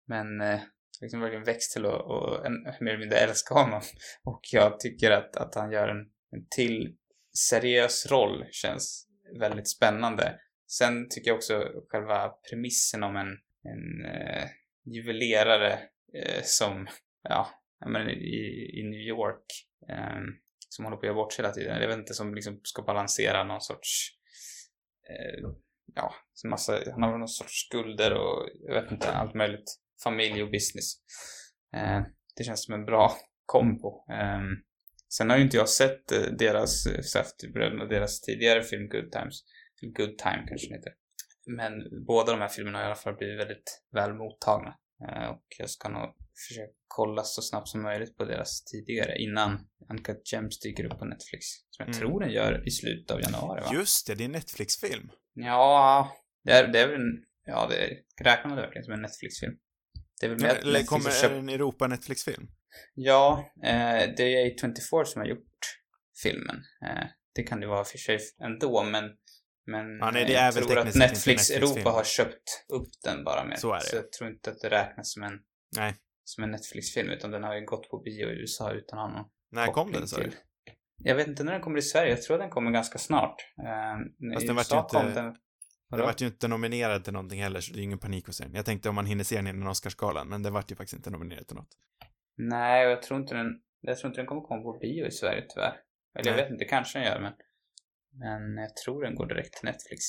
men 0.07 0.41
eh, 0.41 0.59
liksom 1.01 1.19
verkligen 1.19 1.43
växt 1.43 1.73
till 1.73 1.85
att 1.85 2.01
och, 2.01 2.45
en, 2.45 2.53
mer 2.63 2.91
eller 2.91 2.99
mindre 2.99 3.17
älska 3.17 3.53
honom. 3.53 3.81
Och 4.23 4.41
jag 4.51 4.79
tycker 4.79 5.11
att, 5.11 5.35
att 5.35 5.55
han 5.55 5.71
gör 5.71 5.87
en, 5.87 6.05
en 6.31 6.47
till 6.55 6.95
seriös 7.49 8.11
roll 8.11 8.45
känns 8.51 9.07
väldigt 9.39 9.69
spännande. 9.69 10.39
Sen 10.67 11.09
tycker 11.09 11.29
jag 11.29 11.35
också 11.37 11.71
själva 11.89 12.29
premissen 12.49 13.03
om 13.03 13.15
en, 13.15 13.37
en 13.63 14.05
eh, 14.05 14.49
juvelerare 14.85 15.73
eh, 16.13 16.41
som, 16.43 16.87
ja, 17.21 17.49
men 17.85 18.09
i, 18.09 18.79
i 18.79 18.83
New 18.83 18.99
York 18.99 19.45
eh, 19.89 20.21
som 20.69 20.85
håller 20.85 20.97
på 20.97 21.01
att 21.01 21.07
göra 21.07 21.15
bort 21.15 21.33
sig 21.33 21.43
hela 21.43 21.53
tiden. 21.53 21.81
Jag 21.81 21.87
vet 21.87 21.97
inte, 21.97 22.13
som 22.13 22.35
liksom 22.35 22.59
ska 22.63 22.81
balansera 22.81 23.43
någon 23.43 23.61
sorts 23.61 24.09
eh, 25.09 25.49
ja, 25.95 26.13
massa, 26.49 26.79
han 26.91 27.03
har 27.03 27.17
någon 27.17 27.27
sorts 27.27 27.65
skulder 27.65 28.13
och 28.13 28.49
jag 28.67 28.81
vet 28.81 28.91
inte, 28.91 29.11
allt 29.11 29.33
möjligt. 29.33 29.79
Familj 30.03 30.43
och 30.43 30.51
business. 30.51 30.93
Eh, 31.75 32.01
det 32.37 32.43
känns 32.43 32.65
som 32.65 32.73
en 32.73 32.85
bra 32.85 33.11
kombo. 33.45 34.05
Ehm, 34.11 34.63
Sen 35.17 35.29
har 35.29 35.37
ju 35.37 35.43
inte 35.43 35.57
jag 35.57 35.69
sett 35.69 36.11
eh, 36.11 36.21
deras 36.21 36.85
eh, 36.85 37.01
Safdie-bröderna, 37.01 37.85
deras 37.85 38.21
tidigare 38.21 38.63
film 38.63 38.89
Good 38.89 39.11
Times. 39.11 39.43
Good 39.97 40.17
Time 40.17 40.45
kanske 40.47 40.67
den 40.67 40.77
heter. 40.77 40.93
Men 41.45 42.05
båda 42.05 42.31
de 42.31 42.41
här 42.41 42.47
filmerna 42.47 42.77
har 42.77 42.83
i 42.83 42.87
alla 42.87 42.95
fall 42.95 43.15
blivit 43.15 43.39
väldigt 43.39 43.83
väl 43.91 44.13
mottagna. 44.13 44.75
Eh, 45.07 45.29
och 45.29 45.45
jag 45.57 45.69
ska 45.69 45.89
nog 45.89 46.15
försöka 46.47 46.71
kolla 46.87 47.23
så 47.23 47.41
snabbt 47.41 47.67
som 47.67 47.81
möjligt 47.81 48.17
på 48.17 48.25
deras 48.25 48.63
tidigare 48.63 49.17
innan 49.17 49.67
Uncut 49.89 50.31
Gems 50.33 50.59
dyker 50.59 50.85
upp 50.85 50.99
på 50.99 51.05
Netflix. 51.05 51.45
Som 51.69 51.85
jag 51.85 51.87
Mm. 51.87 51.99
tror 51.99 52.19
den 52.19 52.31
gör 52.31 52.67
i 52.67 52.71
slutet 52.71 53.11
av 53.11 53.21
januari 53.21 53.61
va? 53.61 53.69
Just 53.73 54.07
det, 54.07 54.15
det 54.15 54.23
är 54.23 54.25
en 54.25 54.31
Netflix-film. 54.31 55.09
Ja, 55.33 56.11
det 56.43 56.51
är, 56.51 56.67
det 56.67 56.79
är 56.79 56.87
väl 56.87 56.95
en... 57.01 57.23
Ja, 57.45 57.67
det 57.69 57.97
räknar 58.23 58.49
man 58.49 58.55
det 58.55 58.61
verkligen 58.61 58.83
som 58.85 58.93
en 58.93 59.01
Netflix-film? 59.01 59.53
Det 60.19 60.25
är 60.25 60.29
väl 60.29 60.41
mer 60.41 60.49
Eller 60.49 60.57
Netflix 60.57 60.89
kommer 60.89 61.09
har 61.09 61.29
är 61.29 61.29
det 61.29 61.39
en 61.39 61.49
Europa-Netflix-film? 61.49 62.47
Ja, 62.93 63.51
eh, 63.63 64.09
det 64.17 64.23
är 64.23 64.55
A24 64.55 65.03
som 65.03 65.21
har 65.21 65.27
gjort 65.27 65.79
filmen. 66.23 66.55
Eh, 66.85 67.05
det 67.35 67.43
kan 67.43 67.59
det 67.59 67.67
vara 67.67 67.83
för 67.83 67.97
sig 67.97 68.19
ändå, 68.43 68.83
men... 68.83 69.03
Men 69.65 69.97
Ja, 69.97 70.11
nej, 70.11 70.25
det 70.25 70.35
är 70.35 70.45
jag 70.45 70.53
tror 70.53 70.77
att 70.77 70.85
Netflix 70.85 71.09
Netflix-film. 71.11 71.63
Europa 71.63 71.89
har 71.89 72.03
köpt 72.03 72.65
upp 72.73 72.89
den 73.03 73.23
bara 73.23 73.45
med. 73.45 73.59
Så 73.59 73.73
är 73.73 73.79
det. 73.79 73.85
Så 73.85 73.95
jag 73.95 74.11
tror 74.11 74.29
inte 74.29 74.51
att 74.51 74.59
det 74.61 74.69
räknas 74.69 75.13
som 75.13 75.23
en, 75.23 75.39
Nej. 75.75 75.95
som 76.23 76.43
en 76.43 76.51
Netflix-film, 76.51 77.09
utan 77.09 77.31
den 77.31 77.43
har 77.43 77.55
ju 77.55 77.65
gått 77.65 77.89
på 77.89 77.97
bio 77.99 78.29
i 78.29 78.41
USA 78.41 78.71
utan 78.71 79.11
någon 79.11 79.25
När 79.51 79.67
kom 79.67 79.91
den, 79.91 80.07
sa 80.07 80.17
du? 80.17 80.31
Jag 80.97 81.15
vet 81.15 81.27
inte 81.27 81.43
när 81.43 81.51
den 81.51 81.61
kommer 81.61 81.77
i 81.77 81.81
Sverige. 81.81 82.09
Jag 82.09 82.21
tror 82.21 82.35
att 82.35 82.41
den 82.41 82.49
kommer 82.49 82.71
ganska 82.71 82.97
snart. 82.99 83.35
Eh, 83.59 84.33
Fast 84.33 84.47
den 84.47 84.55
vart 84.55 84.71
ju 84.71 84.77
inte- 84.77 84.95
kom 84.95 85.13
den... 85.13 85.35
Den 85.89 85.99
vart 86.01 86.21
ju 86.21 86.25
inte 86.25 86.47
nominerad 86.47 87.03
till 87.03 87.13
någonting 87.13 87.41
heller, 87.43 87.61
så 87.61 87.73
det 87.73 87.79
är 87.79 87.83
ingen 87.83 87.99
panik 87.99 88.25
hos 88.27 88.37
den. 88.37 88.53
Jag 88.53 88.65
tänkte 88.65 88.89
om 88.89 88.95
man 88.95 89.05
hinner 89.05 89.23
se 89.23 89.35
den 89.35 89.47
innan 89.47 89.67
Oscarsgalan, 89.67 90.27
men 90.27 90.43
den 90.43 90.53
vart 90.53 90.71
ju 90.71 90.75
faktiskt 90.75 90.93
inte 90.97 91.09
nominerad 91.09 91.47
till 91.47 91.55
något. 91.55 91.77
Nej, 92.37 92.87
jag 92.89 93.01
tror 93.01 93.19
inte 93.19 93.35
den, 93.35 93.61
jag 93.81 93.97
tror 93.97 94.09
inte 94.09 94.19
den 94.21 94.27
kommer 94.27 94.41
komma 94.41 94.61
på 94.61 94.77
bio 94.81 95.05
i 95.05 95.11
Sverige 95.11 95.45
tyvärr. 95.49 95.79
Eller 96.19 96.29
jag 96.29 96.35
Nej. 96.35 96.43
vet 96.43 96.51
inte, 96.51 96.65
kanske 96.65 96.99
den 96.99 97.07
gör 97.07 97.19
men, 97.19 97.33
men 98.11 98.63
jag 98.63 98.75
tror 98.75 99.03
den 99.03 99.15
går 99.15 99.25
direkt 99.25 99.53
till 99.53 99.65
Netflix. 99.65 100.03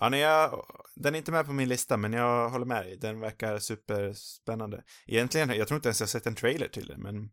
Ja, 0.00 0.08
nej, 0.08 0.20
jag, 0.20 0.66
den 0.94 1.14
är 1.14 1.18
inte 1.18 1.32
med 1.32 1.46
på 1.46 1.52
min 1.52 1.68
lista, 1.68 1.96
men 1.96 2.12
jag 2.12 2.50
håller 2.50 2.66
med 2.66 2.84
dig. 2.84 2.96
Den 2.96 3.20
verkar 3.20 3.58
superspännande. 3.58 4.82
Egentligen, 5.06 5.48
jag 5.56 5.68
tror 5.68 5.76
inte 5.76 5.88
ens 5.88 6.00
jag 6.00 6.08
sett 6.08 6.26
en 6.26 6.34
trailer 6.34 6.68
till 6.68 6.86
den, 6.86 7.02
men 7.02 7.30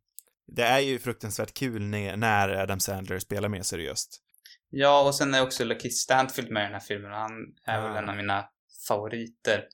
det 0.48 0.64
är 0.64 0.80
ju 0.80 1.00
fruktansvärt 1.00 1.54
kul 1.54 1.82
när, 1.82 2.50
Adam 2.50 2.80
Sandler 2.80 3.20
spelar 3.20 3.50
mer 3.50 3.62
seriöst. 3.62 4.22
Ja, 4.70 5.08
och 5.08 5.16
sen 5.16 5.34
är 5.34 5.44
också 5.44 5.64
Lucky 5.64 5.90
Stanfield 5.90 6.52
med 6.52 6.62
i 6.62 6.64
den 6.64 6.74
här 6.74 6.80
filmen 6.80 7.12
och 7.12 7.18
han 7.18 7.32
är 7.66 7.80
Ah. 7.80 7.94
väl 7.94 8.04
en 8.04 8.10
av 8.10 8.16
mina 8.16 8.50
favoriter 8.88 9.68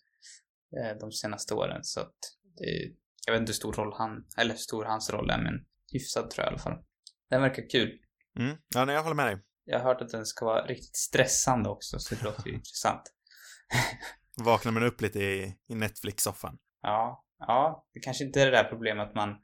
eh, 0.77 0.97
de 0.99 1.11
senaste 1.11 1.53
åren 1.53 1.83
så 1.83 1.99
att 1.99 2.15
det, 2.57 2.91
jag 3.27 3.33
vet 3.33 3.39
inte 3.39 3.49
hur 3.49 3.55
stor 3.55 3.73
roll 3.73 3.93
han, 3.97 4.25
eller 4.37 4.51
hur 4.51 4.59
stor 4.59 4.85
hans 4.85 5.09
roll 5.09 5.29
är 5.29 5.37
men 5.37 5.53
hyfsad 5.93 6.29
tror 6.29 6.45
jag 6.45 6.51
i 6.51 6.53
alla 6.53 6.63
fall. 6.63 6.83
Den 7.29 7.41
verkar 7.41 7.69
kul. 7.69 7.99
Mm. 8.39 8.57
Ja, 8.75 8.85
nej, 8.85 8.95
jag 8.95 9.03
håller 9.03 9.15
med 9.15 9.27
dig. 9.27 9.43
Jag 9.65 9.79
har 9.79 9.85
hört 9.85 10.01
att 10.01 10.09
den 10.09 10.25
ska 10.25 10.45
vara 10.45 10.65
riktigt 10.65 10.95
stressande 10.95 11.69
också 11.69 11.99
så 11.99 12.15
det 12.15 12.23
låter 12.23 12.47
ju 12.47 12.53
intressant. 12.55 13.01
Vaknar 14.37 14.71
man 14.71 14.83
upp 14.83 15.01
lite 15.01 15.19
i, 15.19 15.55
i 15.67 15.75
Netflix-soffan. 15.75 16.57
Ja, 16.81 17.25
ja, 17.39 17.87
det 17.93 17.99
kanske 17.99 18.23
inte 18.23 18.41
är 18.41 18.45
det 18.45 18.57
där 18.57 18.63
problemet 18.63 19.07
att 19.07 19.15
man 19.15 19.35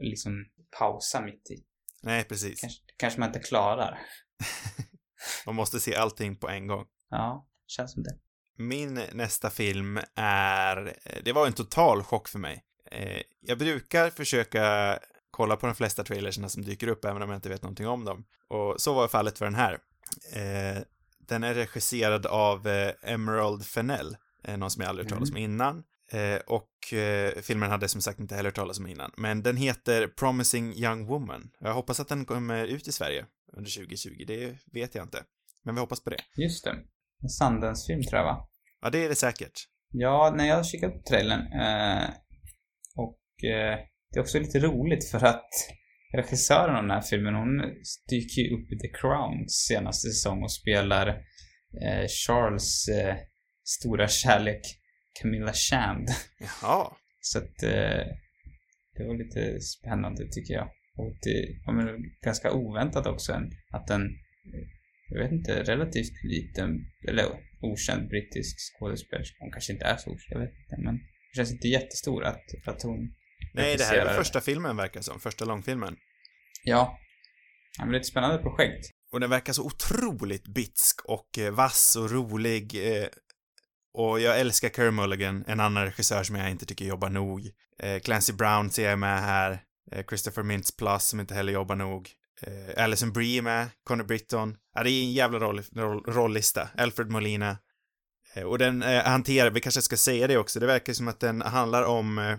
liksom 0.00 0.46
pausar 0.78 1.22
mitt 1.22 1.50
i. 1.50 1.64
Nej, 2.02 2.24
precis. 2.24 2.60
Kanske, 2.60 2.82
kanske 2.96 3.20
man 3.20 3.28
inte 3.28 3.40
klarar. 3.40 3.98
Man 5.46 5.54
måste 5.54 5.80
se 5.80 5.94
allting 5.94 6.38
på 6.38 6.48
en 6.48 6.66
gång. 6.66 6.86
Ja, 7.10 7.48
känns 7.66 7.92
som 7.92 8.02
det. 8.02 8.18
Min 8.56 8.94
nästa 9.12 9.50
film 9.50 10.00
är, 10.14 10.96
det 11.24 11.32
var 11.32 11.46
en 11.46 11.52
total 11.52 12.02
chock 12.02 12.28
för 12.28 12.38
mig. 12.38 12.64
Eh, 12.90 13.22
Jag 13.40 13.58
brukar 13.58 14.10
försöka 14.10 14.98
kolla 15.30 15.56
på 15.56 15.66
de 15.66 15.74
flesta 15.74 16.04
trailersna 16.04 16.48
som 16.48 16.62
dyker 16.62 16.88
upp, 16.88 17.04
även 17.04 17.22
om 17.22 17.30
jag 17.30 17.36
inte 17.36 17.48
vet 17.48 17.62
någonting 17.62 17.86
om 17.88 18.04
dem. 18.04 18.24
Och 18.48 18.80
så 18.80 18.94
var 18.94 19.08
fallet 19.08 19.38
för 19.38 19.44
den 19.44 19.54
här. 19.54 19.72
Eh, 20.32 20.82
Den 21.18 21.44
är 21.44 21.54
regisserad 21.54 22.26
av 22.26 22.68
eh, 22.68 22.92
Emerald 23.02 23.66
Fennell, 23.66 24.16
eh, 24.44 24.56
någon 24.56 24.70
som 24.70 24.82
jag 24.82 24.88
aldrig 24.88 25.06
hört 25.06 25.14
talas 25.18 25.30
om 25.30 25.36
innan. 25.36 25.84
Eh, 26.12 26.36
Och 26.46 26.92
eh, 26.92 27.32
filmen 27.42 27.70
hade 27.70 27.88
som 27.88 28.00
sagt 28.00 28.20
inte 28.20 28.34
heller 28.34 28.48
hört 28.50 28.54
talas 28.56 28.78
om 28.78 28.86
innan. 28.86 29.10
Men 29.16 29.42
den 29.42 29.56
heter 29.56 30.06
Promising 30.06 30.74
Young 30.74 31.06
Woman. 31.06 31.50
Jag 31.60 31.74
hoppas 31.74 32.00
att 32.00 32.08
den 32.08 32.24
kommer 32.24 32.64
ut 32.66 32.88
i 32.88 32.92
Sverige 32.92 33.26
under 33.52 33.70
2020, 33.70 34.24
det 34.26 34.56
vet 34.72 34.94
jag 34.94 35.04
inte. 35.04 35.22
Men 35.64 35.74
vi 35.74 35.80
hoppas 35.80 36.00
på 36.04 36.10
det. 36.10 36.18
Just 36.36 36.64
det. 36.64 36.70
En 37.22 37.28
Sundance-film 37.28 38.02
tror 38.02 38.18
jag 38.18 38.24
va? 38.24 38.48
Ja, 38.82 38.90
det 38.90 39.04
är 39.04 39.08
det 39.08 39.14
säkert. 39.14 39.60
Ja, 39.92 40.32
när 40.36 40.44
jag 40.48 40.66
kikat 40.66 40.92
på 40.92 41.02
trailern 41.08 41.40
eh, 41.52 42.08
eh, 43.44 43.78
det 44.10 44.18
är 44.18 44.20
också 44.20 44.40
lite 44.40 44.58
roligt 44.58 45.10
för 45.10 45.24
att 45.24 45.50
regissören 46.12 46.76
av 46.76 46.82
den 46.82 46.90
här 46.90 47.00
filmen 47.00 47.34
hon 47.34 47.58
dyker 48.10 48.42
ju 48.42 48.50
upp 48.56 48.72
i 48.72 48.78
The 48.78 48.88
Crown 48.88 49.48
senaste 49.48 50.08
säsong 50.08 50.42
och 50.42 50.52
spelar 50.52 51.08
eh, 51.82 52.06
Charles 52.26 52.88
eh, 52.88 53.16
stora 53.64 54.08
kärlek 54.08 54.60
Camilla 55.22 55.52
Shand. 55.52 56.08
Jaha. 56.38 56.96
Så 57.20 57.38
att 57.38 57.58
det 58.96 59.04
var 59.06 59.18
lite 59.18 59.60
spännande 59.60 60.28
tycker 60.28 60.54
jag. 60.54 60.70
Och 60.96 61.16
det 61.22 61.62
var 61.66 61.98
ganska 62.24 62.52
oväntat 62.52 63.06
också 63.06 63.32
att 63.70 63.90
en, 63.90 64.02
jag 65.08 65.22
vet 65.22 65.32
inte, 65.32 65.62
relativt 65.62 66.24
liten, 66.24 66.70
eller 67.08 67.24
okänd 67.60 68.08
brittisk 68.08 68.56
skådespelerska, 68.58 69.36
hon 69.40 69.50
kanske 69.50 69.72
inte 69.72 69.84
är 69.84 69.96
så 69.96 70.10
okänd, 70.10 70.30
jag 70.30 70.40
vet 70.40 70.58
inte, 70.58 70.76
men 70.84 70.96
det 70.96 71.36
känns 71.36 71.52
inte 71.52 71.68
jättestor 71.68 72.24
att, 72.24 72.44
att 72.66 72.82
hon 72.82 73.14
Nej, 73.54 73.76
det 73.76 73.84
här 73.84 73.96
är 73.96 74.16
första 74.16 74.40
filmen 74.40 74.76
verkar 74.76 75.00
som, 75.00 75.20
första 75.20 75.44
långfilmen. 75.44 75.96
Ja. 76.64 76.98
ja 77.78 77.84
men 77.84 77.92
det 77.92 77.98
är 77.98 78.00
ett 78.00 78.06
spännande 78.06 78.38
projekt. 78.38 78.90
Och 79.12 79.20
den 79.20 79.30
verkar 79.30 79.52
så 79.52 79.64
otroligt 79.64 80.48
bitsk 80.48 81.04
och 81.04 81.38
eh, 81.38 81.52
vass 81.52 81.96
och 81.96 82.10
rolig. 82.10 82.96
Eh, 82.96 83.08
och 83.94 84.20
jag 84.20 84.40
älskar 84.40 84.68
Kerr 84.68 84.90
Mulligan, 84.90 85.44
en 85.46 85.60
annan 85.60 85.84
regissör 85.84 86.22
som 86.22 86.36
jag 86.36 86.50
inte 86.50 86.66
tycker 86.66 86.84
jobbar 86.84 87.08
nog. 87.08 87.50
Eh, 87.82 88.00
Clancy 88.00 88.32
Brown 88.32 88.70
ser 88.70 88.90
jag 88.90 88.98
med 88.98 89.20
här. 89.20 89.62
Christopher 90.08 90.42
Mintz 90.42 90.76
Plus 90.76 91.02
som 91.02 91.20
inte 91.20 91.34
heller 91.34 91.52
jobbar 91.52 91.76
nog. 91.76 92.10
Eh, 92.42 92.84
Alison 92.84 93.12
Brie 93.12 93.42
med, 93.42 93.68
Conor 93.84 94.04
Britton. 94.04 94.56
Ja, 94.74 94.82
det 94.82 94.90
är 94.90 95.02
en 95.02 95.12
jävla 95.12 95.38
roll, 95.38 95.62
roll, 95.76 96.04
rolllista. 96.06 96.68
Alfred 96.76 97.10
Molina. 97.10 97.58
Eh, 98.34 98.42
och 98.42 98.58
den 98.58 98.82
eh, 98.82 99.04
hanterar, 99.04 99.50
vi 99.50 99.60
kanske 99.60 99.82
ska 99.82 99.96
säga 99.96 100.26
det 100.26 100.38
också, 100.38 100.60
det 100.60 100.66
verkar 100.66 100.92
som 100.92 101.08
att 101.08 101.20
den 101.20 101.42
handlar 101.42 101.82
om 101.82 102.38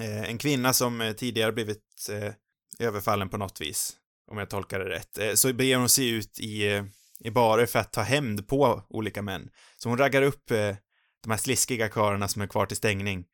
Eh, 0.00 0.30
en 0.30 0.38
kvinna 0.38 0.72
som 0.72 1.00
eh, 1.00 1.12
tidigare 1.12 1.52
blivit 1.52 2.08
eh, 2.10 2.32
överfallen 2.78 3.28
på 3.28 3.36
något 3.36 3.60
vis. 3.60 3.96
Om 4.30 4.38
jag 4.38 4.50
tolkar 4.50 4.78
det 4.78 4.88
rätt. 4.88 5.18
Eh, 5.18 5.34
så 5.34 5.52
beger 5.52 5.76
hon 5.76 5.88
sig 5.88 6.08
ut 6.08 6.40
i, 6.40 6.72
eh, 6.72 6.84
i 7.20 7.30
barer 7.30 7.66
för 7.66 7.78
att 7.78 7.92
ta 7.92 8.02
hämnd 8.02 8.48
på 8.48 8.82
olika 8.88 9.22
män. 9.22 9.50
Så 9.76 9.88
hon 9.88 9.98
raggar 9.98 10.22
upp 10.22 10.50
eh, 10.50 10.76
de 11.22 11.30
här 11.30 11.38
sliskiga 11.38 11.88
karlarna 11.88 12.28
som 12.28 12.42
är 12.42 12.46
kvar 12.46 12.66
till 12.66 12.76
stängning. 12.76 13.24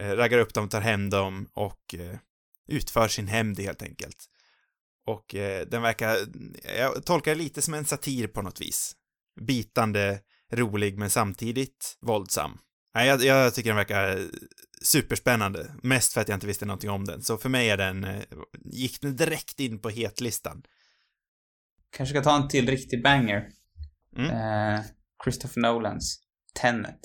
Eh, 0.00 0.10
raggar 0.10 0.38
upp 0.38 0.54
dem, 0.54 0.68
tar 0.68 0.80
hem 0.80 1.10
dem 1.10 1.48
och 1.52 1.94
eh, 1.94 2.18
utför 2.68 3.08
sin 3.08 3.28
hämnd 3.28 3.60
helt 3.60 3.82
enkelt. 3.82 4.26
Och 5.06 5.34
eh, 5.34 5.66
den 5.66 5.82
verkar, 5.82 6.18
jag 6.78 7.04
tolkar 7.04 7.34
det 7.34 7.38
lite 7.38 7.62
som 7.62 7.74
en 7.74 7.84
satir 7.84 8.26
på 8.26 8.42
något 8.42 8.60
vis. 8.60 8.96
Bitande, 9.40 10.20
rolig 10.52 10.98
men 10.98 11.10
samtidigt 11.10 11.98
våldsam. 12.00 12.58
Nej, 12.96 13.08
jag, 13.08 13.24
jag 13.24 13.54
tycker 13.54 13.70
den 13.70 13.76
verkar 13.76 14.18
superspännande. 14.82 15.66
Mest 15.82 16.12
för 16.12 16.20
att 16.20 16.28
jag 16.28 16.36
inte 16.36 16.46
visste 16.46 16.66
någonting 16.66 16.90
om 16.90 17.04
den. 17.04 17.22
Så 17.22 17.36
för 17.36 17.48
mig 17.48 17.70
är 17.70 17.76
den, 17.76 18.04
eh, 18.04 18.22
gick 18.64 19.00
den 19.00 19.16
direkt 19.16 19.60
in 19.60 19.78
på 19.78 19.88
hetlistan. 19.88 20.62
Kanske 21.96 22.14
ska 22.14 22.22
ta 22.22 22.36
en 22.36 22.48
till 22.48 22.68
riktig 22.68 23.02
banger. 23.02 23.48
Mm. 24.16 24.30
Eh, 24.30 24.80
Christopher 25.24 25.60
Nolans 25.60 26.20
Tenet. 26.60 27.00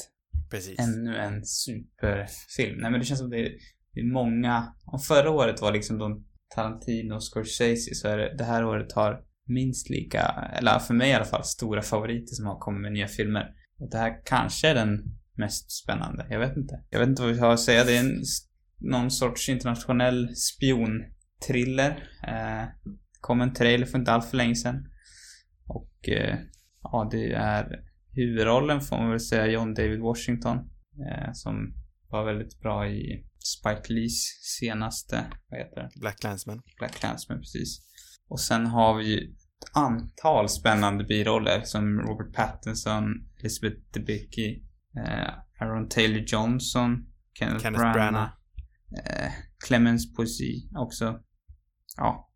Precis. 0.49 0.79
Ännu 0.79 1.17
en 1.17 1.45
superfilm. 1.45 2.77
Nej 2.77 2.91
men 2.91 2.99
det 2.99 3.05
känns 3.05 3.19
som 3.19 3.29
det 3.29 3.39
är, 3.39 3.51
det 3.93 3.99
är 3.99 4.13
många, 4.13 4.73
om 4.85 4.99
förra 4.99 5.29
året 5.29 5.61
var 5.61 5.71
liksom 5.71 5.97
de 5.97 6.25
Tarantino 6.55 7.15
och 7.15 7.23
Scorsese 7.23 7.95
så 7.95 8.07
är 8.07 8.17
det, 8.17 8.37
det 8.37 8.43
här 8.43 8.65
året 8.65 8.91
har 8.93 9.21
minst 9.47 9.89
lika, 9.89 10.21
eller 10.53 10.79
för 10.79 10.93
mig 10.93 11.09
i 11.09 11.13
alla 11.13 11.25
fall, 11.25 11.43
stora 11.43 11.81
favoriter 11.81 12.35
som 12.35 12.45
har 12.45 12.59
kommit 12.59 12.81
med 12.81 12.91
nya 12.91 13.07
filmer. 13.07 13.45
Och 13.79 13.89
det 13.91 13.97
här 13.97 14.25
kanske 14.25 14.67
är 14.67 14.75
den 14.75 15.20
mest 15.37 15.71
spännande. 15.71 16.27
Jag 16.29 16.39
vet 16.39 16.57
inte. 16.57 16.83
Jag 16.89 16.99
vet 16.99 17.09
inte 17.09 17.21
vad 17.21 17.31
vi 17.31 17.39
har 17.39 17.53
att 17.53 17.59
säga. 17.59 17.83
Det 17.83 17.97
är 17.97 17.99
en, 17.99 18.23
någon 18.79 19.11
sorts 19.11 19.49
internationell 19.49 20.35
spionthriller. 20.35 21.89
Eh, 22.27 22.65
kom 23.19 23.41
en 23.41 23.53
trailer 23.53 23.85
för 23.85 23.97
inte 23.97 24.11
allt 24.11 24.29
för 24.29 24.37
länge 24.37 24.55
sedan. 24.55 24.87
Och 25.67 26.09
eh, 26.09 26.37
ja, 26.83 27.09
det 27.11 27.33
är 27.33 27.79
huvudrollen 28.11 28.81
får 28.81 28.97
man 28.97 29.09
väl 29.09 29.19
säga 29.19 29.47
John 29.47 29.73
David 29.73 29.99
Washington. 29.99 30.57
Eh, 30.57 31.31
som 31.33 31.73
var 32.09 32.25
väldigt 32.25 32.59
bra 32.59 32.87
i 32.87 33.25
Spike 33.39 33.93
Lees 33.93 34.23
senaste, 34.59 35.25
vad 35.49 35.59
heter 35.59 35.75
det? 35.75 35.99
Black 35.99 36.19
Clansman. 36.19 36.61
Black 36.77 36.93
Clansman 36.93 37.39
precis. 37.39 37.81
Och 38.27 38.39
sen 38.39 38.65
har 38.65 38.97
vi 38.97 39.05
ju 39.05 39.17
ett 39.17 39.71
antal 39.73 40.49
spännande 40.49 41.03
biroller 41.03 41.61
som 41.61 41.99
Robert 41.99 42.35
Pattinson, 42.35 43.03
Elizabeth 43.39 43.77
Debicki, 43.93 44.63
eh, 44.97 45.33
Aaron 45.61 45.89
Taylor 45.89 46.23
Johnson, 46.27 47.05
Kenneth, 47.39 47.63
Kenneth 47.63 47.81
Branagh, 47.81 48.11
Branagh. 48.11 48.31
eh, 49.05 49.31
Clemens 49.67 50.15
Poesy 50.15 50.69
också. 50.75 51.19
Ja, 51.97 52.29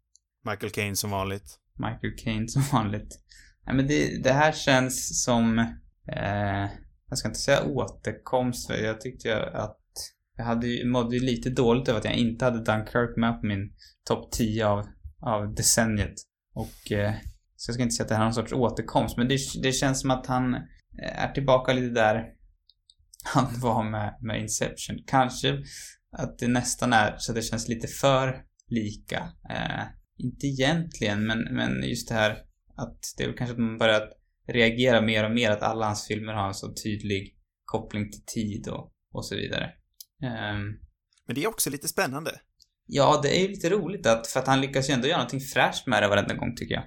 Michael 0.45 0.71
Caine 0.71 0.95
som 0.95 1.09
vanligt. 1.11 1.59
Michael 1.79 2.13
Caine 2.23 2.47
som 2.47 2.61
vanligt. 2.71 3.19
Nej 3.65 3.75
men 3.75 3.87
det, 3.87 4.23
det 4.23 4.33
här 4.33 4.51
känns 4.51 5.23
som, 5.23 5.59
eh, 6.07 6.69
jag 7.09 7.17
ska 7.17 7.27
inte 7.27 7.39
säga 7.39 7.63
återkomst, 7.63 8.67
för 8.67 8.73
jag 8.73 9.01
tyckte 9.01 9.27
ju 9.27 9.33
att 9.33 9.79
jag 10.37 10.45
hade 10.45 10.67
ju, 10.67 10.85
mådde 10.89 11.15
ju 11.15 11.21
lite 11.25 11.49
dåligt 11.49 11.87
över 11.87 11.99
att 11.99 12.05
jag 12.05 12.13
inte 12.15 12.45
hade 12.45 12.63
Dunkirk 12.63 13.17
med 13.17 13.41
på 13.41 13.47
min 13.47 13.73
topp 14.03 14.31
10 14.31 14.67
av, 14.67 14.85
av 15.21 15.55
decenniet. 15.55 16.13
Och, 16.53 16.91
eh, 16.91 17.13
så 17.55 17.69
jag 17.69 17.73
ska 17.73 17.83
inte 17.83 17.95
säga 17.95 18.03
att 18.03 18.09
det 18.09 18.15
här 18.15 18.21
är 18.21 18.25
någon 18.25 18.33
sorts 18.33 18.53
återkomst, 18.53 19.17
men 19.17 19.27
det, 19.27 19.37
det 19.63 19.71
känns 19.71 20.01
som 20.01 20.11
att 20.11 20.25
han 20.27 20.55
eh, 20.55 21.23
är 21.23 21.33
tillbaka 21.33 21.73
lite 21.73 21.93
där 21.93 22.25
han 23.25 23.59
var 23.59 23.83
med, 23.83 24.17
med 24.21 24.41
Inception. 24.41 24.97
Kanske 25.07 25.63
att 26.11 26.39
det 26.39 26.47
nästan 26.47 26.93
är 26.93 27.17
så 27.17 27.31
att 27.31 27.35
det 27.35 27.41
känns 27.41 27.67
lite 27.67 27.87
för 27.87 28.43
lika. 28.67 29.17
Eh, 29.49 29.83
inte 30.17 30.47
egentligen, 30.47 31.25
men, 31.27 31.39
men 31.51 31.83
just 31.83 32.09
det 32.09 32.15
här 32.15 32.31
att 32.77 32.99
det 33.17 33.23
är 33.23 33.27
väl 33.27 33.37
kanske 33.37 33.53
att 33.53 33.59
man 33.59 33.77
börjat 33.77 34.09
reagera 34.47 35.01
mer 35.01 35.25
och 35.25 35.31
mer 35.31 35.51
att 35.51 35.61
alla 35.61 35.85
hans 35.85 36.07
filmer 36.07 36.33
har 36.33 36.47
en 36.47 36.53
så 36.53 36.73
tydlig 36.83 37.35
koppling 37.65 38.11
till 38.11 38.25
tid 38.25 38.67
och, 38.67 38.91
och 39.11 39.25
så 39.25 39.35
vidare. 39.35 39.65
Ehm, 40.23 40.61
Men 41.27 41.35
det 41.35 41.43
är 41.43 41.47
också 41.47 41.69
lite 41.69 41.87
spännande. 41.87 42.31
ja, 42.87 43.19
det 43.23 43.37
är 43.37 43.41
ju 43.41 43.47
lite 43.47 43.69
roligt 43.69 44.05
att, 44.05 44.27
för 44.27 44.39
att 44.39 44.47
han 44.47 44.61
lyckas 44.61 44.89
ju 44.89 44.93
ändå 44.93 45.07
göra 45.07 45.17
någonting 45.17 45.39
fräscht 45.39 45.87
med 45.87 46.03
det 46.03 46.07
varenda 46.07 46.35
gång 46.35 46.55
tycker 46.55 46.75
jag. 46.75 46.83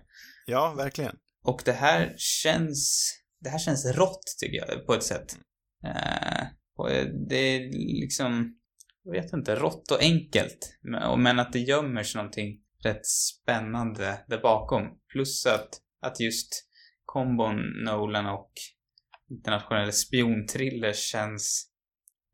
Ja, 0.47 0.75
verkligen. 0.77 1.17
Och 1.45 1.63
det 1.65 1.73
här 1.73 2.15
känns 2.17 3.13
det 3.41 3.51
här 3.51 3.59
känns 3.59 3.87
rått 3.87 4.23
tycker 4.41 4.57
jag, 4.57 4.87
på 4.87 4.95
ett 4.95 5.03
sätt. 5.03 5.39
Eh, 5.85 6.43
eh, 6.43 7.07
det 7.29 7.37
är 7.37 7.73
liksom, 8.01 8.59
jag 9.05 9.13
vet 9.13 9.33
inte, 9.33 9.55
rått 9.55 9.91
och 9.91 10.03
enkelt. 10.03 10.79
Men, 11.17 11.39
att 11.39 11.53
det 11.53 11.59
gömmer 11.59 12.03
sig 12.03 12.19
någonting 12.19 12.61
rätt 12.85 13.07
spännande 13.07 14.25
där 14.27 14.41
bakom. 14.41 14.83
Plus 15.13 15.47
att, 15.47 15.69
att 16.03 16.21
just 16.21 16.69
kombon 17.05 17.85
Nolan 17.85 18.27
och 18.27 18.53
internationella 19.31 19.93
spionthriller 19.93 20.93
känns 20.93 21.71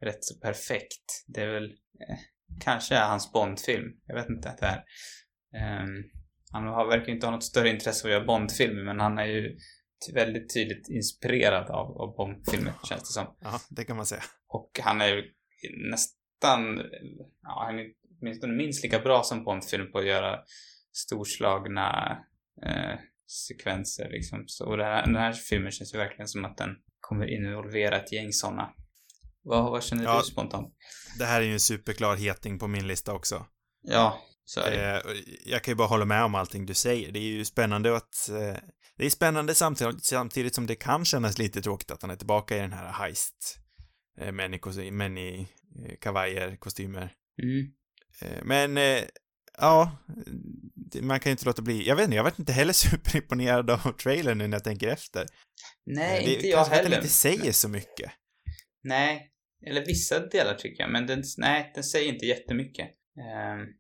rätt 0.05 0.25
så 0.25 0.41
perfekt. 0.41 1.25
Det 1.27 1.43
är 1.43 1.53
väl 1.53 1.65
eh, 2.09 2.19
kanske 2.61 2.95
är 2.95 3.09
hans 3.09 3.33
Bondfilm. 3.33 3.93
Jag 4.07 4.15
vet 4.15 4.29
inte. 4.29 4.57
Det 4.61 4.67
här. 4.67 4.85
Um, 5.83 6.11
han 6.51 6.67
har, 6.67 6.87
verkar 6.87 7.13
inte 7.13 7.27
ha 7.27 7.31
något 7.31 7.45
större 7.45 7.69
intresse 7.69 8.05
av 8.05 8.11
att 8.11 8.13
göra 8.13 8.27
Bondfilmer 8.27 8.83
men 8.83 9.01
han 9.01 9.19
är 9.19 9.27
ju 9.27 9.59
väldigt 10.15 10.55
tydligt 10.55 10.89
inspirerad 10.89 11.71
av, 11.71 12.01
av 12.01 12.17
Bondfilmer 12.17 12.73
känns 12.89 13.03
det 13.03 13.13
som. 13.13 13.37
Ja, 13.41 13.61
det 13.69 13.85
kan 13.85 13.97
man 13.97 14.07
säga. 14.07 14.23
Och 14.49 14.81
han 14.83 15.01
är 15.01 15.09
ju 15.09 15.23
nästan, 15.91 16.81
ja, 17.43 17.65
han 17.67 17.79
är 17.79 17.87
åtminstone 18.21 18.53
minst 18.53 18.83
lika 18.83 18.99
bra 18.99 19.23
som 19.23 19.45
Bondfilm 19.45 19.93
på 19.93 19.99
att 19.99 20.07
göra 20.07 20.39
storslagna 20.93 22.19
eh, 22.67 22.99
sekvenser 23.49 24.09
liksom. 24.11 24.45
Så 24.47 24.77
det 24.77 24.85
här, 24.85 25.07
den 25.07 25.17
här 25.17 25.33
filmen 25.33 25.73
känns 25.73 25.95
ju 25.95 25.99
verkligen 25.99 26.29
som 26.29 26.45
att 26.45 26.57
den 26.57 26.77
kommer 27.01 27.27
involvera 27.27 27.97
ett 27.97 28.13
gäng 28.13 28.33
sådana. 28.33 28.71
Vad, 29.43 29.71
vad 29.71 29.85
känner 29.85 30.05
ja, 30.05 30.19
du 30.19 30.25
spontant? 30.25 30.75
Det 31.19 31.25
här 31.25 31.41
är 31.41 31.45
ju 31.45 31.53
en 31.53 31.61
superklar 31.61 32.17
heting 32.17 32.59
på 32.59 32.69
min 32.69 32.87
lista 32.87 33.13
också. 33.13 33.47
Ja, 33.83 34.21
så 34.45 34.61
är 34.61 34.71
det. 34.71 35.01
Eh, 35.01 35.17
jag 35.45 35.63
kan 35.63 35.73
ju 35.73 35.77
bara 35.77 35.89
hålla 35.89 36.05
med 36.05 36.25
om 36.25 36.35
allting 36.35 36.67
du 36.67 36.75
säger. 36.75 37.13
Det 37.13 37.19
är 37.19 37.23
ju 37.23 37.45
spännande 37.45 37.97
att 37.97 38.29
eh, 38.29 38.57
det 38.97 39.07
är 39.07 39.11
spännande 39.11 39.55
samtidigt, 39.55 40.05
samtidigt 40.05 40.55
som 40.55 40.67
det 40.67 40.75
kan 40.75 41.05
kännas 41.05 41.39
lite 41.39 41.63
tråkigt 41.63 41.91
att 41.91 42.03
han 42.03 42.11
är 42.11 42.17
tillbaka 42.17 42.57
i 42.57 42.61
den 42.61 42.73
här 42.73 42.93
heist 42.93 43.59
eh, 44.21 44.33
män 44.33 44.55
i, 44.55 44.91
män 44.91 45.19
i 45.19 45.49
kavajer, 46.01 46.57
kostymer. 46.57 47.13
Mm. 47.43 47.73
Men 48.43 48.79
ja, 49.59 49.97
man 51.01 51.21
kan 51.21 51.31
ju 51.31 51.33
inte 51.33 51.45
låta 51.45 51.63
bli. 51.63 51.89
Jag 51.89 51.97
vet 51.97 52.05
inte, 52.05 52.17
jag 52.17 52.25
varit 52.25 52.39
inte 52.39 52.53
heller 52.53 52.73
superimponerad 52.89 53.71
av 53.71 53.93
trailern 53.93 54.39
nu 54.39 54.47
när 54.47 54.57
jag 54.57 54.65
tänker 54.65 54.89
efter. 54.89 55.27
Nej, 55.87 56.25
det, 56.25 56.35
inte 56.35 56.47
jag 56.47 56.65
heller. 56.65 56.91
Det 56.91 56.97
inte 56.97 57.09
säger 57.09 57.53
så 57.53 57.69
mycket. 57.69 58.13
Nej, 58.83 59.31
eller 59.67 59.87
vissa 59.87 60.27
delar 60.27 60.55
tycker 60.55 60.83
jag, 60.83 60.93
men 60.93 61.07
den, 61.07 61.23
nej, 61.39 61.73
den 61.75 61.85
säger 61.85 62.13
inte 62.13 62.27
jättemycket. 62.27 62.89
Um, 63.17 63.75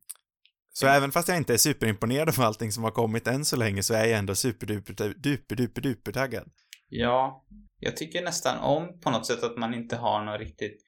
så 0.76 0.86
även 0.86 1.12
fast 1.12 1.28
jag 1.28 1.36
inte 1.36 1.54
är 1.54 1.58
superimponerad 1.58 2.28
av 2.28 2.40
allting 2.40 2.72
som 2.72 2.84
har 2.84 2.90
kommit 2.90 3.26
än 3.26 3.44
så 3.44 3.56
länge 3.56 3.82
så 3.82 3.94
är 3.94 4.04
jag 4.04 4.18
ändå 4.18 4.34
superduper, 4.34 5.14
duper, 5.14 5.56
duper, 5.56 5.82
duper 5.82 6.12
taggad. 6.12 6.50
Ja, 6.88 7.46
jag 7.78 7.96
tycker 7.96 8.22
nästan 8.22 8.58
om 8.58 9.00
på 9.00 9.10
något 9.10 9.26
sätt 9.26 9.42
att 9.42 9.56
man 9.56 9.74
inte 9.74 9.96
har 9.96 10.24
någon 10.24 10.38
riktigt 10.38 10.82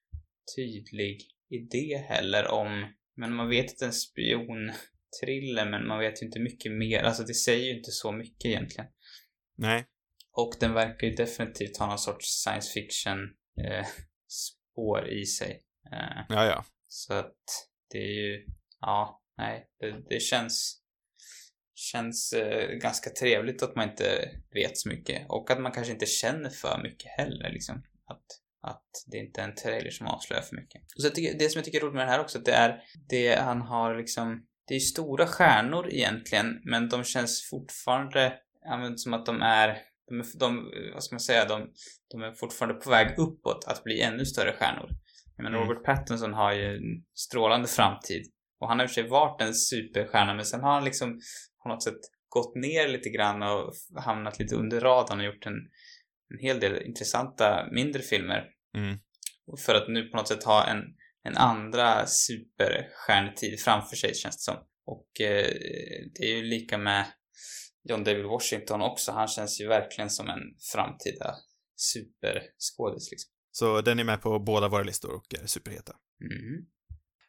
tydlig 0.57 1.21
idé 1.51 1.97
heller 2.09 2.49
om, 2.49 2.95
men 3.17 3.35
man 3.35 3.49
vet 3.49 3.73
att 3.73 3.83
en 3.83 3.93
spion 3.93 4.73
thriller 5.21 5.71
men 5.71 5.87
man 5.87 5.99
vet 5.99 6.23
ju 6.23 6.27
inte 6.27 6.41
mycket 6.41 6.73
mer. 6.73 7.03
Alltså 7.03 7.23
det 7.23 7.35
säger 7.35 7.65
ju 7.65 7.79
inte 7.79 7.91
så 7.91 8.13
mycket 8.13 8.45
egentligen. 8.45 8.91
Nej. 9.57 9.87
Och 10.33 10.55
den 10.61 10.75
verkar 10.75 11.07
ju 11.07 11.15
definitivt 11.15 11.77
ha 11.79 11.87
någon 11.87 11.99
sorts 11.99 12.27
science 12.27 12.73
fiction 12.73 13.19
eh, 13.65 13.87
spår 14.29 15.09
i 15.09 15.27
sig. 15.27 15.63
Eh, 15.93 16.25
ja, 16.29 16.45
ja. 16.45 16.65
Så 16.89 17.15
att 17.15 17.37
det 17.91 17.99
är 17.99 18.13
ju, 18.13 18.47
ja, 18.81 19.23
nej, 19.39 19.67
det, 19.81 20.09
det 20.09 20.21
känns 20.21 20.83
känns 21.75 22.33
eh, 22.33 22.69
ganska 22.69 23.11
trevligt 23.11 23.63
att 23.63 23.77
man 23.77 23.89
inte 23.91 24.31
vet 24.55 24.79
så 24.79 24.89
mycket 24.89 25.27
och 25.29 25.51
att 25.51 25.61
man 25.61 25.73
kanske 25.73 25.93
inte 25.93 26.07
känner 26.07 26.51
för 26.51 26.81
mycket 26.83 27.11
heller 27.19 27.51
liksom. 27.51 27.83
Att, 28.07 28.25
att 28.63 28.91
det 29.07 29.19
inte 29.19 29.41
är 29.41 29.45
en 29.45 29.55
trailer 29.55 29.91
som 29.91 30.07
avslöjar 30.07 30.43
för 30.43 30.57
mycket. 30.57 30.83
Och 30.97 31.03
så 31.03 31.11
tycker, 31.11 31.39
det 31.39 31.49
som 31.49 31.59
jag 31.59 31.65
tycker 31.65 31.79
är 31.79 31.83
roligt 31.83 31.95
med 31.95 32.03
den 32.03 32.13
här 32.13 32.21
också, 32.21 32.39
det 32.39 32.53
är 32.53 32.83
det 33.09 33.35
han 33.35 33.61
har 33.61 33.97
liksom 33.97 34.47
det 34.69 34.75
är 34.75 34.81
stora 34.81 35.27
stjärnor 35.27 35.89
egentligen, 35.91 36.61
men 36.65 36.89
de 36.89 37.05
känns 37.05 37.49
fortfarande 37.51 38.33
ja, 38.65 38.93
som 38.97 39.15
att 39.15 39.27
de 39.27 39.43
är, 39.43 39.79
de, 40.09 40.21
är, 40.21 40.39
de, 40.39 40.71
vad 40.95 41.05
ska 41.05 41.15
man 41.15 41.21
säga, 41.21 41.45
de, 41.45 41.73
de 42.11 42.23
är 42.23 42.33
fortfarande 42.33 42.81
på 42.81 42.91
väg 42.91 43.19
uppåt 43.19 43.65
att 43.67 43.85
bli 43.85 44.01
ännu 44.01 44.25
större 44.25 44.53
stjärnor. 44.53 44.91
Jag 45.37 45.43
menar, 45.43 45.59
mm. 45.59 45.69
Robert 45.69 45.85
Pattinson 45.85 46.35
har 46.35 46.53
ju 46.53 46.77
en 46.77 47.05
strålande 47.15 47.69
framtid. 47.69 48.33
Och 48.61 48.69
han 48.69 48.79
har 48.79 48.85
i 48.85 48.87
och 48.87 48.91
för 48.91 48.95
sig 48.95 49.09
varit 49.09 49.41
en 49.41 49.55
superstjärna, 49.55 50.35
men 50.35 50.45
sen 50.45 50.61
har 50.61 50.73
han 50.73 50.85
liksom 50.85 51.21
på 51.63 51.69
något 51.69 51.83
sätt 51.83 52.01
gått 52.29 52.55
ner 52.57 52.89
lite 52.89 53.09
grann 53.09 53.43
och 53.43 53.75
hamnat 53.97 54.39
lite 54.39 54.55
under 54.55 54.81
radarn 54.81 55.19
och 55.19 55.27
gjort 55.27 55.47
en, 55.47 55.57
en 56.35 56.39
hel 56.41 56.61
del 56.61 56.83
intressanta 56.83 57.69
mindre 57.73 58.03
filmer. 58.03 58.45
Mm. 58.77 58.99
För 59.67 59.75
att 59.75 59.89
nu 59.89 60.09
på 60.09 60.17
något 60.17 60.29
sätt 60.29 60.45
ha 60.45 60.67
en 60.67 60.83
en 61.27 61.37
andra 61.37 62.07
superstjärnetid 62.07 63.61
framför 63.61 63.97
sig 63.97 64.15
känns 64.15 64.37
det 64.37 64.53
som. 64.53 64.57
Och 64.87 65.21
eh, 65.21 65.55
det 66.15 66.25
är 66.25 66.37
ju 66.37 66.43
lika 66.43 66.79
med 66.79 67.07
John 67.89 68.05
David 68.05 68.25
Washington 68.25 68.83
också. 68.83 69.13
Han 69.13 69.29
känns 69.29 69.61
ju 69.61 69.69
verkligen 69.69 70.11
som 70.11 70.29
en 70.29 70.41
framtida 70.73 71.35
superskådis 71.77 73.11
liksom. 73.11 73.33
Så 73.51 73.81
den 73.81 73.99
är 73.99 74.05
med 74.05 74.23
på 74.23 74.39
båda 74.39 74.69
våra 74.69 74.83
listor 74.83 75.15
och 75.15 75.35
är 75.43 75.47
superheta. 75.47 75.93
Mm. 76.21 76.67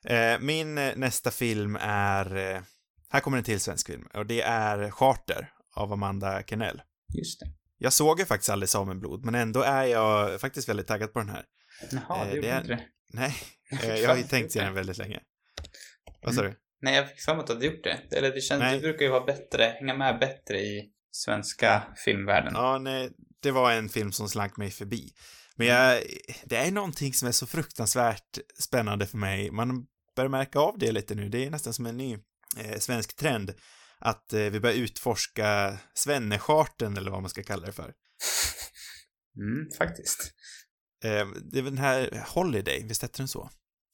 Eh, 0.06 0.40
min 0.40 0.78
eh, 0.78 0.96
nästa 0.96 1.32
film 1.32 1.78
är, 1.82 2.36
eh, 2.36 2.62
här 3.10 3.20
kommer 3.20 3.38
en 3.38 3.44
till 3.44 3.60
svensk 3.60 3.88
film, 3.88 4.08
och 4.14 4.26
det 4.26 4.42
är 4.42 4.92
Charter 4.92 5.50
av 5.76 5.94
Amanda 5.94 6.44
Kennell. 6.44 6.82
Just 7.14 7.40
det. 7.40 7.46
Jag 7.78 7.94
såg 7.94 8.20
ju 8.20 8.26
faktiskt 8.26 8.50
aldrig 8.50 8.70
Samenblod, 8.70 9.26
men 9.26 9.36
ändå 9.36 9.62
är 9.62 9.84
jag 9.84 10.42
faktiskt 10.42 10.70
väldigt 10.70 10.88
taggad 10.88 11.14
på 11.14 11.20
den 11.20 11.30
här. 11.30 11.46
Jaha, 11.92 12.26
det, 12.26 12.42
det 12.42 12.50
är 12.50 12.58
inte 12.58 12.70
det. 12.70 12.86
Nej, 13.14 13.36
jag 14.02 14.10
har 14.10 14.18
ju 14.18 14.24
tänkt 14.24 14.52
se 14.52 14.62
den 14.62 14.74
väldigt 14.74 14.98
länge. 14.98 15.20
Vad 16.22 16.36
sa 16.36 16.42
du? 16.42 16.56
Nej, 16.82 16.96
jag 16.96 17.10
fick 17.10 17.22
för 17.22 17.34
mig 17.34 17.40
att 17.42 17.48
du 17.48 17.54
hade 17.54 17.66
gjort 17.66 17.84
det. 17.84 18.18
Eller 18.18 18.32
det 18.32 18.42
känns, 18.42 18.60
nej. 18.60 18.76
du 18.76 18.82
brukar 18.82 19.06
ju 19.06 19.12
vara 19.12 19.26
bättre, 19.26 19.64
hänga 19.64 19.94
med 19.94 20.20
bättre 20.20 20.60
i 20.60 20.92
svenska 21.12 21.84
filmvärlden. 22.06 22.54
Ja, 22.56 22.78
nej, 22.78 23.10
det 23.40 23.52
var 23.52 23.72
en 23.72 23.90
film 23.90 24.12
som 24.12 24.30
slank 24.30 24.58
mig 24.58 24.72
förbi. 24.72 25.14
Men 25.58 25.68
jag, 25.68 26.04
det 26.46 26.56
är 26.56 26.72
någonting 26.72 27.14
som 27.14 27.28
är 27.28 27.32
så 27.32 27.48
fruktansvärt 27.48 28.38
spännande 28.60 29.08
för 29.08 29.18
mig. 29.18 29.52
Man 29.52 29.88
börjar 30.16 30.30
märka 30.30 30.60
av 30.60 30.78
det 30.78 30.92
lite 30.92 31.16
nu. 31.16 31.30
Det 31.30 31.46
är 31.46 31.52
nästan 31.52 31.74
som 31.74 31.86
en 31.86 31.98
ny 31.98 32.18
eh, 32.58 32.80
svensk 32.80 33.16
trend. 33.16 33.54
Att 34.00 34.34
eh, 34.34 34.40
vi 34.40 34.60
börjar 34.60 34.76
utforska 34.76 35.78
svennecharten 35.94 36.98
eller 36.98 37.12
vad 37.12 37.22
man 37.22 37.30
ska 37.30 37.44
kalla 37.44 37.66
det 37.66 37.74
för. 37.74 37.94
Mm, 39.40 39.70
faktiskt. 39.78 40.34
Eh, 41.04 41.28
det 41.52 41.60
är 41.60 41.64
den 41.64 41.78
här 41.78 42.26
Holiday, 42.28 42.84
visst 42.88 43.02
hette 43.02 43.18
den 43.18 43.28
så? 43.28 43.50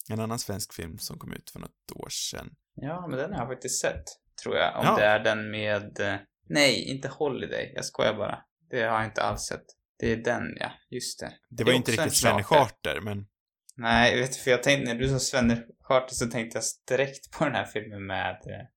En 0.10 0.20
annan 0.20 0.40
svensk 0.40 0.74
film 0.74 0.98
som 0.98 1.20
kom 1.20 1.34
ut 1.34 1.50
för 1.50 1.60
något 1.60 1.92
år 1.96 2.10
sedan. 2.10 2.50
Ja, 2.76 3.08
men 3.08 3.20
den 3.20 3.34
har 3.34 3.40
jag 3.40 3.48
faktiskt 3.48 3.82
sett, 3.82 4.04
tror 4.44 4.56
jag. 4.56 4.80
Om 4.80 4.86
ja. 4.86 4.96
det 4.96 5.06
är 5.06 5.20
den 5.20 5.52
med... 5.52 6.00
Eh, 6.00 6.16
nej, 6.50 6.84
inte 6.84 7.08
Holiday. 7.08 7.72
Jag 7.76 7.86
skojar 7.86 8.14
bara. 8.14 8.40
Det 8.70 8.82
har 8.82 8.98
jag 8.98 9.06
inte 9.06 9.22
alls 9.22 9.42
sett. 9.42 9.66
Det 10.00 10.12
är 10.12 10.18
den, 10.18 10.58
ja. 10.60 10.72
Just 10.90 11.20
det. 11.20 11.34
Det, 11.50 11.64
var 11.64 11.74
inte 11.74 11.92
riktigt 11.92 12.16
Svenne 12.16 12.44
Charter, 12.44 13.02
men... 13.02 13.28
Nej, 13.76 14.20
vet 14.20 14.34
du, 14.34 14.40
för 14.40 14.52
jag 14.52 14.64
tänkte, 14.64 14.94
när 14.94 15.00
du 15.00 15.10
sa 15.10 15.20
Svenne 15.20 15.64
Charter 15.80 16.16
så 16.16 16.26
tänkte 16.26 16.58
jag 16.58 16.64
direkt 16.98 17.32
på 17.32 17.44
den 17.44 17.56
här 17.56 17.66
filmen 17.66 18.06
med... 18.06 18.32
Eh, 18.32 18.68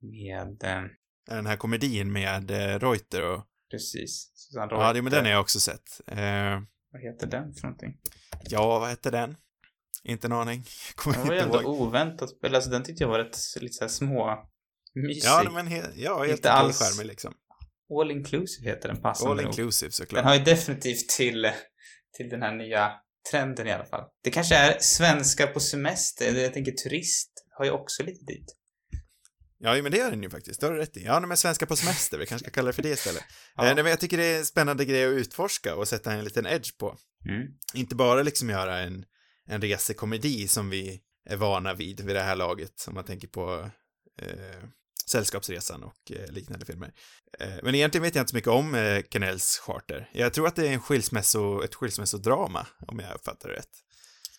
med... 0.00 0.88
Den 1.26 1.46
här 1.46 1.56
komedin 1.56 2.12
med 2.12 2.50
Reuter 2.82 3.22
och... 3.22 3.46
Precis. 3.70 4.32
Susanne 4.34 4.72
Reuter. 4.72 4.94
Ja, 4.94 5.02
men 5.02 5.12
den 5.12 5.24
har 5.24 5.32
jag 5.32 5.40
också 5.40 5.60
sett. 5.60 6.00
Vad 6.92 7.02
heter 7.02 7.26
den 7.26 7.54
för 7.54 7.62
någonting? 7.62 7.98
Ja, 8.42 8.78
vad 8.78 8.90
heter 8.90 9.10
den? 9.10 9.36
Inte 10.02 10.26
en 10.26 10.32
aning. 10.32 10.64
Kommer 10.94 11.16
den 11.16 11.26
var 11.26 11.34
ju 11.34 11.40
ändå 11.40 11.62
oväntat. 11.64 12.30
Eller 12.42 12.56
alltså 12.56 12.70
den 12.70 12.82
tyckte 12.82 13.02
jag 13.04 13.08
var 13.08 13.18
rätt 13.18 13.38
lite 13.60 13.72
såhär 13.74 13.88
små 13.88 14.48
mysig. 14.94 15.28
Ja, 15.28 15.50
men 15.54 15.66
he 15.66 15.82
ja, 15.94 16.18
helt 16.18 16.32
inte 16.32 16.52
alls 16.52 16.78
skärmig 16.78 17.06
liksom. 17.06 17.34
All 17.90 18.10
inclusive 18.10 18.70
heter 18.70 18.88
den 18.88 19.02
passande 19.02 19.32
All 19.32 19.46
inclusive 19.46 19.92
såklart. 19.92 20.18
Den 20.18 20.28
har 20.28 20.34
ju 20.34 20.44
definitivt 20.44 21.08
till, 21.08 21.50
till 22.16 22.28
den 22.28 22.42
här 22.42 22.54
nya 22.54 22.92
trenden 23.30 23.66
i 23.66 23.72
alla 23.72 23.84
fall. 23.84 24.04
Det 24.24 24.30
kanske 24.30 24.56
är 24.56 24.78
svenska 24.80 25.46
på 25.46 25.60
semester, 25.60 26.34
jag 26.34 26.52
tänker 26.52 26.72
turist 26.72 27.30
har 27.58 27.64
ju 27.64 27.70
också 27.70 28.02
lite 28.02 28.24
dit. 28.24 28.56
Ja, 29.62 29.82
men 29.82 29.92
det 29.92 29.98
gör 29.98 30.10
den 30.10 30.22
ju 30.22 30.30
faktiskt. 30.30 30.60
Det 30.60 30.66
har 30.66 30.74
du 30.74 30.80
rätt 30.80 30.96
i. 30.96 31.04
Ja, 31.04 31.20
men 31.20 31.36
svenska 31.36 31.66
på 31.66 31.76
semester, 31.76 32.18
vi 32.18 32.26
kanske 32.26 32.44
ska 32.44 32.54
kalla 32.54 32.66
det 32.66 32.72
för 32.72 32.82
det 32.82 32.88
istället. 32.88 33.24
ja. 33.56 33.68
eh, 33.68 33.74
men 33.74 33.86
jag 33.86 34.00
tycker 34.00 34.16
det 34.16 34.24
är 34.24 34.38
en 34.38 34.46
spännande 34.46 34.84
grej 34.84 35.04
att 35.04 35.12
utforska 35.12 35.76
och 35.76 35.88
sätta 35.88 36.12
en 36.12 36.24
liten 36.24 36.46
edge 36.46 36.78
på. 36.78 36.96
Mm. 37.28 37.46
Inte 37.74 37.94
bara 37.94 38.22
liksom 38.22 38.50
göra 38.50 38.78
en, 38.78 39.04
en 39.46 39.60
resekomedi 39.60 40.48
som 40.48 40.70
vi 40.70 41.00
är 41.28 41.36
vana 41.36 41.74
vid 41.74 42.00
vid 42.00 42.16
det 42.16 42.22
här 42.22 42.36
laget, 42.36 42.84
om 42.88 42.94
man 42.94 43.04
tänker 43.04 43.28
på 43.28 43.70
eh, 44.22 44.64
Sällskapsresan 45.10 45.82
och 45.82 46.12
eh, 46.12 46.32
liknande 46.32 46.66
filmer. 46.66 46.92
Eh, 47.40 47.48
men 47.62 47.74
egentligen 47.74 48.02
vet 48.02 48.14
jag 48.14 48.22
inte 48.22 48.30
så 48.30 48.36
mycket 48.36 48.50
om 48.50 48.74
eh, 48.74 49.02
Kennells 49.10 49.58
charter. 49.66 50.10
Jag 50.12 50.34
tror 50.34 50.46
att 50.46 50.56
det 50.56 50.68
är 50.68 50.72
en 50.72 50.80
skilsmässo, 50.80 51.62
ett 51.62 51.74
skilsmässodrama, 51.74 52.66
om 52.86 52.98
jag 52.98 53.14
uppfattar 53.14 53.48
det 53.48 53.54
rätt. 53.54 53.70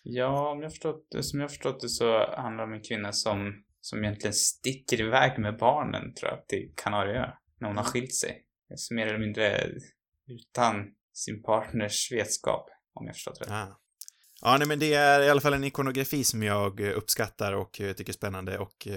Ja, 0.02 0.50
om 0.50 0.62
jag 0.62 0.70
förstått 0.72 1.06
det, 1.10 1.22
som 1.22 1.40
jag 1.40 1.50
förstått 1.50 1.80
det 1.80 1.88
så 1.88 2.34
handlar 2.36 2.66
det 2.66 2.72
om 2.72 2.72
en 2.72 2.82
kvinna 2.82 3.12
som 3.12 3.64
som 3.80 4.04
egentligen 4.04 4.34
sticker 4.34 5.00
iväg 5.00 5.38
med 5.38 5.58
barnen, 5.58 6.14
tror 6.14 6.30
jag, 6.30 6.48
till 6.48 6.72
Kanarieöarna 6.76 7.38
när 7.60 7.68
hon 7.68 7.76
har 7.76 7.84
skilt 7.84 8.14
sig. 8.14 8.44
Så 8.76 8.94
mer 8.94 9.06
eller 9.06 9.18
mindre 9.18 9.68
utan 10.26 10.74
sin 11.12 11.42
partners 11.42 12.12
vetskap, 12.12 12.68
om 12.94 13.06
jag 13.06 13.14
förstått 13.14 13.40
rätt. 13.40 13.50
Ah. 13.50 13.78
Ja, 14.40 14.56
nej, 14.58 14.68
men 14.68 14.78
det 14.78 14.94
är 14.94 15.22
i 15.22 15.30
alla 15.30 15.40
fall 15.40 15.54
en 15.54 15.64
ikonografi 15.64 16.24
som 16.24 16.42
jag 16.42 16.80
uppskattar 16.80 17.52
och 17.52 17.72
tycker 17.72 18.08
är 18.08 18.12
spännande 18.12 18.58
och 18.58 18.88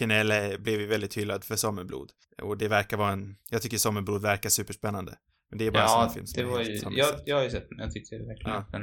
Kenell 0.00 0.30
är- 0.30 0.58
blev 0.58 0.80
ju 0.80 0.86
väldigt 0.86 1.16
hyllad 1.16 1.44
för 1.44 1.56
Sameblod. 1.56 2.12
Och 2.42 2.58
det 2.58 2.68
verkar 2.68 2.96
vara 2.96 3.12
en, 3.12 3.36
jag 3.50 3.62
tycker 3.62 3.76
Sameblod 3.78 4.22
verkar 4.22 4.48
superspännande. 4.50 5.18
Men 5.50 5.58
det 5.58 5.66
är 5.66 5.70
bara 5.70 5.82
en 5.82 5.88
Ja, 5.88 6.10
film 6.14 6.26
som 6.26 6.36
det 6.36 6.42
jag 6.42 6.48
var 6.56 6.60
ju, 6.64 6.84
har 6.84 6.92
jag, 6.92 7.20
jag 7.26 7.36
har 7.36 7.42
ju 7.44 7.50
sett 7.50 7.68
den. 7.68 7.78
Jag 7.78 7.92
tyckte 7.92 8.16
verkligen 8.16 8.50
Ja. 8.52 8.58
att 8.58 8.72
den, 8.72 8.82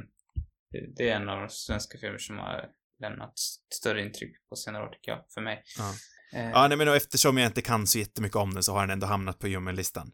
det, 0.72 0.94
det 0.96 1.10
är 1.10 1.16
en 1.16 1.30
av 1.30 1.40
de 1.40 1.50
svenska 1.50 1.98
filmer 1.98 2.18
som 2.18 2.38
har 2.38 2.66
lämnat 3.00 3.34
större 3.74 4.02
intryck 4.02 4.32
på 4.50 4.56
senare 4.56 4.84
år, 4.84 4.90
tycker 4.90 5.12
jag, 5.12 5.26
för 5.34 5.42
mig. 5.42 5.64
Ja. 5.78 5.94
Eh, 6.40 6.50
Ja, 6.50 6.68
nej 6.68 6.78
men 6.78 6.88
och 6.88 6.96
eftersom 6.96 7.38
jag 7.38 7.48
inte 7.50 7.62
kan 7.62 7.88
så 7.88 8.00
jättemycket 8.00 8.36
om 8.36 8.54
den 8.54 8.64
så 8.64 8.74
har 8.74 8.82
den 8.82 8.90
ändå 8.90 9.08
hamnat 9.08 9.40
på 9.40 9.48
ljummellistan. 9.48 10.12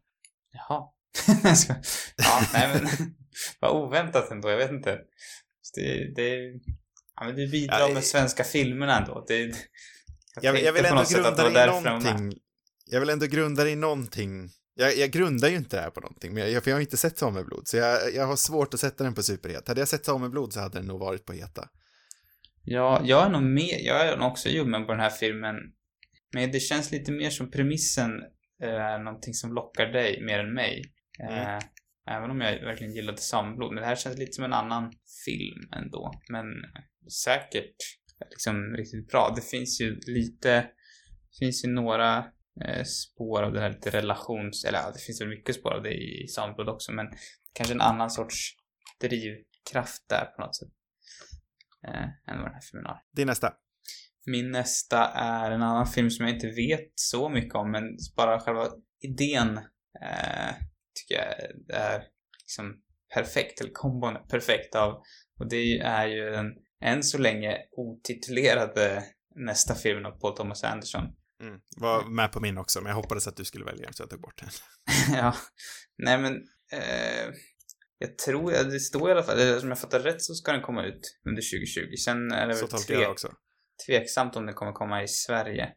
Jaha. 0.51 0.83
Ja, 2.17 2.41
nej 2.53 2.69
men, 2.73 2.87
vad 3.59 3.71
oväntat 3.71 4.31
ändå, 4.31 4.49
jag 4.49 4.57
vet 4.57 4.71
inte. 4.71 4.99
Det, 5.75 6.13
det, 6.15 6.35
ja 7.15 7.25
men 7.25 7.35
du 7.35 7.47
bidrar 7.51 7.79
Ja, 7.79 7.93
med 7.93 8.03
svenska 8.03 8.43
filmerna 8.43 8.97
ändå. 8.99 9.25
Det, 9.27 9.53
jag, 10.41 10.55
Jag, 10.55 10.63
jag 10.63 10.73
vill 10.73 10.85
ändå 10.85 11.03
grunda 11.03 11.49
det 11.49 11.63
i 11.63 11.67
någonting. 11.67 12.39
Jag 12.85 12.99
vill 12.99 13.09
ändå 13.09 13.25
grunda 13.25 13.63
det 13.63 13.69
i 13.69 13.75
någonting. 13.75 14.49
Jag, 14.75 14.97
jag 14.97 15.11
grundar 15.11 15.49
ju 15.49 15.55
inte 15.55 15.75
det 15.75 15.81
här 15.81 15.89
på 15.89 15.99
någonting, 15.99 16.33
men 16.33 16.51
jag, 16.51 16.63
för 16.63 16.71
jag 16.71 16.75
har 16.75 16.81
inte 16.81 16.97
sett 16.97 17.17
Sameblod, 17.17 17.67
så 17.67 17.77
jag, 17.77 18.13
jag 18.13 18.27
har 18.27 18.35
svårt 18.35 18.73
att 18.73 18.79
sätta 18.79 19.03
den 19.03 19.13
på 19.13 19.23
superhet. 19.23 19.67
Hade 19.67 19.81
jag 19.81 19.87
sett 19.87 20.05
Sameblod 20.05 20.53
så 20.53 20.59
hade 20.59 20.79
den 20.79 20.85
nog 20.85 20.99
varit 20.99 21.25
på 21.25 21.33
heta. 21.33 21.69
Ja, 22.63 23.01
jag 23.03 23.25
är 23.25 23.29
nog 23.29 23.43
med, 23.43 23.79
jag 23.81 24.07
är 24.07 24.17
nog 24.17 24.31
också 24.31 24.49
ljummen 24.49 24.85
på 24.85 24.91
den 24.91 25.01
här 25.01 25.09
filmen. 25.09 25.55
Men 26.33 26.51
det 26.51 26.59
känns 26.59 26.91
lite 26.91 27.11
mer 27.11 27.29
som 27.29 27.51
premissen 27.51 28.11
är 28.63 28.99
någonting 28.99 29.33
som 29.33 29.53
lockar 29.53 29.85
dig 29.85 30.23
mer 30.23 30.39
än 30.39 30.53
mig. 30.53 30.93
Mm. 31.19 31.39
Eh, 31.39 31.63
även 32.09 32.31
om 32.31 32.41
jag 32.41 32.61
verkligen 32.61 32.93
gillade 32.93 33.17
Samblod. 33.17 33.73
Men 33.73 33.81
det 33.81 33.87
här 33.87 33.95
känns 33.95 34.17
lite 34.17 34.33
som 34.33 34.43
en 34.43 34.53
annan 34.53 34.93
film 35.25 35.69
ändå. 35.75 36.11
Men 36.29 36.45
säkert 37.23 37.75
liksom 38.29 38.75
riktigt 38.75 39.07
bra. 39.07 39.33
Det 39.35 39.41
finns 39.41 39.81
ju 39.81 39.99
lite, 40.07 40.65
finns 41.39 41.65
ju 41.65 41.69
några 41.69 42.17
eh, 42.65 42.83
spår 42.83 43.43
av 43.43 43.53
det 43.53 43.59
här 43.59 43.69
lite 43.69 43.89
relations, 43.89 44.65
eller 44.65 44.79
ja, 44.79 44.91
det 44.91 44.99
finns 44.99 45.21
väl 45.21 45.29
mycket 45.29 45.55
spår 45.55 45.73
av 45.73 45.83
det 45.83 45.93
i 45.93 46.27
Samblod 46.27 46.69
också. 46.69 46.91
Men 46.91 47.07
kanske 47.53 47.73
en 47.73 47.81
annan 47.81 48.09
sorts 48.09 48.55
drivkraft 49.01 50.09
där 50.09 50.25
på 50.25 50.41
något 50.41 50.55
sätt. 50.55 50.69
Eh, 51.87 52.03
än 52.03 52.37
vad 52.37 52.45
den 52.45 52.53
här 52.53 52.61
filmen 52.71 52.85
har. 52.85 53.21
Är 53.21 53.25
nästa. 53.25 53.53
Min 54.25 54.51
nästa 54.51 55.05
är 55.15 55.51
en 55.51 55.61
annan 55.61 55.87
film 55.87 56.09
som 56.09 56.25
jag 56.25 56.35
inte 56.35 56.47
vet 56.47 56.91
så 56.95 57.29
mycket 57.29 57.55
om, 57.55 57.71
men 57.71 57.83
bara 58.15 58.39
själva 58.39 58.67
idén 59.01 59.57
eh, 60.01 60.53
tycker 60.95 61.15
jag 61.15 61.33
är 61.77 62.03
liksom 62.43 62.81
perfekt, 63.13 63.61
eller 63.61 63.71
kombon 63.73 64.17
perfekt 64.29 64.75
av. 64.75 65.01
Och 65.39 65.49
det 65.49 65.79
är 65.79 66.07
ju 66.07 66.29
den 66.29 66.53
än 66.83 67.03
så 67.03 67.17
länge 67.17 67.57
otitulerade 67.71 69.03
nästa 69.35 69.75
filmen 69.75 70.05
av 70.05 70.11
Paul 70.11 70.35
Thomas 70.35 70.63
Anderson. 70.63 71.03
Mm. 71.41 71.59
Var 71.77 72.05
med 72.05 72.31
på 72.31 72.39
min 72.39 72.57
också, 72.57 72.81
men 72.81 72.89
jag 72.89 72.95
hoppades 72.95 73.27
att 73.27 73.37
du 73.37 73.45
skulle 73.45 73.65
välja 73.65 73.93
så 73.93 74.03
jag 74.03 74.09
tog 74.09 74.21
bort 74.21 74.41
den. 74.41 74.49
ja, 75.17 75.35
nej 75.97 76.17
men 76.17 76.33
eh, 76.73 77.33
jag 77.97 78.17
tror, 78.17 78.51
det 78.51 78.79
står 78.79 79.09
i 79.09 79.11
alla 79.11 79.23
fall, 79.23 79.39
eller 79.39 79.59
som 79.59 79.69
jag 79.69 79.79
fattar 79.79 79.99
rätt 79.99 80.21
så 80.21 80.33
ska 80.33 80.51
den 80.51 80.61
komma 80.61 80.85
ut 80.85 81.19
under 81.27 81.41
2020. 81.41 81.95
Sen 82.05 82.31
är 82.31 82.47
det 82.47 82.53
Så 82.53 82.65
väl 82.65 82.71
tolkar 82.71 83.01
jag 83.01 83.11
också. 83.11 83.31
tveksamt 83.87 84.35
om 84.35 84.45
den 84.45 84.55
kommer 84.55 84.71
komma 84.71 85.03
i 85.03 85.07
Sverige 85.07 85.73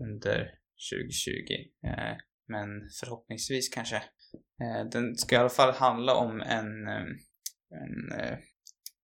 under 0.00 0.50
2020. 0.92 1.30
Eh, 1.86 2.16
men 2.48 2.68
förhoppningsvis 3.00 3.68
kanske. 3.68 3.96
Eh, 3.96 4.90
den 4.92 5.16
ska 5.16 5.36
i 5.36 5.38
alla 5.38 5.48
fall 5.48 5.74
handla 5.74 6.14
om 6.14 6.40
en, 6.40 6.88
eh, 6.88 7.06
en, 7.82 8.20
eh, 8.20 8.38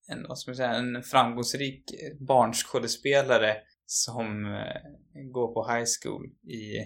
en 0.09 0.22
vad 0.28 0.39
ska 0.39 0.51
man 0.51 0.56
säga, 0.56 0.74
en 0.74 1.02
framgångsrik 1.02 1.85
barnskådespelare 2.28 3.56
som 3.86 4.44
eh, 4.44 5.22
går 5.32 5.55
på 5.55 5.72
high 5.72 5.86
school 6.02 6.26
i 6.52 6.78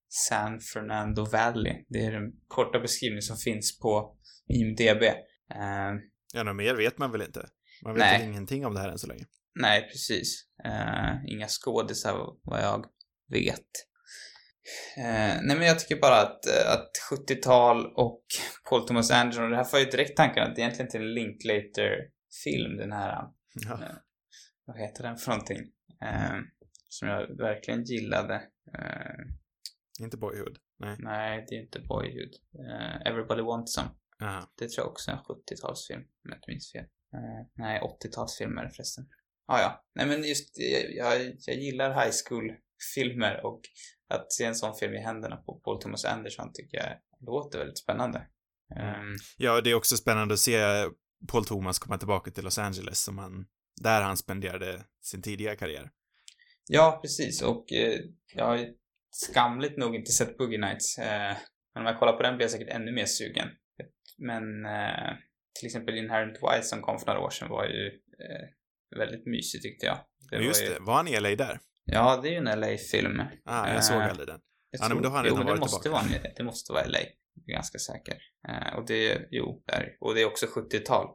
San 0.09 0.61
Fernando 0.61 1.25
Valley. 1.25 1.85
Det 1.89 2.05
är 2.05 2.13
den 2.13 2.33
korta 2.49 2.81
beskrivning 2.81 3.23
som 3.23 3.37
finns 3.37 3.79
på 3.79 4.17
IMDB. 4.49 5.03
Eh, 5.03 5.93
Ja, 6.35 6.43
något 6.43 6.57
mer 6.57 6.75
vet 6.75 6.99
man 6.99 7.13
väl 7.13 7.23
inte? 7.23 7.49
Man 7.85 7.95
vet 7.95 8.01
Nej. 8.01 8.25
ingenting 8.29 8.67
om 8.67 8.75
det 8.75 8.81
här 8.81 8.89
än 8.89 8.99
så 8.99 9.07
länge. 9.07 9.25
Nej, 9.55 9.83
precis. 9.83 10.47
Eh, 10.65 11.15
inga 11.27 11.49
skådisar 11.49 12.15
vad 12.43 12.63
jag 12.63 12.87
vet. 13.31 13.67
Eh, 14.97 15.43
nej, 15.43 15.57
men 15.57 15.63
jag 15.63 15.79
tycker 15.79 16.01
bara 16.01 16.21
att, 16.21 16.47
eh, 16.47 16.73
att 16.73 16.91
70-tal 17.11 17.87
och 17.97 18.25
Paul 18.71 18.87
Thomas 18.87 19.11
Anderson, 19.11 19.45
och 19.45 19.51
det 19.51 19.57
här 19.57 19.65
får 19.65 19.79
ju 19.79 19.85
direkt 19.85 20.17
tankarna 20.17 20.47
att 20.47 20.57
det 20.57 20.61
är 20.61 20.65
egentligen 20.65 20.91
till 20.91 21.03
Linklater-film, 21.03 22.77
den 22.77 22.93
här, 22.93 23.25
Ja. 23.69 23.79
vad 24.65 24.79
heter 24.79 25.03
den 25.03 25.17
för 25.17 25.31
någonting? 25.31 25.59
Eh, 26.03 26.39
som 26.89 27.09
jag 27.09 27.37
verkligen 27.37 27.85
gillade. 27.85 28.35
Eh, 28.79 29.25
Inte 30.05 30.17
Boyhood. 30.17 30.59
Nej. 30.79 30.97
nej, 30.99 31.45
det 31.49 31.55
är 31.55 31.61
inte 31.61 31.81
Boyhood. 31.81 32.35
Eh, 32.69 33.07
Everybody 33.11 33.43
Wants 33.43 33.75
Some. 33.75 33.89
Aha. 34.23 34.53
Det 34.59 34.69
tror 34.69 34.85
jag 34.85 34.91
också 34.93 35.11
är 35.11 35.15
en 35.15 35.21
70-talsfilm, 35.21 36.01
om 36.03 36.29
jag 36.31 36.37
inte 36.39 36.51
minns 36.51 36.73
fel. 36.73 36.85
Eh, 37.15 37.47
nej, 37.55 37.81
80-talsfilm 37.81 38.59
är 38.61 38.65
det 38.65 38.71
förresten. 38.71 39.05
Ah, 39.47 39.59
ja, 39.61 39.85
nej 39.95 40.07
men 40.07 40.25
just 40.25 40.59
jag, 40.59 40.95
jag, 40.95 41.35
jag 41.47 41.57
gillar 41.57 41.91
high 42.05 42.11
school-filmer 42.83 43.47
och 43.47 43.61
att 44.09 44.33
se 44.33 44.45
en 44.45 44.55
sån 44.55 44.75
film 44.75 44.95
i 44.95 45.01
händerna 45.01 45.37
på 45.37 45.61
Paul 45.65 45.81
Thomas 45.81 46.05
Anderson 46.05 46.53
tycker 46.53 46.77
jag 46.79 46.99
låter 47.27 47.59
väldigt 47.59 47.79
spännande. 47.79 48.19
Ehm, 48.77 49.17
Ja, 49.39 49.61
det 49.61 49.71
är 49.71 49.75
också 49.75 49.97
spännande 49.97 50.35
att 50.35 50.41
se 50.41 50.59
Paul 51.29 51.45
Thomas 51.45 51.79
komma 51.79 51.99
tillbaka 51.99 52.31
till 52.31 52.45
Los 52.45 52.59
Angeles 52.59 53.03
som 53.03 53.19
han, 53.19 53.47
där 53.81 54.03
han 54.03 54.17
spenderade 54.17 54.85
sin 55.03 55.23
tidiga 55.23 55.57
karriär. 55.57 55.91
ja, 56.69 56.99
precis. 57.03 57.43
Och 57.43 57.73
eh, 57.73 58.01
jag 58.35 58.47
har 58.47 58.69
skamligt 59.11 59.79
nog 59.79 59.95
inte 59.95 60.13
sett 60.13 60.37
Boogie 60.39 60.59
Nights. 60.59 60.99
Eh, 60.99 61.37
men 61.75 61.83
om 61.83 61.87
jag 61.87 61.99
kollar 61.99 62.13
på 62.13 62.23
den 62.23 62.37
blir 62.37 62.45
jag 62.45 62.51
säkert 62.51 62.75
ännu 62.75 62.93
mer 62.93 63.07
sugen. 63.07 63.49
Men 64.19 64.67
eh, 64.67 65.17
till 65.59 65.67
exempel 65.67 65.99
Inherent 65.99 66.39
Wild 66.43 66.65
som 66.65 66.83
kom 66.83 66.99
för 66.99 67.07
några 67.07 67.21
år 67.21 67.31
sedan 67.31 67.49
var 67.49 67.65
ju 67.65 67.87
eh, 67.87 68.49
väldigt 68.99 69.27
mysig 69.27 69.63
tyckte 69.63 69.87
jag. 69.87 69.99
Det 70.31 70.45
just 70.45 70.61
var 70.61 70.69
ju, 70.69 70.75
det, 70.75 70.81
var 70.81 70.95
han 70.95 71.09
i 71.09 71.21
LA 71.21 71.29
där? 71.29 71.61
Ja, 71.85 72.21
det 72.23 72.29
är 72.29 72.33
ju 72.33 72.37
en 72.37 72.61
LA-film. 72.61 73.23
Ah, 73.45 73.69
jag 73.75 73.85
såg 73.85 73.97
Eh, 73.97 74.09
aldrig 74.09 74.29
den. 74.29 74.41
Jag 74.71 74.81
Ja, 74.81 74.89
nej, 74.89 74.95
men 74.95 75.03
då 75.03 75.09
har 75.09 75.17
han 75.17 75.27
jo, 75.29 75.35
men 75.37 75.47
det 75.47 75.51
varit 75.53 75.61
måste 75.61 75.83
tillbaka. 75.83 76.07
vara, 76.09 76.17
en- 76.25 76.33
det 76.37 76.43
måste 76.45 76.73
vara 76.73 76.85
LA. 76.87 76.99
Jag 76.99 77.49
är 77.49 77.53
ganska 77.53 77.79
säker. 77.79 78.17
Eh, 78.49 78.75
och 78.79 78.87
det, 78.87 79.29
jo, 79.31 79.63
där. 79.67 79.97
Och 80.01 80.15
det 80.15 80.21
är 80.23 80.27
också 80.27 80.47
70-tal. 80.47 81.07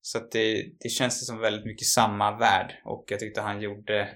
Så 0.00 0.18
att 0.18 0.32
det, 0.32 0.64
det 0.80 0.88
känns 0.88 1.26
som 1.26 1.38
väldigt 1.38 1.66
mycket 1.66 1.86
samma 1.86 2.38
värld. 2.38 2.72
Och 2.84 3.04
jag 3.08 3.20
tyckte 3.20 3.40
han 3.40 3.60
gjorde 3.60 4.08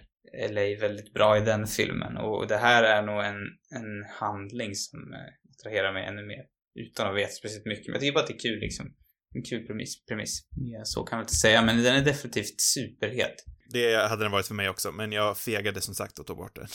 LA 0.50 0.60
väldigt 0.80 1.12
bra 1.14 1.36
i 1.38 1.40
den 1.40 1.66
filmen. 1.66 2.16
Och 2.16 2.46
det 2.48 2.56
här 2.56 2.82
är 2.84 3.02
nog 3.02 3.24
en, 3.24 3.36
en 3.80 4.04
handling 4.10 4.74
som 4.74 5.12
eh, 5.12 5.18
attraherar 5.50 5.92
mig 5.92 6.04
ännu 6.06 6.26
mer. 6.26 6.44
Utan 6.74 7.08
att 7.10 7.16
veta 7.16 7.30
speciellt 7.32 7.66
mycket. 7.66 7.86
Men 7.86 7.92
jag 7.94 8.00
tycker 8.00 8.14
bara 8.14 8.20
att 8.20 8.26
det 8.26 8.34
är 8.34 8.38
kul 8.38 8.58
liksom. 8.60 8.94
En 9.34 9.42
kul 9.42 9.66
premiss. 9.66 10.04
premiss. 10.06 10.48
Ja, 10.56 10.84
så 10.84 11.02
kan 11.04 11.16
man 11.16 11.22
inte 11.24 11.34
säga, 11.34 11.62
men 11.62 11.82
den 11.82 11.96
är 11.96 12.04
definitivt 12.04 12.60
superhet. 12.60 13.34
Det 13.72 14.08
hade 14.08 14.24
den 14.24 14.32
varit 14.32 14.46
för 14.46 14.54
mig 14.54 14.68
också, 14.68 14.92
men 14.92 15.12
jag 15.12 15.38
fegade 15.38 15.80
som 15.80 15.94
sagt 15.94 16.18
och 16.18 16.26
tog 16.26 16.36
bort 16.36 16.54
den. 16.56 16.68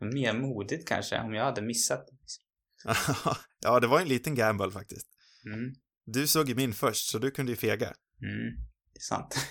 Mer 0.12 0.32
modigt 0.32 0.88
kanske, 0.88 1.20
om 1.20 1.34
jag 1.34 1.44
hade 1.44 1.62
missat 1.62 2.06
den. 2.06 2.18
ja, 3.60 3.80
det 3.80 3.86
var 3.86 4.00
en 4.00 4.08
liten 4.08 4.34
gamble 4.34 4.70
faktiskt. 4.70 5.06
Mm. 5.46 5.74
Du 6.06 6.26
såg 6.26 6.48
ju 6.48 6.54
min 6.54 6.74
först, 6.74 7.10
så 7.10 7.18
du 7.18 7.30
kunde 7.30 7.52
ju 7.52 7.56
fega. 7.56 7.86
Mm. 7.86 8.56
Det 8.92 8.98
är 8.98 9.02
sant. 9.02 9.36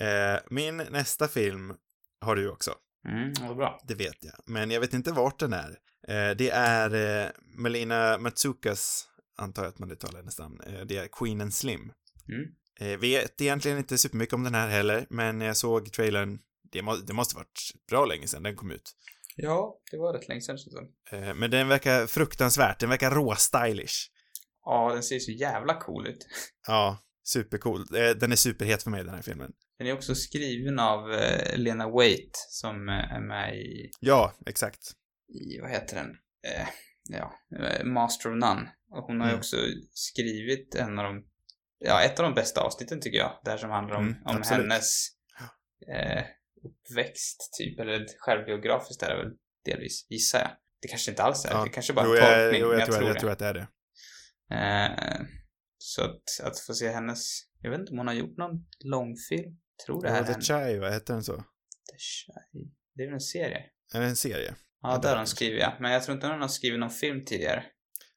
Eh, 0.00 0.40
min 0.50 0.76
nästa 0.76 1.28
film 1.28 1.74
har 2.20 2.36
du 2.36 2.50
också, 2.50 2.74
Mm, 3.08 3.32
vad 3.40 3.56
bra. 3.56 3.80
det 3.88 3.94
vet 3.94 4.24
jag. 4.24 4.34
Men 4.46 4.70
jag 4.70 4.80
vet 4.80 4.94
inte 4.94 5.12
vart 5.12 5.38
den 5.38 5.52
är. 5.52 5.70
Eh, 6.08 6.36
det 6.36 6.50
är 6.50 6.94
eh, 7.24 7.30
Melina 7.58 8.18
Matsukas, 8.18 9.08
antar 9.36 9.62
jag 9.62 9.68
att 9.70 9.78
man 9.78 9.90
uttalar 9.90 10.18
hennes 10.18 10.38
namn, 10.38 10.60
det 10.86 10.96
är 10.96 11.08
Queen 11.08 11.40
and 11.40 11.54
Slim. 11.54 11.80
Mm. 11.80 12.54
Eh, 12.80 12.98
vet 12.98 13.40
egentligen 13.40 13.78
inte 13.78 13.98
supermycket 13.98 14.32
om 14.34 14.44
den 14.44 14.54
här 14.54 14.68
heller, 14.68 15.06
men 15.10 15.40
jag 15.40 15.56
såg 15.56 15.92
trailern, 15.92 16.38
det, 16.72 16.82
må, 16.82 16.96
det 16.96 17.12
måste 17.12 17.36
varit 17.36 17.60
bra 17.88 18.04
länge 18.04 18.26
sedan 18.28 18.42
den 18.42 18.56
kom 18.56 18.70
ut. 18.70 18.92
Ja, 19.36 19.78
det 19.90 19.96
var 19.98 20.12
rätt 20.12 20.28
länge 20.28 20.40
sedan. 20.40 20.58
Eh, 21.10 21.34
men 21.34 21.50
den 21.50 21.68
verkar 21.68 22.06
fruktansvärt, 22.06 22.80
den 22.80 22.88
verkar 22.90 23.10
råstylish. 23.10 23.94
Ja, 24.64 24.92
den 24.94 25.02
ser 25.02 25.18
så 25.18 25.30
jävla 25.30 25.74
cool 25.80 26.06
ut. 26.06 26.26
Ja, 26.66 26.98
supercool. 27.24 27.80
Eh, 27.80 28.10
den 28.10 28.32
är 28.32 28.36
superhet 28.36 28.82
för 28.82 28.90
mig, 28.90 29.04
den 29.04 29.14
här 29.14 29.22
filmen. 29.22 29.52
Den 29.78 29.86
är 29.86 29.92
också 29.92 30.14
skriven 30.14 30.78
av 30.78 31.12
eh, 31.12 31.56
Lena 31.58 31.90
Waite 31.90 32.38
som 32.48 32.88
eh, 32.88 33.12
är 33.14 33.20
med 33.20 33.56
i, 33.56 33.90
Ja, 34.00 34.34
exakt. 34.46 34.80
i 35.28 35.60
vad 35.60 35.70
heter 35.70 35.96
den? 35.96 36.10
Eh, 36.46 36.68
ja, 37.10 37.32
Master 37.84 38.30
of 38.30 38.34
None. 38.36 38.72
Och 38.90 39.04
hon 39.04 39.20
har 39.20 39.26
ju 39.26 39.30
Mm. 39.32 39.38
också 39.38 39.56
skrivit 39.90 40.74
en 40.74 40.98
av 40.98 41.04
de, 41.04 41.24
ja, 41.84 42.02
ett 42.02 42.18
av 42.20 42.24
de 42.24 42.34
bästa 42.34 42.60
avsnitten 42.60 43.00
tycker 43.00 43.18
jag. 43.18 43.40
Där 43.44 43.56
som 43.56 43.70
handlar 43.70 43.96
om, 43.96 44.02
Mm, 44.08 44.22
om 44.24 44.36
absolut. 44.36 44.62
hennes 44.62 45.08
eh, 45.94 46.24
uppväxt, 46.64 47.48
typ. 47.58 47.80
Eller 47.80 48.06
självbiografiskt 48.18 49.02
är 49.02 49.10
det 49.10 49.16
väl 49.22 49.32
delvis, 49.64 50.06
gissar 50.10 50.38
jag. 50.38 50.50
Det 50.82 50.88
kanske 50.88 51.10
inte 51.10 51.22
alls 51.22 51.44
är. 51.44 51.50
Ja. 51.50 51.64
Det 51.64 51.70
kanske 51.70 51.92
bara 51.92 52.06
är 52.06 52.10
en 52.10 52.16
jag, 52.16 52.42
tolkning. 52.42 52.60
jo, 52.60 52.68
men 52.68 52.78
jag, 52.78 52.86
tror, 52.86 52.96
tror 52.96 53.06
jag 53.08 53.16
det. 53.16 53.20
tror 53.20 53.30
att 53.30 53.38
det 53.38 53.46
är 53.46 53.54
det. 53.54 53.66
Eh, 54.50 55.26
så 55.78 56.02
att, 56.04 56.40
att 56.42 56.58
få 56.58 56.74
se 56.74 56.90
hennes... 56.90 57.40
Jag 57.60 57.70
vet 57.70 57.80
inte 57.80 57.92
om 57.92 57.98
hon 57.98 58.06
har 58.06 58.14
gjort 58.14 58.36
någon 58.36 58.66
långfilm. 58.84 59.56
Tror 59.86 60.02
det 60.02 60.08
Ja, 60.08 60.14
är 60.16 60.34
The. 60.34 60.40
Chai, 60.40 60.78
vad 60.78 60.92
heter 60.92 61.14
den 61.14 61.24
så? 61.24 61.36
The 61.36 61.98
Shy. 61.98 62.60
Det 62.94 63.02
är 63.02 63.06
väl 63.06 63.14
en 63.14 63.20
serie? 63.20 63.62
Är 63.94 64.00
det 64.00 64.06
en 64.06 64.16
serie? 64.16 64.54
Ja, 64.82 64.92
Ja, 64.92 64.98
där 64.98 65.08
har 65.10 65.16
hon 65.16 65.26
skrivit 65.26 65.60
ja. 65.60 65.76
Men 65.80 65.92
jag 65.92 66.02
tror 66.02 66.14
inte 66.14 66.26
hon 66.26 66.40
har 66.40 66.48
skrivit 66.48 66.80
någon 66.80 66.90
film 66.90 67.24
tidigare. 67.24 67.64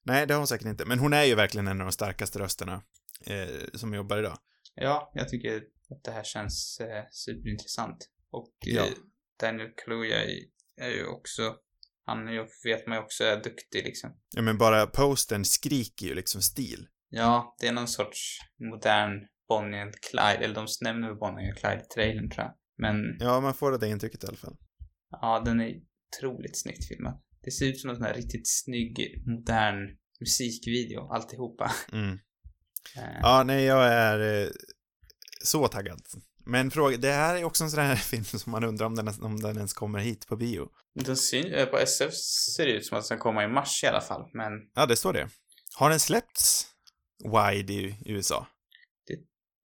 Nej, 0.06 0.27
det 0.27 0.34
har 0.34 0.39
hon 0.39 0.48
säkert 0.48 0.68
inte. 0.68 0.85
Men 0.85 0.99
hon 0.99 1.14
är 1.14 1.23
ju 1.23 1.35
verkligen 1.35 1.68
en 1.68 1.81
av 1.81 1.85
de 1.88 1.91
starkaste 1.91 2.39
rösterna 2.39 2.81
eh, 3.26 3.65
som 3.73 3.94
jobbar 3.94 4.18
idag. 4.18 4.38
Ja, 4.76 5.11
jag 5.14 5.30
tycker 5.30 5.56
att 5.89 6.03
det 6.03 6.11
här 6.11 6.23
känns 6.23 6.80
eh, 6.80 7.03
superintressant. 7.11 8.10
Och 8.31 8.53
Ja. 8.60 8.81
eh, 8.85 8.91
Daniel 9.39 9.69
Kaluuya 9.77 10.18
är, 10.81 10.89
ju 10.89 11.06
också... 11.06 11.56
Han 12.06 12.27
är 12.27 12.31
ju, 12.31 12.48
vet 12.64 12.88
man 12.88 12.98
ju 12.98 13.03
också 13.03 13.23
är 13.23 13.44
duktig 13.44 13.84
liksom. 13.84 14.18
Ja, 14.35 14.41
men 14.41 14.57
bara 14.57 14.88
postern 14.88 15.45
skriker 15.45 16.06
ju 16.06 16.14
liksom 16.15 16.41
stil. 16.41 16.88
Ja, 17.10 17.56
det 17.60 17.68
är 17.68 17.73
någon 17.73 17.88
sorts 17.88 18.38
modern 18.72 19.27
Bonnie 19.49 19.81
and 19.81 19.94
Clyde. 20.02 20.45
Eller 20.45 20.56
de 20.56 20.68
nämner 20.81 21.14
Bonnie 21.14 21.48
and 21.49 21.57
Clyde 21.57 21.81
i 21.81 21.94
trailern 21.94 22.30
tror 22.30 22.45
jag. 22.45 22.53
Men 22.77 23.18
Ja, 23.19 23.39
man 23.41 23.53
får 23.53 23.77
det 23.77 23.88
intrycket 23.88 24.23
i 24.23 24.27
alla 24.27 24.38
fall. 24.38 24.57
Ja, 25.10 25.41
den 25.45 25.61
är 25.61 25.76
otroligt 26.15 26.57
snyggt 26.61 26.88
filmad. 26.88 27.22
Det 27.44 27.52
ser 27.52 27.65
ut 27.65 27.80
som 27.80 27.89
en 27.89 27.95
sån 27.95 28.06
här 28.06 28.14
riktigt 28.14 28.48
snygg, 28.49 29.23
modern 29.26 29.98
musikvideo, 30.19 31.10
alltihopa. 31.11 31.72
Mm. 31.91 32.19
Eh, 32.95 33.19
Ja, 33.22 33.43
nej, 33.43 33.64
jag 33.64 33.85
är 33.88 34.43
eh, 34.43 34.49
så 35.43 35.68
taggad. 35.68 36.01
Men 36.45 36.72
fråga, 36.72 36.97
det 36.97 37.11
här 37.11 37.35
är 37.35 37.43
också 37.43 37.64
en 37.64 37.69
sån 37.69 37.80
här 37.84 37.95
film 38.11 38.23
som 38.23 38.51
man 38.51 38.64
undrar 38.64 38.85
om 38.85 38.95
den, 38.95 39.07
om 39.22 39.39
den 39.39 39.55
ens 39.57 39.73
kommer 39.73 39.99
hit 39.99 40.27
på 40.27 40.35
bio. 40.35 40.69
Den 40.95 41.18
syn, 41.18 41.53
eh, 41.53 41.65
på 41.65 41.77
SF 41.77 42.14
ser 42.55 42.65
det 42.65 42.72
ut 42.72 42.85
som 42.85 42.97
att 42.97 43.01
den 43.01 43.05
ska 43.05 43.18
komma 43.18 43.43
i 43.43 43.47
mars 43.47 43.84
i 43.84 43.88
alla 43.88 44.01
fall, 44.01 44.30
men 44.34 44.51
Ja, 44.76 44.85
det 44.85 44.95
står 44.95 45.14
det. 45.14 45.30
Har 45.76 45.89
den 45.89 45.99
släppts 45.99 46.68
wide 47.23 47.73
i, 47.73 47.97
USA? 48.05 48.47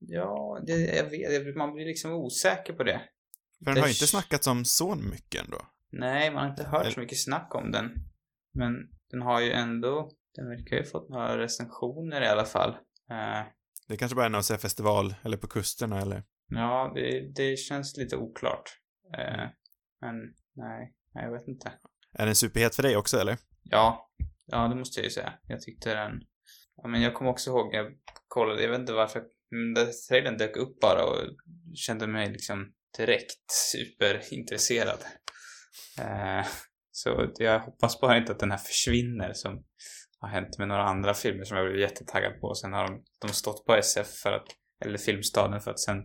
ja, 0.06 0.60
det, 0.66 0.74
jag 0.74 1.10
vet, 1.44 1.56
man 1.56 1.74
blir 1.74 1.86
liksom 1.86 2.12
osäker 2.12 2.74
på 2.74 2.84
det. 2.84 3.02
För 3.60 3.66
den 3.66 3.76
Det 3.76 3.82
har 3.82 3.88
ju 3.88 3.94
inte 3.94 4.08
snackats 4.08 4.48
om 4.48 4.66
så 4.66 4.96
mycket 4.96 5.44
ändå. 5.46 5.62
Nej, 5.92 6.32
man 6.32 6.44
har 6.44 6.50
inte 6.50 6.64
hört 6.64 6.82
Eller- 6.82 6.92
så 6.92 7.00
mycket 7.00 7.24
snack 7.24 7.56
om 7.56 7.72
den. 7.72 7.90
Men 8.54 8.74
den 9.12 9.22
har 9.22 9.42
ju 9.42 9.52
ändå, 9.52 10.12
den 10.36 10.50
verkar 10.50 10.76
ju 10.78 10.84
fått 10.86 11.10
några 11.10 11.38
recensioner 11.38 12.22
i 12.22 12.28
alla 12.28 12.46
fall. 12.46 12.76
Eh, 13.14 13.46
Det 13.88 13.98
kanske 13.98 14.16
bara 14.16 14.26
är 14.26 14.30
någon 14.30 14.44
sån 14.44 14.54
här 14.54 14.62
festival, 14.62 15.16
eller 15.24 15.38
på 15.38 15.48
kusterna, 15.48 16.02
eller... 16.02 16.24
ja, 16.48 16.92
det, 16.96 17.34
det 17.36 17.58
känns 17.58 17.98
lite 17.98 18.18
oklart. 18.18 18.70
Eh, 19.18 19.48
men 20.02 20.16
nej, 20.56 20.94
nej, 21.14 21.24
jag 21.24 21.32
vet 21.32 21.48
inte. 21.48 21.72
Är 22.14 22.26
den 22.26 22.36
superhet 22.36 22.76
för 22.76 22.84
dig 22.84 22.98
också, 22.98 23.18
eller? 23.20 23.38
Ja, 23.64 24.12
ja 24.46 24.68
det 24.68 24.76
måste 24.76 25.00
jag 25.00 25.06
ju 25.06 25.12
säga. 25.12 25.34
Jag 25.48 25.62
tyckte 25.62 25.96
den... 25.96 26.22
Ja, 26.76 26.88
men 26.88 27.02
jag 27.02 27.14
kommer 27.14 27.32
också 27.32 27.50
ihåg, 27.50 27.74
jag 27.76 27.92
kollade, 28.28 28.64
jag 28.64 28.70
vet 28.72 28.80
inte 28.80 28.94
varför, 28.94 29.24
men 29.50 29.74
den 29.74 29.88
trailern 30.10 30.38
dök 30.38 30.58
upp 30.58 30.80
bara 30.80 31.06
och 31.06 31.22
kände 31.76 32.08
mig 32.08 32.32
liksom 32.32 32.74
direkt 32.98 33.52
superintresserad. 33.52 35.00
Eh, 36.00 36.46
så 36.92 37.32
jag 37.38 37.60
hoppas 37.60 38.02
bara 38.02 38.18
inte 38.18 38.32
att 38.32 38.40
den 38.40 38.52
här 38.52 38.58
försvinner 38.58 39.34
som 39.34 39.64
har 40.24 40.30
hänt 40.30 40.58
med 40.58 40.68
några 40.68 40.84
andra 40.84 41.14
filmer 41.14 41.44
som 41.44 41.58
jag 41.58 41.66
blev 41.68 41.80
jättetaggad 41.80 42.42
på. 42.42 42.56
Sen 42.56 42.74
har 42.74 42.84
de, 42.88 43.04
de 43.22 43.28
stått 43.34 43.66
på 43.66 43.74
SF 43.76 44.08
för 44.08 44.32
att, 44.32 44.46
eller 44.86 44.98
Filmstaden 44.98 45.62
för 45.62 45.72
att 45.72 45.80
sen 45.80 45.98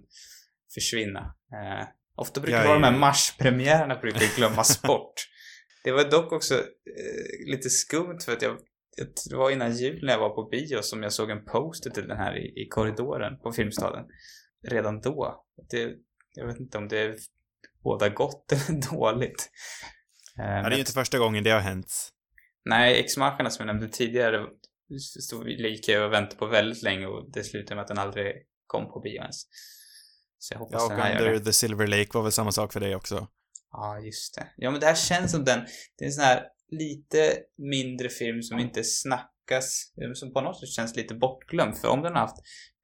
försvinna. 0.74 1.20
Eh, 1.52 1.86
ofta 2.14 2.40
brukar 2.40 2.60
det 2.62 2.68
vara 2.68 2.78
de 2.78 2.84
är- 2.84 2.90
här 2.90 2.98
marspremiärerna 2.98 3.94
brukar 4.02 4.36
glömmas 4.36 4.82
bort. 4.82 5.14
Det 5.84 5.92
var 5.92 6.04
dock 6.10 6.32
också 6.32 6.54
eh, 6.54 7.50
lite 7.50 7.70
skumt 7.70 8.18
för 8.24 8.32
att 8.32 8.42
jag, 8.42 8.58
det 9.30 9.36
var 9.36 9.50
innan 9.50 9.72
jul 9.76 10.04
när 10.04 10.12
jag 10.12 10.20
var 10.20 10.30
på 10.30 10.48
bio 10.50 10.82
som 10.82 11.02
jag 11.02 11.12
såg 11.12 11.30
en 11.30 11.44
poster 11.44 11.90
till 11.90 12.08
den 12.08 12.16
här 12.16 12.36
i, 12.38 12.62
i 12.62 12.68
korridoren 12.70 13.38
på 13.38 13.52
Filmstaden. 13.52 14.04
Redan 14.68 15.00
då. 15.00 15.44
Det, 15.70 15.90
jag 16.34 16.46
vet 16.46 16.60
inte 16.60 16.78
om 16.78 16.88
det 16.88 16.98
är 16.98 17.16
båda 17.82 18.08
gott 18.08 18.52
eller 18.52 18.90
dåligt. 18.90 19.50
Eh, 20.38 20.44
Ja, 20.44 20.62
det 20.62 20.68
är 20.68 20.70
ju 20.70 20.78
inte 20.78 20.92
första 20.92 21.18
gången 21.18 21.44
det 21.44 21.50
har 21.50 21.60
hänt. 21.60 21.92
Nej, 22.68 23.00
X-Machina 23.00 23.50
som 23.50 23.66
jag 23.66 23.74
nämnde 23.74 23.92
tidigare 23.96 24.46
stod 25.20 25.46
lika 25.48 26.04
och 26.04 26.12
väntade 26.12 26.36
på 26.36 26.46
väldigt 26.46 26.82
länge 26.82 27.06
och 27.06 27.30
det 27.32 27.44
slutade 27.44 27.74
med 27.74 27.82
att 27.82 27.88
den 27.88 27.98
aldrig 27.98 28.32
kom 28.66 28.92
på 28.92 29.00
bio 29.00 29.20
ens. 29.20 29.42
Så 30.38 30.54
jag 30.54 30.58
hoppas 30.58 30.82
Ja, 30.82 30.88
den 30.88 30.98
och 30.98 31.04
här 31.04 31.12
gör 31.12 31.20
Under 31.20 31.32
det. 31.38 31.44
the 31.44 31.52
Silver 31.52 31.86
Lake 31.86 32.10
var 32.14 32.22
väl 32.22 32.32
samma 32.32 32.52
sak 32.52 32.72
för 32.72 32.80
dig 32.80 32.96
också. 32.96 33.28
Ja, 33.72 33.98
just 33.98 34.34
det. 34.34 34.46
Ja, 34.56 34.70
men 34.70 34.80
det 34.80 34.86
här 34.86 34.94
känns 34.94 35.30
som 35.30 35.44
den, 35.44 35.60
det 35.98 36.04
är 36.04 36.06
en 36.06 36.12
sån 36.12 36.24
här 36.24 36.42
lite 36.70 37.36
mindre 37.58 38.08
film 38.08 38.42
som 38.42 38.58
inte 38.58 38.84
snackas, 38.84 39.92
eh, 40.02 40.12
som 40.14 40.32
på 40.32 40.40
något 40.40 40.60
sätt 40.60 40.68
känns 40.68 40.96
lite 40.96 41.14
bortglömd. 41.14 41.78
För 41.78 41.88
om 41.88 42.02
den 42.02 42.12
har 42.12 42.20
haft 42.20 42.36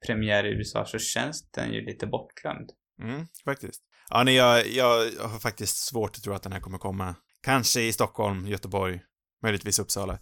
premiär 0.05 0.45
i 0.45 0.49
USA 0.49 0.85
så 0.85 0.99
känns 0.99 1.51
den 1.51 1.73
ju 1.73 1.81
lite 1.85 2.07
bortglömd. 2.07 2.69
Mm, 3.01 3.27
faktiskt. 3.45 3.81
Ja, 4.09 4.23
nej, 4.23 4.35
jag, 4.35 4.67
jag 4.67 5.11
har 5.19 5.39
faktiskt 5.39 5.77
svårt 5.77 6.15
att 6.17 6.23
tro 6.23 6.33
att 6.33 6.43
den 6.43 6.51
här 6.51 6.59
kommer 6.59 6.77
komma. 6.77 7.15
Kanske 7.43 7.81
i 7.81 7.93
Stockholm, 7.93 8.47
Göteborg, 8.47 9.01
möjligtvis 9.45 9.79
Uppsala. 9.79 10.13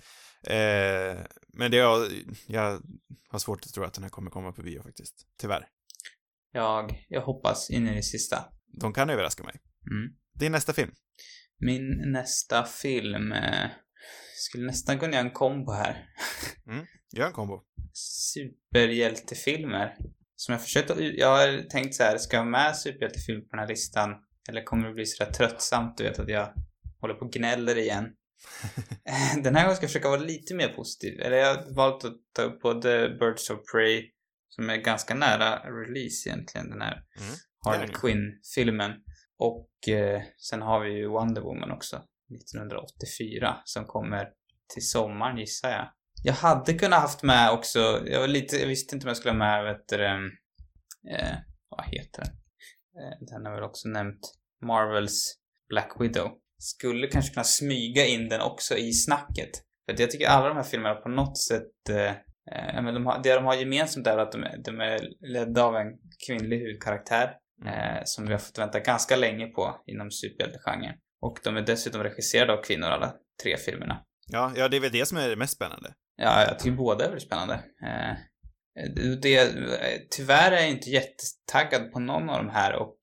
Eh, 0.47 1.17
men 1.53 1.71
det 1.71 1.77
jag, 1.77 2.11
jag 2.47 2.81
har 3.29 3.39
svårt 3.39 3.65
att 3.65 3.73
tro 3.73 3.83
att 3.83 3.93
den 3.93 4.03
här 4.03 4.09
kommer 4.09 4.31
komma 4.31 4.51
på 4.51 4.61
bio 4.61 4.83
faktiskt. 4.83 5.27
Tyvärr. 5.41 5.67
Jag, 6.51 7.05
jag 7.09 7.21
hoppas 7.21 7.69
in 7.69 7.87
i 7.87 7.95
det 7.95 8.03
sista. 8.03 8.45
De 8.81 8.93
kan 8.93 9.09
överraska 9.09 9.43
mig. 9.43 9.55
Mm. 9.91 10.15
Din 10.39 10.51
nästa 10.51 10.73
film. 10.73 10.91
Min 11.59 12.11
nästa 12.11 12.63
film, 12.63 13.31
eh, 13.31 13.69
skulle 14.35 14.65
nästan 14.65 14.99
kunna 14.99 15.13
göra 15.13 15.25
en 15.25 15.31
kombo 15.31 15.71
här. 15.71 16.05
Gör 17.15 17.27
en 17.27 17.33
kombo. 17.33 17.61
superhjältefilmer. 18.33 19.95
Som 20.35 20.51
jag 20.51 20.61
försökt 20.61 20.91
jag 20.97 21.27
har 21.27 21.69
tänkt 21.69 21.95
så 21.95 22.03
här, 22.03 22.17
ska 22.17 22.35
jag 22.35 22.43
ha 22.43 22.49
med 22.49 22.77
superhjältefilm 22.77 23.41
på 23.41 23.55
den 23.55 23.59
här 23.59 23.67
listan? 23.67 24.09
Eller 24.49 24.63
kommer 24.63 24.87
det 24.87 24.93
bli 24.93 25.05
så 25.05 25.23
där 25.23 25.31
tröttsamt, 25.31 25.97
du 25.97 26.03
vet, 26.03 26.19
att 26.19 26.29
jag 26.29 26.53
håller 27.01 27.13
på 27.13 27.25
och 27.25 27.31
gnäller 27.31 27.77
igen? 27.77 28.05
Den 29.43 29.55
här 29.55 29.63
gången 29.63 29.75
ska 29.75 29.83
jag 29.83 29.89
försöka 29.89 30.09
vara 30.09 30.19
lite 30.19 30.53
mer 30.53 30.67
positiv. 30.67 31.19
Eller 31.21 31.37
jag 31.37 31.55
har 31.55 31.75
valt 31.75 32.05
att 32.05 32.13
ta 32.35 32.41
upp 32.41 32.61
både 32.61 33.09
Birds 33.19 33.49
of 33.49 33.59
Prey, 33.71 34.11
som 34.49 34.69
är 34.69 34.77
ganska 34.77 35.15
nära 35.15 35.59
release 35.59 36.29
egentligen, 36.29 36.69
den 36.69 36.81
här 36.81 37.03
Mm. 37.19 37.35
Harley. 37.65 37.93
Quinn-filmen. 37.93 38.91
Och 39.37 39.89
eh, 39.89 40.21
sen 40.37 40.61
har 40.61 40.79
vi 40.79 40.91
ju 40.91 41.07
Wonder 41.07 41.41
Woman 41.41 41.71
också, 41.71 41.95
1984, 41.95 43.57
som 43.65 43.85
kommer 43.85 44.27
till 44.73 44.87
sommaren 44.89 45.37
gissar 45.37 45.69
jag. 45.69 45.91
Jag 46.23 46.33
hade 46.33 46.73
kunnat 46.73 47.01
haft 47.01 47.23
med 47.23 47.51
också, 47.51 47.79
jag 48.05 48.19
var 48.19 48.27
lite, 48.27 48.55
jag 48.57 48.67
visste 48.67 48.95
inte 48.95 49.05
om 49.05 49.07
jag 49.07 49.17
skulle 49.17 49.31
ha 49.31 49.37
med, 49.37 49.63
vet 49.63 49.87
du, 49.87 50.05
eh, 50.05 51.35
vad 51.69 51.85
heter 51.85 52.23
den? 52.23 52.31
Eh, 53.03 53.17
den 53.19 53.45
har 53.45 53.53
väl 53.55 53.63
också 53.63 53.87
nämnt 53.89 54.19
Marvels 54.65 55.35
Black 55.69 55.91
Widow. 55.99 56.31
Skulle 56.63 57.07
kanske 57.07 57.33
kunna 57.33 57.43
smyga 57.43 58.05
in 58.05 58.29
den 58.29 58.41
också 58.41 58.77
i 58.77 58.93
snacket. 58.93 59.49
För 59.89 60.01
jag 60.01 60.11
tycker 60.11 60.27
alla 60.27 60.47
de 60.47 60.55
här 60.57 60.63
filmerna 60.63 60.95
på 60.95 61.09
något 61.09 61.37
sätt, 61.37 61.89
eh, 61.89 62.11
eh, 62.51 62.81
men 62.83 62.93
de 62.93 63.05
har, 63.05 63.23
det 63.23 63.35
de 63.35 63.45
har 63.45 63.55
gemensamt 63.55 64.07
är 64.07 64.17
att 64.17 64.31
de, 64.31 64.43
är- 64.43 64.57
de 64.63 64.79
är 64.79 64.99
ledda 65.33 65.63
av 65.63 65.75
en 65.75 65.87
kvinnlig 66.27 66.57
huvudkaraktär. 66.59 67.31
Eh, 67.65 68.01
som 68.05 68.25
vi 68.25 68.31
har 68.31 68.39
fått 68.39 68.59
vänta 68.59 68.79
ganska 68.79 69.15
länge 69.15 69.47
på 69.47 69.81
inom 69.85 70.11
superhjältegenren. 70.11 70.95
Och 71.21 71.39
de 71.43 71.57
är 71.57 71.61
dessutom 71.61 72.03
regisserade 72.03 72.53
av 72.53 72.63
kvinnor 72.63 72.87
alla 72.87 73.13
tre 73.43 73.57
filmerna. 73.57 74.03
Ja, 74.27 74.51
ja, 74.55 74.67
det 74.67 74.77
är 74.77 74.81
väl 74.81 74.91
det 74.91 75.05
som 75.05 75.17
är 75.17 75.29
det 75.29 75.35
mest 75.35 75.55
spännande. 75.55 75.93
Ja, 76.15 76.45
jag 76.47 76.59
tycker 76.59 76.77
båda 76.77 77.03
är 77.05 77.09
väldigt 77.09 77.27
spännande. 77.27 77.53
Eh, 77.53 78.15
det, 79.21 79.51
tyvärr 80.11 80.51
är 80.51 80.55
jag 80.61 80.69
inte 80.69 80.89
jättetaggad 80.89 81.91
på 81.91 81.99
någon 81.99 82.29
av 82.29 82.37
de 82.37 82.49
här 82.49 82.73
och 82.75 82.97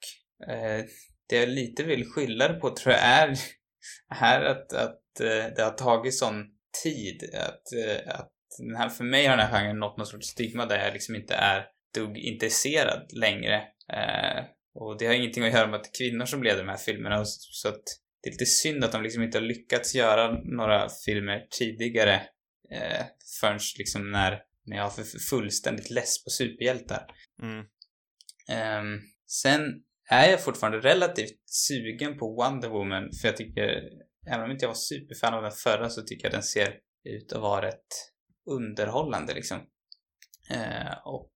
eh, 0.49 0.85
det 1.31 1.37
jag 1.37 1.49
lite 1.49 1.83
vill 1.83 2.05
skylla 2.05 2.49
det 2.49 2.55
på 2.55 2.71
tror 2.71 2.95
jag 2.95 3.03
är, 3.03 3.39
är 4.21 4.41
att, 4.41 4.73
att 4.73 5.21
eh, 5.21 5.55
det 5.57 5.63
har 5.63 5.71
tagit 5.71 6.19
sån 6.19 6.47
tid. 6.83 7.31
Att, 7.35 7.73
eh, 7.73 8.15
att 8.15 8.33
den 8.59 8.77
här, 8.77 8.89
för 8.89 9.05
mig 9.05 9.27
har 9.27 9.37
den 9.37 9.47
här 9.47 9.61
genren 9.61 9.79
nått 9.79 9.97
någon 9.97 10.07
sorts 10.07 10.27
stigma 10.27 10.67
där 10.67 10.85
jag 10.85 10.93
liksom 10.93 11.15
inte 11.15 11.35
är 11.35 11.67
dugg 11.95 12.19
intresserad 12.19 13.11
längre. 13.13 13.57
Eh, 13.93 14.45
och 14.75 14.99
det 14.99 15.07
har 15.07 15.15
ingenting 15.15 15.45
att 15.45 15.53
göra 15.53 15.67
med 15.67 15.77
att 15.77 15.85
det 15.85 16.05
är 16.05 16.11
kvinnor 16.11 16.25
som 16.25 16.43
leder 16.43 16.65
de 16.65 16.69
här 16.69 16.77
filmerna. 16.77 17.25
Så 17.25 17.69
att 17.69 17.83
det 18.23 18.29
är 18.29 18.33
lite 18.33 18.47
synd 18.47 18.85
att 18.85 18.93
de 18.93 19.03
liksom 19.03 19.23
inte 19.23 19.39
har 19.39 19.43
lyckats 19.43 19.95
göra 19.95 20.39
några 20.45 20.89
filmer 21.05 21.47
tidigare 21.51 22.15
eh, 22.71 23.05
förrän 23.41 23.59
liksom 23.79 24.11
när, 24.11 24.43
när 24.67 24.77
jag 24.77 24.95
för 24.95 25.05
fullständigt 25.31 25.91
less 25.91 26.25
på 26.25 26.31
superhjältar. 26.31 27.07
Mm. 27.43 27.65
Ehm, 28.49 29.01
sen 29.27 29.83
är 30.11 30.31
jag 30.31 30.45
fortfarande 30.45 30.81
relativt 30.81 31.43
sugen 31.47 32.19
på 32.19 32.35
Wonder 32.35 32.69
Woman 32.69 33.11
för 33.21 33.29
jag 33.29 33.37
tycker, 33.37 33.83
även 34.27 34.45
om 34.45 34.51
inte 34.51 34.65
jag 34.65 34.71
var 34.71 34.75
superfan 34.75 35.35
av 35.35 35.43
den 35.43 35.53
förra 35.53 35.91
så 35.91 36.03
tycker 36.03 36.25
jag 36.25 36.33
den 36.33 36.43
ser 36.43 36.75
ut 37.05 37.33
att 37.33 37.43
vara 37.43 37.67
rätt 37.67 37.87
underhållande 38.51 39.35
liksom. 39.35 39.59
Eh, 40.51 40.93
och, 41.05 41.33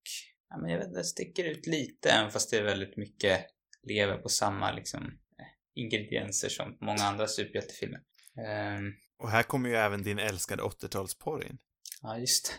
ja 0.49 0.59
men 0.61 0.71
jag 0.71 0.79
vet 0.79 0.95
det 0.95 1.05
sticker 1.05 1.45
ut 1.45 1.67
lite 1.67 2.11
även 2.11 2.31
fast 2.31 2.51
det 2.51 2.57
är 2.59 2.63
väldigt 2.63 2.97
mycket 2.97 3.47
lever 3.83 4.19
på 4.19 4.29
samma 4.29 4.73
liksom 4.73 5.03
eh, 5.05 5.47
ingredienser 5.75 6.49
som 6.49 6.77
många 6.81 7.03
andra 7.03 7.27
superhjältefilmer. 7.27 8.01
Ehm, 8.47 8.93
Och 9.19 9.31
här 9.31 9.43
kommer 9.43 9.69
ju 9.69 9.75
även 9.77 10.03
din 10.03 10.19
älskade 10.19 10.63
80-talsporr 10.63 11.47
in. 11.47 11.59
ja, 12.03 12.19
just 12.19 12.47
det. 12.47 12.53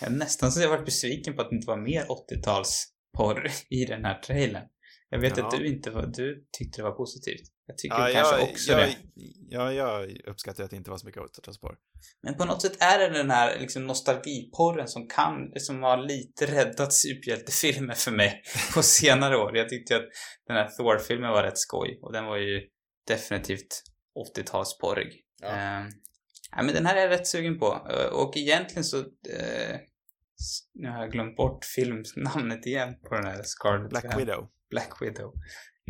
Jag 0.00 0.12
är 0.12 0.16
nästan 0.16 0.52
så 0.52 0.60
jag 0.60 0.68
varit 0.68 0.84
besviken 0.84 1.34
på 1.36 1.42
att 1.42 1.50
det 1.50 1.56
inte 1.56 1.66
var 1.66 1.76
mer 1.76 2.04
80-talsporr 2.04 3.50
i 3.70 3.84
den 3.84 4.04
här 4.04 4.18
trailern. 4.18 4.68
Jag 5.10 5.18
vet 5.18 5.36
Ja. 5.36 5.46
att 5.48 5.58
du 5.58 5.66
inte 5.66 5.90
var, 5.90 6.06
du 6.06 6.46
tyckte 6.58 6.78
det 6.78 6.82
var 6.82 6.92
positivt. 6.96 7.42
Jag 7.66 7.78
tycker 7.78 7.96
Ja, 7.96 8.10
kanske 8.12 8.36
jag, 8.40 8.50
också 8.50 8.72
jag, 8.72 8.80
det. 8.80 8.96
ja, 9.48 9.72
jag 9.72 10.10
uppskattar 10.26 10.64
att 10.64 10.70
det 10.70 10.76
inte 10.76 10.90
var 10.90 10.98
så 10.98 11.06
mycket 11.06 11.22
80-talsporr. 11.22 11.76
Men 12.22 12.34
på 12.34 12.44
något 12.44 12.62
sätt 12.62 12.76
är 12.82 12.98
det 12.98 13.18
den 13.18 13.30
här 13.30 13.58
liksom 13.60 13.86
nostalgiporren 13.86 14.88
som 14.88 15.08
kan, 15.08 15.52
som 15.56 15.82
har 15.82 15.96
lite 15.96 16.46
räddat 16.46 16.92
superhjältefilmer 16.92 17.94
för 17.94 18.10
mig 18.10 18.42
på 18.74 18.82
senare 18.82 19.36
år. 19.36 19.56
Jag 19.56 19.68
tyckte 19.68 19.96
att 19.96 20.06
den 20.46 20.56
här 20.56 20.68
Thor-filmen 20.68 21.30
var 21.30 21.42
rätt 21.42 21.58
skoj 21.58 21.98
och 22.02 22.12
den 22.12 22.24
var 22.24 22.36
ju 22.36 22.60
definitivt 23.06 23.82
80-talsporrig. 24.36 25.10
Ja. 25.42 25.86
Ja, 26.56 26.62
men 26.62 26.74
den 26.74 26.86
här 26.86 26.96
är 26.96 27.00
jag 27.00 27.10
rätt 27.10 27.26
sugen 27.26 27.58
på. 27.58 27.66
Eh, 27.90 28.06
Och 28.12 28.36
egentligen 28.36 28.84
så, 28.84 28.98
s- 30.40 30.60
nu 30.74 30.88
har 30.88 30.98
jag 31.00 31.12
glömt 31.12 31.36
bort 31.36 31.64
filmnamnet 31.64 32.66
igen 32.66 32.94
på 33.08 33.14
den 33.14 33.24
här 33.24 33.42
Scarlett 33.42 33.90
Black. 33.90 34.18
Widow. 34.18 34.48
Black 34.70 35.02
Widow. 35.02 35.32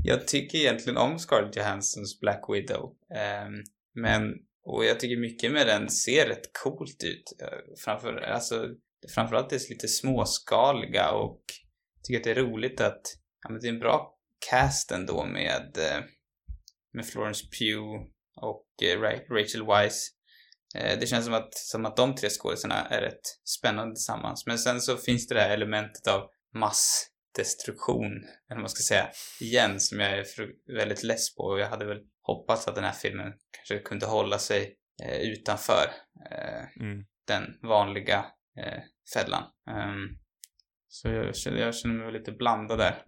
Jag 0.03 0.29
tycker 0.29 0.59
egentligen 0.59 0.97
om 0.97 1.19
Scarlett 1.19 1.57
Johanssons 1.57 2.21
Black 2.21 2.45
Widow. 2.49 2.97
Ehm, 3.15 3.63
men, 3.95 4.35
och 4.65 4.85
jag 4.85 5.01
tycker 5.01 5.21
mycket 5.21 5.53
med 5.53 5.67
den 5.67 5.91
ser 5.91 6.27
rätt 6.27 6.53
coolt 6.63 7.05
ut. 7.05 7.43
Eh, 7.43 7.59
framför, 7.85 8.17
alltså, 8.17 8.69
framförallt 9.15 9.51
det 9.51 9.71
lite 9.71 9.89
småskaliga 9.89 11.11
och 11.11 11.43
jag 11.95 12.05
tycker 12.05 12.19
att 12.19 12.25
det 12.25 12.41
är 12.41 12.45
roligt 12.45 12.81
att, 12.81 13.03
ja 13.43 13.51
men 13.51 13.61
det 13.61 13.67
är 13.67 13.73
en 13.73 13.79
bra 13.79 14.15
cast 14.51 14.91
ändå 14.91 15.25
med, 15.25 15.79
eh, 15.79 16.05
med 16.93 17.07
Florence 17.07 17.45
Pugh 17.59 18.07
och 18.41 18.67
eh, 18.83 19.01
Rachel 19.31 19.67
Weisz. 19.67 20.15
Det 20.75 21.09
känns 21.09 21.25
som 21.25 21.35
att, 21.35 21.55
som 21.55 21.87
att 21.87 21.97
de 21.97 22.15
tre 22.15 22.29
skådisarna 22.31 22.75
är 22.75 23.01
rätt 23.01 23.21
spännande 23.45 23.95
tillsammans. 23.95 24.47
Men 24.47 24.59
sen 24.59 24.81
så 24.81 24.97
finns 24.97 25.29
det 25.29 25.35
det 25.35 25.41
här 25.41 25.51
elementet 25.51 26.07
av 26.07 26.29
mass 26.55 27.07
massdestruktion, 27.39 28.13
eller 28.13 28.57
vad 28.57 28.61
man 28.61 28.69
ska 28.69 28.95
säga, 28.95 29.11
igen, 29.41 29.81
som 29.81 30.01
jag 30.01 30.19
är 30.19 30.27
väldigt 30.77 31.03
less 31.03 31.35
på. 31.37 31.43
Och 31.43 31.61
jag 31.61 31.69
hade 31.69 31.85
väl 31.85 32.01
hoppats 32.23 32.69
att 32.69 32.75
den 32.75 32.85
här 32.85 32.93
filmen 32.93 33.33
kanske 33.51 33.79
kunde 33.79 34.07
hålla 34.07 34.39
sig 34.39 34.77
eh, 35.03 35.21
utanför 35.21 35.91
eh, 36.31 36.83
Mm. 36.83 37.05
den 37.27 37.59
vanliga 37.63 38.27
eh, 38.59 38.83
fällan. 39.15 39.43
Ehm, 39.71 40.19
så 40.89 41.09
jag 41.09 41.37
känner, 41.37 41.59
jag 41.59 41.75
känner 41.75 41.95
mig 41.95 42.13
lite 42.13 42.33
blandad 42.33 42.79
där. 42.79 43.05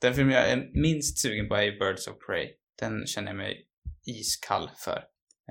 Den 0.00 0.14
film 0.14 0.30
jag 0.30 0.50
är 0.50 0.70
minst 0.74 1.18
sugen 1.18 1.48
på 1.48 1.54
är 1.56 1.78
Birds 1.78 2.08
of 2.08 2.16
Prey. 2.26 2.54
Den 2.80 3.06
känner 3.06 3.28
jag 3.28 3.36
mig 3.36 3.68
iskall 4.06 4.70
för. 4.84 5.04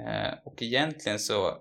Eh, 0.05 0.33
och 0.45 0.61
egentligen 0.61 1.19
så, 1.19 1.57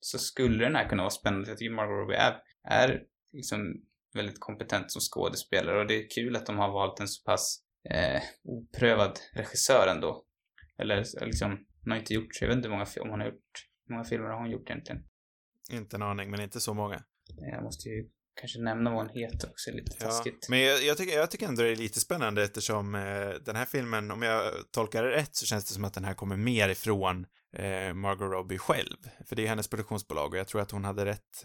så 0.00 0.18
skulle 0.18 0.64
den 0.64 0.74
här 0.76 0.88
kunna 0.88 1.02
vara 1.02 1.10
spännande. 1.10 1.48
Jag 1.48 1.58
tycker 1.58 1.74
Margot 1.74 2.02
Robbie 2.02 2.16
är, 2.16 2.36
är 2.64 3.02
liksom 3.32 3.82
väldigt 4.14 4.40
kompetent 4.40 4.92
som 4.92 5.00
skådespelare 5.00 5.80
och 5.80 5.86
det 5.86 5.94
är 5.94 6.10
kul 6.10 6.36
att 6.36 6.46
de 6.46 6.58
har 6.58 6.72
valt 6.72 7.00
en 7.00 7.08
så 7.08 7.24
pass 7.24 7.62
eh, 7.90 8.22
oprövad 8.44 9.18
regissör 9.32 9.86
ändå. 9.88 10.24
Eller 10.78 11.24
liksom, 11.26 11.50
hon 11.84 11.92
har 11.92 11.98
inte 11.98 12.14
gjort, 12.14 12.40
jag 12.40 12.48
vet 12.48 12.56
inte 12.56 12.68
hur 12.68 12.76
många, 12.76 12.86
om 13.00 13.10
hon 13.10 13.20
har 13.20 13.26
gjort, 13.26 13.66
hur 13.86 13.94
många 13.94 14.04
filmer 14.04 14.28
har 14.28 14.38
hon 14.38 14.50
gjort 14.50 14.70
egentligen? 14.70 15.02
Inte 15.72 15.96
en 15.96 16.02
aning, 16.02 16.30
men 16.30 16.40
inte 16.40 16.60
så 16.60 16.74
många. 16.74 17.02
Jag 17.36 17.62
måste 17.62 17.88
ju 17.88 18.10
kanske 18.40 18.60
nämna 18.60 18.90
vad 18.90 18.98
hon 18.98 19.08
heter 19.08 19.50
också, 19.50 19.70
lite 19.70 19.96
Ja, 20.00 20.06
taskigt. 20.06 20.48
men 20.48 20.60
jag, 20.60 20.82
jag, 20.82 20.96
tycker, 20.96 21.16
jag 21.16 21.30
tycker 21.30 21.46
ändå 21.48 21.62
det 21.62 21.68
är 21.68 21.76
lite 21.76 22.00
spännande 22.00 22.42
eftersom 22.44 22.94
eh, 22.94 23.28
den 23.44 23.56
här 23.56 23.64
filmen, 23.64 24.10
om 24.10 24.22
jag 24.22 24.52
tolkar 24.72 25.02
det 25.02 25.10
rätt, 25.10 25.36
så 25.36 25.46
känns 25.46 25.64
det 25.64 25.74
som 25.74 25.84
att 25.84 25.94
den 25.94 26.04
här 26.04 26.14
kommer 26.14 26.36
mer 26.36 26.68
ifrån 26.68 27.26
eh, 27.56 27.94
Margot 27.94 28.32
Robbie 28.32 28.58
själv. 28.58 28.96
För 29.28 29.36
det 29.36 29.42
är 29.44 29.48
hennes 29.48 29.68
produktionsbolag 29.68 30.32
och 30.32 30.38
jag 30.38 30.48
tror 30.48 30.60
att 30.60 30.70
hon 30.70 30.84
hade 30.84 31.04
rätt 31.04 31.44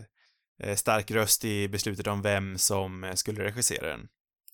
stark 0.76 1.11
röst 1.11 1.45
i 1.45 1.68
beslutet 1.68 2.07
om 2.07 2.22
vem 2.22 2.57
som 2.57 3.03
eh, 3.03 3.14
skulle 3.14 3.44
regissera 3.44 3.88
den. 3.90 4.07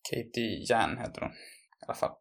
Katie 0.09 0.65
Jan 0.69 0.97
heter 0.97 1.21
hon. 1.21 1.31
I 1.31 1.83
alla 1.87 1.95
fall. 1.95 2.11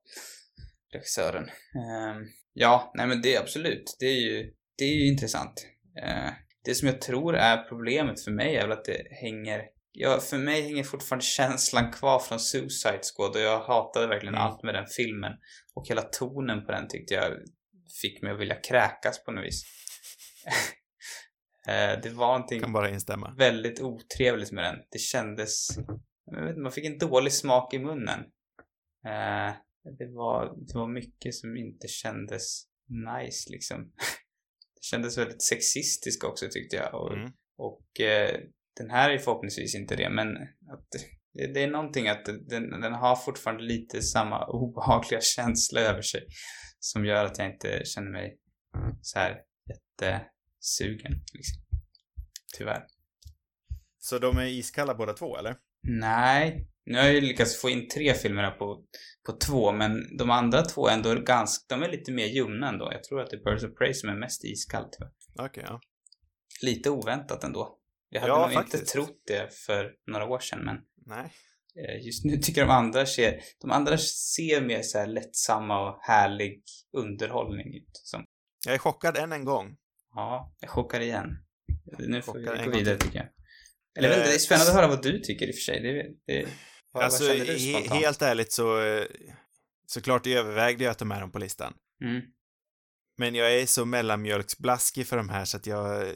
Regissören. 0.93 1.45
Ehm, 1.45 2.27
ja, 2.53 2.93
nej 2.95 3.07
men 3.07 3.23
det 3.23 3.35
är 3.35 3.41
absolut. 3.41 3.97
Det 3.99 4.07
är 4.07 4.21
ju, 4.21 4.53
det 4.79 4.85
är 4.85 4.95
ju 4.95 5.07
intressant. 5.07 5.67
Eh, 6.03 6.31
det 6.65 6.75
som 6.75 6.89
jag 6.89 7.01
tror 7.01 7.37
är 7.37 7.57
problemet 7.69 8.25
för 8.25 8.31
mig 8.31 8.57
är 8.57 8.63
väl 8.63 8.79
att 8.79 8.85
det 8.85 9.03
hänger... 9.23 9.63
Ja, 9.93 10.21
för 10.21 10.39
mig 10.39 10.63
hänger 10.63 10.85
fortfarande 10.85 11.25
känslan 11.25 11.93
kvar 11.93 12.19
från 12.19 12.41
Suicide 12.41 13.01
Squad 13.17 13.37
och 13.37 13.43
jag 13.43 13.61
hatade 13.61 14.07
verkligen 14.07 14.35
Mm. 14.35 14.47
allt 14.47 14.63
med 14.63 14.75
den 14.75 14.87
filmen. 14.97 15.33
Och 15.75 15.89
hela 15.89 16.03
tonen 16.03 16.67
på 16.67 16.73
den 16.73 16.89
tyckte 16.89 17.15
jag 17.15 17.33
fick 18.03 18.23
mig 18.23 18.33
att 18.33 18.41
vilja 18.41 18.55
kräkas 18.55 19.25
på 19.25 19.33
något 19.33 19.45
vis. 19.45 19.63
Eh, 21.69 22.01
det 22.03 22.11
var 22.11 22.27
någonting 22.27 22.61
Kan 22.61 22.73
bara 22.73 22.91
instämma. 22.91 23.35
väldigt 23.39 23.81
otrevligt 23.81 24.53
med 24.53 24.65
den. 24.65 24.77
Det 24.91 24.99
kändes... 24.99 25.69
Jag 26.25 26.41
vet 26.43 26.49
inte, 26.51 26.61
man 26.61 26.73
fick 26.73 26.85
en 26.85 26.99
dålig 26.99 27.33
smak 27.33 27.75
i 27.75 27.79
munnen. 27.79 28.21
Eh, 29.07 29.55
det, 29.99 30.07
var, 30.15 30.55
det 30.67 30.75
var 30.79 30.89
mycket 30.89 31.35
som 31.35 31.57
inte 31.57 31.89
kändes 31.89 32.63
nice 32.89 33.51
liksom. 33.53 33.85
Det 34.75 34.85
kändes 34.85 35.19
väldigt 35.19 35.43
sexistiskt 35.43 36.25
också 36.25 36.47
tyckte 36.51 36.77
jag. 36.77 36.95
Och, 36.95 37.13
Mm. 37.17 37.33
och 37.59 38.01
eh, 38.01 38.41
den 38.77 38.91
här 38.91 39.11
är 39.11 39.19
förhoppningsvis 39.19 39.75
inte 39.75 39.97
det, 39.97 40.11
men 40.11 40.29
att 40.73 40.89
det, 41.55 41.63
är 41.63 41.71
någonting 41.71 42.09
att 42.09 42.25
den, 42.25 42.71
den 42.81 42.93
har 42.93 43.17
fortfarande 43.17 43.63
lite 43.65 44.03
samma 44.03 44.47
obehagliga 44.49 45.21
känsla 45.21 45.81
över 45.81 46.03
sig 46.03 46.27
som 46.79 47.05
gör 47.05 47.25
att 47.25 47.39
jag 47.39 47.51
inte 47.55 47.83
känner 47.85 48.11
mig 48.11 48.39
så 49.03 49.19
här 49.19 49.41
jättesugen. 50.61 51.13
Liksom. 51.35 51.63
Tyvärr. 52.59 52.87
Så 53.99 54.19
de 54.19 54.39
är 54.39 54.45
iskalla 54.47 54.95
båda 54.95 55.13
två, 55.13 55.37
eller? 55.37 55.57
Nej, 55.83 56.67
nu 56.85 56.99
har 56.99 57.05
jag 57.05 57.15
ju 57.15 57.21
lyckats 57.21 57.61
få 57.61 57.71
in 57.71 57.89
tre 57.89 58.15
filmer 58.15 58.51
på, 58.51 58.85
på 59.27 59.33
två, 59.33 59.73
men 59.73 60.17
de 60.17 60.31
andra 60.31 60.63
två 60.63 60.89
är 60.89 60.95
ändå 60.95 61.15
ganska, 61.15 61.77
de 61.77 61.83
är 61.85 61.89
lite 61.91 62.13
mer 62.13 62.27
ljumna 62.27 62.69
ändå. 62.69 62.89
Jag 62.93 63.05
tror 63.05 63.21
att 63.21 63.31
det 63.31 63.37
är 63.37 63.45
Birds 63.45 63.65
of 63.65 63.79
Prey 63.79 63.95
som 63.95 64.09
är 64.09 64.15
mest 64.17 64.45
iskall 64.45 64.85
tyvärr. 64.93 65.13
Okej, 65.49 65.65
ja. 65.67 65.81
Lite 66.63 66.91
oväntat 66.91 67.45
ändå. 67.45 67.79
Jag 68.09 68.21
hade 68.21 68.33
Ja, 68.33 68.39
nog 68.41 68.51
inte 68.53 68.63
faktiskt. 68.63 68.93
trott 68.93 69.23
det 69.27 69.55
för 69.55 69.93
några 70.07 70.27
år 70.27 70.39
sedan, 70.39 70.65
men 70.65 70.77
Nej. 71.07 71.33
eh, 71.77 72.07
just 72.07 72.25
nu 72.25 72.37
tycker 72.43 72.61
jag 72.61 72.69
de 72.69 72.73
andra 72.75 73.07
ser, 73.07 73.41
de 73.61 73.71
andra 73.71 73.99
ser 73.99 74.61
mer 74.61 74.83
så 74.83 74.99
här 74.99 75.07
lättsamma 75.07 75.89
och 75.91 75.99
härlig 76.03 76.63
underhållning 76.97 77.75
ut. 77.77 77.91
Som, 77.93 78.25
Jag 78.67 78.75
är 78.75 78.79
chockad 78.79 79.17
än 79.17 79.33
en 79.33 79.45
gång. 79.45 79.77
Ja, 80.15 80.55
jag 80.61 80.71
chockar 80.71 81.01
igen. 81.01 81.39
Nu 81.99 82.23
får 82.23 82.35
vi 82.35 82.47
Chockar 82.47 82.59
en 82.59 82.71
gå 82.71 82.77
vidare 82.77 82.97
till. 82.97 83.07
tycker 83.07 83.19
jag. 83.19 83.29
Eller 83.99 84.17
inte, 84.17 84.29
det 84.29 84.35
är 84.35 84.39
spännande 84.39 84.71
att 84.71 84.77
höra 84.77 84.89
vad 84.89 85.03
du 85.03 85.21
tycker 85.21 85.47
i 85.47 85.51
och 85.51 85.55
för 85.55 85.61
sig. 85.61 85.81
Det, 85.81 86.07
det, 86.27 86.49
vad, 86.93 87.05
alltså, 87.05 87.29
vad 87.29 87.37
du 87.37 87.59
spontant? 87.59 88.01
helt 88.03 88.23
ärligt 88.23 88.53
så, 88.53 88.81
eh, 88.81 89.05
såklart 89.87 90.27
jag 90.27 90.39
övervägde 90.39 90.85
jag 90.85 90.91
att 90.91 90.99
ta 90.99 91.05
med 91.05 91.21
dem 91.21 91.33
på 91.33 91.39
listan. 91.39 91.75
Mm. 92.05 92.23
Men 93.19 93.35
jag 93.35 93.55
är 93.55 93.67
så 93.67 93.85
mellanmjölksblaskig 93.85 95.07
för 95.07 95.17
de 95.17 95.29
här 95.29 95.45
så 95.45 95.57
att 95.57 95.67
jag, 95.67 96.07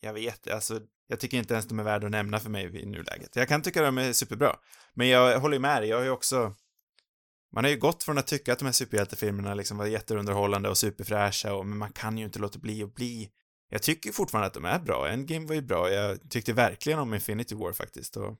jag 0.00 0.12
vet, 0.12 0.48
alltså, 0.48 0.80
jag 1.06 1.20
tycker 1.20 1.38
inte 1.38 1.54
ens 1.54 1.68
de 1.68 1.78
är 1.78 1.84
värda 1.84 2.06
att 2.06 2.10
nämna 2.10 2.40
för 2.40 2.50
mig 2.50 2.82
i 2.82 2.86
nuläget. 2.86 3.36
Jag 3.36 3.48
kan 3.48 3.62
tycka 3.62 3.82
de 3.82 3.98
är 3.98 4.12
superbra, 4.12 4.56
men 4.94 5.08
jag 5.08 5.40
håller 5.40 5.58
med 5.58 5.82
dig, 5.82 5.90
jag 5.90 5.96
har 5.96 6.04
ju 6.04 6.10
också, 6.10 6.54
man 7.56 7.64
har 7.64 7.70
ju 7.70 7.78
gått 7.78 8.02
från 8.02 8.18
att 8.18 8.26
tycka 8.26 8.52
att 8.52 8.58
de 8.58 8.64
här 8.64 8.72
superhjältefilmerna 8.72 9.54
liksom 9.54 9.76
var 9.78 9.86
jätteunderhållande 9.86 10.68
och 10.68 10.78
superfräscha 10.78 11.54
och, 11.54 11.66
men 11.66 11.78
man 11.78 11.92
kan 11.92 12.18
ju 12.18 12.24
inte 12.24 12.38
låta 12.38 12.58
bli 12.58 12.82
att 12.82 12.94
bli 12.94 13.30
jag 13.70 13.82
tycker 13.82 14.12
fortfarande 14.12 14.46
att 14.46 14.54
de 14.54 14.64
är 14.64 14.78
bra. 14.78 15.08
Endgame 15.08 15.46
var 15.46 15.54
ju 15.54 15.60
bra. 15.60 15.90
Jag 15.90 16.30
tyckte 16.30 16.52
verkligen 16.52 16.98
om 16.98 17.14
Infinity 17.14 17.54
War 17.54 17.72
faktiskt. 17.72 18.16
Och, 18.16 18.36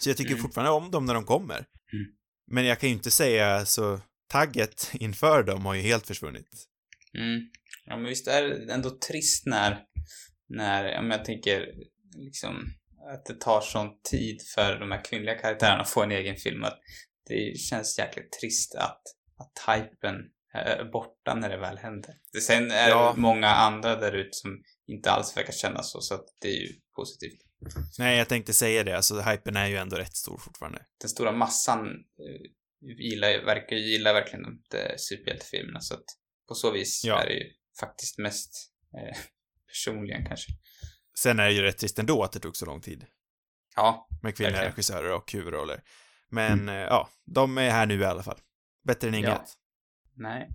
så 0.00 0.10
jag 0.10 0.16
tycker 0.16 0.30
Mm. 0.30 0.42
fortfarande 0.42 0.70
om 0.70 0.90
dem 0.90 1.06
när 1.06 1.14
de 1.14 1.24
kommer. 1.24 1.56
Mm. 1.92 2.06
Men 2.50 2.64
jag 2.64 2.80
kan 2.80 2.88
ju 2.88 2.94
inte 2.94 3.10
säga 3.10 3.66
så, 3.66 4.00
tagget 4.28 4.90
inför 4.92 5.42
dem 5.42 5.66
har 5.66 5.74
ju 5.74 5.82
helt 5.82 6.06
försvunnit. 6.06 6.48
Mm. 7.18 7.48
Ja, 7.86 7.96
men 7.96 8.04
visst 8.06 8.28
är 8.28 8.42
det 8.42 8.72
ändå 8.72 8.90
trist 8.90 9.46
när, 9.46 9.78
när, 10.48 11.02
men 11.02 11.10
jag 11.10 11.24
tänker 11.24 11.74
liksom 12.16 12.72
att 13.14 13.26
det 13.26 13.34
tar 13.34 13.60
sån 13.60 13.88
tid 14.10 14.42
för 14.54 14.78
de 14.78 14.90
här 14.90 15.04
kvinnliga 15.04 15.34
karaktärerna 15.34 15.82
att 15.82 15.90
få 15.90 16.02
en 16.02 16.12
egen 16.12 16.36
film. 16.36 16.64
Att 16.64 16.80
det 17.26 17.58
känns 17.58 17.98
jäkligt 17.98 18.32
trist 18.40 18.74
att, 18.74 19.02
att 19.38 19.76
hypen 19.76 20.14
är 20.54 20.84
borta 20.84 21.34
när 21.34 21.48
det 21.48 21.56
väl 21.56 21.78
händer. 21.78 22.14
Sen 22.42 22.70
är 22.70 22.88
Ja. 22.88 23.12
det 23.14 23.20
många 23.20 23.48
andra 23.48 23.96
där 23.96 24.12
ute 24.12 24.30
som 24.32 24.62
inte 24.86 25.10
alls 25.10 25.36
verkar 25.36 25.52
känna 25.52 25.82
så, 25.82 26.00
så 26.00 26.14
att 26.14 26.24
det 26.40 26.48
är 26.48 26.60
ju 26.60 26.72
positivt. 26.96 27.40
Nej, 27.98 28.18
jag 28.18 28.28
tänkte 28.28 28.52
säga 28.52 28.84
det. 28.84 28.96
Alltså, 28.96 29.20
hypen 29.20 29.56
är 29.56 29.66
ju 29.66 29.76
ändå 29.76 29.96
rätt 29.96 30.16
stor 30.16 30.38
fortfarande. 30.38 30.86
Den 31.00 31.10
stora 31.10 31.32
massan 31.32 31.86
eh, 31.88 32.40
gillar, 32.98 33.44
verkar 33.44 33.76
ju 33.76 33.82
gilla 33.82 34.12
verkligen 34.12 34.42
de 34.42 34.62
de 34.70 34.98
superhjältefilmerna, 34.98 35.80
så 35.80 35.94
att 35.94 36.04
på 36.48 36.54
så 36.54 36.70
vis 36.70 37.04
Ja. 37.04 37.20
är 37.22 37.26
det 37.26 37.34
ju 37.34 37.50
faktiskt 37.80 38.18
mest 38.18 38.50
eh, 38.98 39.16
personligen 39.66 40.26
kanske. 40.26 40.52
Sen 41.18 41.38
är 41.38 41.44
det 41.46 41.52
ju 41.52 41.62
rätt 41.62 41.78
trist 41.78 41.98
ändå 41.98 42.22
att 42.22 42.32
det 42.32 42.40
tog 42.40 42.56
så 42.56 42.66
lång 42.66 42.80
tid. 42.80 43.06
Ja, 43.76 44.08
Med 44.22 44.36
kvinnliga 44.36 44.52
Verkligen. 44.56 44.72
regissörer 44.72 45.12
och 45.12 45.32
huvudroller. 45.32 45.82
Men, 46.34 46.68
eh, 46.68 46.74
ja, 46.74 47.08
de 47.26 47.58
är 47.58 47.70
här 47.70 47.86
nu 47.86 48.00
i 48.00 48.04
alla 48.04 48.22
fall. 48.22 48.38
Bättre 48.84 49.08
än 49.08 49.14
inget. 49.14 49.28
Ja. 49.28 49.46
nej. 50.16 50.50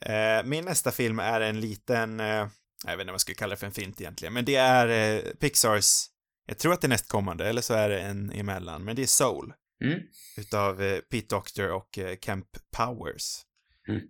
Eh, 0.00 0.44
min 0.44 0.64
nästa 0.64 0.90
film 0.90 1.18
är 1.18 1.40
en 1.40 1.60
liten, 1.60 2.20
eh, 2.20 2.26
jag 2.86 2.96
vet 2.96 3.00
inte 3.00 3.04
vad 3.04 3.14
jag 3.14 3.20
skulle 3.20 3.34
kalla 3.34 3.50
det 3.50 3.56
för 3.56 3.66
en 3.66 3.72
fint 3.72 4.00
egentligen, 4.00 4.34
men 4.34 4.44
det 4.44 4.56
är 4.56 5.22
Pixars, 5.34 6.06
jag 6.46 6.58
tror 6.58 6.72
att 6.72 6.80
det 6.80 6.86
är 6.86 6.88
nästkommande, 6.88 7.48
eller 7.48 7.62
så 7.62 7.74
är 7.74 7.88
det 7.88 8.00
en 8.00 8.32
emellan, 8.32 8.84
men 8.84 8.96
det 8.96 9.02
är 9.02 9.06
Soul. 9.06 9.52
Mm. 9.84 10.00
Utav 10.36 11.00
Pete 11.10 11.26
Doctor 11.28 11.70
och 11.70 11.98
Kemp 12.20 12.46
Powers. 12.76 13.42
Mm. 13.88 14.02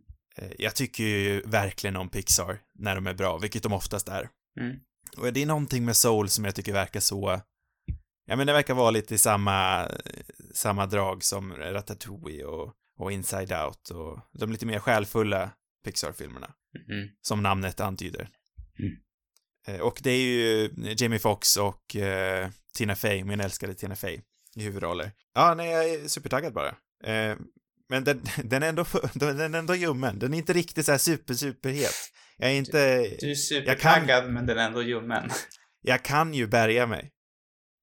Jag 0.59 0.77
tycker 0.77 1.05
ju 1.05 1.43
verkligen 1.47 1.97
om 1.97 2.09
Pixar 2.09 2.59
när 2.75 2.95
de 2.95 3.07
är 3.07 3.15
bra, 3.15 3.39
vilket 3.39 3.63
de 3.63 3.73
oftast 3.73 4.09
är. 4.09 4.29
Mm. 4.61 4.77
Och 5.17 5.33
det 5.33 5.43
är 5.43 5.47
någonting 5.47 5.85
med 5.85 5.97
Soul 5.97 6.29
som 6.29 6.45
jag 6.45 6.55
tycker 6.55 6.73
verkar 6.73 7.01
så, 7.01 7.41
ja 8.27 8.37
men 8.37 8.47
det 8.47 8.53
verkar 8.53 8.75
vara 8.75 8.91
lite 8.91 9.15
i 9.15 9.19
samma, 9.19 9.89
samma 10.55 10.87
drag 10.87 11.25
som 11.25 11.53
Ratatouille 11.57 12.45
och, 12.45 12.73
och 12.99 13.13
Inside 13.13 13.53
Out 13.53 13.91
och 13.91 14.19
de 14.33 14.53
lite 14.53 14.67
mer 14.67 14.79
själfulla 14.79 15.51
Pixar-filmerna, 15.85 16.55
Mm. 16.91 17.09
som 17.21 17.43
namnet 17.43 17.81
antyder. 17.81 18.29
Mm. 18.79 18.93
Eh, 19.69 19.81
Och 19.87 20.01
det 20.03 20.11
är 20.11 20.19
ju 20.21 20.71
Jamie 20.99 21.19
Foxx 21.19 21.57
och 21.57 21.97
eh, 21.97 22.51
Tina 22.75 22.97
Fey, 22.97 23.25
min 23.25 23.41
älskade 23.41 23.75
Tina 23.75 23.97
Fey, 23.97 24.21
i 24.57 24.63
huvudroller. 24.63 25.13
Ja, 25.35 25.55
nej, 25.55 25.71
jag 25.71 25.91
är 25.91 26.09
supertaggad 26.09 26.53
bara. 26.53 26.69
Eh, 27.05 27.37
men 27.89 28.05
den, 28.05 28.23
den, 28.45 28.63
är 28.63 28.69
ändå, 28.69 28.85
den 29.15 29.55
är 29.55 29.59
ändå 29.59 29.75
ljummen. 29.75 30.19
Den 30.19 30.35
är 30.35 30.39
inte 30.39 30.53
riktigt 30.53 30.87
så 30.87 30.93
här 30.93 30.99
super, 30.99 31.35
superhet. 31.35 31.95
Jag 32.37 32.51
är 32.51 32.55
inte... 32.55 32.99
Du 33.21 33.31
är 33.31 33.35
supertaggad 33.35 34.31
men 34.31 34.47
den 34.47 34.59
är 34.59 34.67
ändå 34.67 34.83
ljummen. 34.83 35.31
Jag 35.83 36.03
kan 36.03 36.35
ju 36.35 36.47
bärga 36.47 36.87
mig. 36.87 37.13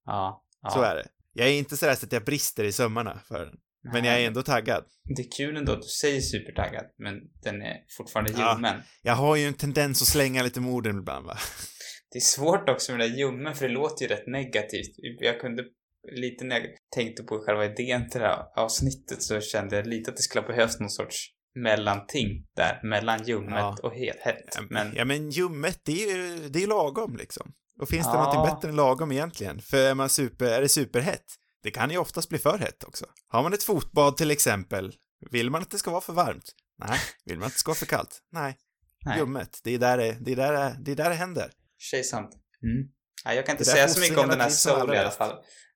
Ja. 0.05 0.45
ja. 0.61 0.69
Så 0.69 0.81
är 0.81 0.95
det. 0.95 1.07
Jag 1.37 1.47
är 1.47 1.53
inte 1.53 1.77
sådär 1.77 1.95
så 1.95 2.05
att 2.05 2.11
jag 2.11 2.23
brister 2.25 2.63
i 2.63 2.71
sömmarna 2.71 3.19
för 3.27 3.45
den. 3.45 3.55
Men 3.93 4.05
jag 4.05 4.21
är 4.21 4.27
ändå 4.27 4.41
taggad. 4.43 4.83
Det 5.15 5.21
är 5.21 5.31
kul 5.37 5.57
ändå 5.57 5.71
att 5.71 5.81
du 5.81 5.87
säger 5.87 6.21
supertaggad, 6.21 6.85
men 6.97 7.13
den 7.43 7.61
är 7.61 7.75
fortfarande 7.97 8.31
Ja. 8.37 8.53
ljummen. 8.53 8.81
Jag 9.01 9.13
har 9.13 9.35
ju 9.35 9.45
en 9.47 9.53
tendens 9.53 10.01
att 10.01 10.07
slänga 10.07 10.43
lite 10.43 10.61
med 10.61 10.71
orden 10.71 10.97
ibland, 10.99 11.25
va? 11.25 11.37
Det 12.11 12.17
är 12.17 12.21
svårt 12.21 12.69
också 12.69 12.91
med 12.91 12.99
det 13.01 13.07
där 13.09 13.17
ljummen, 13.17 13.55
för 13.55 13.67
det 13.67 13.73
låter 13.73 14.05
ju 14.05 14.15
rätt 14.15 14.27
negativt. 14.27 14.95
Jag 15.19 15.39
kunde 15.41 15.63
lite 16.11 16.45
när 16.45 16.55
jag 16.59 16.65
tänkte 16.95 17.23
på 17.23 17.39
själva 17.45 17.65
idén 17.65 18.09
till 18.09 18.21
det 18.21 18.27
här 18.27 18.45
avsnittet 18.63 19.23
så 19.23 19.41
kände 19.41 19.75
jag 19.75 19.87
lite 19.87 20.11
att 20.11 20.17
det 20.17 20.23
skulle 20.23 20.41
ha 20.41 20.47
behövts 20.47 20.79
någon 20.79 20.89
sorts 20.89 21.17
mellanting 21.55 22.45
där, 22.55 22.79
mellan 22.83 23.23
ljummet 23.23 23.53
Ja. 23.59 23.77
och 23.83 23.93
helt 23.93 24.19
hett. 24.19 24.57
Men 24.69 24.93
Ja, 24.95 25.05
men 25.05 25.29
ljummet, 25.29 25.79
det 25.85 26.03
är 26.03 26.15
ju, 26.17 26.49
det 26.49 26.63
är 26.63 26.67
lagom 26.67 27.17
liksom. 27.17 27.53
Och 27.81 27.89
finns 27.89 28.05
det 28.07 28.13
Ja. 28.13 28.23
någonting 28.23 28.55
bättre 28.55 28.69
än 28.69 28.75
lagom 28.75 29.11
egentligen? 29.11 29.61
För 29.61 29.77
är 29.77 29.93
man 29.95 30.09
super, 30.09 30.45
är 30.45 30.61
det 30.61 30.69
superhett? 30.69 31.25
Det 31.63 31.71
kan 31.71 31.91
ju 31.91 31.97
oftast 31.97 32.29
bli 32.29 32.37
för 32.37 32.57
hett 32.57 32.83
också. 32.83 33.05
Har 33.27 33.43
man 33.43 33.53
ett 33.53 33.63
fotbad 33.63 34.17
till 34.17 34.31
exempel, 34.31 34.93
vill 35.31 35.49
man 35.49 35.61
att 35.61 35.69
det 35.71 35.77
ska 35.77 35.91
vara 35.91 36.01
för 36.01 36.13
varmt? 36.13 36.51
Nej. 36.87 36.99
Vill 37.25 37.37
man 37.39 37.45
att 37.47 37.53
det 37.53 37.59
ska 37.59 37.69
vara 37.69 37.75
för 37.77 37.85
kallt? 37.85 38.19
Nej. 38.31 38.57
nej, 39.05 39.17
Ljummet, 39.19 39.59
det 39.63 39.73
är 39.73 39.79
där 39.79 39.97
det, 39.97 40.17
det, 40.21 40.31
är 40.31 40.35
där 40.35 40.53
det, 40.53 40.77
det 40.85 40.91
är 40.91 40.95
där 40.95 41.09
det 41.09 41.15
händer. 41.15 41.51
tjej 41.77 42.03
sant. 42.03 42.29
Mm. 42.63 42.89
Ja, 43.25 43.33
jag 43.33 43.45
kan 43.45 43.53
inte 43.53 43.65
säga 43.65 43.87
så 43.87 43.99
mycket 43.99 44.17
om 44.17 44.29
den 44.29 44.41
här 44.41 44.49
Soul 44.49 44.93
i 44.93 44.97
alla 44.97 45.11
fall. 45.11 45.31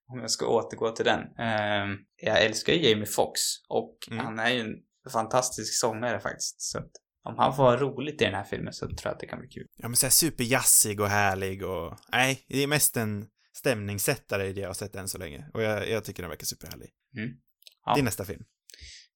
Om 0.07 0.19
jag 0.19 0.31
ska 0.31 0.47
återgå 0.47 0.91
till 0.91 1.05
den. 1.05 1.19
Ehm, 1.19 1.89
jag 2.15 2.41
älskar 2.43 2.73
ju 2.73 2.89
Jamie 2.89 3.05
Foxx 3.05 3.41
och 3.69 3.97
Mm. 4.11 4.25
han 4.25 4.39
är 4.39 4.49
ju 4.49 4.59
en 4.59 4.73
fantastisk 5.11 5.79
sångare 5.79 6.19
faktiskt. 6.19 6.61
Så 6.61 6.79
om 7.23 7.35
han 7.37 7.55
får 7.55 7.63
ha 7.63 7.77
roligt 7.77 8.21
i 8.21 8.25
den 8.25 8.33
här 8.33 8.43
filmen 8.43 8.73
så 8.73 8.85
tror 8.87 8.99
jag 9.03 9.13
att 9.13 9.19
det 9.19 9.27
kan 9.27 9.39
bli 9.39 9.49
kul. 9.49 9.67
Ja, 9.75 9.87
men 9.87 9.95
såhär 9.95 10.11
superjazzig 10.11 10.99
och 11.01 11.07
härlig 11.07 11.63
och... 11.65 11.97
Nej, 12.11 12.45
det 12.47 12.63
är 12.63 12.67
mest 12.67 12.97
en 12.97 13.27
stämningssättare 13.53 14.47
i 14.47 14.53
det 14.53 14.61
jag 14.61 14.69
har 14.69 14.73
sett 14.73 14.95
än 14.95 15.07
så 15.07 15.17
länge. 15.17 15.49
Och 15.53 15.61
jag, 15.63 15.89
jag 15.89 16.03
tycker 16.03 16.23
den 16.23 16.29
verkar 16.29 16.45
superhärlig. 16.45 16.89
Mm. 17.17 17.29
Ja. 17.85 17.95
Din 17.95 18.05
nästa 18.05 18.25
film. 18.25 18.43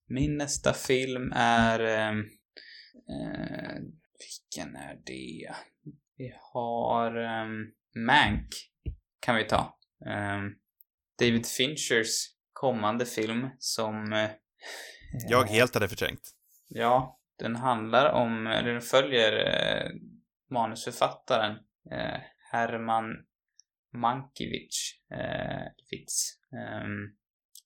Min 0.08 0.36
nästa 0.36 0.72
film 0.72 1.32
är... 1.36 1.80
ehm, 1.80 2.20
eh, 3.10 3.82
vilken 4.18 4.76
är 4.76 4.94
det? 5.06 5.54
Vi 6.16 6.32
har 6.52 7.16
um, 7.16 7.72
Mank, 8.06 8.48
kan 9.20 9.36
vi 9.36 9.44
ta. 9.44 9.78
Ehm, 10.06 10.52
David 11.18 11.46
Finchers 11.46 12.26
kommande 12.52 13.06
film 13.06 13.48
som... 13.58 14.12
eh, 14.12 14.30
Jag 15.28 15.46
eh, 15.46 15.52
helt 15.52 15.74
hade 15.74 15.88
förträngt. 15.88 16.30
Ja, 16.68 17.20
den 17.38 17.56
handlar 17.56 18.12
om, 18.12 18.46
eller 18.46 18.72
den 18.72 18.80
följer 18.80 19.32
eh, 19.32 19.90
manusförfattaren 20.50 21.56
eh, 21.92 22.20
Herman 22.52 23.04
Mankiewicz, 23.92 24.76
eh, 25.10 25.66
Witz. 25.90 26.38
Ehm, 26.52 27.16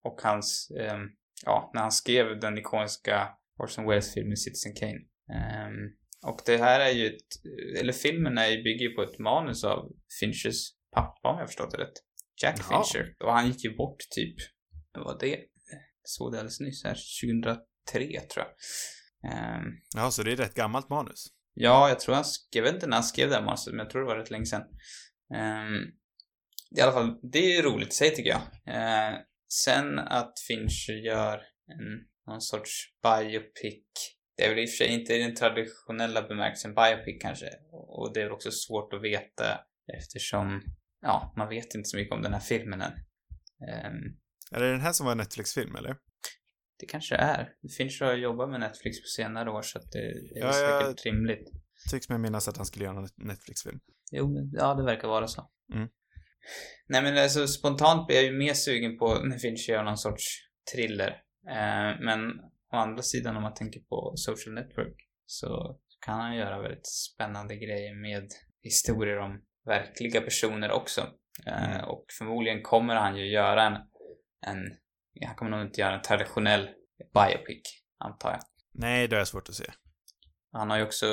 och 0.03 0.21
hans, 0.23 0.73
ehm, 0.81 1.09
ja, 1.45 1.71
när 1.75 1.81
han 1.83 1.93
skrev 1.93 2.41
den 2.41 2.59
ikoniska 2.59 3.29
Orson 3.59 3.87
Welles-filmen 3.87 4.37
Citizen 4.37 4.75
Kane. 4.75 5.01
Ehm, 5.39 5.97
och 6.27 6.41
det 6.47 6.57
här 6.57 6.81
är 6.81 6.91
ju 6.91 7.07
ett, 7.07 7.29
eller 7.81 7.93
filmen 7.93 8.39
är 8.39 8.47
ju, 8.47 8.63
bygger 8.63 8.89
ju 8.89 8.95
på 8.95 9.03
ett 9.03 9.19
manus 9.19 9.65
av 9.65 9.93
Finchers 10.21 10.73
pappa 10.95 11.29
om 11.29 11.39
jag 11.39 11.49
förstått 11.49 11.71
det 11.71 11.79
rätt. 11.79 11.93
Jack 12.43 12.61
Jaha. 12.71 12.85
Fincher. 12.85 13.15
Och 13.21 13.33
han 13.33 13.47
gick 13.47 13.65
ju 13.65 13.77
bort 13.77 13.99
typ, 14.11 14.37
vad 14.93 15.05
var 15.05 15.19
det? 15.21 15.37
Jag 16.03 16.09
såg 16.09 16.33
det 16.33 16.39
alldeles 16.39 16.61
nyss 16.61 16.85
här, 16.85 16.97
2003 17.23 18.21
tror 18.21 18.47
jag. 18.47 18.55
Ehm, 19.25 19.65
Ja, 19.97 20.11
så 20.11 20.23
det 20.23 20.33
är 20.33 20.37
rätt 20.37 20.55
gammalt 20.55 20.89
manus. 20.89 21.27
Ja, 21.55 21.89
jag 21.89 22.01
tror 22.01 22.15
han 22.15 22.25
skrev, 22.25 22.47
jag 22.53 22.63
vet 22.63 22.75
inte 22.75 22.87
när 22.87 22.97
han 22.97 23.05
skrev 23.05 23.29
det 23.29 23.35
här 23.35 23.43
manuset, 23.45 23.73
men 23.75 23.79
jag 23.79 23.91
tror 23.91 24.01
det 24.03 24.07
var 24.07 24.17
rätt 24.17 24.31
länge 24.31 24.47
sedan. 24.47 24.63
Ehm, 25.35 25.83
I 26.77 26.81
alla 26.81 26.93
fall, 26.93 27.19
det 27.33 27.39
är 27.39 27.57
ju 27.57 27.63
roligt 27.63 27.89
i 27.89 27.95
sig 27.95 28.15
tycker 28.15 28.31
jag. 28.31 28.43
Ehm, 28.67 29.15
sen 29.49 29.99
att 29.99 30.33
Fincher 30.49 31.05
gör 31.07 31.35
en, 31.73 32.07
någon 32.27 32.41
sorts 32.41 32.71
biopic. 33.03 33.85
Det 34.37 34.45
är 34.45 34.49
väl 34.51 34.59
i 34.59 34.65
och 34.67 34.71
för 34.71 34.77
sig 34.77 34.89
inte 34.89 35.15
i 35.15 35.23
den 35.23 35.35
traditionella 35.35 36.23
bemärkelsen 36.23 36.75
biopic 36.75 37.23
kanske. 37.23 37.47
Och 37.73 38.13
det 38.15 38.21
är 38.21 38.25
väl 38.25 38.33
också 38.33 38.51
svårt 38.51 38.93
att 38.93 39.03
veta 39.03 39.61
eftersom, 39.99 40.63
ja, 41.03 41.35
man 41.37 41.49
vet 41.49 41.75
inte 41.75 41.89
så 41.89 41.97
mycket 41.97 42.15
om 42.15 42.23
den 42.23 42.33
här 42.33 42.41
filmen 42.41 42.81
än. 42.81 42.93
Ehm, 43.69 44.17
Är 44.53 44.61
det 44.61 44.71
den 44.71 44.81
här 44.81 44.93
som 44.93 45.07
var 45.07 45.13
en 45.13 45.19
Netflix-film, 45.19 45.77
eller? 45.77 45.97
Det 46.81 46.87
kanske 46.87 47.15
är. 47.17 47.53
Fincher 47.79 48.05
har 48.05 48.15
jobbat 48.15 48.51
med 48.51 48.61
Netflix 48.61 49.01
på 49.01 49.07
senare 49.07 49.51
år 49.51 49.63
så 49.63 49.79
att 49.79 49.93
det 49.93 49.99
är 49.99 50.15
Ja, 50.35 50.53
säkert 50.53 51.07
rimligt. 51.07 51.51
Tycks 51.91 52.09
mig 52.09 52.19
minnas 52.19 52.49
att 52.49 52.57
han 52.57 52.67
skulle 52.67 52.85
göra 52.85 52.99
en 52.99 53.09
Netflix-film. 53.17 53.81
Jo, 54.13 54.51
ja, 54.53 54.75
det 54.75 54.85
verkar 54.85 55.09
vara 55.09 55.27
så. 55.29 55.51
Mm. 55.75 55.89
Nej, 56.89 57.03
men 57.03 57.19
alltså 57.19 57.47
spontant 57.47 58.07
blir 58.07 58.17
jag 58.17 58.25
ju 58.25 58.33
mer 58.33 58.55
sugen 58.55 58.99
på 58.99 59.15
när 59.25 59.39
Fincher 59.39 59.73
gör 59.73 59.85
någon 59.85 59.99
sorts 59.99 60.25
thriller. 60.75 61.09
Eh, 61.49 62.01
men 62.01 62.31
å 62.73 62.77
andra 62.77 63.03
sidan 63.03 63.37
om 63.37 63.43
man 63.43 63.55
tänker 63.55 63.81
på 63.81 64.13
Social 64.17 64.55
Network 64.55 64.97
så 65.27 65.79
kan 66.07 66.21
han 66.21 66.37
göra 66.37 66.63
väldigt 66.63 66.87
spännande 66.87 67.57
grejer 67.57 67.95
med 67.95 68.29
historier 68.63 69.19
om 69.19 69.43
verkliga 69.67 70.21
personer 70.21 70.71
också. 70.71 71.01
Eh, 71.47 71.71
Mm. 71.75 71.85
och 71.89 72.05
förmodligen 72.19 72.63
kommer 72.63 72.95
han 72.95 73.17
ju 73.17 73.33
göra 73.33 73.63
en, 73.67 73.77
en, 74.47 74.77
han 75.27 75.37
kommer 75.37 75.51
nog 75.51 75.67
inte 75.67 75.81
göra 75.81 75.95
en 75.97 76.03
traditionell 76.03 76.69
biopic, 77.15 77.63
antar 77.99 78.31
jag. 78.31 78.41
Nej, 78.73 79.09
det 79.09 79.17
har 79.17 79.21
jag 79.21 79.29
svårt 79.29 79.49
att 79.49 79.55
se. 79.55 79.65
Han 80.53 80.71
har 80.71 80.77
ju 80.77 80.83
också, 80.85 81.07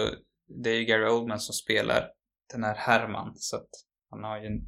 det 0.64 0.70
är 0.70 0.76
ju 0.76 0.86
Gary 0.86 1.06
Oldman 1.10 1.40
som 1.40 1.54
spelar 1.54 2.10
den 2.54 2.64
här 2.64 2.76
Herman, 2.76 3.34
så 3.36 3.56
att 3.56 3.70
han 4.10 4.24
har 4.24 4.40
ju 4.42 4.46
en 4.48 4.62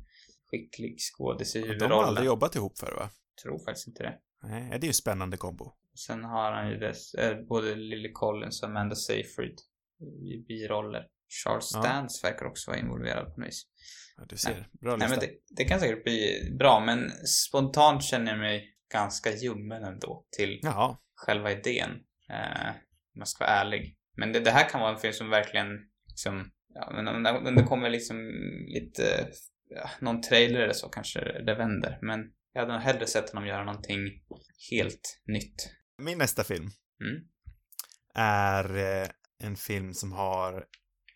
skicklig 0.52 0.96
skådis 1.00 1.56
i 1.56 1.60
De 1.60 1.68
har 1.68 1.74
huvudrollen. 1.74 2.08
aldrig 2.08 2.26
jobbat 2.26 2.56
ihop 2.56 2.80
förr, 2.80 2.96
va? 2.98 3.10
Tror 3.44 3.60
faktiskt 3.66 3.88
inte 3.88 4.04
det. 4.04 4.20
Nej, 4.44 4.70
det 4.70 4.76
är 4.76 4.82
ju 4.82 4.88
en 4.88 4.94
spännande 4.94 5.38
kombo. 5.38 5.72
Sen 6.08 6.24
har 6.24 6.52
han 6.52 6.70
ju 6.70 6.78
dess, 6.78 7.14
eh, 7.14 7.38
både 7.42 7.76
Lily 7.76 8.12
Collins 8.12 8.64
och 8.64 8.70
Amanda 8.70 8.96
Seyfried 8.96 9.58
i 10.34 10.46
biroller. 10.48 11.08
Charles 11.44 11.72
Ja. 11.74 11.82
Dance 11.82 12.28
verkar 12.28 12.46
också 12.46 12.72
vara 12.72 12.80
involverad 12.80 13.34
på 13.36 13.40
något 13.40 13.48
vis. 13.50 13.64
Ja, 14.18 14.24
du 14.30 14.38
ser. 14.38 14.70
Bra 14.82 14.96
Nej 14.96 15.08
lista. 15.08 15.10
men 15.10 15.20
det, 15.20 15.56
det 15.56 15.64
kan 15.66 15.80
säkert 15.80 16.04
bli 16.04 16.50
bra, 16.60 16.80
men 16.86 17.12
spontant 17.28 18.04
känner 18.04 18.32
jag 18.32 18.40
mig 18.40 18.76
ganska 18.92 19.32
ljummen 19.32 19.84
ändå 19.84 20.26
till 20.38 20.60
Jaha. 20.62 20.98
själva 21.16 21.52
idén. 21.52 21.92
Eh, 22.30 22.70
om 23.16 23.20
jag 23.22 23.28
ska 23.28 23.44
vara 23.46 23.54
ärlig. 23.56 23.98
Men 24.18 24.34
det, 24.34 24.40
det 24.40 24.52
här 24.52 24.70
kan 24.70 24.82
vara 24.82 24.92
en 24.94 25.00
film 25.00 25.14
som 25.14 25.30
verkligen 25.30 25.68
liksom, 26.08 26.52
ja, 26.74 26.92
men 26.96 27.08
om, 27.08 27.48
om 27.48 27.56
det 27.56 27.64
kommer 27.64 27.90
liksom 27.90 28.18
lite, 28.68 29.28
ja, 29.70 29.90
någon 30.00 30.22
trailer 30.22 30.60
eller 30.60 30.74
så 30.74 30.90
kanske 30.90 31.20
det 31.42 31.56
vänder. 31.56 32.00
Men 32.02 32.32
jag 32.54 32.62
hade 32.62 32.74
nog 32.74 32.82
hellre 32.82 33.08
sett 33.08 33.30
honom 33.30 33.48
göra 33.48 33.64
någonting 33.64 34.00
helt 34.72 35.22
nytt. 35.26 35.70
Min 36.02 36.18
nästa 36.18 36.44
film 36.44 36.70
Mm. 37.02 37.22
är 38.16 38.78
eh, 39.04 39.10
en 39.44 39.56
film 39.56 39.94
som 39.94 40.12
har 40.12 40.66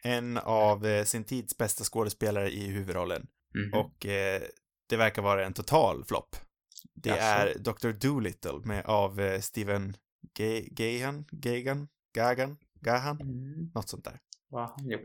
en 0.04 0.38
av 0.38 0.86
eh, 0.86 1.04
sin 1.04 1.24
tids 1.24 1.58
bästa 1.58 1.84
skådespelare 1.84 2.50
i 2.52 2.68
huvudrollen. 2.68 3.28
Mhm. 3.56 3.74
Och 3.80 4.06
eh, 4.06 4.42
det 4.90 4.98
verkar 4.98 5.22
vara 5.22 5.46
en 5.46 5.54
total 5.54 6.06
flopp. 6.06 6.36
Det 6.96 7.10
Jaså? 7.10 7.22
är 7.24 7.60
Dr. 7.60 7.92
Dolittle 8.08 8.60
med, 8.64 8.86
av 8.86 9.20
eh, 9.20 9.40
Steven 9.40 9.98
Ga- 10.40 10.68
Gahan? 10.72 11.26
Gagan? 11.32 11.88
Gagan? 12.16 12.58
Gahan? 12.82 13.22
Mm. 13.22 13.72
Något 13.76 13.90
sånt 13.90 14.04
där. 14.06 14.20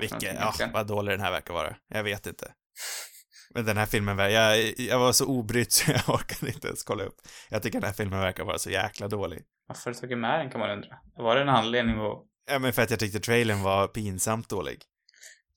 Vilken, 0.01 0.35
någonting 0.35 0.67
ja, 0.67 0.71
vad 0.73 0.87
dålig 0.87 1.13
den 1.13 1.21
här 1.21 1.31
verkar 1.31 1.55
vara. 1.55 1.77
Jag 1.89 2.05
vet 2.05 2.27
inte. 2.27 2.53
Men 3.55 3.65
den 3.65 3.77
här 3.77 3.87
filmen, 3.87 4.19
jag, 4.19 4.79
jag 4.79 4.99
var 4.99 5.13
så 5.13 5.27
obrydd 5.27 5.73
så 5.73 5.91
jag 5.91 6.09
orkade 6.09 6.53
inte 6.53 6.67
ens 6.67 6.83
kolla 6.83 7.05
upp. 7.05 7.17
Jag 7.51 7.63
tycker 7.63 7.81
den 7.81 7.87
här 7.87 7.95
filmen 7.95 8.21
verkar 8.21 8.45
vara 8.45 8.59
så 8.59 8.71
jäkla 8.71 9.09
dålig. 9.09 9.43
Varför 9.67 9.91
du 9.91 9.99
tagit 9.99 10.19
med 10.19 10.41
den 10.41 10.51
kan 10.51 10.61
man 10.61 10.71
undra. 10.71 10.99
Var 11.17 11.35
det 11.37 11.43
en 11.43 11.49
anledning 11.49 11.97
att... 11.99 12.25
Ja, 12.51 12.59
men 12.59 12.73
för 12.73 12.83
att 12.83 12.91
jag 12.91 13.01
tyckte 13.01 13.21
trailern 13.21 13.63
var 13.63 13.89
pinsamt 13.89 14.49
dålig. 14.49 14.83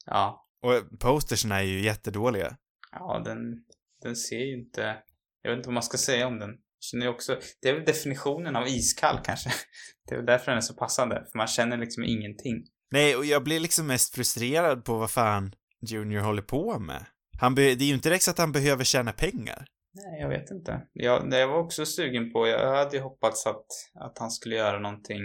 Ja. 0.05 0.47
Och 0.61 0.99
postersen 0.99 1.51
är 1.51 1.61
ju 1.61 1.81
jättedåliga. 1.81 2.57
Ja, 2.91 3.21
den, 3.25 3.63
den 4.01 4.15
ser 4.15 4.39
ju 4.39 4.53
inte... 4.59 4.97
Jag 5.41 5.51
vet 5.51 5.57
inte 5.57 5.67
vad 5.67 5.73
man 5.73 5.83
ska 5.83 5.97
säga 5.97 6.27
om 6.27 6.39
den. 6.39 6.49
Känner 6.79 7.07
också... 7.07 7.39
Det 7.61 7.69
är 7.69 7.73
väl 7.73 7.85
definitionen 7.85 8.55
av 8.55 8.67
iskall 8.67 9.19
kanske. 9.23 9.49
Det 10.07 10.15
är 10.15 10.17
väl 10.17 10.25
därför 10.25 10.45
den 10.51 10.57
är 10.57 10.61
så 10.61 10.73
passande. 10.73 11.15
För 11.31 11.37
man 11.37 11.47
känner 11.47 11.77
liksom 11.77 12.03
ingenting. 12.03 12.65
Nej, 12.91 13.15
och 13.15 13.25
jag 13.25 13.43
blir 13.43 13.59
liksom 13.59 13.87
mest 13.87 14.15
frustrerad 14.15 14.85
på 14.85 14.97
vad 14.97 15.11
fan 15.11 15.55
Junior 15.81 16.21
håller 16.21 16.41
på 16.41 16.79
med. 16.79 17.05
Han 17.39 17.55
det 17.55 17.61
är 17.63 17.81
ju 17.81 17.93
inte 17.93 18.09
direkt 18.09 18.23
så 18.23 18.31
att 18.31 18.37
han 18.37 18.51
behöver 18.51 18.83
tjäna 18.83 19.13
pengar. 19.13 19.67
Nej, 19.93 20.21
jag 20.21 20.29
vet 20.29 20.51
inte. 20.51 20.81
Jag, 20.93 21.33
jag 21.33 21.47
var 21.47 21.57
också 21.57 21.85
sugen 21.85 22.31
på... 22.31 22.47
Jag 22.47 22.75
hade 22.75 22.97
ju 22.97 23.03
hoppats 23.03 23.47
att, 23.47 23.65
att 23.93 24.17
han 24.17 24.31
skulle 24.31 24.55
göra 24.55 24.79
någonting... 24.79 25.21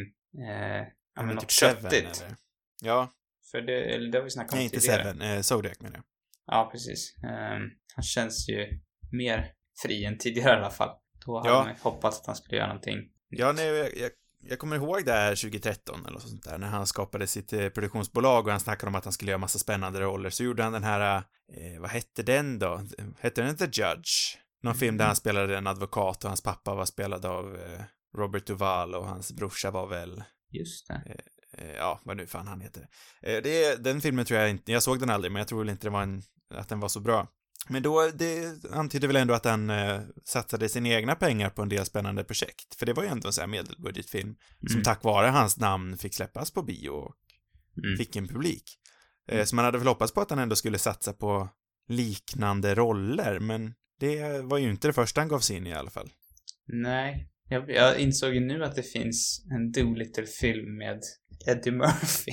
Eh, 0.49 0.87
ja, 1.15 1.23
men 1.23 1.35
något 1.35 1.51
köttigt. 1.51 2.23
eller? 2.23 2.37
Ja, 2.83 3.13
För 3.51 3.61
det, 3.61 3.95
eller 3.95 4.13
det 4.13 4.19
har 4.19 4.25
vi 4.25 4.31
snackat 4.31 4.53
om 4.53 4.59
nej 4.59 4.65
inte 4.65 4.81
tidigare. 4.81 5.03
Seven, 5.03 5.23
eh, 5.23 5.41
Zodiac 5.41 5.81
menar 5.81 5.97
jag. 5.97 6.05
Ja, 6.47 6.69
precis. 6.73 7.15
Ehm, 7.17 7.63
han 7.95 8.03
känns 8.03 8.49
ju 8.49 8.81
mer 9.13 9.53
fri 9.82 10.05
än 10.05 10.19
tidigare 10.19 10.55
i 10.57 10.61
alla 10.61 10.70
fall. 10.70 10.97
Då 11.27 11.39
hade 11.39 11.48
Ja. 11.51 11.65
man 11.65 11.74
hoppats 11.81 12.20
att 12.20 12.27
han 12.27 12.36
skulle 12.36 12.57
göra 12.57 12.66
någonting. 12.66 12.98
Ja, 13.28 13.53
nej, 13.53 13.66
jag, 13.66 13.97
jag, 13.97 14.11
jag 14.48 14.59
kommer 14.59 14.77
ihåg 14.77 15.05
det 15.05 15.12
här 15.12 15.35
2013 15.36 16.07
eller 16.07 16.19
sånt 16.19 16.43
där, 16.44 16.59
när 16.59 16.66
han 16.69 16.86
skapade 16.86 17.27
sitt 17.27 17.53
eh, 17.53 17.69
produktionsbolag 17.69 18.44
och 18.47 18.51
han 18.51 18.61
snackade 18.61 18.89
om 18.89 18.94
att 18.94 19.05
han 19.05 19.12
skulle 19.12 19.31
göra 19.31 19.39
massa 19.39 19.59
spännande 19.59 20.01
roller, 20.01 20.31
så 20.31 20.44
gjorde 20.44 20.62
han 20.62 20.73
den 20.73 20.85
här, 20.85 21.16
eh, 21.53 21.81
vad 21.81 21.90
hette 21.90 22.23
den 22.23 22.59
då? 22.59 22.81
Hette 23.19 23.43
den 23.43 23.57
The 23.57 23.65
Judge? 23.65 24.36
Någon 24.62 24.74
film 24.74 24.97
där 24.97 25.07
han 25.07 25.16
spelade 25.16 25.57
en 25.59 25.66
advokat 25.66 26.24
och 26.24 26.31
hans 26.31 26.43
pappa 26.43 26.74
var 26.74 26.85
spelad 26.85 27.24
av 27.24 27.57
eh, 27.57 27.81
Robert 28.16 28.47
Duvall 28.47 28.94
och 28.94 29.07
hans 29.07 29.32
brorsa 29.32 29.70
var 29.70 29.86
väl, 29.86 30.23
Just 30.51 30.89
det. 30.89 31.03
eh, 31.59 31.73
ja, 31.77 32.01
vad 32.05 32.16
nu 32.16 32.27
fan 32.27 32.47
han 32.48 32.61
heter. 32.61 32.89
Eh, 33.23 33.43
det, 33.43 33.85
den 33.85 34.01
filmen 34.01 34.24
tror 34.24 34.40
jag 34.40 34.51
inte, 34.51 34.73
jag 34.73 34.82
såg 34.82 35.01
den 35.01 35.11
aldrig, 35.11 35.32
men 35.32 35.40
jag 35.40 35.48
tror 35.48 35.59
väl 35.59 35.69
inte 35.69 35.86
det 35.86 35.90
var 35.90 36.03
en, 36.03 36.23
att 36.55 36.69
den 36.69 36.81
var 36.81 36.89
så 36.89 37.01
bra. 37.01 37.27
Men 37.69 37.83
då, 37.83 38.11
det 38.15 38.65
antydde 38.73 39.07
väl 39.07 39.17
ändå 39.17 39.35
att 39.35 39.45
han 39.45 39.71
eh, 39.71 40.01
satsade 40.25 40.69
sina 40.69 40.89
egna 40.89 41.15
pengar 41.15 41.51
på 41.51 41.63
en 41.63 41.69
del 41.69 41.87
spännande 41.87 42.25
projekt. 42.25 42.75
För 42.79 42.87
det 42.87 42.93
var 42.93 43.03
ju 43.03 43.09
ändå 43.09 43.27
en 43.29 43.33
sån 43.33 43.43
här 43.43 43.49
medelbudgetfilm 43.49 44.35
som 44.61 44.71
Mm. 44.77 44.85
tack 44.85 45.05
vare 45.05 45.27
hans 45.27 45.59
namn 45.59 45.99
fick 45.99 46.15
släppas 46.15 46.51
på 46.51 46.63
bio 46.63 46.89
och 46.91 47.15
Mm. 47.85 47.97
fick 47.99 48.17
en 48.17 48.29
publik. 48.29 48.65
Eh, 49.29 49.45
så 49.45 49.57
man 49.57 49.65
hade 49.65 49.79
väl 49.79 49.87
hoppats 49.87 50.13
på 50.13 50.21
att 50.21 50.31
han 50.31 50.39
ändå 50.39 50.57
skulle 50.57 50.79
satsa 50.79 51.13
på 51.13 51.49
liknande 51.89 52.75
roller, 52.75 53.41
men 53.41 53.75
det 54.01 54.41
var 54.45 54.59
ju 54.59 54.71
inte 54.71 54.89
det 54.89 54.93
första 54.93 55.21
han 55.21 55.29
gav 55.29 55.41
sig 55.41 55.57
in 55.57 55.67
i 55.67 55.71
i 55.71 55.73
alla 55.73 55.91
fall. 55.91 56.11
Nej. 56.67 57.29
Jag, 57.49 57.71
jag 57.71 57.99
insåg 57.99 58.35
ju 58.35 58.41
nu 58.41 58.65
att 58.65 58.75
det 58.77 58.83
finns 58.83 59.45
en 59.51 59.73
Doolittle-film 59.73 60.77
med 60.79 61.01
Eddie 61.47 61.71
Murphy. 61.71 62.33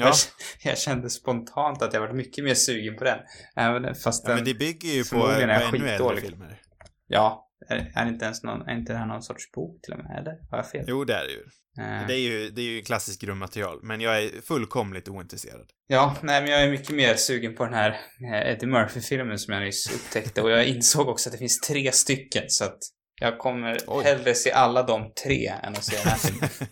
Ja, 0.00 0.12
Jag, 0.70 0.78
kände 0.78 1.10
spontant 1.10 1.82
att 1.82 1.92
jag 1.94 2.00
var 2.00 2.12
mycket 2.12 2.44
mer 2.44 2.54
sugen 2.54 2.96
på 2.96 3.04
den. 3.04 3.18
Även 3.56 3.94
fast 3.94 4.22
ja 4.24 4.28
den... 4.28 4.36
men 4.36 4.44
det 4.44 4.54
bygger 4.54 4.88
ju 4.88 5.04
på, 5.04 5.28
ännu 5.30 5.88
äldre 5.88 6.20
filmer. 6.20 6.60
Ja. 7.06 7.46
Är, 7.68 7.92
är 7.94 8.06
inte 8.08 8.24
ens 8.24 8.42
någon... 8.42 8.68
Är 8.68 8.74
inte 8.74 8.92
det 8.92 8.98
här 8.98 9.06
någon 9.06 9.22
sorts 9.22 9.52
bok 9.52 9.82
till 9.82 9.92
och 9.92 9.98
med? 9.98 10.18
Eller? 10.18 10.32
Har 10.50 10.58
jag 10.58 10.70
fel? 10.70 10.84
Jo, 10.88 11.04
det 11.04 11.14
är 11.14 11.24
det 11.24 11.32
ju. 11.32 11.42
Eh, 11.78 12.06
Det 12.06 12.14
är 12.14 12.18
ju, 12.18 12.50
det 12.50 12.60
är 12.60 12.64
ju 12.64 12.82
klassiskt 12.82 13.22
grundmaterial, 13.22 13.78
men 13.82 14.00
jag 14.00 14.22
är 14.22 14.42
fullkomligt 14.42 15.08
ointresserad. 15.08 15.70
Ja, 15.86 16.16
nej 16.22 16.42
men 16.42 16.50
jag 16.50 16.62
är 16.62 16.70
mycket 16.70 16.94
mer 16.96 17.14
sugen 17.14 17.54
på 17.54 17.64
den 17.64 17.74
här 17.74 17.90
eh, 18.32 18.52
Eddie 18.52 18.66
Murphy-filmen 18.66 19.38
som 19.38 19.54
jag 19.54 19.62
nyss 19.62 19.92
upptäckte 19.94 20.42
och 20.42 20.50
jag 20.50 20.66
insåg 20.66 21.08
också 21.08 21.28
att 21.28 21.32
det 21.32 21.38
finns 21.38 21.60
tre 21.60 21.92
stycken 21.92 22.44
så 22.48 22.64
att 22.64 22.78
jag 23.20 23.38
kommer 23.38 23.78
Oj. 23.86 24.04
hellre 24.04 24.34
se 24.34 24.52
alla 24.52 24.82
de 24.82 25.12
tre 25.24 25.46
än 25.62 25.72
att 25.72 25.84
se 25.84 25.96
den 25.96 26.06
här 26.06 26.18
filmen. 26.18 26.50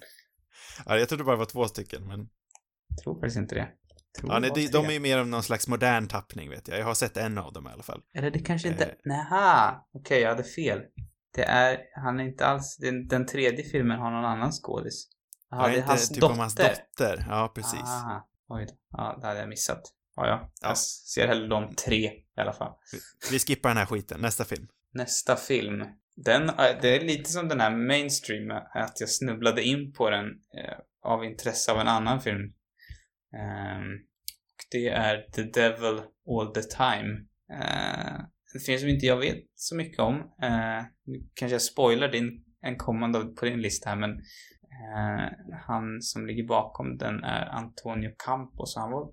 ja, 0.87 0.99
jag 0.99 1.09
trodde 1.09 1.25
bara 1.25 1.37
det 1.37 1.39
var 1.39 1.47
två 1.47 1.69
stycken, 1.69 2.07
men... 2.07 2.29
Tror 3.03 3.15
faktiskt 3.15 3.37
inte 3.37 3.55
det. 3.55 3.69
Tror 4.19 4.33
Ja, 4.33 4.39
nej, 4.39 4.51
de, 4.55 4.66
de 4.66 4.87
är 4.87 4.93
ju 4.93 5.01
mer 5.01 5.19
av 5.19 5.27
någon 5.29 5.43
slags 5.43 5.69
modern 5.69 6.09
tappning, 6.09 6.51
vet 6.51 6.69
jag. 6.69 6.79
Jag 6.79 6.85
har 6.85 6.95
sett 6.95 7.16
en 7.16 7.39
av 7.39 7.53
dem 7.53 7.66
i 7.66 7.70
alla 7.70 7.83
fall. 7.83 8.01
Eller 8.15 8.31
det 8.31 8.39
kanske 8.39 8.69
inte... 8.69 8.85
Eh. 8.85 8.91
Näha! 9.05 9.81
Okej, 9.93 10.20
jag 10.20 10.29
hade 10.29 10.45
fel. 10.45 10.81
Det 11.35 11.45
är... 11.45 11.79
Han 12.05 12.20
är 12.20 12.25
inte 12.25 12.47
alls... 12.47 12.77
Den, 12.77 13.09
den 13.09 13.27
tredje 13.27 13.65
filmen 13.65 13.99
har 13.99 14.11
någon 14.11 14.25
annan 14.25 14.53
skådis. 14.53 15.09
Jaha, 15.51 15.62
Ja, 15.62 15.69
det 15.69 15.75
är 15.75 15.77
inte 15.77 15.89
hans 15.89 16.09
typ 16.09 16.20
dotter. 16.20 16.33
om 16.33 16.39
hans 16.39 16.55
dotter. 16.55 17.27
Ja, 17.29 17.53
precis. 17.55 17.81
Aha. 17.81 18.29
Oj 18.49 18.66
då. 18.69 18.75
Ja, 18.91 19.19
det 19.20 19.27
hade 19.27 19.41
jag 19.41 19.49
missat. 19.49 19.81
Ja, 20.16 20.27
ja. 20.27 20.51
Ja. 20.62 20.69
Jag 20.69 20.79
ser 20.79 21.29
hellre 21.29 21.49
de 21.49 21.75
tre 21.75 21.97
i 22.07 22.41
alla 22.41 22.53
fall. 22.53 22.73
Vi 23.31 23.39
skippar 23.39 23.69
den 23.70 23.79
här 23.79 23.87
skiten. 23.87 24.20
Nästa 24.20 24.45
film. 24.45 24.69
Nästa 24.95 25.37
film. 25.37 25.85
Den, 26.16 26.47
det 26.83 26.97
är 26.97 27.01
lite 27.01 27.31
som 27.31 27.49
den 27.49 27.61
här 27.61 27.70
mainstream, 27.70 28.51
att 28.75 29.01
jag 29.01 29.09
snubblade 29.09 29.62
in 29.62 29.93
på 29.93 30.11
den 30.11 30.27
eh, 30.27 30.79
av 31.03 31.25
intresse 31.25 31.73
av 31.73 31.79
en 31.79 31.89
annan 31.89 32.20
film. 32.20 32.53
Ehm, 33.35 33.93
och 34.55 34.65
det 34.71 34.89
är 34.89 35.31
The 35.33 35.43
Devil 35.43 36.03
All 36.29 36.55
The 36.55 36.63
Time. 36.63 37.25
Uh, 37.53 38.21
en 38.55 38.61
film 38.67 38.79
som 38.79 38.89
inte 38.89 39.07
jag 39.07 39.17
vet 39.17 39.45
så 39.55 39.77
mycket 39.77 39.99
om. 39.99 40.15
Eh, 40.43 40.83
nu 41.05 41.29
kanske 41.35 41.55
jag 41.55 41.63
spoilar 41.63 42.09
din, 42.09 42.45
en 42.61 42.77
kommande 42.77 43.25
på 43.25 43.45
din 43.45 43.61
lista 43.61 43.91
här, 43.91 43.97
men 43.97 44.11
eh, 44.11 45.33
han 45.67 46.03
som 46.03 46.27
ligger 46.27 46.47
bakom 46.47 46.97
den 46.97 47.25
är 47.25 47.47
Antonio 47.47 48.11
Campos. 48.25 48.77
Han 48.77 48.91
var 48.91 49.13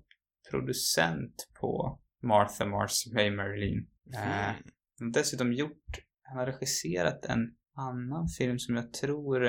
producent 0.50 1.48
på 1.60 2.00
Martha 2.22 2.64
Mars 2.66 3.06
May 3.14 3.30
Marilyn. 3.30 3.86
Eh, 4.14 4.48
Mm. 4.48 4.54
han 4.98 5.06
har 5.06 5.12
dessutom 5.12 5.52
gjort, 5.52 5.98
han 6.22 6.38
har 6.38 6.46
regisserat 6.46 7.24
en 7.24 7.56
annan 7.76 8.28
film 8.38 8.58
som 8.58 8.76
jag 8.76 8.92
tror, 8.92 9.40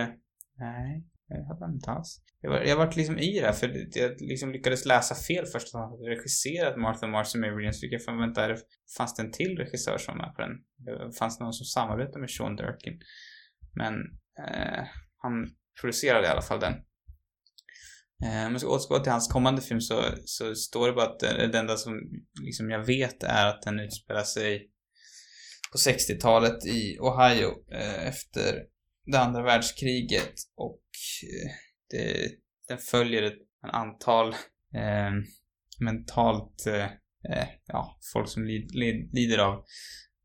nej, 0.58 1.06
jag 1.28 1.44
hade 1.46 1.74
inte 1.74 1.92
alls. 1.92 2.22
Jag 2.42 2.50
var, 2.50 2.60
jag 2.62 2.78
varit 2.78 2.96
liksom 2.96 3.20
i 3.20 3.40
det 3.40 3.46
här 3.46 3.54
för 3.54 3.68
jag 3.98 4.22
liksom 4.22 4.52
lyckades 4.52 4.86
läsa 4.86 5.16
fel 5.16 5.46
först 5.46 5.68
att 5.68 5.82
han 5.82 5.90
hade 5.92 6.10
regisserat 6.10 6.78
Martha 6.78 7.08
Mars 7.08 7.34
och 7.36 7.42
Mary 7.42 7.74
så 7.74 7.80
fick 7.80 7.94
jag 7.94 8.04
fan 8.04 8.20
vänta, 8.20 8.48
det- 8.48 8.62
fanns 8.98 9.16
det 9.16 9.24
en 9.24 9.32
till 9.32 9.58
regissör 9.58 9.98
som 9.98 10.18
var 10.18 10.26
med 10.26 10.36
på 10.36 10.42
den? 10.42 10.52
Det 10.78 11.18
Fanns 11.18 11.38
det 11.38 11.44
någon 11.44 11.54
som 11.54 11.66
samarbetade 11.66 12.20
med 12.20 12.30
Sean 12.30 12.56
Durkin? 12.56 13.00
Men 13.76 13.94
eh, 14.40 14.84
han 15.18 15.34
producerade 15.82 16.28
i 16.28 16.30
alla 16.30 16.42
fall 16.42 16.60
den. 16.60 16.74
Eh, 18.24 18.46
om 18.48 18.52
jag 18.52 18.62
ska 18.62 18.70
återgå 18.70 19.04
till 19.04 19.12
hans 19.12 19.28
kommande 19.28 19.62
film 19.62 19.82
så, 19.82 20.04
så 20.26 20.56
står 20.56 20.88
det 20.88 20.94
bara 20.94 21.06
att 21.06 21.20
det, 21.20 21.48
det 21.48 21.60
enda 21.60 21.78
som 21.78 21.94
liksom 22.42 22.70
jag 22.70 22.86
vet 22.86 23.24
är 23.24 23.46
att 23.48 23.62
den 23.62 23.80
utspelar 23.80 24.24
sig 24.24 24.70
på 25.72 25.78
60-talet 25.78 26.66
i 26.66 26.98
Ohio 27.00 27.50
eh, 27.72 28.08
efter 28.08 28.64
det 29.12 29.20
andra 29.20 29.44
världskriget 29.44 30.34
och 30.56 30.82
eh, 31.24 31.52
det, 31.90 32.32
den 32.68 32.78
följer 32.78 33.24
ett 33.24 33.40
antal 33.74 34.28
eh, 34.74 35.12
mentalt, 35.80 36.68
eh, 36.68 36.84
eh, 37.34 37.48
ja, 37.66 38.00
folk 38.14 38.30
som 38.30 38.44
lid, 38.44 38.76
lid, 38.76 39.10
lider 39.14 39.38
av 39.38 39.54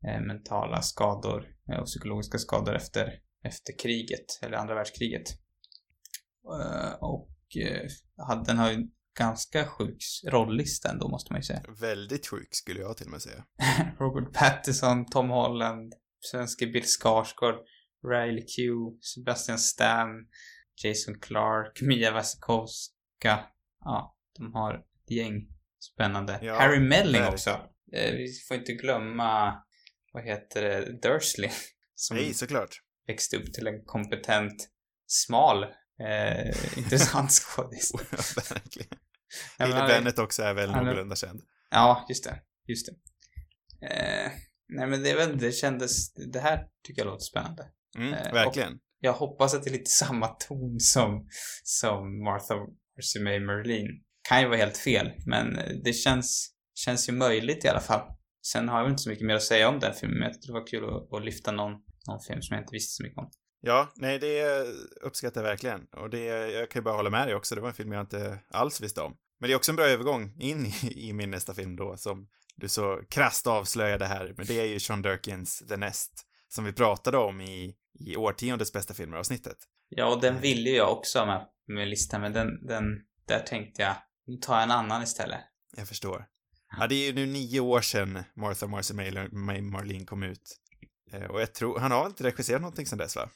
eh, 0.07 0.21
mentala 0.21 0.81
skador 0.81 1.45
eh, 1.71 1.79
och 1.79 1.85
psykologiska 1.85 2.37
skador 2.37 2.75
efter, 2.75 3.13
efter 3.43 3.73
kriget, 3.79 4.25
eller 4.41 4.57
andra 4.57 4.75
världskriget. 4.75 5.23
Och 6.99 7.29
eh, 7.61 7.87
hade- 8.27 8.43
den 8.45 8.57
har 8.57 8.71
ju 8.71 8.87
ganska 9.19 9.65
sjuk 9.65 9.97
rollista 10.27 10.89
ändå 10.89 11.09
måste 11.09 11.33
man 11.33 11.39
ju 11.39 11.43
säga. 11.43 11.63
Väldigt 11.81 12.27
sjuk 12.27 12.47
skulle 12.51 12.79
jag 12.79 12.97
till 12.97 13.05
och 13.05 13.11
med 13.11 13.21
säga. 13.21 13.45
Robert 13.99 14.33
Pattinson, 14.33 15.05
Tom 15.05 15.29
Holland, 15.29 15.93
svenske 16.19 16.67
Bill 16.67 16.83
Skarsgård, 16.85 17.55
Riley 18.03 18.45
Q, 18.47 18.61
Sebastian 19.01 19.59
Stan, 19.59 20.07
Jason 20.83 21.19
Clark, 21.19 21.81
Mia 21.81 22.11
Wasikowska. 22.11 23.45
Ja, 23.79 24.17
de 24.37 24.53
har 24.53 24.73
ett 24.75 25.11
gäng 25.11 25.47
spännande. 25.79 26.39
Ja, 26.41 26.53
Harry 26.59 26.79
Melling 26.79 27.11
verkligen. 27.21 27.33
också. 27.33 27.49
Eh, 27.93 28.11
vi 28.15 28.27
får 28.47 28.57
inte 28.57 28.73
glömma, 28.73 29.63
vad 30.13 30.23
heter 30.23 30.61
det, 30.61 30.99
Dursley. 31.01 31.49
Som 31.95 32.17
Nej, 32.17 32.33
såklart. 32.33 32.75
växte 33.07 33.37
upp 33.37 33.53
till 33.53 33.67
en 33.67 33.83
kompetent, 33.85 34.69
smal, 35.07 35.63
eh, 35.63 36.77
intressant 36.77 37.31
skådis. 37.41 37.91
Verkligen. 38.51 38.97
Är- 39.57 39.87
Bennett 39.87 40.19
också 40.19 40.43
är 40.43 40.53
väl 40.53 40.71
någorlunda 40.71 41.15
känd. 41.15 41.41
Ja, 41.69 42.05
just 42.09 42.23
det. 42.23 42.41
Just 42.67 42.87
det. 42.87 42.93
Eh, 43.87 44.31
nej 44.67 44.87
men 44.87 45.03
det, 45.03 45.25
det 45.33 45.51
kändes, 45.51 46.13
det 46.13 46.39
här 46.39 46.67
tycker 46.83 47.01
jag 47.01 47.05
låter 47.05 47.23
spännande. 47.23 47.71
Mm, 47.95 48.13
Eh, 48.13 48.33
verkligen. 48.33 48.79
Jag 48.99 49.13
hoppas 49.13 49.53
att 49.53 49.63
det 49.63 49.69
är 49.69 49.71
lite 49.71 49.91
samma 50.05 50.27
ton 50.27 50.79
som, 50.79 51.27
som 51.63 52.23
Martha 52.23 52.55
vs. 52.97 53.15
May 53.23 53.39
Merlin. 53.39 53.87
Kan 54.29 54.41
ju 54.41 54.47
vara 54.47 54.57
helt 54.57 54.77
fel, 54.77 55.11
men 55.25 55.59
det 55.83 55.93
känns, 55.93 56.53
känns 56.75 57.09
ju 57.09 57.13
möjligt 57.13 57.65
i 57.65 57.67
alla 57.67 57.79
fall. 57.79 58.01
Sen 58.45 58.69
har 58.69 58.79
jag 58.79 58.89
inte 58.89 59.03
så 59.03 59.09
mycket 59.09 59.27
mer 59.27 59.35
att 59.35 59.43
säga 59.43 59.69
om 59.69 59.79
den 59.79 59.93
filmen, 59.93 60.17
men 60.17 60.25
jag 60.25 60.33
tyckte 60.33 60.47
det 60.47 60.53
var 60.53 60.67
kul 60.67 60.83
att, 60.83 61.13
att 61.13 61.25
lyfta 61.25 61.51
någon, 61.51 61.71
någon 62.07 62.19
film 62.27 62.41
som 62.41 62.55
jag 62.55 62.63
inte 62.63 62.73
visste 62.73 62.95
så 62.95 63.03
mycket 63.03 63.17
om. 63.17 63.31
Ja, 63.61 63.93
nej, 63.95 64.19
det 64.19 64.65
uppskattar 65.01 65.41
jag 65.41 65.49
verkligen. 65.49 65.85
Och 65.97 66.09
det, 66.09 66.23
jag 66.51 66.69
kan 66.69 66.79
ju 66.79 66.83
bara 66.83 66.95
hålla 66.95 67.09
med 67.09 67.27
dig 67.27 67.35
också. 67.35 67.55
Det 67.55 67.61
var 67.61 67.67
en 67.69 67.75
film 67.75 67.91
jag 67.91 68.01
inte 68.01 68.39
alls 68.49 68.81
visste 68.81 69.01
om. 69.01 69.17
Men 69.39 69.47
det 69.47 69.53
är 69.53 69.55
också 69.55 69.71
en 69.71 69.75
bra 69.75 69.85
övergång 69.85 70.35
in 70.39 70.65
i, 70.65 71.09
i 71.09 71.13
min 71.13 71.31
nästa 71.31 71.53
film 71.53 71.75
då, 71.75 71.97
som 71.97 72.27
du 72.55 72.69
så 72.69 73.01
krasst 73.09 73.47
avslöjade 73.47 74.05
här. 74.05 74.33
Men 74.37 74.45
det 74.45 74.59
är 74.59 74.65
ju 74.65 74.79
Sean 74.79 75.01
Durkins 75.01 75.63
The 75.69 75.77
Nest, 75.77 76.11
som 76.47 76.63
vi 76.63 76.73
pratade 76.73 77.17
om 77.17 77.41
i, 77.41 77.75
i 77.99 78.15
årtiondets 78.15 78.73
bästa 78.73 78.93
filmer-avsnittet. 78.93 79.57
Ja, 79.89 80.13
och 80.13 80.21
den 80.21 80.39
ville 80.39 80.69
ju 80.69 80.75
jag 80.75 80.91
också 80.91 81.19
ha 81.19 81.25
med 81.25 81.47
med 81.67 81.87
listan, 81.87 82.21
men 82.21 82.33
den, 82.33 82.67
den, 82.67 83.01
där 83.25 83.39
tänkte 83.39 83.81
jag, 83.81 83.95
nu 84.27 84.37
tar 84.37 84.53
jag 84.53 84.63
en 84.63 84.71
annan 84.71 85.03
istället. 85.03 85.39
Jag 85.77 85.87
förstår. 85.87 86.25
Ja, 86.77 86.87
det 86.87 86.95
är 86.95 87.05
ju 87.05 87.13
nu 87.13 87.25
nio 87.25 87.59
år 87.59 87.81
sedan 87.81 88.23
Martha 88.33 88.67
Marcy 88.67 88.93
May 89.31 89.61
Marlene 89.61 90.05
kom 90.05 90.23
ut. 90.23 90.59
Eh, 91.11 91.23
och 91.23 91.41
jag 91.41 91.53
tror, 91.53 91.79
han 91.79 91.91
har 91.91 92.05
inte 92.05 92.23
regisserat 92.23 92.61
någonting 92.61 92.85
sedan 92.85 92.97
dess 92.97 93.15
va? 93.15 93.29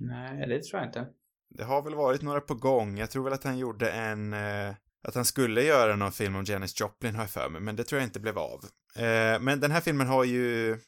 Nej, 0.00 0.48
det 0.48 0.62
tror 0.62 0.80
jag 0.80 0.88
inte. 0.88 1.06
Det 1.50 1.64
har 1.64 1.82
väl 1.82 1.94
varit 1.94 2.22
några 2.22 2.40
på 2.40 2.54
gång. 2.54 2.98
Jag 2.98 3.10
tror 3.10 3.24
väl 3.24 3.32
att 3.32 3.44
han 3.44 3.58
gjorde 3.58 3.90
en, 3.90 4.32
eh, 4.32 4.74
att 5.02 5.14
han 5.14 5.24
skulle 5.24 5.62
göra 5.62 5.96
någon 5.96 6.12
film 6.12 6.36
om 6.36 6.44
Janis 6.44 6.80
Joplin 6.80 7.14
har 7.14 7.22
jag 7.22 7.30
för 7.30 7.48
mig, 7.48 7.60
men 7.60 7.76
det 7.76 7.84
tror 7.84 8.00
jag 8.00 8.06
inte 8.06 8.20
blev 8.20 8.38
av. 8.38 8.64
Eh, 8.96 9.40
men 9.40 9.60
den 9.60 9.70
här 9.70 9.80
filmen 9.80 10.06
har 10.06 10.24
ju... 10.24 10.70
Eh, 10.72 10.78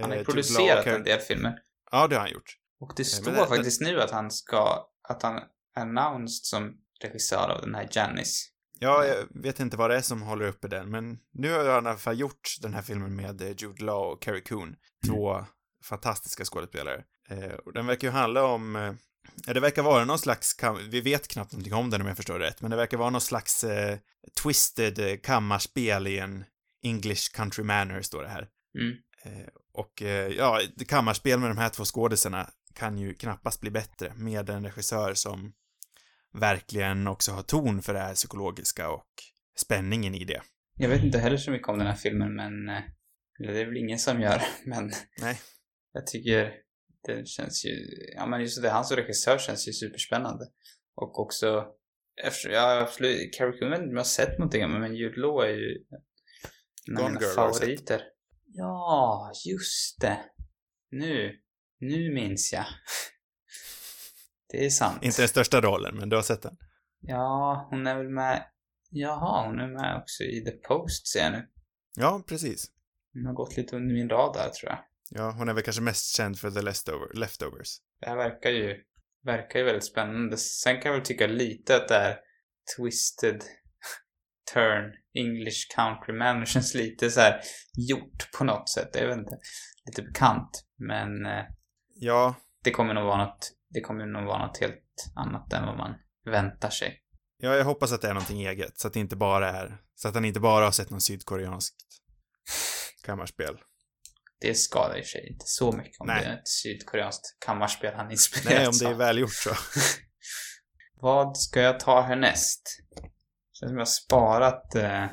han 0.00 0.10
har 0.10 0.24
producerat 0.24 0.86
en 0.86 1.02
del 1.02 1.20
filmer. 1.20 1.62
Ja, 1.90 2.06
det 2.06 2.14
har 2.14 2.22
han 2.22 2.32
gjort. 2.32 2.56
Och 2.80 2.92
det 2.96 3.04
står 3.04 3.32
det, 3.32 3.46
faktiskt 3.46 3.80
det... 3.80 3.86
nu 3.86 4.00
att 4.00 4.10
han 4.10 4.30
ska, 4.30 4.88
att 5.08 5.22
han 5.22 5.42
announced 5.76 6.44
som 6.44 6.74
regissör 7.02 7.48
av 7.48 7.60
den 7.60 7.74
här 7.74 7.88
Janis. 7.92 8.52
Ja, 8.78 9.04
jag 9.04 9.42
vet 9.42 9.60
inte 9.60 9.76
vad 9.76 9.90
det 9.90 9.96
är 9.96 10.00
som 10.00 10.22
håller 10.22 10.46
uppe 10.46 10.68
den, 10.68 10.90
men 10.90 11.18
nu 11.32 11.52
har 11.52 11.58
han 11.68 11.86
i 11.86 11.88
alla 11.88 11.98
fall 11.98 12.20
gjort 12.20 12.56
den 12.62 12.74
här 12.74 12.82
filmen 12.82 13.16
med 13.16 13.42
eh, 13.42 13.48
Jude 13.48 13.84
Law 13.84 14.12
och 14.12 14.22
Carrie 14.22 14.40
Coon. 14.40 14.76
Två 15.06 15.34
mm. 15.34 15.46
fantastiska 15.84 16.44
skådespelare. 16.44 17.04
Eh, 17.28 17.52
och 17.52 17.72
den 17.72 17.86
verkar 17.86 18.08
ju 18.08 18.12
handla 18.12 18.44
om, 18.44 18.76
eh, 18.76 18.92
det 19.54 19.60
verkar 19.60 19.82
vara 19.82 20.04
någon 20.04 20.18
slags, 20.18 20.56
vi 20.90 21.00
vet 21.00 21.28
knappt 21.28 21.52
någonting 21.52 21.74
om 21.74 21.90
den 21.90 22.00
om 22.00 22.06
jag 22.06 22.16
förstår 22.16 22.38
rätt, 22.38 22.60
men 22.60 22.70
det 22.70 22.76
verkar 22.76 22.96
vara 22.96 23.10
någon 23.10 23.20
slags 23.20 23.64
eh, 23.64 23.98
twisted 24.42 24.98
eh, 24.98 25.16
kammarspel 25.16 26.06
i 26.06 26.18
en 26.18 26.44
English 26.82 27.32
country 27.34 27.64
manner, 27.64 28.02
står 28.02 28.22
det 28.22 28.28
här. 28.28 28.48
Mm. 28.78 28.96
Eh, 29.76 29.80
och 29.80 30.02
ja, 30.36 30.60
kammarspel 30.88 31.38
med 31.38 31.50
de 31.50 31.58
här 31.58 31.68
två 31.68 31.84
skådisarna 31.84 32.50
kan 32.74 32.98
ju 32.98 33.14
knappast 33.14 33.60
bli 33.60 33.70
bättre 33.70 34.12
med 34.16 34.50
en 34.50 34.64
regissör 34.64 35.14
som 35.14 35.52
verkligen 36.34 37.06
också 37.06 37.32
har 37.32 37.42
ton 37.42 37.82
för 37.82 37.92
det 37.94 38.00
här 38.00 38.14
psykologiska 38.14 38.90
och 38.90 39.08
spänningen 39.58 40.14
i 40.14 40.24
det. 40.24 40.42
Jag 40.78 40.88
vet 40.88 41.04
inte 41.04 41.18
heller 41.18 41.36
så 41.36 41.50
mycket 41.50 41.68
om 41.68 41.78
den 41.78 41.86
här 41.86 41.94
filmen, 41.94 42.36
men 42.36 42.52
eller 43.40 43.52
det 43.52 43.60
är 43.60 43.66
väl 43.66 43.76
ingen 43.76 43.98
som 43.98 44.20
gör, 44.20 44.42
men 44.64 44.90
Nej. 45.20 45.40
jag 45.92 46.06
tycker 46.06 46.52
det 47.06 47.26
känns 47.28 47.64
ju, 47.64 47.70
ja 48.16 48.26
men 48.26 48.40
just 48.40 48.62
det, 48.62 48.70
han 48.70 48.84
som 48.84 48.96
regissör 48.96 49.38
känns 49.38 49.68
ju 49.68 49.72
superspännande. 49.72 50.44
Och 50.94 51.20
också, 51.20 51.64
efter, 52.24 52.50
ja 52.50 52.80
absolut, 52.80 53.34
Carrie 53.38 53.58
Coon 53.58 53.70
vet 53.70 53.78
inte 53.78 53.88
om 53.88 53.96
jag 53.96 53.98
har 53.98 54.04
sett 54.04 54.38
någonting 54.38 54.70
men 54.70 54.96
Jude 54.96 55.20
Law 55.20 55.44
är 55.44 55.48
ju 55.48 55.84
en 56.88 56.96
av 56.96 57.10
mina 57.10 57.20
favoriter. 57.20 58.02
Ja, 58.58 59.32
just 59.46 60.00
det. 60.00 60.18
Nu, 60.90 61.32
nu 61.80 62.14
minns 62.14 62.52
jag. 62.52 62.64
Det 64.48 64.64
är 64.66 64.70
sant. 64.70 65.02
Inte 65.02 65.22
den 65.22 65.28
största 65.28 65.60
rollen, 65.60 65.96
men 65.96 66.08
du 66.08 66.16
har 66.16 66.22
sett 66.22 66.42
den. 66.42 66.56
Ja, 67.00 67.66
hon 67.70 67.86
är 67.86 67.96
väl 67.96 68.08
med, 68.08 68.46
jaha, 68.90 69.46
hon 69.46 69.60
är 69.60 69.68
med 69.68 69.96
också 70.02 70.22
i 70.22 70.44
The 70.44 70.50
Post 70.50 71.06
ser 71.06 71.20
jag 71.20 71.32
nu. 71.32 71.48
Ja, 71.96 72.22
precis. 72.26 72.70
Hon 73.12 73.26
har 73.26 73.32
gått 73.32 73.56
lite 73.56 73.76
under 73.76 73.94
min 73.94 74.08
radar 74.08 74.48
tror 74.48 74.70
jag. 74.70 74.78
Ja, 75.10 75.30
hon 75.38 75.48
är 75.48 75.54
väl 75.54 75.62
kanske 75.62 75.82
mest 75.82 76.16
känd 76.16 76.38
för 76.38 76.50
The 76.50 76.62
Leftover, 76.62 77.14
Leftovers. 77.14 77.78
Det 78.00 78.08
här 78.08 78.16
verkar 78.16 78.50
ju, 78.50 78.82
verkar 79.24 79.58
ju 79.58 79.64
väldigt 79.64 79.84
spännande. 79.84 80.36
Sen 80.36 80.80
kan 80.80 80.92
jag 80.92 80.98
väl 80.98 81.06
tycka 81.06 81.26
lite 81.26 81.76
att 81.76 81.88
det 81.88 81.94
är 81.94 82.18
twisted 82.76 83.44
turn 84.54 84.92
English 85.14 85.74
country 85.76 86.14
man 86.14 86.46
känns 86.46 86.74
lite 86.82 87.10
så 87.10 87.20
här 87.20 87.40
gjort 87.88 88.30
på 88.38 88.44
något 88.44 88.68
sätt. 88.68 88.90
Jag 88.92 89.06
vet 89.06 89.18
inte. 89.18 89.38
Lite 89.86 90.02
bekant. 90.02 90.64
Men 90.78 91.26
eh, 91.26 91.44
ja. 91.94 92.34
det 92.64 92.70
kommer 92.70 92.94
nog 92.94 93.04
vara 93.04 93.24
något, 93.24 93.52
det 93.70 93.80
kommer 93.80 94.06
nog 94.06 94.24
vara 94.24 94.46
något 94.46 94.58
helt 94.58 95.12
annat 95.14 95.52
än 95.52 95.66
vad 95.66 95.76
man 95.76 95.94
väntar 96.24 96.70
sig. 96.70 97.02
Ja, 97.38 97.54
jag 97.54 97.64
hoppas 97.64 97.92
att 97.92 98.02
det 98.02 98.08
är 98.08 98.14
någonting 98.14 98.46
eget. 98.46 98.78
Så 98.78 98.86
att 98.88 98.94
det 98.94 99.00
inte 99.00 99.16
bara 99.16 99.50
är, 99.50 99.78
så 99.94 100.08
att 100.08 100.14
han 100.14 100.24
inte 100.24 100.40
bara 100.40 100.64
har 100.64 100.72
sett 100.72 100.90
någon 100.90 101.00
sydkoreanskt 101.00 101.76
kammarspel. 103.02 103.58
Det 104.40 104.54
skadar 104.54 104.98
i 104.98 105.04
sig 105.04 105.28
inte 105.32 105.44
så 105.46 105.72
mycket 105.72 106.00
om 106.00 106.06
Nej. 106.06 106.24
det 106.24 106.30
är 106.30 106.34
ett 106.34 106.48
sydkoreanskt 106.48 107.36
kammarspel 107.38 107.94
han 107.94 108.10
inspirerat 108.10 108.58
Nej, 108.58 108.66
om 108.68 108.74
det 108.78 108.86
är 108.86 108.94
välgjort 108.94 109.32
så. 109.34 109.50
Vad 111.00 111.38
ska 111.38 111.60
jag 111.60 111.80
ta 111.80 112.00
härnäst? 112.00 112.62
Känns 113.60 113.70
som 113.70 113.76
jag 113.76 113.80
har 113.80 113.84
sparat... 113.84 114.74
Eh... 114.74 115.06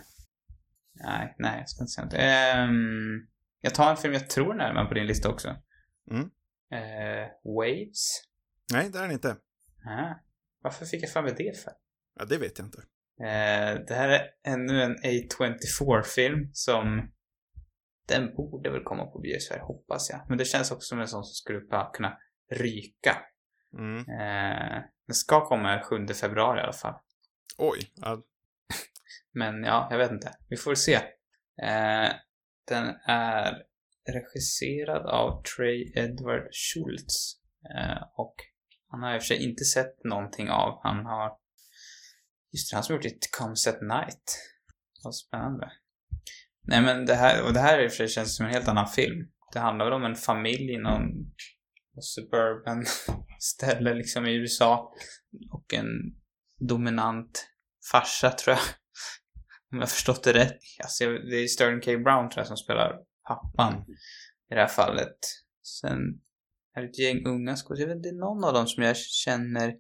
Nej, 0.94 1.36
nej, 1.38 1.60
jag 1.60 1.70
ska 1.70 1.84
inte 1.84 1.92
säga 1.92 2.06
något. 2.06 2.70
Um... 2.70 3.28
Jag 3.62 3.76
tar 3.76 3.90
en 3.90 3.98
film 3.98 4.14
jag 4.14 4.30
tror 4.30 4.62
är 4.62 4.74
med 4.74 4.88
på 4.88 4.94
din 4.94 5.08
lista 5.08 5.30
också. 5.30 5.56
Mm. 6.12 6.24
Uh, 6.74 7.28
Waves? 7.44 8.24
Nej, 8.74 8.90
det 8.90 8.98
är 8.98 9.02
den 9.02 9.12
inte. 9.12 9.38
Ah. 9.86 10.14
Varför 10.62 10.86
fick 10.86 11.04
jag 11.04 11.10
för 11.12 11.22
mig 11.22 11.34
det 11.38 11.64
för? 11.64 11.74
Ja, 12.20 12.26
det 12.26 12.38
vet 12.38 12.58
jag 12.58 12.68
inte. 12.68 12.78
Uh, 12.78 13.86
det 13.88 13.94
här 13.94 14.10
är 14.10 14.22
ännu 14.44 14.82
en 14.82 14.96
A24-film 14.96 16.50
som 16.54 17.12
den 18.08 18.36
borde 18.36 18.70
väl 18.70 18.84
komma 18.84 19.06
på 19.06 19.20
bio 19.20 19.40
Sverige, 19.40 19.64
hoppas 19.64 20.10
jag. 20.10 20.22
Men 20.30 20.38
det 20.38 20.46
känns 20.46 20.72
också 20.72 20.88
som 20.88 21.00
en 21.00 21.08
sån 21.08 21.24
som 21.24 21.34
skulle 21.34 21.62
kunna 21.94 22.18
ryka. 22.52 23.18
Mm. 23.78 24.00
Eh, 24.00 24.84
den 25.08 25.14
ska 25.14 25.46
komma 25.46 25.82
7 25.84 26.08
februari 26.08 26.60
i 26.60 26.64
alla 26.64 26.74
fall. 26.74 26.96
Oj. 27.58 27.92
Ja. 27.96 28.24
Men 29.34 29.64
ja, 29.64 29.88
jag 29.92 29.98
vet 29.98 30.12
inte. 30.12 30.32
Vi 30.50 30.58
får 30.58 30.76
se. 30.76 30.94
Eh, 31.62 32.12
den 32.68 32.96
är 33.06 33.64
regisserad 34.12 35.06
av 35.06 35.44
Trey 35.44 35.94
Edward 35.96 36.48
Schultz. 36.52 37.40
Eh, 37.76 38.04
och 38.16 38.36
han 38.88 39.04
har 39.04 39.16
i 39.16 39.18
och 39.18 39.22
för 39.22 39.28
sig 39.28 39.44
inte 39.44 39.64
sett 39.64 40.04
någonting 40.04 40.50
av. 40.50 40.80
Han 40.84 41.06
har... 41.06 41.32
Just 42.52 42.72
det, 42.72 42.76
han 42.76 42.84
som 42.84 42.96
gjort 42.96 43.06
ett 43.06 43.32
Comes 43.38 43.68
at 43.68 43.82
Night. 43.82 44.40
Vad 45.04 45.16
spännande. 45.16 45.72
Nej 46.68 46.82
men 46.82 47.06
det 47.06 47.16
här, 47.16 47.44
och 47.46 47.54
det 47.54 47.60
här 47.60 47.84
i 47.84 47.88
och 47.88 47.92
för 47.92 47.98
sig 47.98 48.08
känns 48.08 48.38
som 48.38 48.46
en 48.46 48.52
helt 48.52 48.68
annan 48.68 48.88
film. 48.88 49.28
Det 49.54 49.60
handlar 49.60 49.86
väl 49.86 49.94
om 49.94 50.06
en 50.06 50.16
familj 50.16 50.74
i 50.74 50.78
någon 50.78 51.02
suburban 52.02 52.86
ställe 53.40 53.94
liksom 53.94 54.26
i 54.26 54.34
USA. 54.34 54.94
Och 55.52 55.74
en 55.74 55.88
dominant 56.60 57.48
farsa 57.92 58.32
tror 58.32 58.56
jag. 58.56 58.64
Om 59.74 59.80
jag 59.80 59.90
förstått 59.90 60.24
det 60.24 60.34
rätt. 60.34 60.58
Alltså, 60.84 61.06
det 61.06 61.36
är 61.36 61.48
Sterling 61.48 61.82
K. 61.82 61.98
Brown 61.98 62.30
tror 62.30 62.40
jag 62.40 62.48
som 62.48 62.58
spelar 62.58 63.00
pappan 63.28 63.74
mm. 63.74 63.86
i 64.52 64.56
det 64.56 64.62
här 64.62 64.68
fallet. 64.68 65.18
Sen 65.82 66.00
är 66.76 66.82
det 66.82 66.88
ett 66.88 67.00
gäng 67.00 67.28
unga 67.28 67.56
skådespelare. 67.56 67.80
Jag 67.80 67.88
vet 67.88 67.96
inte, 67.96 68.10
det 68.10 68.16
är 68.16 68.20
någon 68.20 68.44
av 68.44 68.54
dem 68.54 68.68
som 68.68 68.84
jag 68.84 68.98
känner... 68.98 69.76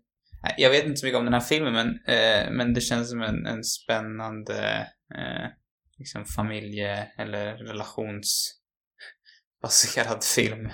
Jag 0.57 0.69
vet 0.69 0.85
inte 0.85 0.97
så 0.97 1.05
mycket 1.05 1.19
om 1.19 1.25
den 1.25 1.33
här 1.33 1.41
filmen 1.41 1.73
men, 1.73 1.87
eh, 1.87 2.51
men 2.51 2.73
det 2.73 2.81
känns 2.81 3.09
som 3.09 3.21
en, 3.21 3.45
en 3.45 3.63
spännande 3.63 4.87
eh, 5.15 5.49
liksom 5.97 6.25
familje 6.25 7.11
eller 7.17 7.57
relationsbaserad 7.57 10.23
film. 10.35 10.65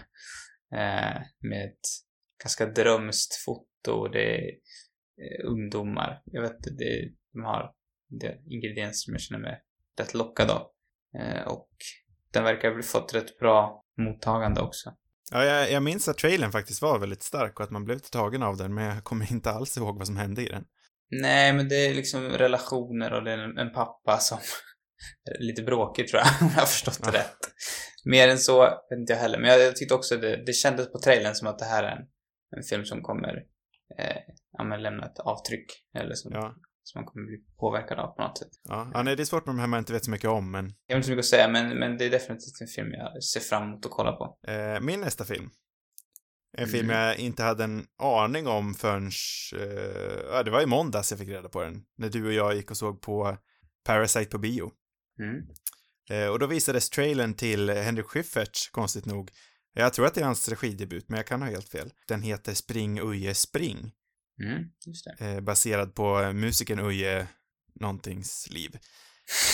Eh, 0.72 1.22
med 1.40 1.66
ett 1.66 1.88
ganska 2.44 2.66
drömskt 2.66 3.36
foto. 3.36 3.92
och 3.92 4.12
Det 4.12 4.36
är 4.36 4.42
eh, 5.22 5.46
ungdomar. 5.46 6.22
Jag 6.26 6.42
vet 6.42 6.52
inte, 6.52 6.70
de 7.34 7.44
har 7.44 7.79
det 8.10 8.40
ingredienser 8.46 9.06
som 9.06 9.14
jag 9.14 9.22
känner 9.22 9.42
mig 9.42 9.62
rätt 10.00 10.14
lockad 10.14 10.52
av. 10.52 10.68
Eh, 11.20 11.48
och 11.48 11.70
den 12.34 12.44
verkar 12.44 12.76
ha 12.76 12.82
fått 12.82 13.16
rätt 13.16 13.40
bra 13.40 13.86
mottagande 13.98 14.62
också. 14.62 14.94
Ja, 15.32 15.46
jag, 15.46 15.72
jag 15.72 15.84
minns 15.84 16.08
att 16.08 16.18
trailern 16.18 16.52
faktiskt 16.52 16.82
var 16.82 17.00
väldigt 17.00 17.24
stark 17.24 17.60
och 17.60 17.64
att 17.64 17.72
man 17.72 17.86
blev 17.86 18.00
tagen 18.00 18.44
av 18.44 18.58
den, 18.58 18.74
men 18.74 18.84
jag 18.84 19.04
kommer 19.04 19.32
inte 19.32 19.52
alls 19.52 19.78
ihåg 19.78 19.98
vad 19.98 20.08
som 20.08 20.18
hände 20.18 20.42
i 20.42 20.50
den. 20.50 20.66
Nej, 21.12 21.54
men 21.54 21.70
det 21.70 21.76
är 21.76 21.94
liksom 21.94 22.24
relationer 22.24 23.14
och 23.14 23.24
det 23.24 23.32
är 23.32 23.38
en, 23.38 23.58
en 23.58 23.74
pappa 23.74 24.18
som 24.18 24.38
lite 25.40 25.64
bråkig 25.64 26.08
tror 26.08 26.22
jag, 26.22 26.28
om 26.42 26.54
jag 26.54 26.62
har 26.62 26.68
förstått 26.68 27.04
det 27.04 27.12
rätt. 27.12 27.38
Mer 28.06 28.28
än 28.28 28.38
så 28.38 28.62
vet 28.62 29.00
inte 29.00 29.14
jag 29.14 29.20
heller. 29.20 29.40
Men 29.40 29.50
jag, 29.50 29.62
jag 29.62 29.76
tyckte 29.76 29.96
också 29.96 30.18
det, 30.18 30.44
det 30.46 30.54
kändes 30.54 30.92
på 30.92 31.00
trailern 31.00 31.36
som 31.36 31.48
att 31.48 31.60
det 31.60 31.66
här 31.66 31.84
är 31.84 31.92
en, 31.92 32.08
en 32.58 32.64
film 32.64 32.86
som 32.86 33.02
kommer 33.02 33.44
eh, 33.98 34.18
ja, 34.52 34.64
men 34.64 34.82
lämna 34.82 35.06
ett 35.06 35.20
avtryck. 35.20 35.66
Eller 35.96 36.16
som, 36.16 36.32
ja. 36.34 36.56
Som 36.90 37.02
man 37.02 37.06
kommer 37.06 37.28
bli 37.28 37.38
påverkad 37.60 38.00
av 38.00 38.16
på 38.16 38.22
något 38.22 38.38
sätt. 38.38 38.50
Ja, 38.64 38.92
ja 38.94 39.04
nej, 39.04 39.16
det 39.16 39.24
är 39.24 39.26
svårt 39.26 39.46
med 39.46 39.56
de 39.56 39.60
här 39.60 39.68
man 39.68 39.80
inte 39.80 39.94
vet 39.94 40.06
så 40.06 40.12
mycket 40.12 40.30
om, 40.30 40.52
men... 40.52 40.74
Jag 40.88 40.96
har 40.96 40.98
inte 40.98 41.06
så 41.06 41.12
mycket 41.12 41.24
att 41.24 41.30
säga, 41.30 41.48
men, 41.48 41.80
men 41.80 41.98
det 41.98 42.06
är 42.06 42.10
definitivt 42.10 42.62
en 42.62 42.68
film 42.68 42.92
jag 42.92 43.24
ser 43.24 43.40
fram 43.40 43.64
emot 43.64 43.86
att 43.86 43.92
kolla 43.92 44.12
på. 44.12 44.38
Eh, 44.48 44.82
min 44.82 45.02
nästa 45.02 45.26
film. 45.26 45.50
En 46.58 46.64
mm. 46.64 46.72
film 46.72 46.90
jag 46.90 47.18
inte 47.18 47.44
hade 47.44 47.64
en 47.64 47.86
aning 47.98 48.48
om 48.48 48.74
förrän... 48.74 49.12
Eh, 49.56 50.20
ja, 50.32 50.44
det 50.44 50.52
var 50.52 50.62
i 50.62 50.66
måndags 50.66 51.12
jag 51.12 51.20
fick 51.20 51.30
reda 51.30 51.50
på 51.50 51.62
den. 51.62 51.84
När 51.98 52.10
du 52.10 52.28
och 52.28 52.34
jag 52.34 52.56
gick 52.56 52.72
och 52.72 52.78
såg 52.78 53.02
på 53.02 53.38
Parasite 53.86 54.32
på 54.32 54.38
bio. 54.38 54.72
Mm. 55.20 55.48
Eh, 56.10 56.28
och 56.28 56.40
då 56.40 56.48
visades 56.48 56.90
trailern 56.90 57.34
till 57.34 57.70
Henrik 57.70 58.06
Schyfferts, 58.06 58.70
konstigt 58.70 59.06
nog. 59.06 59.32
Jag 59.74 59.94
tror 59.94 60.06
att 60.06 60.14
det 60.14 60.22
är 60.22 60.26
hans 60.26 60.50
regidebut, 60.50 61.10
men 61.10 61.18
jag 61.18 61.28
kan 61.28 61.42
ha 61.42 61.50
helt 61.50 61.70
fel. 61.70 61.92
Den 62.08 62.22
heter 62.22 62.54
Spring 62.54 63.00
Uje 63.00 63.34
Spring. 63.36 63.92
Mm, 64.40 64.64
just 64.86 65.06
det. 65.06 65.26
Eh, 65.26 65.40
baserad 65.40 65.96
på 65.96 66.34
musikern 66.34 66.80
Uje 66.80 67.28
någontings 67.80 68.48
liv. 68.52 68.78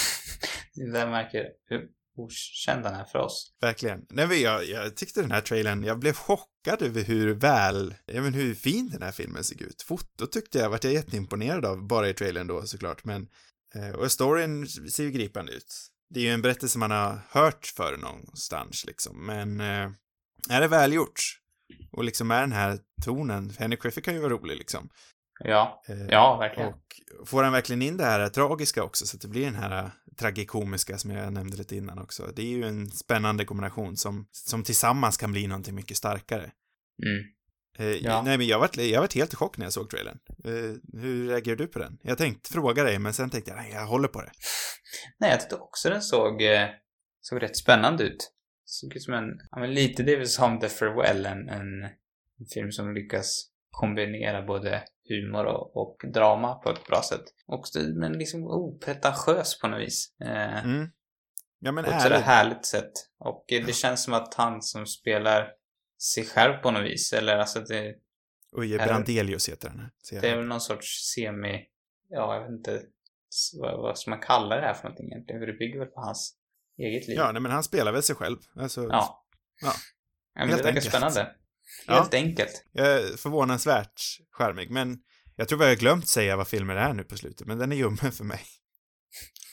det 0.76 0.92
där 0.92 1.10
märker 1.10 1.46
hur 1.66 1.88
okänd 2.18 2.84
den 2.84 2.94
är 2.94 3.04
för 3.06 3.20
oss. 3.20 3.56
Verkligen. 3.62 4.06
Nej, 4.10 4.28
men 4.28 4.42
jag, 4.42 4.66
jag 4.66 4.96
tyckte 4.96 5.22
den 5.22 5.32
här 5.32 5.42
trailern, 5.42 5.84
jag 5.84 6.00
blev 6.00 6.14
chockad 6.14 6.82
över 6.82 7.04
hur 7.04 7.34
väl, 7.34 7.96
men 8.08 8.34
hur 8.34 8.56
fin 8.56 8.90
den 8.90 9.02
här 9.02 9.12
filmen 9.12 9.44
såg 9.44 9.62
ut. 9.62 9.82
Fotot 9.82 10.32
tyckte 10.32 10.58
jag, 10.58 10.70
vart 10.70 10.84
jag 10.84 10.94
jätteimponerad 10.94 11.66
av, 11.66 11.88
bara 11.88 12.10
i 12.10 12.14
trailern 12.14 12.48
då 12.48 12.62
såklart, 12.62 13.04
men 13.06 13.28
Eh, 13.76 13.90
och 13.90 14.12
storyn 14.12 14.68
ser 14.68 15.04
ju 15.04 15.12
gripande 15.12 15.52
ut. 15.52 15.92
Det 16.10 16.20
är 16.20 16.24
ju 16.24 16.30
en 16.30 16.42
berättelse 16.42 16.80
man 16.80 16.92
har 16.92 17.20
hört 17.30 17.74
för 17.76 17.98
någonstans 17.98 18.86
liksom, 18.86 19.26
men 19.26 19.60
eh, 19.60 19.92
är 20.50 20.62
det 20.62 20.68
välgjort? 20.68 21.20
Och 21.92 22.04
liksom 22.04 22.32
är 22.32 22.42
den 22.42 22.52
här 22.52 22.80
tonen, 23.04 23.50
Henry 23.60 23.78
Griffith 23.82 24.06
kan 24.06 24.14
ju 24.14 24.20
vara 24.20 24.34
rolig 24.34 24.58
liksom. 24.58 24.90
Ja, 25.44 25.84
Eh, 25.90 26.06
ja, 26.10 26.38
verkligen. 26.38 26.70
Och 26.74 27.28
får 27.28 27.44
han 27.44 27.54
verkligen 27.54 27.82
in 27.82 27.98
det 27.98 28.04
här 28.04 28.30
tragiska 28.30 28.84
också, 28.84 29.06
så 29.06 29.18
att 29.18 29.22
det 29.22 29.28
blir 29.28 29.46
den 29.46 29.56
här 29.56 29.92
tragikomiska 30.20 30.98
som 30.98 31.12
jag 31.12 31.34
nämnde 31.34 31.58
lite 31.58 31.76
innan 31.76 32.00
också. 32.00 32.32
Det 32.36 32.42
är 32.42 32.46
ju 32.58 32.64
en 32.64 32.92
spännande 32.92 33.46
kombination 33.46 33.98
som, 33.98 34.28
som 34.32 34.64
tillsammans 34.64 35.18
kan 35.18 35.32
bli 35.32 35.48
någonting 35.48 35.76
mycket 35.76 35.98
starkare. 35.98 36.52
Mm. 37.04 37.24
Eh, 37.80 37.96
Ja. 38.06 38.22
Nej, 38.22 38.38
men 38.38 38.48
jag 38.48 38.60
varit, 38.60 38.78
jag 38.78 39.02
varit 39.02 39.16
helt 39.16 39.34
i 39.34 39.36
chock 39.36 39.58
när 39.58 39.66
jag 39.66 39.74
såg 39.74 39.90
trailern. 39.90 40.20
Eh, 40.44 41.00
hur 41.02 41.28
reagerar 41.28 41.56
du 41.56 41.68
på 41.68 41.80
den? 41.80 41.98
Jag 42.02 42.18
tänkte 42.18 42.50
fråga 42.50 42.84
dig, 42.84 43.00
men 43.00 43.14
sen 43.14 43.30
tänkte 43.30 43.52
jag, 43.52 43.58
nej, 43.58 43.72
jag 43.72 43.86
håller 43.86 44.08
på 44.08 44.22
det. 44.22 44.32
Nej, 45.20 45.30
jag 45.32 45.40
tyckte 45.40 45.56
också 45.56 45.90
den 45.90 46.02
såg, 46.02 46.42
eh, 46.42 46.70
såg 47.22 47.42
rätt 47.42 47.58
spännande 47.58 48.04
ut. 48.04 48.32
Såg 48.66 48.96
ut 48.96 49.04
som 49.04 49.14
en, 49.14 49.26
ja 49.52 49.60
men 49.60 49.74
lite 49.74 50.04
det 50.04 50.16
vi 50.16 50.26
sa 50.26 50.46
om 50.46 50.60
The 50.60 50.70
Farewell, 50.70 51.26
en, 51.26 51.50
en, 51.50 51.90
en 52.40 52.46
film 52.54 52.72
som 52.72 52.94
lyckas 52.94 53.50
kombinera 53.70 54.42
både 54.42 54.84
humor 55.10 55.46
och, 55.46 55.78
och 55.78 55.98
drama 56.14 56.54
på 56.56 56.70
ett 56.70 56.88
bra 56.88 57.02
sätt. 57.02 57.24
Också, 57.46 57.80
men 57.80 58.14
liksom 58.14 58.44
opretentiös 58.44 59.60
på 59.60 59.68
något 59.68 59.82
vis. 59.82 60.14
Eh, 60.22 60.66
Mm. 60.66 60.88
Ja, 61.60 61.72
men 61.72 61.84
på 61.84 61.92
ett 61.92 62.02
sådär 62.02 62.16
ärligt. 62.16 62.26
härligt 62.26 62.66
sätt. 62.66 62.92
Och 63.20 63.46
eh, 63.52 63.66
det 63.66 63.74
känns 63.74 64.04
som 64.04 64.14
att 64.14 64.34
han 64.34 64.62
som 64.62 64.86
spelar 64.86 65.52
sig 66.02 66.26
själv 66.26 66.54
på 66.58 66.72
något 66.72 66.84
vis, 66.84 67.14
eller 67.14 67.38
alltså 67.38 67.60
det, 67.60 67.96
Uje 68.58 68.78
Brandelius 68.78 69.50
heter 69.50 69.70
den 69.70 69.90
det 70.22 70.28
är 70.30 70.36
väl 70.38 70.46
någon 70.46 70.62
sorts 70.62 71.14
semi, 71.14 71.66
ja 72.10 72.36
jag 72.36 72.42
vet 72.42 72.52
inte 72.52 72.82
vad, 73.62 73.78
vad 73.82 73.98
ska 74.00 74.10
man 74.10 74.20
kalla 74.20 74.56
det 74.56 74.62
här 74.62 74.74
för 74.74 74.84
någonting 74.84 75.12
egentligen, 75.12 75.42
för 75.42 75.48
det 75.48 75.54
bygger 75.54 75.80
väl 75.80 75.88
på 75.88 76.02
hans 76.02 76.36
eget 76.78 77.08
liv. 77.08 77.18
Ja, 77.18 77.32
nej, 77.32 77.42
men 77.42 77.52
han 77.52 77.64
spelar 77.64 77.92
väl 77.92 78.04
sig 78.04 78.16
själv. 78.16 78.38
Alltså, 78.56 78.84
Ja. 78.84 79.26
Ja. 79.62 79.72
men 80.36 80.48
Helt 80.50 80.58
det 80.58 80.64
verkar 80.64 80.78
enkelt. 80.78 80.96
spännande. 80.96 81.36
Ja. 81.88 81.94
Helt 81.94 82.14
enkelt. 82.14 82.64
Jag 82.72 82.88
är 82.88 83.18
förvånansvärt 83.18 84.02
charmig, 84.32 84.72
men 84.72 84.98
jag 85.36 85.48
tror 85.48 85.60
vi 85.60 85.66
har 85.66 85.76
glömt 85.76 86.08
säga 86.08 86.36
vad 86.36 86.48
filmen 86.48 86.78
är 86.78 86.94
nu 86.94 87.04
på 87.04 87.18
slutet, 87.18 87.48
men 87.48 87.58
den 87.58 87.72
är 87.72 87.76
ljummen 87.76 88.12
för 88.12 88.24
mig. 88.24 88.42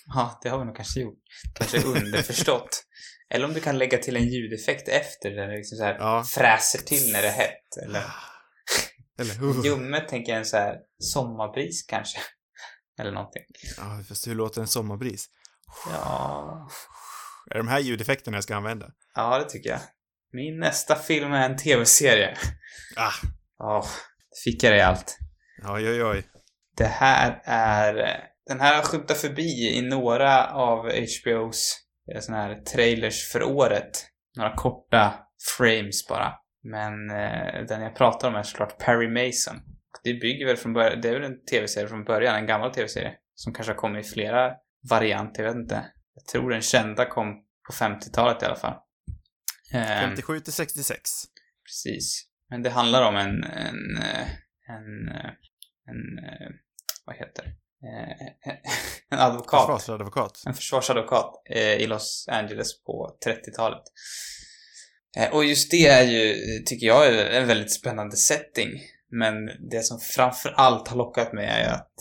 Ja, 0.07 0.41
det 0.43 0.49
har 0.49 0.59
vi 0.59 0.65
nog 0.65 0.77
kanske 0.77 1.01
gjort. 1.01 1.19
Kanske 1.55 1.83
underförstått. 1.83 2.85
Eller 3.31 3.45
om 3.45 3.53
du 3.55 3.61
kan 3.61 3.79
lägga 3.79 3.99
till 3.99 4.17
en 4.17 4.29
ljudeffekt 4.29 4.89
efter 4.89 5.31
där 5.31 5.49
det 5.49 5.57
liksom 5.57 5.79
så 5.79 5.85
här 5.85 5.97
Ja. 5.99 6.25
fräser 6.25 6.79
till 6.79 7.13
när 7.13 7.23
det 7.23 7.29
är 7.29 7.33
hett. 7.33 7.77
Eller 7.85 8.05
Eller 9.19 9.43
uh. 9.43 9.65
ljummet 9.65 10.09
tänker 10.09 10.33
jag 10.33 10.39
en 10.39 10.47
så 10.47 10.57
här 10.57 10.77
sommarbris 10.99 11.83
kanske. 11.83 12.19
Eller 13.01 13.13
någonting. 13.13 13.43
Ja, 13.77 14.03
fast 14.09 14.27
hur 14.29 14.35
låter 14.35 14.61
en 14.61 14.69
sommarbris? 14.69 15.27
Ja, 15.91 16.69
Är 17.51 17.55
det 17.55 17.61
de 17.61 17.69
här 17.69 17.81
ljudeffekterna 17.81 18.37
jag 18.37 18.45
ska 18.45 18.57
använda? 18.57 18.91
ja 19.15 19.39
det 19.39 19.51
tycker 19.51 19.71
jag. 19.71 19.81
Min 20.33 20.59
nästa 20.61 20.95
film 20.95 21.33
är 21.33 21.51
en 21.51 21.57
tv-serie. 21.57 22.37
Ah, 22.97 23.13
Ja, 23.59 23.85
fick 24.45 24.63
jag 24.63 24.73
det 24.73 24.87
allt. 24.87 25.19
oj, 25.69 25.89
oj, 25.91 26.05
oj. 26.05 26.25
Det 26.77 26.87
här 26.87 27.41
är... 27.45 28.19
Den 28.47 28.61
här 28.61 28.77
har 28.77 28.83
skymtat 28.83 29.17
förbi 29.17 29.79
i 29.79 29.83
några 29.83 30.47
av 30.47 30.79
HBOs 30.79 31.77
eh, 32.15 32.21
såna 32.21 32.43
här 32.43 32.55
trailers 32.55 33.33
för 33.33 33.43
året. 33.43 33.91
Några 34.37 34.57
korta 34.57 35.15
frames 35.59 36.09
bara. 36.09 36.35
Men 36.63 37.11
eh, 37.11 37.63
den 37.69 37.83
jag 37.83 37.97
pratar 37.97 38.29
om 38.29 38.35
är 38.35 38.43
såklart 38.43 38.79
Perry 38.79 39.09
Mason. 39.09 39.57
Det 40.05 40.15
bygger 40.15 40.47
väl 40.47 40.57
från 40.57 40.73
början, 40.73 41.01
det 41.01 41.09
är 41.09 41.13
väl 41.13 41.31
en 41.31 41.45
tv-serie 41.45 41.89
från 41.89 42.05
början, 42.05 42.37
en 42.37 42.47
gammal 42.47 42.75
tv-serie. 42.75 43.13
Som 43.35 43.53
kanske 43.55 43.73
har 43.73 43.79
kommit 43.79 44.07
i 44.07 44.09
flera 44.09 44.53
varianter, 44.91 45.43
jag 45.43 45.51
vet 45.51 45.63
inte. 45.63 45.85
Jag 46.15 46.25
tror 46.27 46.51
den 46.51 46.61
kända 46.63 47.05
kom 47.05 47.27
på 47.67 47.73
50-talet 47.85 48.43
i 48.43 48.47
alla 48.47 48.57
fall. 48.57 48.75
Ehm, 49.73 50.09
57 50.09 50.41
till 50.41 50.53
66. 50.53 51.11
Precis. 51.67 52.27
Men 52.51 52.63
det 52.63 52.71
handlar 52.71 53.09
om 53.09 53.17
en, 53.17 53.45
en, 53.45 53.97
eh, 53.97 54.29
en, 54.69 55.09
eh, 55.09 55.31
en, 55.89 56.19
eh, 56.25 56.49
vad 57.07 57.17
heter 57.17 57.43
det? 57.45 57.51
En 59.11 59.19
advokat. 59.19 59.61
Försvarsadvokat. 59.61 60.43
En 60.47 60.55
försvarsadvokat 60.55 61.43
i 61.79 61.87
Los 61.87 62.29
Angeles 62.29 62.83
på 62.85 63.19
30-talet. 63.27 63.83
Eh, 65.17 65.35
Och 65.35 65.45
just 65.45 65.71
det 65.71 65.87
är 65.87 66.03
ju, 66.03 66.35
tycker 66.67 66.87
jag, 66.87 67.07
är 67.07 67.41
en 67.41 67.49
väldigt 67.49 67.73
spännande 67.73 68.17
setting. 68.17 68.69
Men 69.11 69.35
det 69.71 69.83
som 69.83 70.01
framför 70.01 70.49
allt 70.51 70.89
har 70.89 70.97
lockat 70.97 71.33
mig 71.33 71.47
är 71.47 71.73
att 71.73 71.95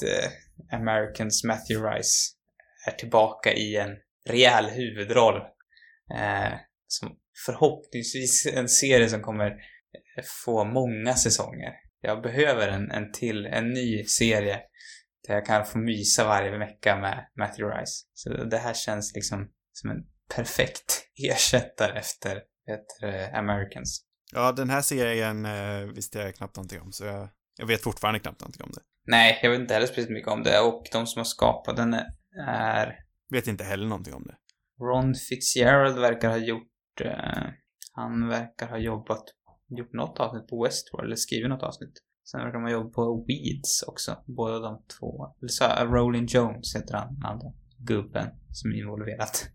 Americans 0.72 1.44
Matthew 1.44 1.90
Rice 1.90 2.32
är 2.88 2.92
tillbaka 2.92 3.54
i 3.54 3.76
en 3.76 3.98
rejäl 4.30 4.66
huvudroll. 4.66 5.36
Eh, 6.16 6.54
som 6.88 7.18
förhoppningsvis 7.46 8.48
en 8.54 8.70
serie 8.70 9.10
som 9.10 9.22
kommer 9.22 9.48
eh, 9.48 10.24
få 10.46 10.66
många 10.66 11.16
säsonger. 11.16 11.72
Jag 12.02 12.22
behöver 12.22 12.68
en, 12.68 12.92
en 12.92 13.12
till, 13.12 13.46
en 13.46 13.70
ny 13.70 14.04
serie 14.04 14.60
där 15.28 15.34
jag 15.34 15.46
kan 15.46 15.66
få 15.66 15.78
mysa 15.78 16.24
varje 16.24 16.58
vecka 16.58 17.00
med 17.00 17.26
Matthew 17.40 17.80
Rice. 17.80 18.06
Så 18.14 18.30
det 18.30 18.58
här 18.58 18.74
känns 18.74 19.16
liksom 19.16 19.50
som 19.74 19.90
en 19.90 20.04
perfekt 20.36 21.08
ersättare 21.32 22.00
efter, 22.00 22.42
efter 22.68 23.36
Americans. 23.36 24.06
Ja, 24.34 24.52
den 24.52 24.70
här 24.70 24.82
serien 24.82 25.46
eh, 25.46 25.94
visste 25.96 26.20
jag 26.20 26.36
knappt 26.36 26.56
någonting 26.56 26.82
om, 26.82 26.92
så 26.92 27.06
jag, 27.06 27.30
jag 27.58 27.68
vet 27.68 27.82
fortfarande 27.82 28.20
knappt 28.20 28.42
någonting 28.42 28.64
om 28.64 28.72
det. 28.72 28.82
Nej, 29.08 29.40
jag 29.44 29.50
vet 29.50 29.60
inte 29.60 29.74
heller 29.74 29.88
speciellt 29.88 30.12
mycket 30.12 30.32
om 30.32 30.44
det 30.44 30.60
och 30.60 30.84
de 30.92 31.08
som 31.08 31.20
har 31.20 31.26
skapat 31.26 31.76
den 31.76 31.94
är 32.48 32.98
Vet 33.32 33.48
inte 33.48 33.64
heller 33.64 33.88
någonting 33.88 34.14
om 34.14 34.24
det. 34.24 34.36
Ron 34.86 35.16
Fitzgerald 35.16 36.00
verkar 36.00 36.30
ha 36.30 36.38
gjort, 36.38 36.62
eh, 36.62 36.71
Eh, 37.02 37.48
han 37.94 38.28
verkar 38.28 38.68
ha 38.70 38.78
jobbat, 38.78 39.24
gjort 39.70 39.94
något 39.94 40.20
avsnitt 40.20 40.48
på 40.48 40.64
Westworld, 40.64 41.06
eller 41.06 41.16
skrivit 41.16 41.50
något 41.50 41.64
avsnitt. 41.64 41.94
Sen 42.32 42.40
verkar 42.40 42.54
de 42.54 42.64
ha 42.64 42.72
jobbat 42.72 42.94
på 42.94 43.26
Weeds 43.28 43.84
också, 43.88 44.24
båda 44.28 44.60
de 44.60 44.84
två. 45.00 45.36
Eller 45.40 45.50
så, 45.50 45.64
eh, 45.64 45.92
Rolling 45.92 46.26
Jones 46.26 46.76
heter 46.76 46.94
han, 46.94 47.16
den 47.16 47.26
andra 47.26 47.48
gubben 47.78 48.28
som 48.52 48.72
är 48.72 48.76
involverat. 48.76 49.50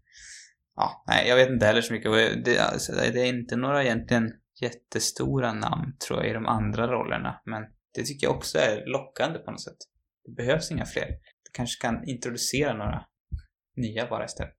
Ja, 0.76 1.04
nej, 1.06 1.28
jag 1.28 1.36
vet 1.36 1.50
inte 1.50 1.66
heller 1.66 1.80
så 1.80 1.92
mycket. 1.92 2.44
Det, 2.44 2.58
alltså, 2.58 2.92
det 2.92 3.20
är 3.20 3.26
inte 3.26 3.56
några 3.56 3.84
egentligen 3.84 4.32
jättestora 4.62 5.52
namn, 5.52 5.96
tror 6.06 6.20
jag, 6.20 6.30
i 6.30 6.32
de 6.32 6.46
andra 6.46 6.86
rollerna. 6.86 7.40
Men 7.44 7.62
det 7.94 8.04
tycker 8.04 8.26
jag 8.26 8.36
också 8.36 8.58
är 8.58 8.86
lockande 8.86 9.38
på 9.38 9.50
något 9.50 9.62
sätt. 9.62 9.76
Det 10.24 10.32
behövs 10.32 10.70
inga 10.70 10.84
fler. 10.84 11.06
Du 11.44 11.50
kanske 11.52 11.82
kan 11.82 12.08
introducera 12.08 12.72
några 12.72 13.04
nya 13.76 14.06
bara 14.06 14.24
istället. 14.24 14.54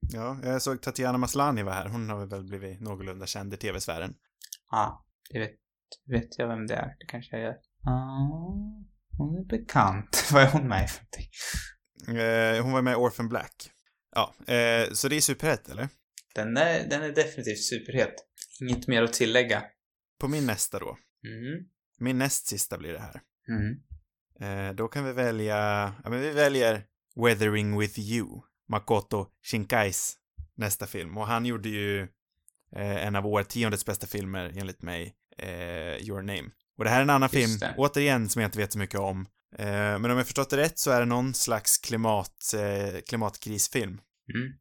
Ja, 0.00 0.38
jag 0.42 0.62
såg 0.62 0.82
Tatiana 0.82 1.18
Maslany 1.18 1.62
var 1.62 1.72
här. 1.72 1.88
Hon 1.88 2.10
har 2.10 2.26
väl 2.26 2.44
blivit 2.44 2.80
någorlunda 2.80 3.26
känd 3.26 3.54
i 3.54 3.56
tv-sfären. 3.56 4.14
Ja, 4.70 5.06
det 5.30 5.38
vet, 5.38 5.54
vet 6.06 6.38
jag 6.38 6.48
vem 6.48 6.66
det 6.66 6.74
är. 6.74 6.96
Det 6.98 7.06
kanske 7.06 7.36
jag 7.36 7.44
gör. 7.44 7.56
Ja, 7.82 8.86
hon 9.18 9.38
är 9.38 9.44
bekant. 9.44 10.28
Vad 10.32 10.42
är 10.42 10.50
hon 10.50 10.68
med 10.68 10.84
i 10.84 10.88
för 10.88 11.00
någonting? 11.00 11.28
Eh, 12.20 12.62
hon 12.62 12.72
var 12.72 12.82
med 12.82 12.92
i 12.92 12.96
Orphan 12.96 13.28
Black. 13.28 13.70
Ja, 14.14 14.34
eh, 14.54 14.92
så 14.92 15.08
det 15.08 15.16
är 15.16 15.20
superhett, 15.20 15.68
eller? 15.68 15.88
Den 16.34 16.56
är, 16.56 16.88
den 16.88 17.02
är 17.02 17.12
definitivt 17.12 17.64
superhet. 17.64 18.14
Inget 18.60 18.88
mer 18.88 19.02
att 19.02 19.12
tillägga. 19.12 19.62
På 20.20 20.28
min 20.28 20.46
nästa 20.46 20.78
då. 20.78 20.98
Mm. 21.24 21.66
Min 21.98 22.18
näst 22.18 22.46
sista 22.46 22.78
blir 22.78 22.92
det 22.92 23.00
här. 23.00 23.20
Mm. 23.48 23.76
Eh, 24.40 24.74
då 24.74 24.88
kan 24.88 25.04
vi 25.04 25.12
välja, 25.12 25.56
ja 26.04 26.10
men 26.10 26.20
vi 26.20 26.30
väljer 26.30 26.84
Weathering 27.24 27.78
with 27.78 27.98
You, 27.98 28.42
Makoto 28.68 29.26
Shinkais 29.42 30.16
nästa 30.56 30.86
film. 30.86 31.18
Och 31.18 31.26
han 31.26 31.46
gjorde 31.46 31.68
ju 31.68 32.00
eh, 32.76 33.06
en 33.06 33.16
av 33.16 33.26
årtiondets 33.26 33.84
bästa 33.86 34.06
filmer, 34.06 34.52
enligt 34.56 34.82
mig, 34.82 35.14
eh, 35.38 35.48
Your 36.08 36.22
Name. 36.22 36.50
Och 36.78 36.84
det 36.84 36.90
här 36.90 36.98
är 36.98 37.02
en 37.02 37.10
annan 37.10 37.28
Just 37.32 37.46
film, 37.46 37.58
det. 37.58 37.74
återigen, 37.76 38.28
som 38.28 38.42
jag 38.42 38.48
inte 38.48 38.58
vet 38.58 38.72
så 38.72 38.78
mycket 38.78 39.00
om. 39.00 39.26
Eh, 39.58 39.66
men 39.98 40.04
om 40.10 40.16
jag 40.16 40.26
förstått 40.26 40.50
det 40.50 40.56
rätt 40.56 40.78
så 40.78 40.90
är 40.90 41.00
det 41.00 41.06
någon 41.06 41.34
slags 41.34 41.78
klimat, 41.78 42.54
eh, 42.54 43.00
klimatkrisfilm. 43.00 44.00
Mm. 44.34 44.52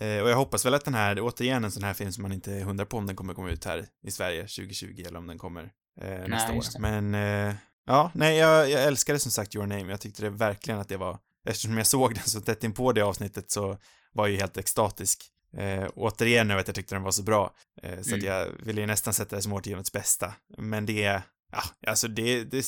Eh, 0.00 0.22
och 0.22 0.30
jag 0.30 0.36
hoppas 0.36 0.66
väl 0.66 0.74
att 0.74 0.84
den 0.84 0.94
här, 0.94 1.20
återigen 1.20 1.64
en 1.64 1.70
sån 1.70 1.84
här 1.84 1.94
film 1.94 2.12
som 2.12 2.22
man 2.22 2.32
inte 2.32 2.52
är 2.52 2.60
hundra 2.62 2.86
på 2.86 2.96
om 2.96 3.06
den 3.06 3.16
kommer 3.16 3.34
komma 3.34 3.50
ut 3.50 3.64
här 3.64 3.86
i 4.06 4.10
Sverige 4.10 4.40
2020 4.42 5.04
eller 5.06 5.18
om 5.18 5.26
den 5.26 5.38
kommer 5.38 5.72
eh, 6.00 6.28
nästa 6.28 6.52
det. 6.52 6.58
år. 6.58 6.64
Men, 6.80 7.14
eh, 7.14 7.54
ja, 7.86 8.10
nej, 8.14 8.36
jag, 8.36 8.70
jag 8.70 8.82
älskade 8.84 9.18
som 9.18 9.32
sagt 9.32 9.54
Your 9.54 9.66
Name. 9.66 9.90
Jag 9.90 10.00
tyckte 10.00 10.22
det 10.22 10.30
verkligen 10.30 10.80
att 10.80 10.88
det 10.88 10.96
var, 10.96 11.18
eftersom 11.46 11.76
jag 11.76 11.86
såg 11.86 12.14
den 12.14 12.24
så 12.24 12.40
tätt 12.40 12.64
in 12.64 12.72
på 12.72 12.92
det 12.92 13.00
avsnittet 13.02 13.50
så 13.50 13.78
var 14.12 14.26
jag 14.26 14.30
ju 14.32 14.36
helt 14.36 14.56
extatisk. 14.56 15.22
Eh, 15.58 15.88
återigen 15.94 16.50
över 16.50 16.60
att 16.60 16.68
jag 16.68 16.74
tyckte 16.74 16.94
den 16.94 17.02
var 17.02 17.10
så 17.10 17.22
bra. 17.22 17.54
Eh, 17.82 17.94
så 18.02 18.14
att 18.14 18.22
Mm. 18.22 18.26
jag 18.26 18.48
ville 18.64 18.80
ju 18.80 18.86
nästan 18.86 19.14
sätta 19.14 19.36
det 19.36 19.42
som 19.42 19.52
årtiondets 19.52 19.92
bästa. 19.92 20.34
Men 20.58 20.86
det, 20.86 21.22
ja, 21.52 21.62
alltså 21.86 22.08
det, 22.08 22.44
det 22.44 22.64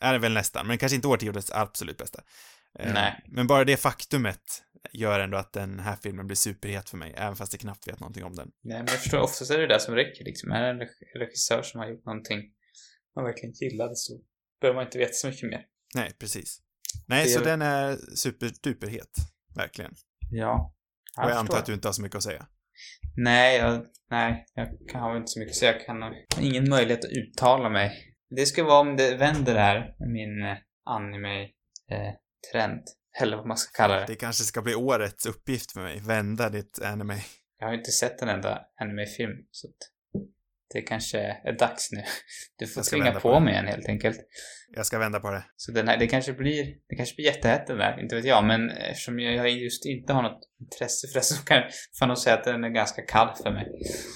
är 0.00 0.18
väl 0.18 0.32
nästan, 0.32 0.66
men 0.66 0.78
kanske 0.78 0.96
inte 0.96 1.08
årtiondets 1.08 1.50
absolut 1.50 1.96
bästa. 1.96 2.22
Eh, 2.78 2.92
Nej. 2.92 3.22
Men 3.28 3.46
bara 3.46 3.64
det 3.64 3.76
faktumet 3.76 4.62
gör 4.92 5.20
ändå 5.20 5.38
att 5.38 5.52
den 5.52 5.78
här 5.78 5.96
filmen 6.02 6.26
blir 6.26 6.36
superhet 6.36 6.90
för 6.90 6.96
mig, 6.96 7.14
även 7.16 7.36
fast 7.36 7.52
jag 7.52 7.60
knappt 7.60 7.88
vet 7.88 8.00
någonting 8.00 8.24
om 8.24 8.34
den. 8.34 8.50
Nej, 8.62 8.78
men 8.78 8.86
jag 8.86 9.00
förstår. 9.02 9.18
Oftast 9.20 9.50
är 9.50 9.58
det 9.58 9.66
det 9.66 9.80
som 9.80 9.94
räcker 9.94 10.24
liksom. 10.24 10.50
Är 10.52 10.62
det 10.62 10.68
en 10.68 10.80
reg- 10.80 11.18
regissör 11.18 11.62
som 11.62 11.80
har 11.80 11.88
gjort 11.88 12.04
någonting 12.04 12.40
man 13.16 13.24
verkligen 13.24 13.52
gillade 13.52 13.96
så 13.96 14.12
behöver 14.60 14.74
man 14.80 14.86
inte 14.86 14.98
veta 14.98 15.12
så 15.12 15.26
mycket 15.28 15.50
mer. 15.50 15.64
Nej, 15.94 16.12
precis. 16.18 16.60
Nej, 17.08 17.24
Det 17.24 17.30
så 17.30 17.40
den 17.40 17.62
är 17.62 17.96
superduperhet. 18.16 19.10
Verkligen. 19.56 19.94
Ja. 20.30 20.74
Och 21.18 21.30
jag 21.30 21.36
antar 21.36 21.58
att 21.58 21.66
du 21.66 21.74
inte 21.74 21.88
har 21.88 21.92
så 21.92 22.02
mycket 22.02 22.16
att 22.16 22.22
säga. 22.22 22.46
Nej, 23.16 23.58
jag, 23.58 23.86
nej, 24.10 24.46
jag 24.54 24.68
kan- 24.92 25.00
har 25.00 25.16
inte 25.16 25.28
så 25.28 25.40
mycket 25.40 25.56
så 25.56 25.64
jag 25.64 25.86
kan 25.86 26.02
ha 26.02 26.12
ingen 26.40 26.68
möjlighet 26.68 27.04
att 27.04 27.10
uttala 27.10 27.68
mig. 27.68 28.14
Det 28.36 28.46
ska 28.46 28.64
vara 28.64 28.80
om 28.80 28.96
det 28.96 29.16
vänder 29.16 29.54
här, 29.54 29.94
min 29.98 30.42
eh, 30.42 30.56
anime-trend. 30.84 32.82
eller 33.20 33.36
vad 33.36 33.46
man 33.46 33.56
ska 33.56 33.82
kalla 33.82 34.00
det. 34.00 34.06
Det 34.06 34.14
kanske 34.16 34.44
ska 34.44 34.62
bli 34.62 34.74
årets 34.74 35.26
uppgift 35.26 35.72
för 35.72 35.80
mig. 35.80 36.00
Vända 36.00 36.48
ditt 36.50 36.82
anime. 36.82 37.16
Jag 37.58 37.66
har 37.66 37.74
inte 37.74 37.90
sett 37.90 38.22
en 38.22 38.28
enda 38.28 38.60
anime-film, 38.80 39.32
så 39.50 39.68
att 39.68 39.76
det 40.74 40.82
kanske 40.82 41.18
är 41.18 41.58
dags 41.58 41.92
nu. 41.92 42.02
Du 42.58 42.66
får 42.66 42.82
tvinga 42.82 43.12
på, 43.12 43.20
på 43.20 43.40
mig 43.40 43.54
en 43.54 43.66
helt 43.66 43.88
enkelt. 43.88 44.18
Jag 44.76 44.86
ska 44.86 44.98
vända 44.98 45.20
på 45.20 45.30
det. 45.30 45.44
Så 45.56 45.72
den 45.72 45.88
här, 45.88 45.98
det 45.98 46.06
kanske 46.06 46.32
blir, 46.32 46.64
det 46.88 46.96
kanske 46.96 47.14
blir 47.14 47.24
jättehett 47.24 47.66
den 47.66 47.78
där, 47.78 48.00
inte 48.00 48.16
vet 48.16 48.24
jag, 48.24 48.44
men 48.44 48.70
eftersom 48.70 49.18
jag 49.18 49.50
just 49.50 49.86
inte 49.86 50.12
har 50.12 50.22
något 50.22 50.40
intresse 50.60 51.08
för 51.08 51.18
det 51.18 51.24
så 51.24 51.44
kan 51.44 51.62
jag 52.00 52.08
nog 52.08 52.18
säga 52.18 52.36
att 52.36 52.44
den 52.44 52.64
är 52.64 52.68
ganska 52.68 53.02
kall 53.02 53.34
för 53.42 53.50
mig. 53.50 53.66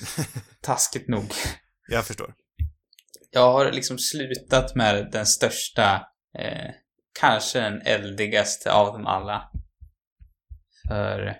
Taskigt 0.62 1.08
nog. 1.08 1.24
Jag 1.88 2.06
förstår. 2.06 2.34
Jag 3.30 3.52
har 3.52 3.72
liksom 3.72 3.98
slutat 3.98 4.74
med 4.74 5.08
den 5.12 5.26
största, 5.26 6.06
eh, 6.38 6.70
kanske 7.20 7.60
den 7.60 7.82
eldigaste 7.82 8.72
av 8.72 8.92
dem 8.92 9.06
alla. 9.06 9.50
För 10.88 11.36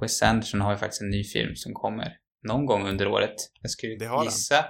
Wes 0.00 0.22
Anderson 0.22 0.60
har 0.60 0.72
ju 0.72 0.78
faktiskt 0.78 1.02
en 1.02 1.10
ny 1.10 1.24
film 1.24 1.56
som 1.56 1.72
kommer 1.74 2.19
någon 2.42 2.66
gång 2.66 2.88
under 2.88 3.08
året. 3.08 3.34
Jag 3.60 3.70
skulle 3.70 4.06
har 4.06 4.16
den. 4.16 4.24
gissa 4.24 4.64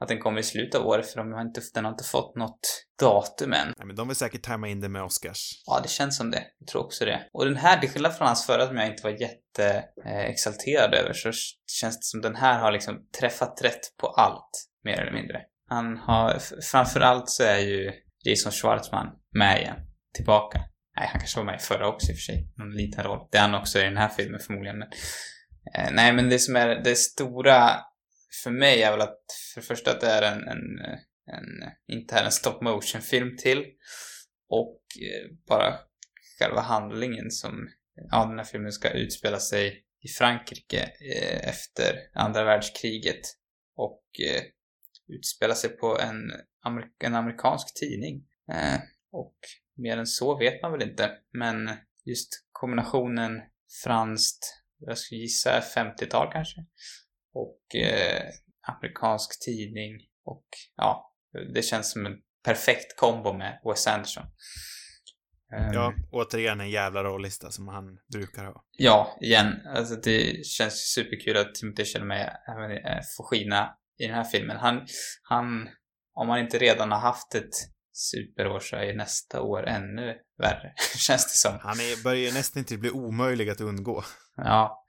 att 0.00 0.08
den 0.08 0.18
kommer 0.18 0.40
i 0.40 0.42
slutet 0.42 0.80
av 0.80 0.86
året 0.86 1.10
för 1.10 1.18
de 1.18 1.32
har 1.32 1.40
inte, 1.40 1.60
den 1.74 1.84
har 1.84 1.92
inte 1.92 2.04
fått 2.04 2.36
något 2.36 2.86
datum 3.00 3.52
än. 3.52 3.72
Nej, 3.78 3.86
men 3.86 3.96
de 3.96 4.08
vill 4.08 4.16
säkert 4.16 4.42
tajma 4.42 4.68
in 4.68 4.80
det 4.80 4.88
med 4.88 5.02
Oscars. 5.02 5.62
Ja, 5.66 5.80
det 5.82 5.88
känns 5.88 6.16
som 6.16 6.30
det. 6.30 6.42
Jag 6.58 6.68
tror 6.68 6.84
också 6.84 7.04
det. 7.04 7.28
Och 7.32 7.44
den 7.44 7.56
här, 7.56 7.80
till 7.80 7.90
skillnad 7.90 8.16
från 8.16 8.26
hans 8.26 8.46
förra 8.46 8.66
som 8.66 8.76
jag 8.76 8.86
inte 8.86 9.02
var 9.02 9.10
jätte 9.10 9.84
eh, 10.04 10.82
över, 10.82 11.12
så 11.12 11.32
känns 11.80 11.98
det 11.98 12.04
som 12.04 12.20
den 12.20 12.36
här 12.36 12.60
har 12.60 12.72
liksom 12.72 13.06
träffat 13.20 13.60
rätt 13.62 13.96
på 14.00 14.06
allt, 14.06 14.50
mer 14.84 15.00
eller 15.00 15.12
mindre. 15.12 15.40
Han 15.68 15.96
har, 15.96 16.38
framförallt 16.72 17.30
så 17.30 17.42
är 17.42 17.58
ju 17.58 17.92
Jason 18.24 18.52
Schwartzman 18.52 19.06
med 19.34 19.60
igen. 19.60 19.76
Tillbaka. 20.14 20.58
Nej, 20.96 21.08
han 21.12 21.20
kanske 21.20 21.38
var 21.38 21.44
med 21.44 21.56
i 21.60 21.62
förra 21.62 21.88
också 21.88 22.10
i 22.10 22.14
och 22.14 22.16
för 22.16 22.22
sig. 22.22 22.52
Någon 22.56 22.70
liten 22.70 23.04
roll. 23.04 23.28
Det 23.30 23.38
är 23.38 23.42
han 23.42 23.54
också 23.54 23.78
i 23.78 23.82
den 23.82 23.96
här 23.96 24.08
filmen 24.08 24.40
förmodligen. 24.40 24.78
Men, 24.78 24.88
Eh, 25.74 25.90
nej, 25.92 26.12
men 26.12 26.28
det 26.28 26.38
som 26.38 26.56
är 26.56 26.68
det 26.68 26.96
stora 26.96 27.80
för 28.42 28.50
mig 28.50 28.82
är 28.82 28.90
väl 28.90 29.00
att 29.00 29.20
för 29.54 29.60
det 29.60 29.66
första 29.66 29.90
att 29.90 30.00
det 30.00 30.06
är 30.06 30.22
en, 30.32 30.48
en, 30.48 30.80
en 31.26 31.72
inte 31.86 32.14
är 32.14 32.24
en 32.24 32.32
stop 32.32 32.58
motion 32.60 33.00
film 33.00 33.36
till. 33.36 33.64
Och 34.48 34.82
eh, 35.02 35.36
bara 35.48 35.78
själva 36.38 36.60
handlingen 36.60 37.30
som, 37.30 37.68
ja 38.10 38.26
den 38.26 38.38
här 38.38 38.44
filmen 38.44 38.72
ska 38.72 38.90
utspela 38.90 39.38
sig 39.38 39.84
i 40.00 40.08
Frankrike 40.08 40.82
eh, 40.82 41.48
efter 41.48 41.96
andra 42.14 42.44
världskriget. 42.44 43.20
Och 43.76 44.04
eh, 44.34 44.42
utspela 45.08 45.54
sig 45.54 45.70
på 45.70 45.98
en, 45.98 46.30
amer- 46.66 46.90
en 47.04 47.14
amerikansk 47.14 47.80
tidning. 47.80 48.24
Eh, 48.52 48.80
och 49.12 49.36
mer 49.76 49.96
än 49.96 50.06
så 50.06 50.38
vet 50.38 50.62
man 50.62 50.72
väl 50.72 50.82
inte. 50.82 51.10
Men 51.32 51.70
just 52.04 52.28
kombinationen 52.52 53.40
franskt, 53.84 54.57
jag 54.78 54.98
skulle 54.98 55.20
gissa 55.20 55.60
50-tal 55.60 56.32
kanske. 56.32 56.60
Och 57.34 57.74
eh, 57.74 58.22
amerikansk 58.68 59.44
tidning 59.44 59.92
och 60.24 60.46
ja, 60.76 61.14
det 61.54 61.62
känns 61.62 61.92
som 61.92 62.06
en 62.06 62.16
perfekt 62.44 62.96
kombo 62.96 63.32
med 63.32 63.60
Wes 63.64 63.86
Anderson. 63.86 64.24
Ehm, 65.52 65.72
Ja, 65.72 65.94
återigen 66.10 66.60
en 66.60 66.70
jävla 66.70 67.04
rollista 67.04 67.50
som 67.50 67.68
han 67.68 67.84
brukar 68.12 68.44
ha. 68.44 68.64
Ja, 68.72 69.18
igen. 69.20 69.66
Alltså 69.66 69.94
det 69.94 70.46
känns 70.46 70.92
superkul 70.94 71.36
att 71.36 71.54
Timothée 71.54 71.84
Chalamet 71.84 72.28
eh, 72.84 72.98
får 73.16 73.24
skina 73.24 73.76
i 73.98 74.06
den 74.06 74.14
här 74.14 74.24
filmen. 74.24 74.56
Han, 74.56 74.86
han, 75.22 75.68
om 76.14 76.28
han 76.28 76.38
inte 76.38 76.58
redan 76.58 76.92
har 76.92 76.98
haft 76.98 77.34
ett 77.34 77.54
superår 77.98 78.60
så 78.60 78.76
är 78.76 78.94
nästa 78.94 79.40
år 79.40 79.66
ännu 79.66 80.16
värre, 80.38 80.72
känns 80.96 81.24
det 81.24 81.48
som. 81.48 81.58
Han 81.62 81.80
är, 81.80 82.04
börjar 82.04 82.32
nästan 82.32 82.60
inte 82.60 82.78
bli 82.78 82.90
omöjlig 82.90 83.50
att 83.50 83.60
undgå. 83.60 84.04
Ja. 84.36 84.84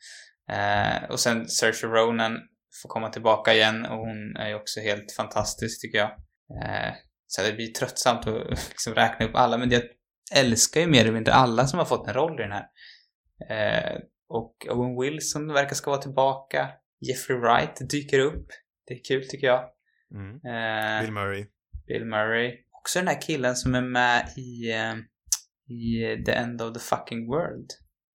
Eh, 0.52 1.10
och 1.10 1.20
sen 1.20 1.48
Saoirse 1.48 1.88
Ronan 1.88 2.40
får 2.82 2.90
komma 2.90 3.10
tillbaka 3.10 3.54
igen 3.54 3.86
och 3.86 3.98
hon 3.98 4.36
är 4.36 4.48
ju 4.48 4.56
också 4.56 4.80
helt 4.80 5.12
fantastisk 5.12 5.82
tycker 5.82 5.98
jag. 5.98 6.12
Eh, 6.64 6.94
så 7.28 7.42
det 7.42 7.54
blir 7.54 7.68
tröttsamt 7.68 8.28
att 8.28 8.50
liksom 8.70 8.94
räkna 8.94 9.26
upp 9.26 9.36
alla, 9.36 9.58
men 9.58 9.72
jag 9.72 9.82
älskar 10.36 10.82
ju 10.82 10.88
mer 10.88 11.02
eller 11.02 11.12
mindre 11.12 11.34
alla 11.34 11.68
som 11.68 11.80
har 11.80 11.86
fått 11.86 12.08
en 12.08 12.14
roll 12.14 12.40
i 12.40 12.44
den 12.44 12.52
här. 12.52 12.66
Eh, 13.50 14.00
och 14.30 14.68
Owen 14.70 15.00
Wilson 15.02 15.54
verkar 15.54 15.76
ska 15.76 15.92
vara 15.92 16.02
tillbaka. 16.02 16.70
Jeffrey 17.08 17.38
Wright 17.38 17.90
dyker 17.90 18.20
upp. 18.20 18.48
Det 18.88 18.94
är 18.94 19.04
kul 19.04 19.28
tycker 19.28 19.48
jag. 19.48 19.70
Mm. 20.14 20.36
Eh, 20.36 21.02
Bill 21.02 21.12
Murray. 21.12 21.46
Bill 21.88 22.06
Murray. 22.06 22.58
Också 22.80 23.00
den 23.00 23.08
här 23.08 23.22
killen 23.22 23.56
som 23.56 23.76
är 23.76 23.82
med 23.82 24.30
i, 24.38 24.72
eh, 24.72 24.96
i 25.76 26.24
The 26.26 26.32
End 26.32 26.62
of 26.62 26.74
the 26.74 26.80
Fucking 26.80 27.28
World. 27.28 27.70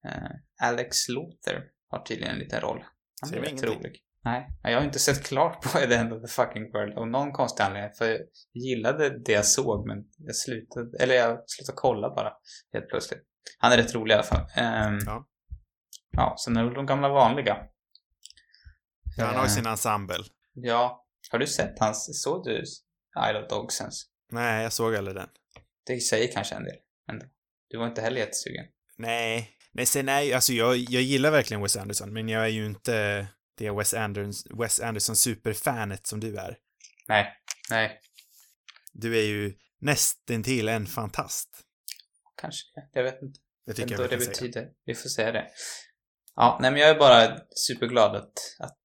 Eh, 0.09 0.67
Alex 0.69 1.09
Luther 1.09 1.65
har 1.91 2.03
tydligen 2.05 2.33
en 2.33 2.39
liten 2.39 2.61
roll. 2.61 2.85
Han 3.23 3.35
är 3.35 3.41
rätt 3.41 3.63
rolig. 3.65 4.01
Nej, 4.25 4.49
jag 4.63 4.79
har 4.79 4.85
inte 4.85 4.99
sett 4.99 5.23
klart 5.25 5.63
på 5.63 5.69
The 5.79 5.95
End 5.95 6.13
of 6.13 6.23
the 6.23 6.29
Fucking 6.29 6.73
World 6.73 6.99
av 6.99 7.09
någon 7.09 7.33
konstig 7.33 7.63
anledning. 7.65 7.95
För 7.99 8.09
jag 8.09 8.21
gillade 8.55 9.19
det 9.25 9.33
jag 9.33 9.47
såg 9.47 9.87
men 9.87 9.99
jag 10.19 10.37
slutade, 10.37 10.99
eller 11.03 11.15
jag 11.15 11.39
slutade 11.47 11.77
kolla 11.77 12.15
bara 12.15 12.33
helt 12.73 12.89
plötsligt. 12.89 13.23
Han 13.59 13.73
är 13.73 13.77
rätt 13.77 13.95
rolig 13.95 14.13
i 14.13 14.15
alla 14.15 14.23
fall. 14.27 14.47
Ehm, 14.57 14.99
Ja. 15.07 15.27
Ja, 16.17 16.37
sen 16.45 16.57
är 16.57 16.65
det 16.65 16.75
de 16.75 16.87
gamla 16.87 17.09
vanliga. 17.09 17.57
Ja, 19.17 19.25
han 19.25 19.35
har 19.35 19.43
ju 19.43 19.47
Eh, 19.49 19.55
sin 19.55 19.67
ensemble. 19.67 20.25
Ja, 20.55 21.05
har 21.31 21.39
du 21.39 21.47
sett 21.47 21.79
hans, 21.79 22.23
såg 22.23 22.45
du 22.45 22.63
Isle 23.31 23.43
of 23.43 23.49
Dogs 23.49 23.81
ens? 23.81 23.95
Nej, 24.35 24.63
jag 24.63 24.73
såg 24.73 24.97
aldrig 24.97 25.17
den. 25.17 25.29
Det 25.87 26.01
säger 26.01 26.33
kanske 26.33 26.55
en 26.55 26.65
del. 26.65 26.77
Ändå. 27.11 27.27
Du 27.69 27.79
var 27.79 27.87
inte 27.87 28.01
heller 28.03 28.21
jättesugen. 28.21 28.67
Nej. 28.99 29.51
Nej, 29.73 29.87
sen 29.87 30.09
är 30.09 30.21
ju, 30.21 30.33
alltså 30.33 30.53
jag, 30.53 30.77
jag 30.77 31.03
gillar 31.03 31.31
verkligen 31.31 31.63
Wes 31.63 31.77
Anderson, 31.77 32.13
men 32.13 32.29
jag 32.29 32.45
är 32.45 32.49
ju 32.49 32.67
inte 32.67 33.27
det 33.59 33.71
Wes 33.71 33.95
Anderson, 33.95 34.59
Wes 34.59 34.81
Anderson 34.81 35.17
superfanet 35.17 36.07
som 36.07 36.21
du 36.21 36.37
är. 36.37 36.57
Nej, 37.09 37.33
nej, 37.71 38.01
Du 38.93 39.19
är 39.19 39.23
ju 39.23 39.55
nästintill 39.81 40.69
en 40.69 40.87
fantast. 40.87 41.49
kanske. 42.41 42.65
Jag 42.93 43.03
vet 43.03 43.23
inte. 43.23 43.39
Det 43.41 43.71
Jag 43.71 43.77
tycker 43.77 43.83
inte 43.83 43.95
jag 43.95 43.99
vad 43.99 44.11
det 44.11 44.17
vi 44.17 44.25
kan 44.25 44.35
säga. 44.35 44.47
betyder. 44.49 44.69
Vi 44.85 44.95
får 44.95 45.09
säga 45.09 45.33
det. 45.33 45.47
Ja, 46.37 46.59
nej 46.63 46.71
men 46.71 46.81
jag 46.81 46.91
är 46.91 46.99
bara 46.99 47.39
superglad 47.51 48.17
att, 48.17 48.33
att 48.59 48.85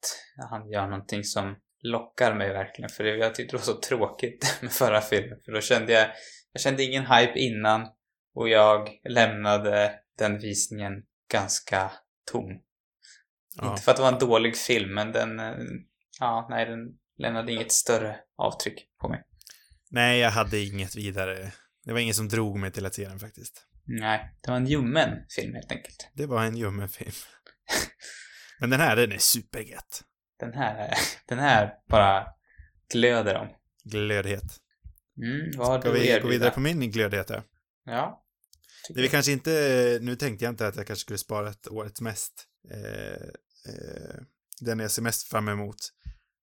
han 0.50 0.70
gör 0.70 0.88
någonting 0.88 1.24
som 1.24 1.56
lockar 1.82 2.34
mig 2.34 2.54
verkligen. 2.54 2.90
För 2.90 3.04
jag 3.04 3.36
tyckte 3.36 3.56
det 3.56 3.60
var 3.60 3.66
så 3.66 3.80
tråkigt 3.80 4.58
med 4.62 4.72
förra 4.72 5.02
filmen. 5.02 5.40
För 5.46 5.52
då 5.52 5.62
kände 5.62 5.94
jag, 5.94 6.08
jag 6.54 6.62
kände 6.62 6.84
ingen 6.84 7.06
hype 7.06 7.40
innan. 7.40 7.88
Och 8.36 8.50
jag 8.50 8.90
lämnade 9.10 9.92
den 10.18 10.40
visningen 10.40 10.94
ganska 11.32 11.92
tom. 12.32 12.62
Ja. 13.56 13.72
Inte 13.72 13.82
för 13.82 13.92
att 13.92 13.98
det 13.98 14.04
var 14.04 14.14
en 14.14 14.20
dålig 14.20 14.58
film, 14.58 14.94
men 14.94 15.12
den, 15.12 15.40
eh, 15.40 15.56
ja, 16.20 16.48
nej, 16.50 16.66
den 16.66 16.80
lämnade 17.18 17.52
inget 17.54 17.72
större 17.72 18.20
avtryck 18.38 18.90
på 19.02 19.10
mig. 19.10 19.24
Nej, 19.92 20.20
jag 20.20 20.32
hade 20.32 20.60
inget 20.60 20.96
vidare. 20.96 21.52
Det 21.86 21.94
var 21.94 22.00
ingen 22.00 22.14
som 22.14 22.28
drog 22.28 22.60
mig 22.60 22.72
till 22.72 22.86
att 22.86 22.96
se 22.96 23.08
den 23.08 23.20
faktiskt. 23.20 23.66
Nej, 23.86 24.36
det 24.42 24.52
var 24.52 24.58
en 24.58 24.66
ljummen 24.66 25.10
film 25.36 25.54
helt 25.54 25.72
enkelt. 25.72 26.10
Det 26.14 26.26
var 26.26 26.44
en 26.44 26.58
ljummen 26.58 26.90
film. 26.90 27.12
Men 28.60 28.70
den 28.70 28.80
här, 28.80 28.96
den 28.96 29.12
är 29.12 29.18
supergött. 29.18 30.04
Den 30.40 30.54
här, 30.54 30.94
den 31.26 31.40
här 31.40 31.74
bara 31.88 32.28
glöder 32.94 33.36
om. 33.36 33.48
Glödhet. 33.84 34.58
Mm, 35.18 35.52
vad 35.58 35.82
Ska 35.82 35.92
vi 35.92 36.00
gå 36.00 36.06
erbjuda? 36.06 36.30
vidare 36.30 36.52
på 36.52 36.60
min 36.60 36.92
glödhet 36.92 37.28
då? 37.28 37.44
Ja. 37.86 38.24
Det 38.90 39.02
vi 39.02 39.08
kanske 39.08 39.32
inte, 39.32 39.52
nu 40.02 40.16
tänkte 40.16 40.46
jag 40.46 40.52
inte 40.52 40.68
att 40.68 40.76
jag 40.76 40.88
kanske 40.88 41.02
skulle 41.02 41.18
spara 41.18 41.50
ett 41.50 41.68
årets 41.68 42.02
mest, 42.02 42.46
eh, 42.72 43.28
eh, 43.74 44.22
den 44.62 44.80
jag 44.80 44.92
ser 44.92 45.02
mest 45.02 45.28
fram 45.28 45.48
emot. 45.50 45.76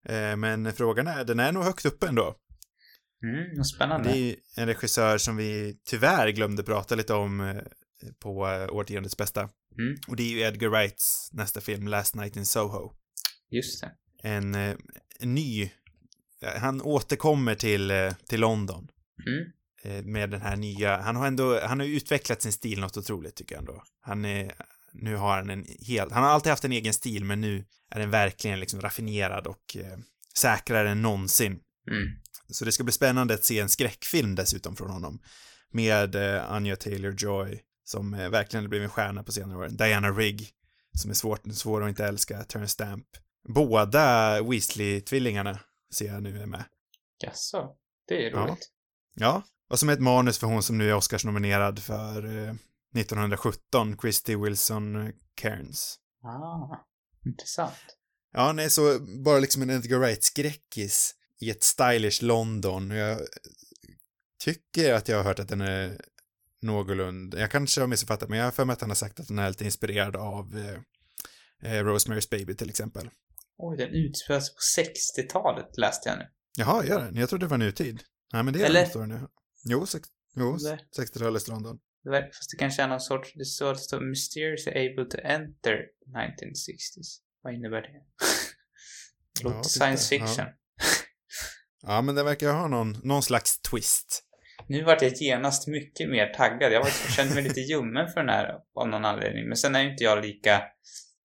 Eh, 0.08 0.36
men 0.36 0.72
frågan 0.72 1.06
är, 1.06 1.24
den 1.24 1.40
är 1.40 1.52
nog 1.52 1.64
högt 1.64 1.84
uppe 1.84 2.06
ändå. 2.06 2.36
Mm, 3.22 3.64
spännande. 3.64 4.08
Det 4.08 4.18
är 4.18 4.36
en 4.56 4.66
regissör 4.66 5.18
som 5.18 5.36
vi 5.36 5.78
tyvärr 5.84 6.28
glömde 6.28 6.62
prata 6.62 6.94
lite 6.94 7.14
om 7.14 7.40
eh, 7.40 7.62
på 8.18 8.48
eh, 8.48 8.74
årtiondets 8.74 9.16
bästa. 9.16 9.40
Mm. 9.78 9.96
Och 10.08 10.16
det 10.16 10.22
är 10.22 10.30
ju 10.30 10.40
Edgar 10.40 10.68
Wrights 10.68 11.30
nästa 11.32 11.60
film, 11.60 11.88
Last 11.88 12.14
Night 12.14 12.36
in 12.36 12.46
Soho. 12.46 12.92
Just 13.50 13.80
det. 13.80 13.92
En, 14.28 14.54
eh, 14.54 14.76
en 15.20 15.34
ny, 15.34 15.62
eh, 16.42 16.60
han 16.60 16.82
återkommer 16.82 17.54
till, 17.54 17.90
eh, 17.90 18.12
till 18.28 18.40
London 18.40 18.88
Mm. 19.26 20.12
med 20.12 20.30
den 20.30 20.40
här 20.40 20.56
nya, 20.56 21.00
han 21.02 21.16
har 21.16 21.26
ändå, 21.26 21.60
han 21.60 21.80
har 21.80 21.86
utvecklat 21.86 22.42
sin 22.42 22.52
stil 22.52 22.80
något 22.80 22.96
otroligt 22.96 23.36
tycker 23.36 23.54
jag 23.54 23.60
ändå. 23.60 23.82
Han 24.00 24.24
är, 24.24 24.52
nu 24.92 25.16
har 25.16 25.36
han 25.36 25.50
en 25.50 25.66
helt, 25.86 26.12
han 26.12 26.22
har 26.22 26.30
alltid 26.30 26.50
haft 26.50 26.64
en 26.64 26.72
egen 26.72 26.92
stil 26.94 27.24
men 27.24 27.40
nu 27.40 27.64
är 27.90 27.98
den 28.00 28.10
verkligen 28.10 28.60
liksom 28.60 28.80
raffinerad 28.80 29.46
och 29.46 29.76
eh, 29.76 29.98
säkrare 30.38 30.90
än 30.90 31.02
någonsin. 31.02 31.52
Mm. 31.90 32.08
Så 32.50 32.64
det 32.64 32.72
ska 32.72 32.84
bli 32.84 32.92
spännande 32.92 33.34
att 33.34 33.44
se 33.44 33.58
en 33.58 33.68
skräckfilm 33.68 34.34
dessutom 34.34 34.76
från 34.76 34.90
honom. 34.90 35.20
med 35.70 36.14
eh, 36.14 36.52
Anya 36.52 36.74
Taylor-Joy, 36.74 37.58
som 37.84 38.14
eh, 38.14 38.28
verkligen 38.30 38.68
blivit 38.68 38.84
en 38.84 38.90
stjärna 38.90 39.22
på 39.22 39.32
senare 39.32 39.58
år. 39.58 39.68
Diana 39.68 40.10
Rigg, 40.10 40.50
som 40.98 41.10
är 41.10 41.14
svårt, 41.14 41.40
svår 41.52 41.82
att 41.82 41.88
inte 41.88 42.04
älska. 42.06 42.44
Terrence 42.44 42.72
Stamp. 42.72 43.06
Båda 43.48 44.40
Weasley-tvillingarna 44.42 45.58
ser 45.94 46.06
jag 46.06 46.22
nu 46.22 46.42
är 46.42 46.46
med. 46.46 46.64
Jaså, 47.18 47.76
det 48.08 48.26
är 48.26 48.30
Ja. 48.30 48.38
roligt. 48.46 48.70
Ja, 49.14 49.42
och 49.70 49.78
som 49.78 49.88
ett 49.88 50.00
manus 50.00 50.38
för 50.38 50.46
hon 50.46 50.62
som 50.62 50.78
nu 50.78 50.90
är 50.90 50.94
Oscars-nominerad 50.94 51.78
för 51.82 52.24
eh, 52.26 52.54
1917, 52.94 53.96
Christy 54.00 54.36
Wilson 54.36 55.12
Cairns. 55.34 55.98
Ah, 56.22 56.76
intressant. 57.26 57.74
Ja, 58.32 58.52
nej, 58.52 58.70
så 58.70 58.98
bara 59.24 59.38
liksom 59.38 59.62
en 59.62 59.70
Edgar 59.70 59.98
Wright-skräckis 59.98 61.14
i 61.40 61.50
ett 61.50 61.62
stylish 61.62 62.22
London. 62.22 62.90
Jag 62.90 63.20
tycker 64.44 64.94
att 64.94 65.08
jag 65.08 65.16
har 65.16 65.24
hört 65.24 65.38
att 65.38 65.48
den 65.48 65.60
är 65.60 66.00
någorlunda, 66.62 67.40
jag 67.40 67.50
kanske 67.50 67.80
har 67.80 67.88
missuppfattat, 67.88 68.28
men 68.28 68.38
jag 68.38 68.46
har 68.46 68.52
för 68.52 68.64
mig 68.64 68.72
att 68.74 68.80
han 68.80 68.90
har 68.90 68.94
sagt 68.94 69.20
att 69.20 69.28
den 69.28 69.38
är 69.38 69.48
lite 69.48 69.64
inspirerad 69.64 70.16
av 70.16 70.58
eh, 70.58 71.72
eh, 71.72 71.84
Rosemary's 71.84 72.30
Baby 72.30 72.54
till 72.54 72.70
exempel. 72.70 73.10
Oj, 73.58 73.76
den 73.76 73.88
utspelar 73.88 74.40
sig 74.40 74.54
på 74.54 74.90
60-talet 75.20 75.76
läste 75.78 76.08
jag 76.08 76.18
nu. 76.18 76.24
Jaha, 76.58 76.84
gör 76.84 77.00
den? 77.04 77.16
Jag 77.16 77.28
trodde 77.28 77.46
det 77.46 77.50
var 77.50 77.58
nutid. 77.58 78.02
Nej, 78.32 78.42
men 78.42 78.54
det 78.54 78.60
är 78.60 78.64
Eller- 78.66 78.80
den, 78.80 78.90
står 78.90 79.06
nu. 79.06 79.20
Jo, 79.64 79.86
sex, 79.86 80.08
jo 80.36 80.56
Det- 80.56 80.78
60-talets 81.02 81.48
London. 81.48 81.78
Det 82.04 82.10
verkar, 82.10 82.26
fast 82.26 82.50
det 82.50 82.56
kanske 82.56 82.82
är 82.82 82.88
någon 82.88 83.00
sorts, 83.00 83.32
det 83.34 83.44
står 83.44 83.70
att 83.72 83.78
det 83.78 83.82
står 83.84 84.00
mysteriously 84.00 84.72
able 84.72 85.04
to 85.10 85.18
enter 85.24 85.76
1960s. 86.16 87.20
Vad 87.42 87.54
innebär 87.54 87.82
det? 87.82 87.88
Det 87.88 87.98
Ja, 89.42 89.48
låter 89.48 89.68
titta. 89.68 89.84
science 89.84 90.08
fiction. 90.08 90.46
Ja, 91.82 92.02
men 92.02 92.14
det 92.14 92.22
verkar 92.22 92.52
ha 92.52 92.68
någon, 92.68 92.92
någon 93.02 93.22
slags 93.22 93.60
twist. 93.60 94.22
Nu 94.68 94.82
vart 94.84 95.02
jag 95.02 95.12
genast 95.16 95.68
mycket 95.68 96.08
mer 96.10 96.26
taggad. 96.34 96.72
Jag, 96.72 96.80
var, 96.80 96.86
jag 97.06 97.12
kände 97.14 97.34
mig 97.34 97.42
lite 97.44 97.60
ljummen 97.60 98.08
för 98.12 98.20
den 98.20 98.28
här 98.28 98.54
av 98.74 98.88
någon 98.88 99.04
anledning. 99.04 99.48
Men 99.48 99.56
sen 99.56 99.74
är 99.74 99.82
ju 99.82 99.90
inte 99.90 100.04
jag 100.04 100.24
lika... 100.24 100.62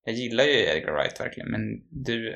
Jag 0.04 0.16
gillar 0.16 0.44
ju 0.44 0.52
Edgar 0.52 0.94
Wright 0.94 1.20
verkligen, 1.20 1.52
men 1.52 1.62
du... 2.06 2.36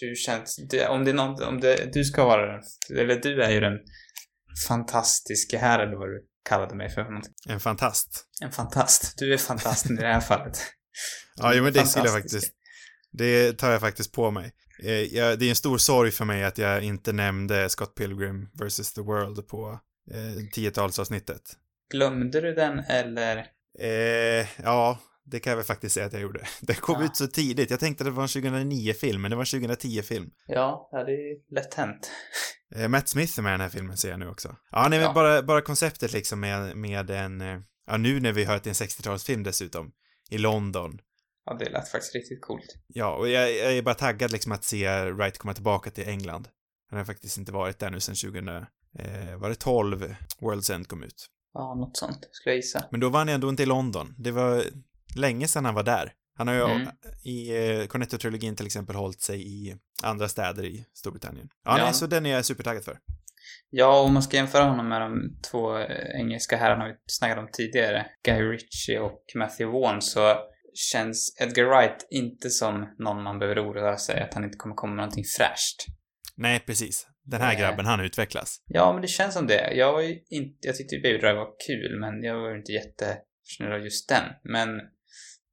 Du 0.00 0.14
känns... 0.14 0.56
Du, 0.56 0.86
om 0.86 1.04
det 1.04 1.10
är 1.10 1.14
någon, 1.14 1.42
om 1.42 1.60
det, 1.60 1.92
du 1.92 2.04
ska 2.04 2.24
vara 2.24 2.52
den... 2.52 2.62
Eller 2.98 3.20
du 3.20 3.42
är 3.42 3.50
ju 3.50 3.60
den 3.60 3.78
fantastiska 4.68 5.58
här, 5.58 5.78
eller 5.78 5.96
vad 5.96 6.08
du 6.08 6.26
kallade 6.48 6.74
mig 6.74 6.90
för. 6.90 7.04
någonting. 7.04 7.32
En 7.48 7.60
fantast. 7.60 8.24
En 8.42 8.52
fantast. 8.52 9.18
Du 9.18 9.32
är 9.32 9.38
fantasten 9.38 9.98
i 9.98 10.02
det 10.02 10.12
här 10.12 10.20
fallet. 10.20 10.58
Ja, 11.40 11.54
jo, 11.54 11.64
men 11.64 11.72
det 11.72 11.86
skulle 11.86 12.04
jag 12.04 12.14
faktiskt. 12.14 12.52
Det 13.12 13.52
tar 13.52 13.70
jag 13.70 13.80
faktiskt 13.80 14.12
på 14.12 14.30
mig. 14.30 14.52
Eh, 14.82 14.92
jag, 14.92 15.38
det 15.38 15.44
är 15.44 15.50
en 15.50 15.56
stor 15.56 15.78
sorg 15.78 16.10
för 16.10 16.24
mig 16.24 16.44
att 16.44 16.58
jag 16.58 16.82
inte 16.82 17.12
nämnde 17.12 17.68
Scott 17.68 17.94
Pilgrim 17.94 18.48
vs. 18.54 18.92
The 18.92 19.00
World 19.00 19.48
på 19.48 19.80
eh, 20.10 20.44
tiotalsavsnittet. 20.52 21.42
Glömde 21.90 22.40
du 22.40 22.54
den 22.54 22.78
eller? 22.78 23.46
Eh, 23.80 24.46
ja, 24.62 24.98
det 25.30 25.40
kan 25.40 25.50
jag 25.50 25.56
väl 25.56 25.64
faktiskt 25.66 25.94
säga 25.94 26.06
att 26.06 26.12
jag 26.12 26.22
gjorde. 26.22 26.46
Den 26.60 26.76
kom 26.76 26.96
Ja. 27.00 27.04
ut 27.06 27.16
så 27.16 27.26
tidigt. 27.26 27.70
Jag 27.70 27.80
tänkte 27.80 28.04
att 28.04 28.06
det 28.06 28.10
var 28.10 28.22
en 28.22 28.28
2009-film, 28.28 29.22
men 29.22 29.30
det 29.30 29.36
var 29.36 29.42
en 29.56 29.62
2010-film. 29.70 30.30
Ja, 30.46 30.88
det 30.92 31.12
är 31.12 31.54
lätt 31.54 31.74
hänt. 31.74 32.10
Eh, 32.74 32.88
Matt 32.88 33.08
Smith 33.08 33.38
är 33.38 33.42
med 33.42 33.50
i 33.50 33.52
den 33.52 33.60
här 33.60 33.68
filmen 33.68 33.96
ser 33.96 34.10
jag 34.10 34.18
nu 34.20 34.28
också. 34.28 34.56
Ja, 34.70 34.80
nej, 34.88 34.98
men 34.98 35.00
Ja. 35.06 35.12
bara, 35.12 35.42
bara 35.42 35.60
konceptet 35.60 36.12
liksom 36.12 36.40
med, 36.40 36.76
med 36.76 37.10
en, 37.10 37.40
eh, 37.40 37.60
ja 37.86 37.96
nu 37.96 38.20
när 38.20 38.32
vi 38.32 38.44
hör 38.44 38.56
att 38.56 38.64
det 38.64 38.68
är 38.68 38.82
en 38.82 38.88
60-talsfilm 38.88 39.44
dessutom, 39.44 39.90
i 40.30 40.38
London. 40.38 40.98
Ja, 41.44 41.54
det 41.54 41.70
lät 41.70 41.88
faktiskt 41.88 42.14
riktigt 42.14 42.42
coolt. 42.42 42.76
Ja, 42.86 43.14
och 43.16 43.28
jag, 43.28 43.52
jag 43.56 43.72
är 43.76 43.82
bara 43.82 43.94
taggad 43.94 44.32
liksom 44.32 44.52
att 44.52 44.64
se 44.64 45.10
Wright 45.10 45.38
komma 45.38 45.54
tillbaka 45.54 45.90
till 45.90 46.08
England. 46.08 46.48
Han 46.90 46.98
har 46.98 47.04
faktiskt 47.06 47.38
inte 47.38 47.52
varit 47.52 47.78
där 47.78 47.90
nu 47.90 48.00
sedan 48.00 48.14
2000, 48.14 48.48
eh, 48.48 48.64
var 49.38 49.48
det 49.48 49.54
12 49.54 50.14
World's 50.40 50.74
End 50.74 50.88
kom 50.88 51.02
ut. 51.02 51.26
Ja, 51.54 51.74
något 51.74 51.96
sånt 51.96 52.28
skulle 52.30 52.52
jag 52.54 52.56
gissa. 52.56 52.84
Men 52.90 53.00
då 53.00 53.08
var 53.08 53.18
han 53.18 53.28
ändå 53.28 53.48
inte 53.48 53.62
i 53.62 53.66
London. 53.66 54.14
Det 54.18 54.30
var 54.30 54.64
länge 55.18 55.48
sedan 55.48 55.64
han 55.64 55.74
var 55.74 55.82
där. 55.82 56.12
Han 56.36 56.48
har 56.48 56.54
ju 56.54 56.60
Mm. 56.62 56.88
i 57.24 57.50
eh, 57.56 57.86
Cornetto-trilogin 57.86 58.56
till 58.56 58.66
exempel 58.66 58.96
hållit 58.96 59.20
sig 59.20 59.46
i 59.46 59.76
andra 60.02 60.28
städer 60.28 60.64
i 60.64 60.84
Storbritannien. 60.94 61.48
Ja, 61.64 61.78
Ja. 61.78 61.84
nej, 61.84 61.94
så 61.94 62.06
den 62.06 62.26
är 62.26 62.30
jag 62.30 62.44
supertaggad 62.44 62.84
för. 62.84 62.98
Ja, 63.70 64.00
om 64.00 64.12
man 64.12 64.22
ska 64.22 64.36
jämföra 64.36 64.64
honom 64.64 64.88
med 64.88 65.00
de 65.00 65.38
två 65.50 65.78
eh, 65.78 66.20
engelska 66.20 66.56
herrarna 66.56 66.86
vi 66.88 66.94
snackade 67.06 67.40
om 67.40 67.48
tidigare, 67.52 68.06
Guy 68.24 68.42
Ritchie 68.42 69.00
och 69.00 69.22
Matthew 69.34 69.78
Vaughn, 69.78 70.02
så 70.02 70.36
känns 70.74 71.36
Edgar 71.40 71.64
Wright 71.64 72.06
inte 72.10 72.50
som 72.50 72.94
någon 72.98 73.22
man 73.22 73.38
behöver 73.38 73.70
oroa 73.70 73.96
sig 73.96 74.20
att 74.20 74.34
han 74.34 74.44
inte 74.44 74.56
kommer 74.56 74.74
komma 74.74 74.94
med 74.94 75.02
någonting 75.02 75.24
fräscht. 75.38 75.86
Nej, 76.36 76.60
precis. 76.60 77.06
Den 77.24 77.40
här 77.40 77.52
Eh. 77.54 77.60
grabben, 77.60 77.86
han 77.86 78.00
utvecklas. 78.00 78.62
Ja, 78.66 78.92
men 78.92 79.02
det 79.02 79.08
känns 79.08 79.34
som 79.34 79.46
det. 79.46 79.72
Jag 79.74 79.92
var 79.92 80.00
ju 80.00 80.18
inte, 80.30 80.58
jag 80.68 80.76
tyckte 80.76 80.96
Baby 80.96 81.18
Drive 81.18 81.34
var 81.34 81.48
kul, 81.66 82.00
men 82.00 82.22
jag 82.22 82.40
var 82.40 82.50
ju 82.50 82.56
inte 82.58 82.72
jättefascinerad 82.72 83.74
av 83.74 83.84
just 83.84 84.08
den. 84.08 84.24
Men 84.42 84.68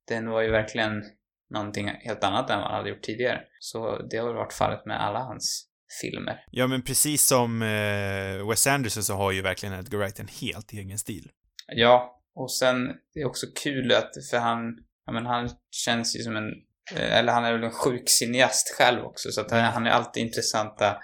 den 0.08 0.30
var 0.30 0.42
ju 0.42 0.52
verkligen 0.52 1.04
någonting 1.50 1.88
helt 1.88 2.24
annat 2.24 2.50
än 2.50 2.60
vad 2.60 2.68
han 2.68 2.78
hade 2.78 2.90
gjort 2.90 3.04
tidigare. 3.04 3.42
Så 3.60 3.98
det 3.98 4.18
har 4.18 4.28
väl 4.28 4.36
varit 4.36 4.54
fallet 4.54 4.86
med 4.86 5.02
alla 5.02 5.20
hans 5.20 5.68
filmer. 6.02 6.46
Ja, 6.52 6.68
men 6.68 6.82
precis 6.82 7.28
som 7.28 7.62
eh, 7.62 8.48
Wes 8.50 8.68
Anderson 8.68 9.04
så 9.04 9.14
har 9.14 9.32
ju 9.32 9.42
verkligen 9.42 9.80
Edgar 9.80 10.00
Wright 10.00 10.20
en 10.20 10.28
helt 10.28 10.74
egen 10.74 10.98
stil. 10.98 11.32
Ja, 11.68 12.22
och 12.36 12.52
sen 12.52 12.88
det 13.14 13.20
är 13.20 13.26
också 13.26 13.48
kul 13.64 13.92
att, 13.92 14.12
för 14.32 14.38
han, 14.38 14.78
ja 15.06 15.14
men 15.14 15.26
han 15.26 15.50
känns 15.72 16.16
ju 16.16 16.20
som 16.20 16.36
en, 16.36 16.52
eh, 16.96 17.18
eller 17.18 17.34
han 17.34 17.46
är 17.46 17.54
väl 17.54 17.64
en 17.64 17.72
sjuk 17.72 18.10
cineast 18.10 18.76
själv 18.78 19.06
också, 19.06 19.32
så 19.32 19.42
att 19.42 19.52
han, 19.52 19.64
han 19.64 19.88
är 19.88 19.92
alltid 19.92 20.24
intressanta, 20.24 20.98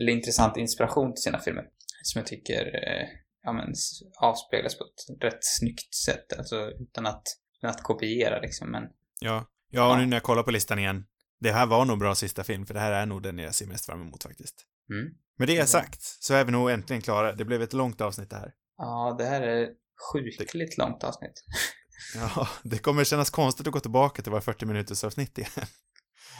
eller 0.00 0.12
intressant 0.12 0.56
inspiration 0.56 1.14
till 1.14 1.22
sina 1.22 1.38
filmer. 1.38 1.64
Som 2.02 2.18
jag 2.18 2.26
tycker, 2.26 2.66
eh, 2.66 3.08
ja 3.42 3.52
men 3.52 3.72
avspeglas 4.20 4.78
på 4.78 4.84
ett 4.84 5.22
rätt 5.22 5.38
snyggt 5.40 5.94
sätt, 5.94 6.38
alltså 6.38 6.70
utan 6.70 7.06
att, 7.06 7.22
att 7.70 7.82
kopiera 7.82 8.40
liksom, 8.40 8.70
men 8.70 8.82
Ja. 9.20 9.46
Ja, 9.70 9.92
och 9.92 9.98
nu 9.98 10.06
när 10.06 10.16
jag 10.16 10.22
kollar 10.22 10.42
på 10.42 10.50
listan 10.50 10.78
igen, 10.78 11.06
det 11.40 11.52
här 11.52 11.66
var 11.66 11.84
nog 11.84 11.98
bra 11.98 12.14
sista 12.14 12.44
film, 12.44 12.66
för 12.66 12.74
det 12.74 12.80
här 12.80 12.92
är 12.92 13.06
nog 13.06 13.22
den 13.22 13.38
jag 13.38 13.54
ser 13.54 13.66
mest 13.66 13.86
fram 13.86 14.00
emot 14.02 14.22
faktiskt. 14.22 14.66
mm. 14.90 15.12
Med 15.38 15.48
det 15.48 15.54
Ja. 15.54 15.66
sagt, 15.66 16.02
så 16.02 16.34
är 16.34 16.44
vi 16.44 16.52
nog 16.52 16.70
äntligen 16.70 17.02
klara. 17.02 17.32
Det 17.32 17.44
blev 17.44 17.62
ett 17.62 17.72
långt 17.72 18.00
avsnitt 18.00 18.30
det 18.30 18.36
här. 18.36 18.52
Ja, 18.78 19.14
det 19.18 19.24
här 19.24 19.42
är 19.42 19.68
sjukligt 20.12 20.78
långt 20.78 21.04
avsnitt. 21.04 21.44
Ja, 22.14 22.48
det 22.62 22.78
kommer 22.78 23.04
kännas 23.04 23.30
konstigt 23.30 23.66
att 23.66 23.72
gå 23.72 23.80
tillbaka 23.80 24.22
till 24.22 24.32
våra 24.32 24.40
40 24.40 24.66
minuters 24.66 25.04
avsnitt 25.04 25.38
igen. 25.38 25.50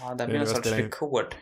Ja, 0.00 0.14
det 0.14 0.26
blir 0.26 0.36
en 0.40 0.46
sorts 0.46 0.60
spelar 0.68 0.76
rekord. 0.78 1.34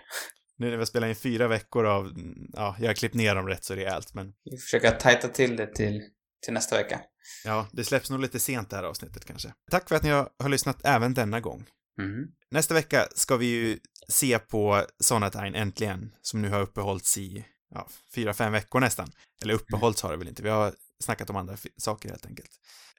Nu 0.57 0.67
när 0.67 0.73
vi 0.73 0.79
har 0.79 0.85
spelat 0.85 1.09
in 1.09 1.15
fyra 1.17 1.49
veckor 1.49 1.87
av, 1.87 2.07
mm, 2.07 2.51
ja, 2.53 2.77
jag 2.79 2.87
har 2.87 2.95
klippt 2.95 3.15
ner 3.15 3.35
dem 3.35 3.47
rätt 3.49 3.65
så 3.65 3.75
rejält, 3.75 4.15
men 4.15 4.33
Vi 4.45 4.57
försöker 4.57 4.91
tajta 4.91 5.29
till 5.29 5.57
det 5.57 5.75
till, 5.75 6.03
till 6.41 6.53
nästa 6.53 6.77
vecka. 6.77 7.01
ja, 7.45 7.69
det 7.73 7.85
släpps 7.85 8.11
nog 8.11 8.21
lite 8.21 8.41
sent 8.41 8.71
det 8.71 8.77
här 8.77 8.85
avsnittet 8.85 9.25
kanske. 9.25 9.55
Tack 9.71 9.89
för 9.89 9.97
att 9.97 10.03
ni 10.03 10.11
har 10.11 10.49
lyssnat 10.49 10.81
även 10.85 11.15
denna 11.15 11.41
gång. 11.41 11.67
Mm. 11.99 12.29
Nästa 12.51 12.75
vecka 12.75 13.09
ska 13.15 13.37
vi 13.37 13.47
ju 13.47 13.79
se 14.09 14.39
på 14.39 14.87
Sonatine 15.01 15.59
äntligen, 15.59 16.15
som 16.23 16.43
nu 16.43 16.49
har 16.49 16.61
uppehållits 16.61 17.19
i, 17.19 17.45
ja, 17.75 17.89
fyra, 18.15 18.35
fem 18.35 18.53
veckor 18.53 18.81
nästan. 18.81 19.13
Eller 19.43 19.55
uppehållits 19.55 20.03
har 20.03 20.11
det 20.11 20.17
väl 20.17 20.29
inte, 20.29 20.43
vi 20.43 20.49
har 20.49 20.75
snackat 21.05 21.31
om 21.31 21.37
andra 21.37 21.57
saker 21.77 22.09
helt 22.09 22.27
enkelt. 22.27 22.51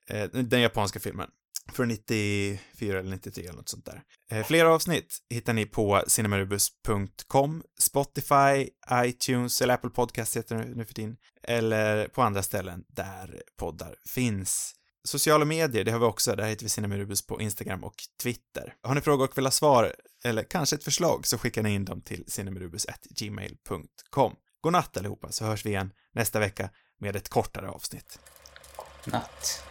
Eh, 0.07 0.29
den 0.29 0.61
japanska 0.61 0.99
filmen. 0.99 1.29
Från 1.73 1.87
94 1.87 2.99
eller 2.99 3.11
93 3.11 3.43
eller 3.43 3.57
något 3.57 3.69
sånt 3.69 3.85
där. 3.85 4.03
Eh, 4.31 4.45
fler 4.45 4.65
avsnitt 4.65 5.17
hittar 5.29 5.53
ni 5.53 5.65
på 5.65 6.03
cinemarubus.com, 6.07 7.63
Spotify, 7.79 8.69
iTunes 8.93 9.61
eller 9.61 9.73
Apple 9.73 9.89
Podcast 9.89 10.37
heter 10.37 10.55
det 10.55 10.75
nu 10.75 10.85
för 10.85 10.93
tiden. 10.93 11.17
Eller 11.43 12.07
på 12.07 12.21
andra 12.21 12.43
ställen 12.43 12.83
där 12.87 13.41
poddar 13.57 13.95
finns. 14.09 14.75
Sociala 15.03 15.45
medier, 15.45 15.83
det 15.83 15.91
har 15.91 15.99
vi 15.99 16.05
också. 16.05 16.35
Där 16.35 16.47
heter 16.47 16.65
vi 16.65 16.69
Cinemarubus 16.69 17.27
på 17.27 17.41
Instagram 17.41 17.83
och 17.83 17.95
Twitter. 18.23 18.73
Har 18.83 18.95
ni 18.95 19.01
frågor 19.01 19.27
och 19.27 19.37
vill 19.37 19.45
ha 19.45 19.51
svar, 19.51 19.95
eller 20.23 20.43
kanske 20.43 20.75
ett 20.75 20.83
förslag, 20.83 21.27
så 21.27 21.37
skickar 21.37 21.63
ni 21.63 21.73
in 21.73 21.85
dem 21.85 22.01
till 22.01 22.23
cinemarubus.gmail.com. 22.27 24.35
God 24.61 24.73
natt 24.73 24.97
allihopa, 24.97 25.31
så 25.31 25.45
hörs 25.45 25.65
vi 25.65 25.69
igen 25.69 25.91
nästa 26.13 26.39
vecka 26.39 26.69
med 26.99 27.15
ett 27.15 27.29
kortare 27.29 27.69
avsnitt. 27.69 28.19
Natt. 29.05 29.63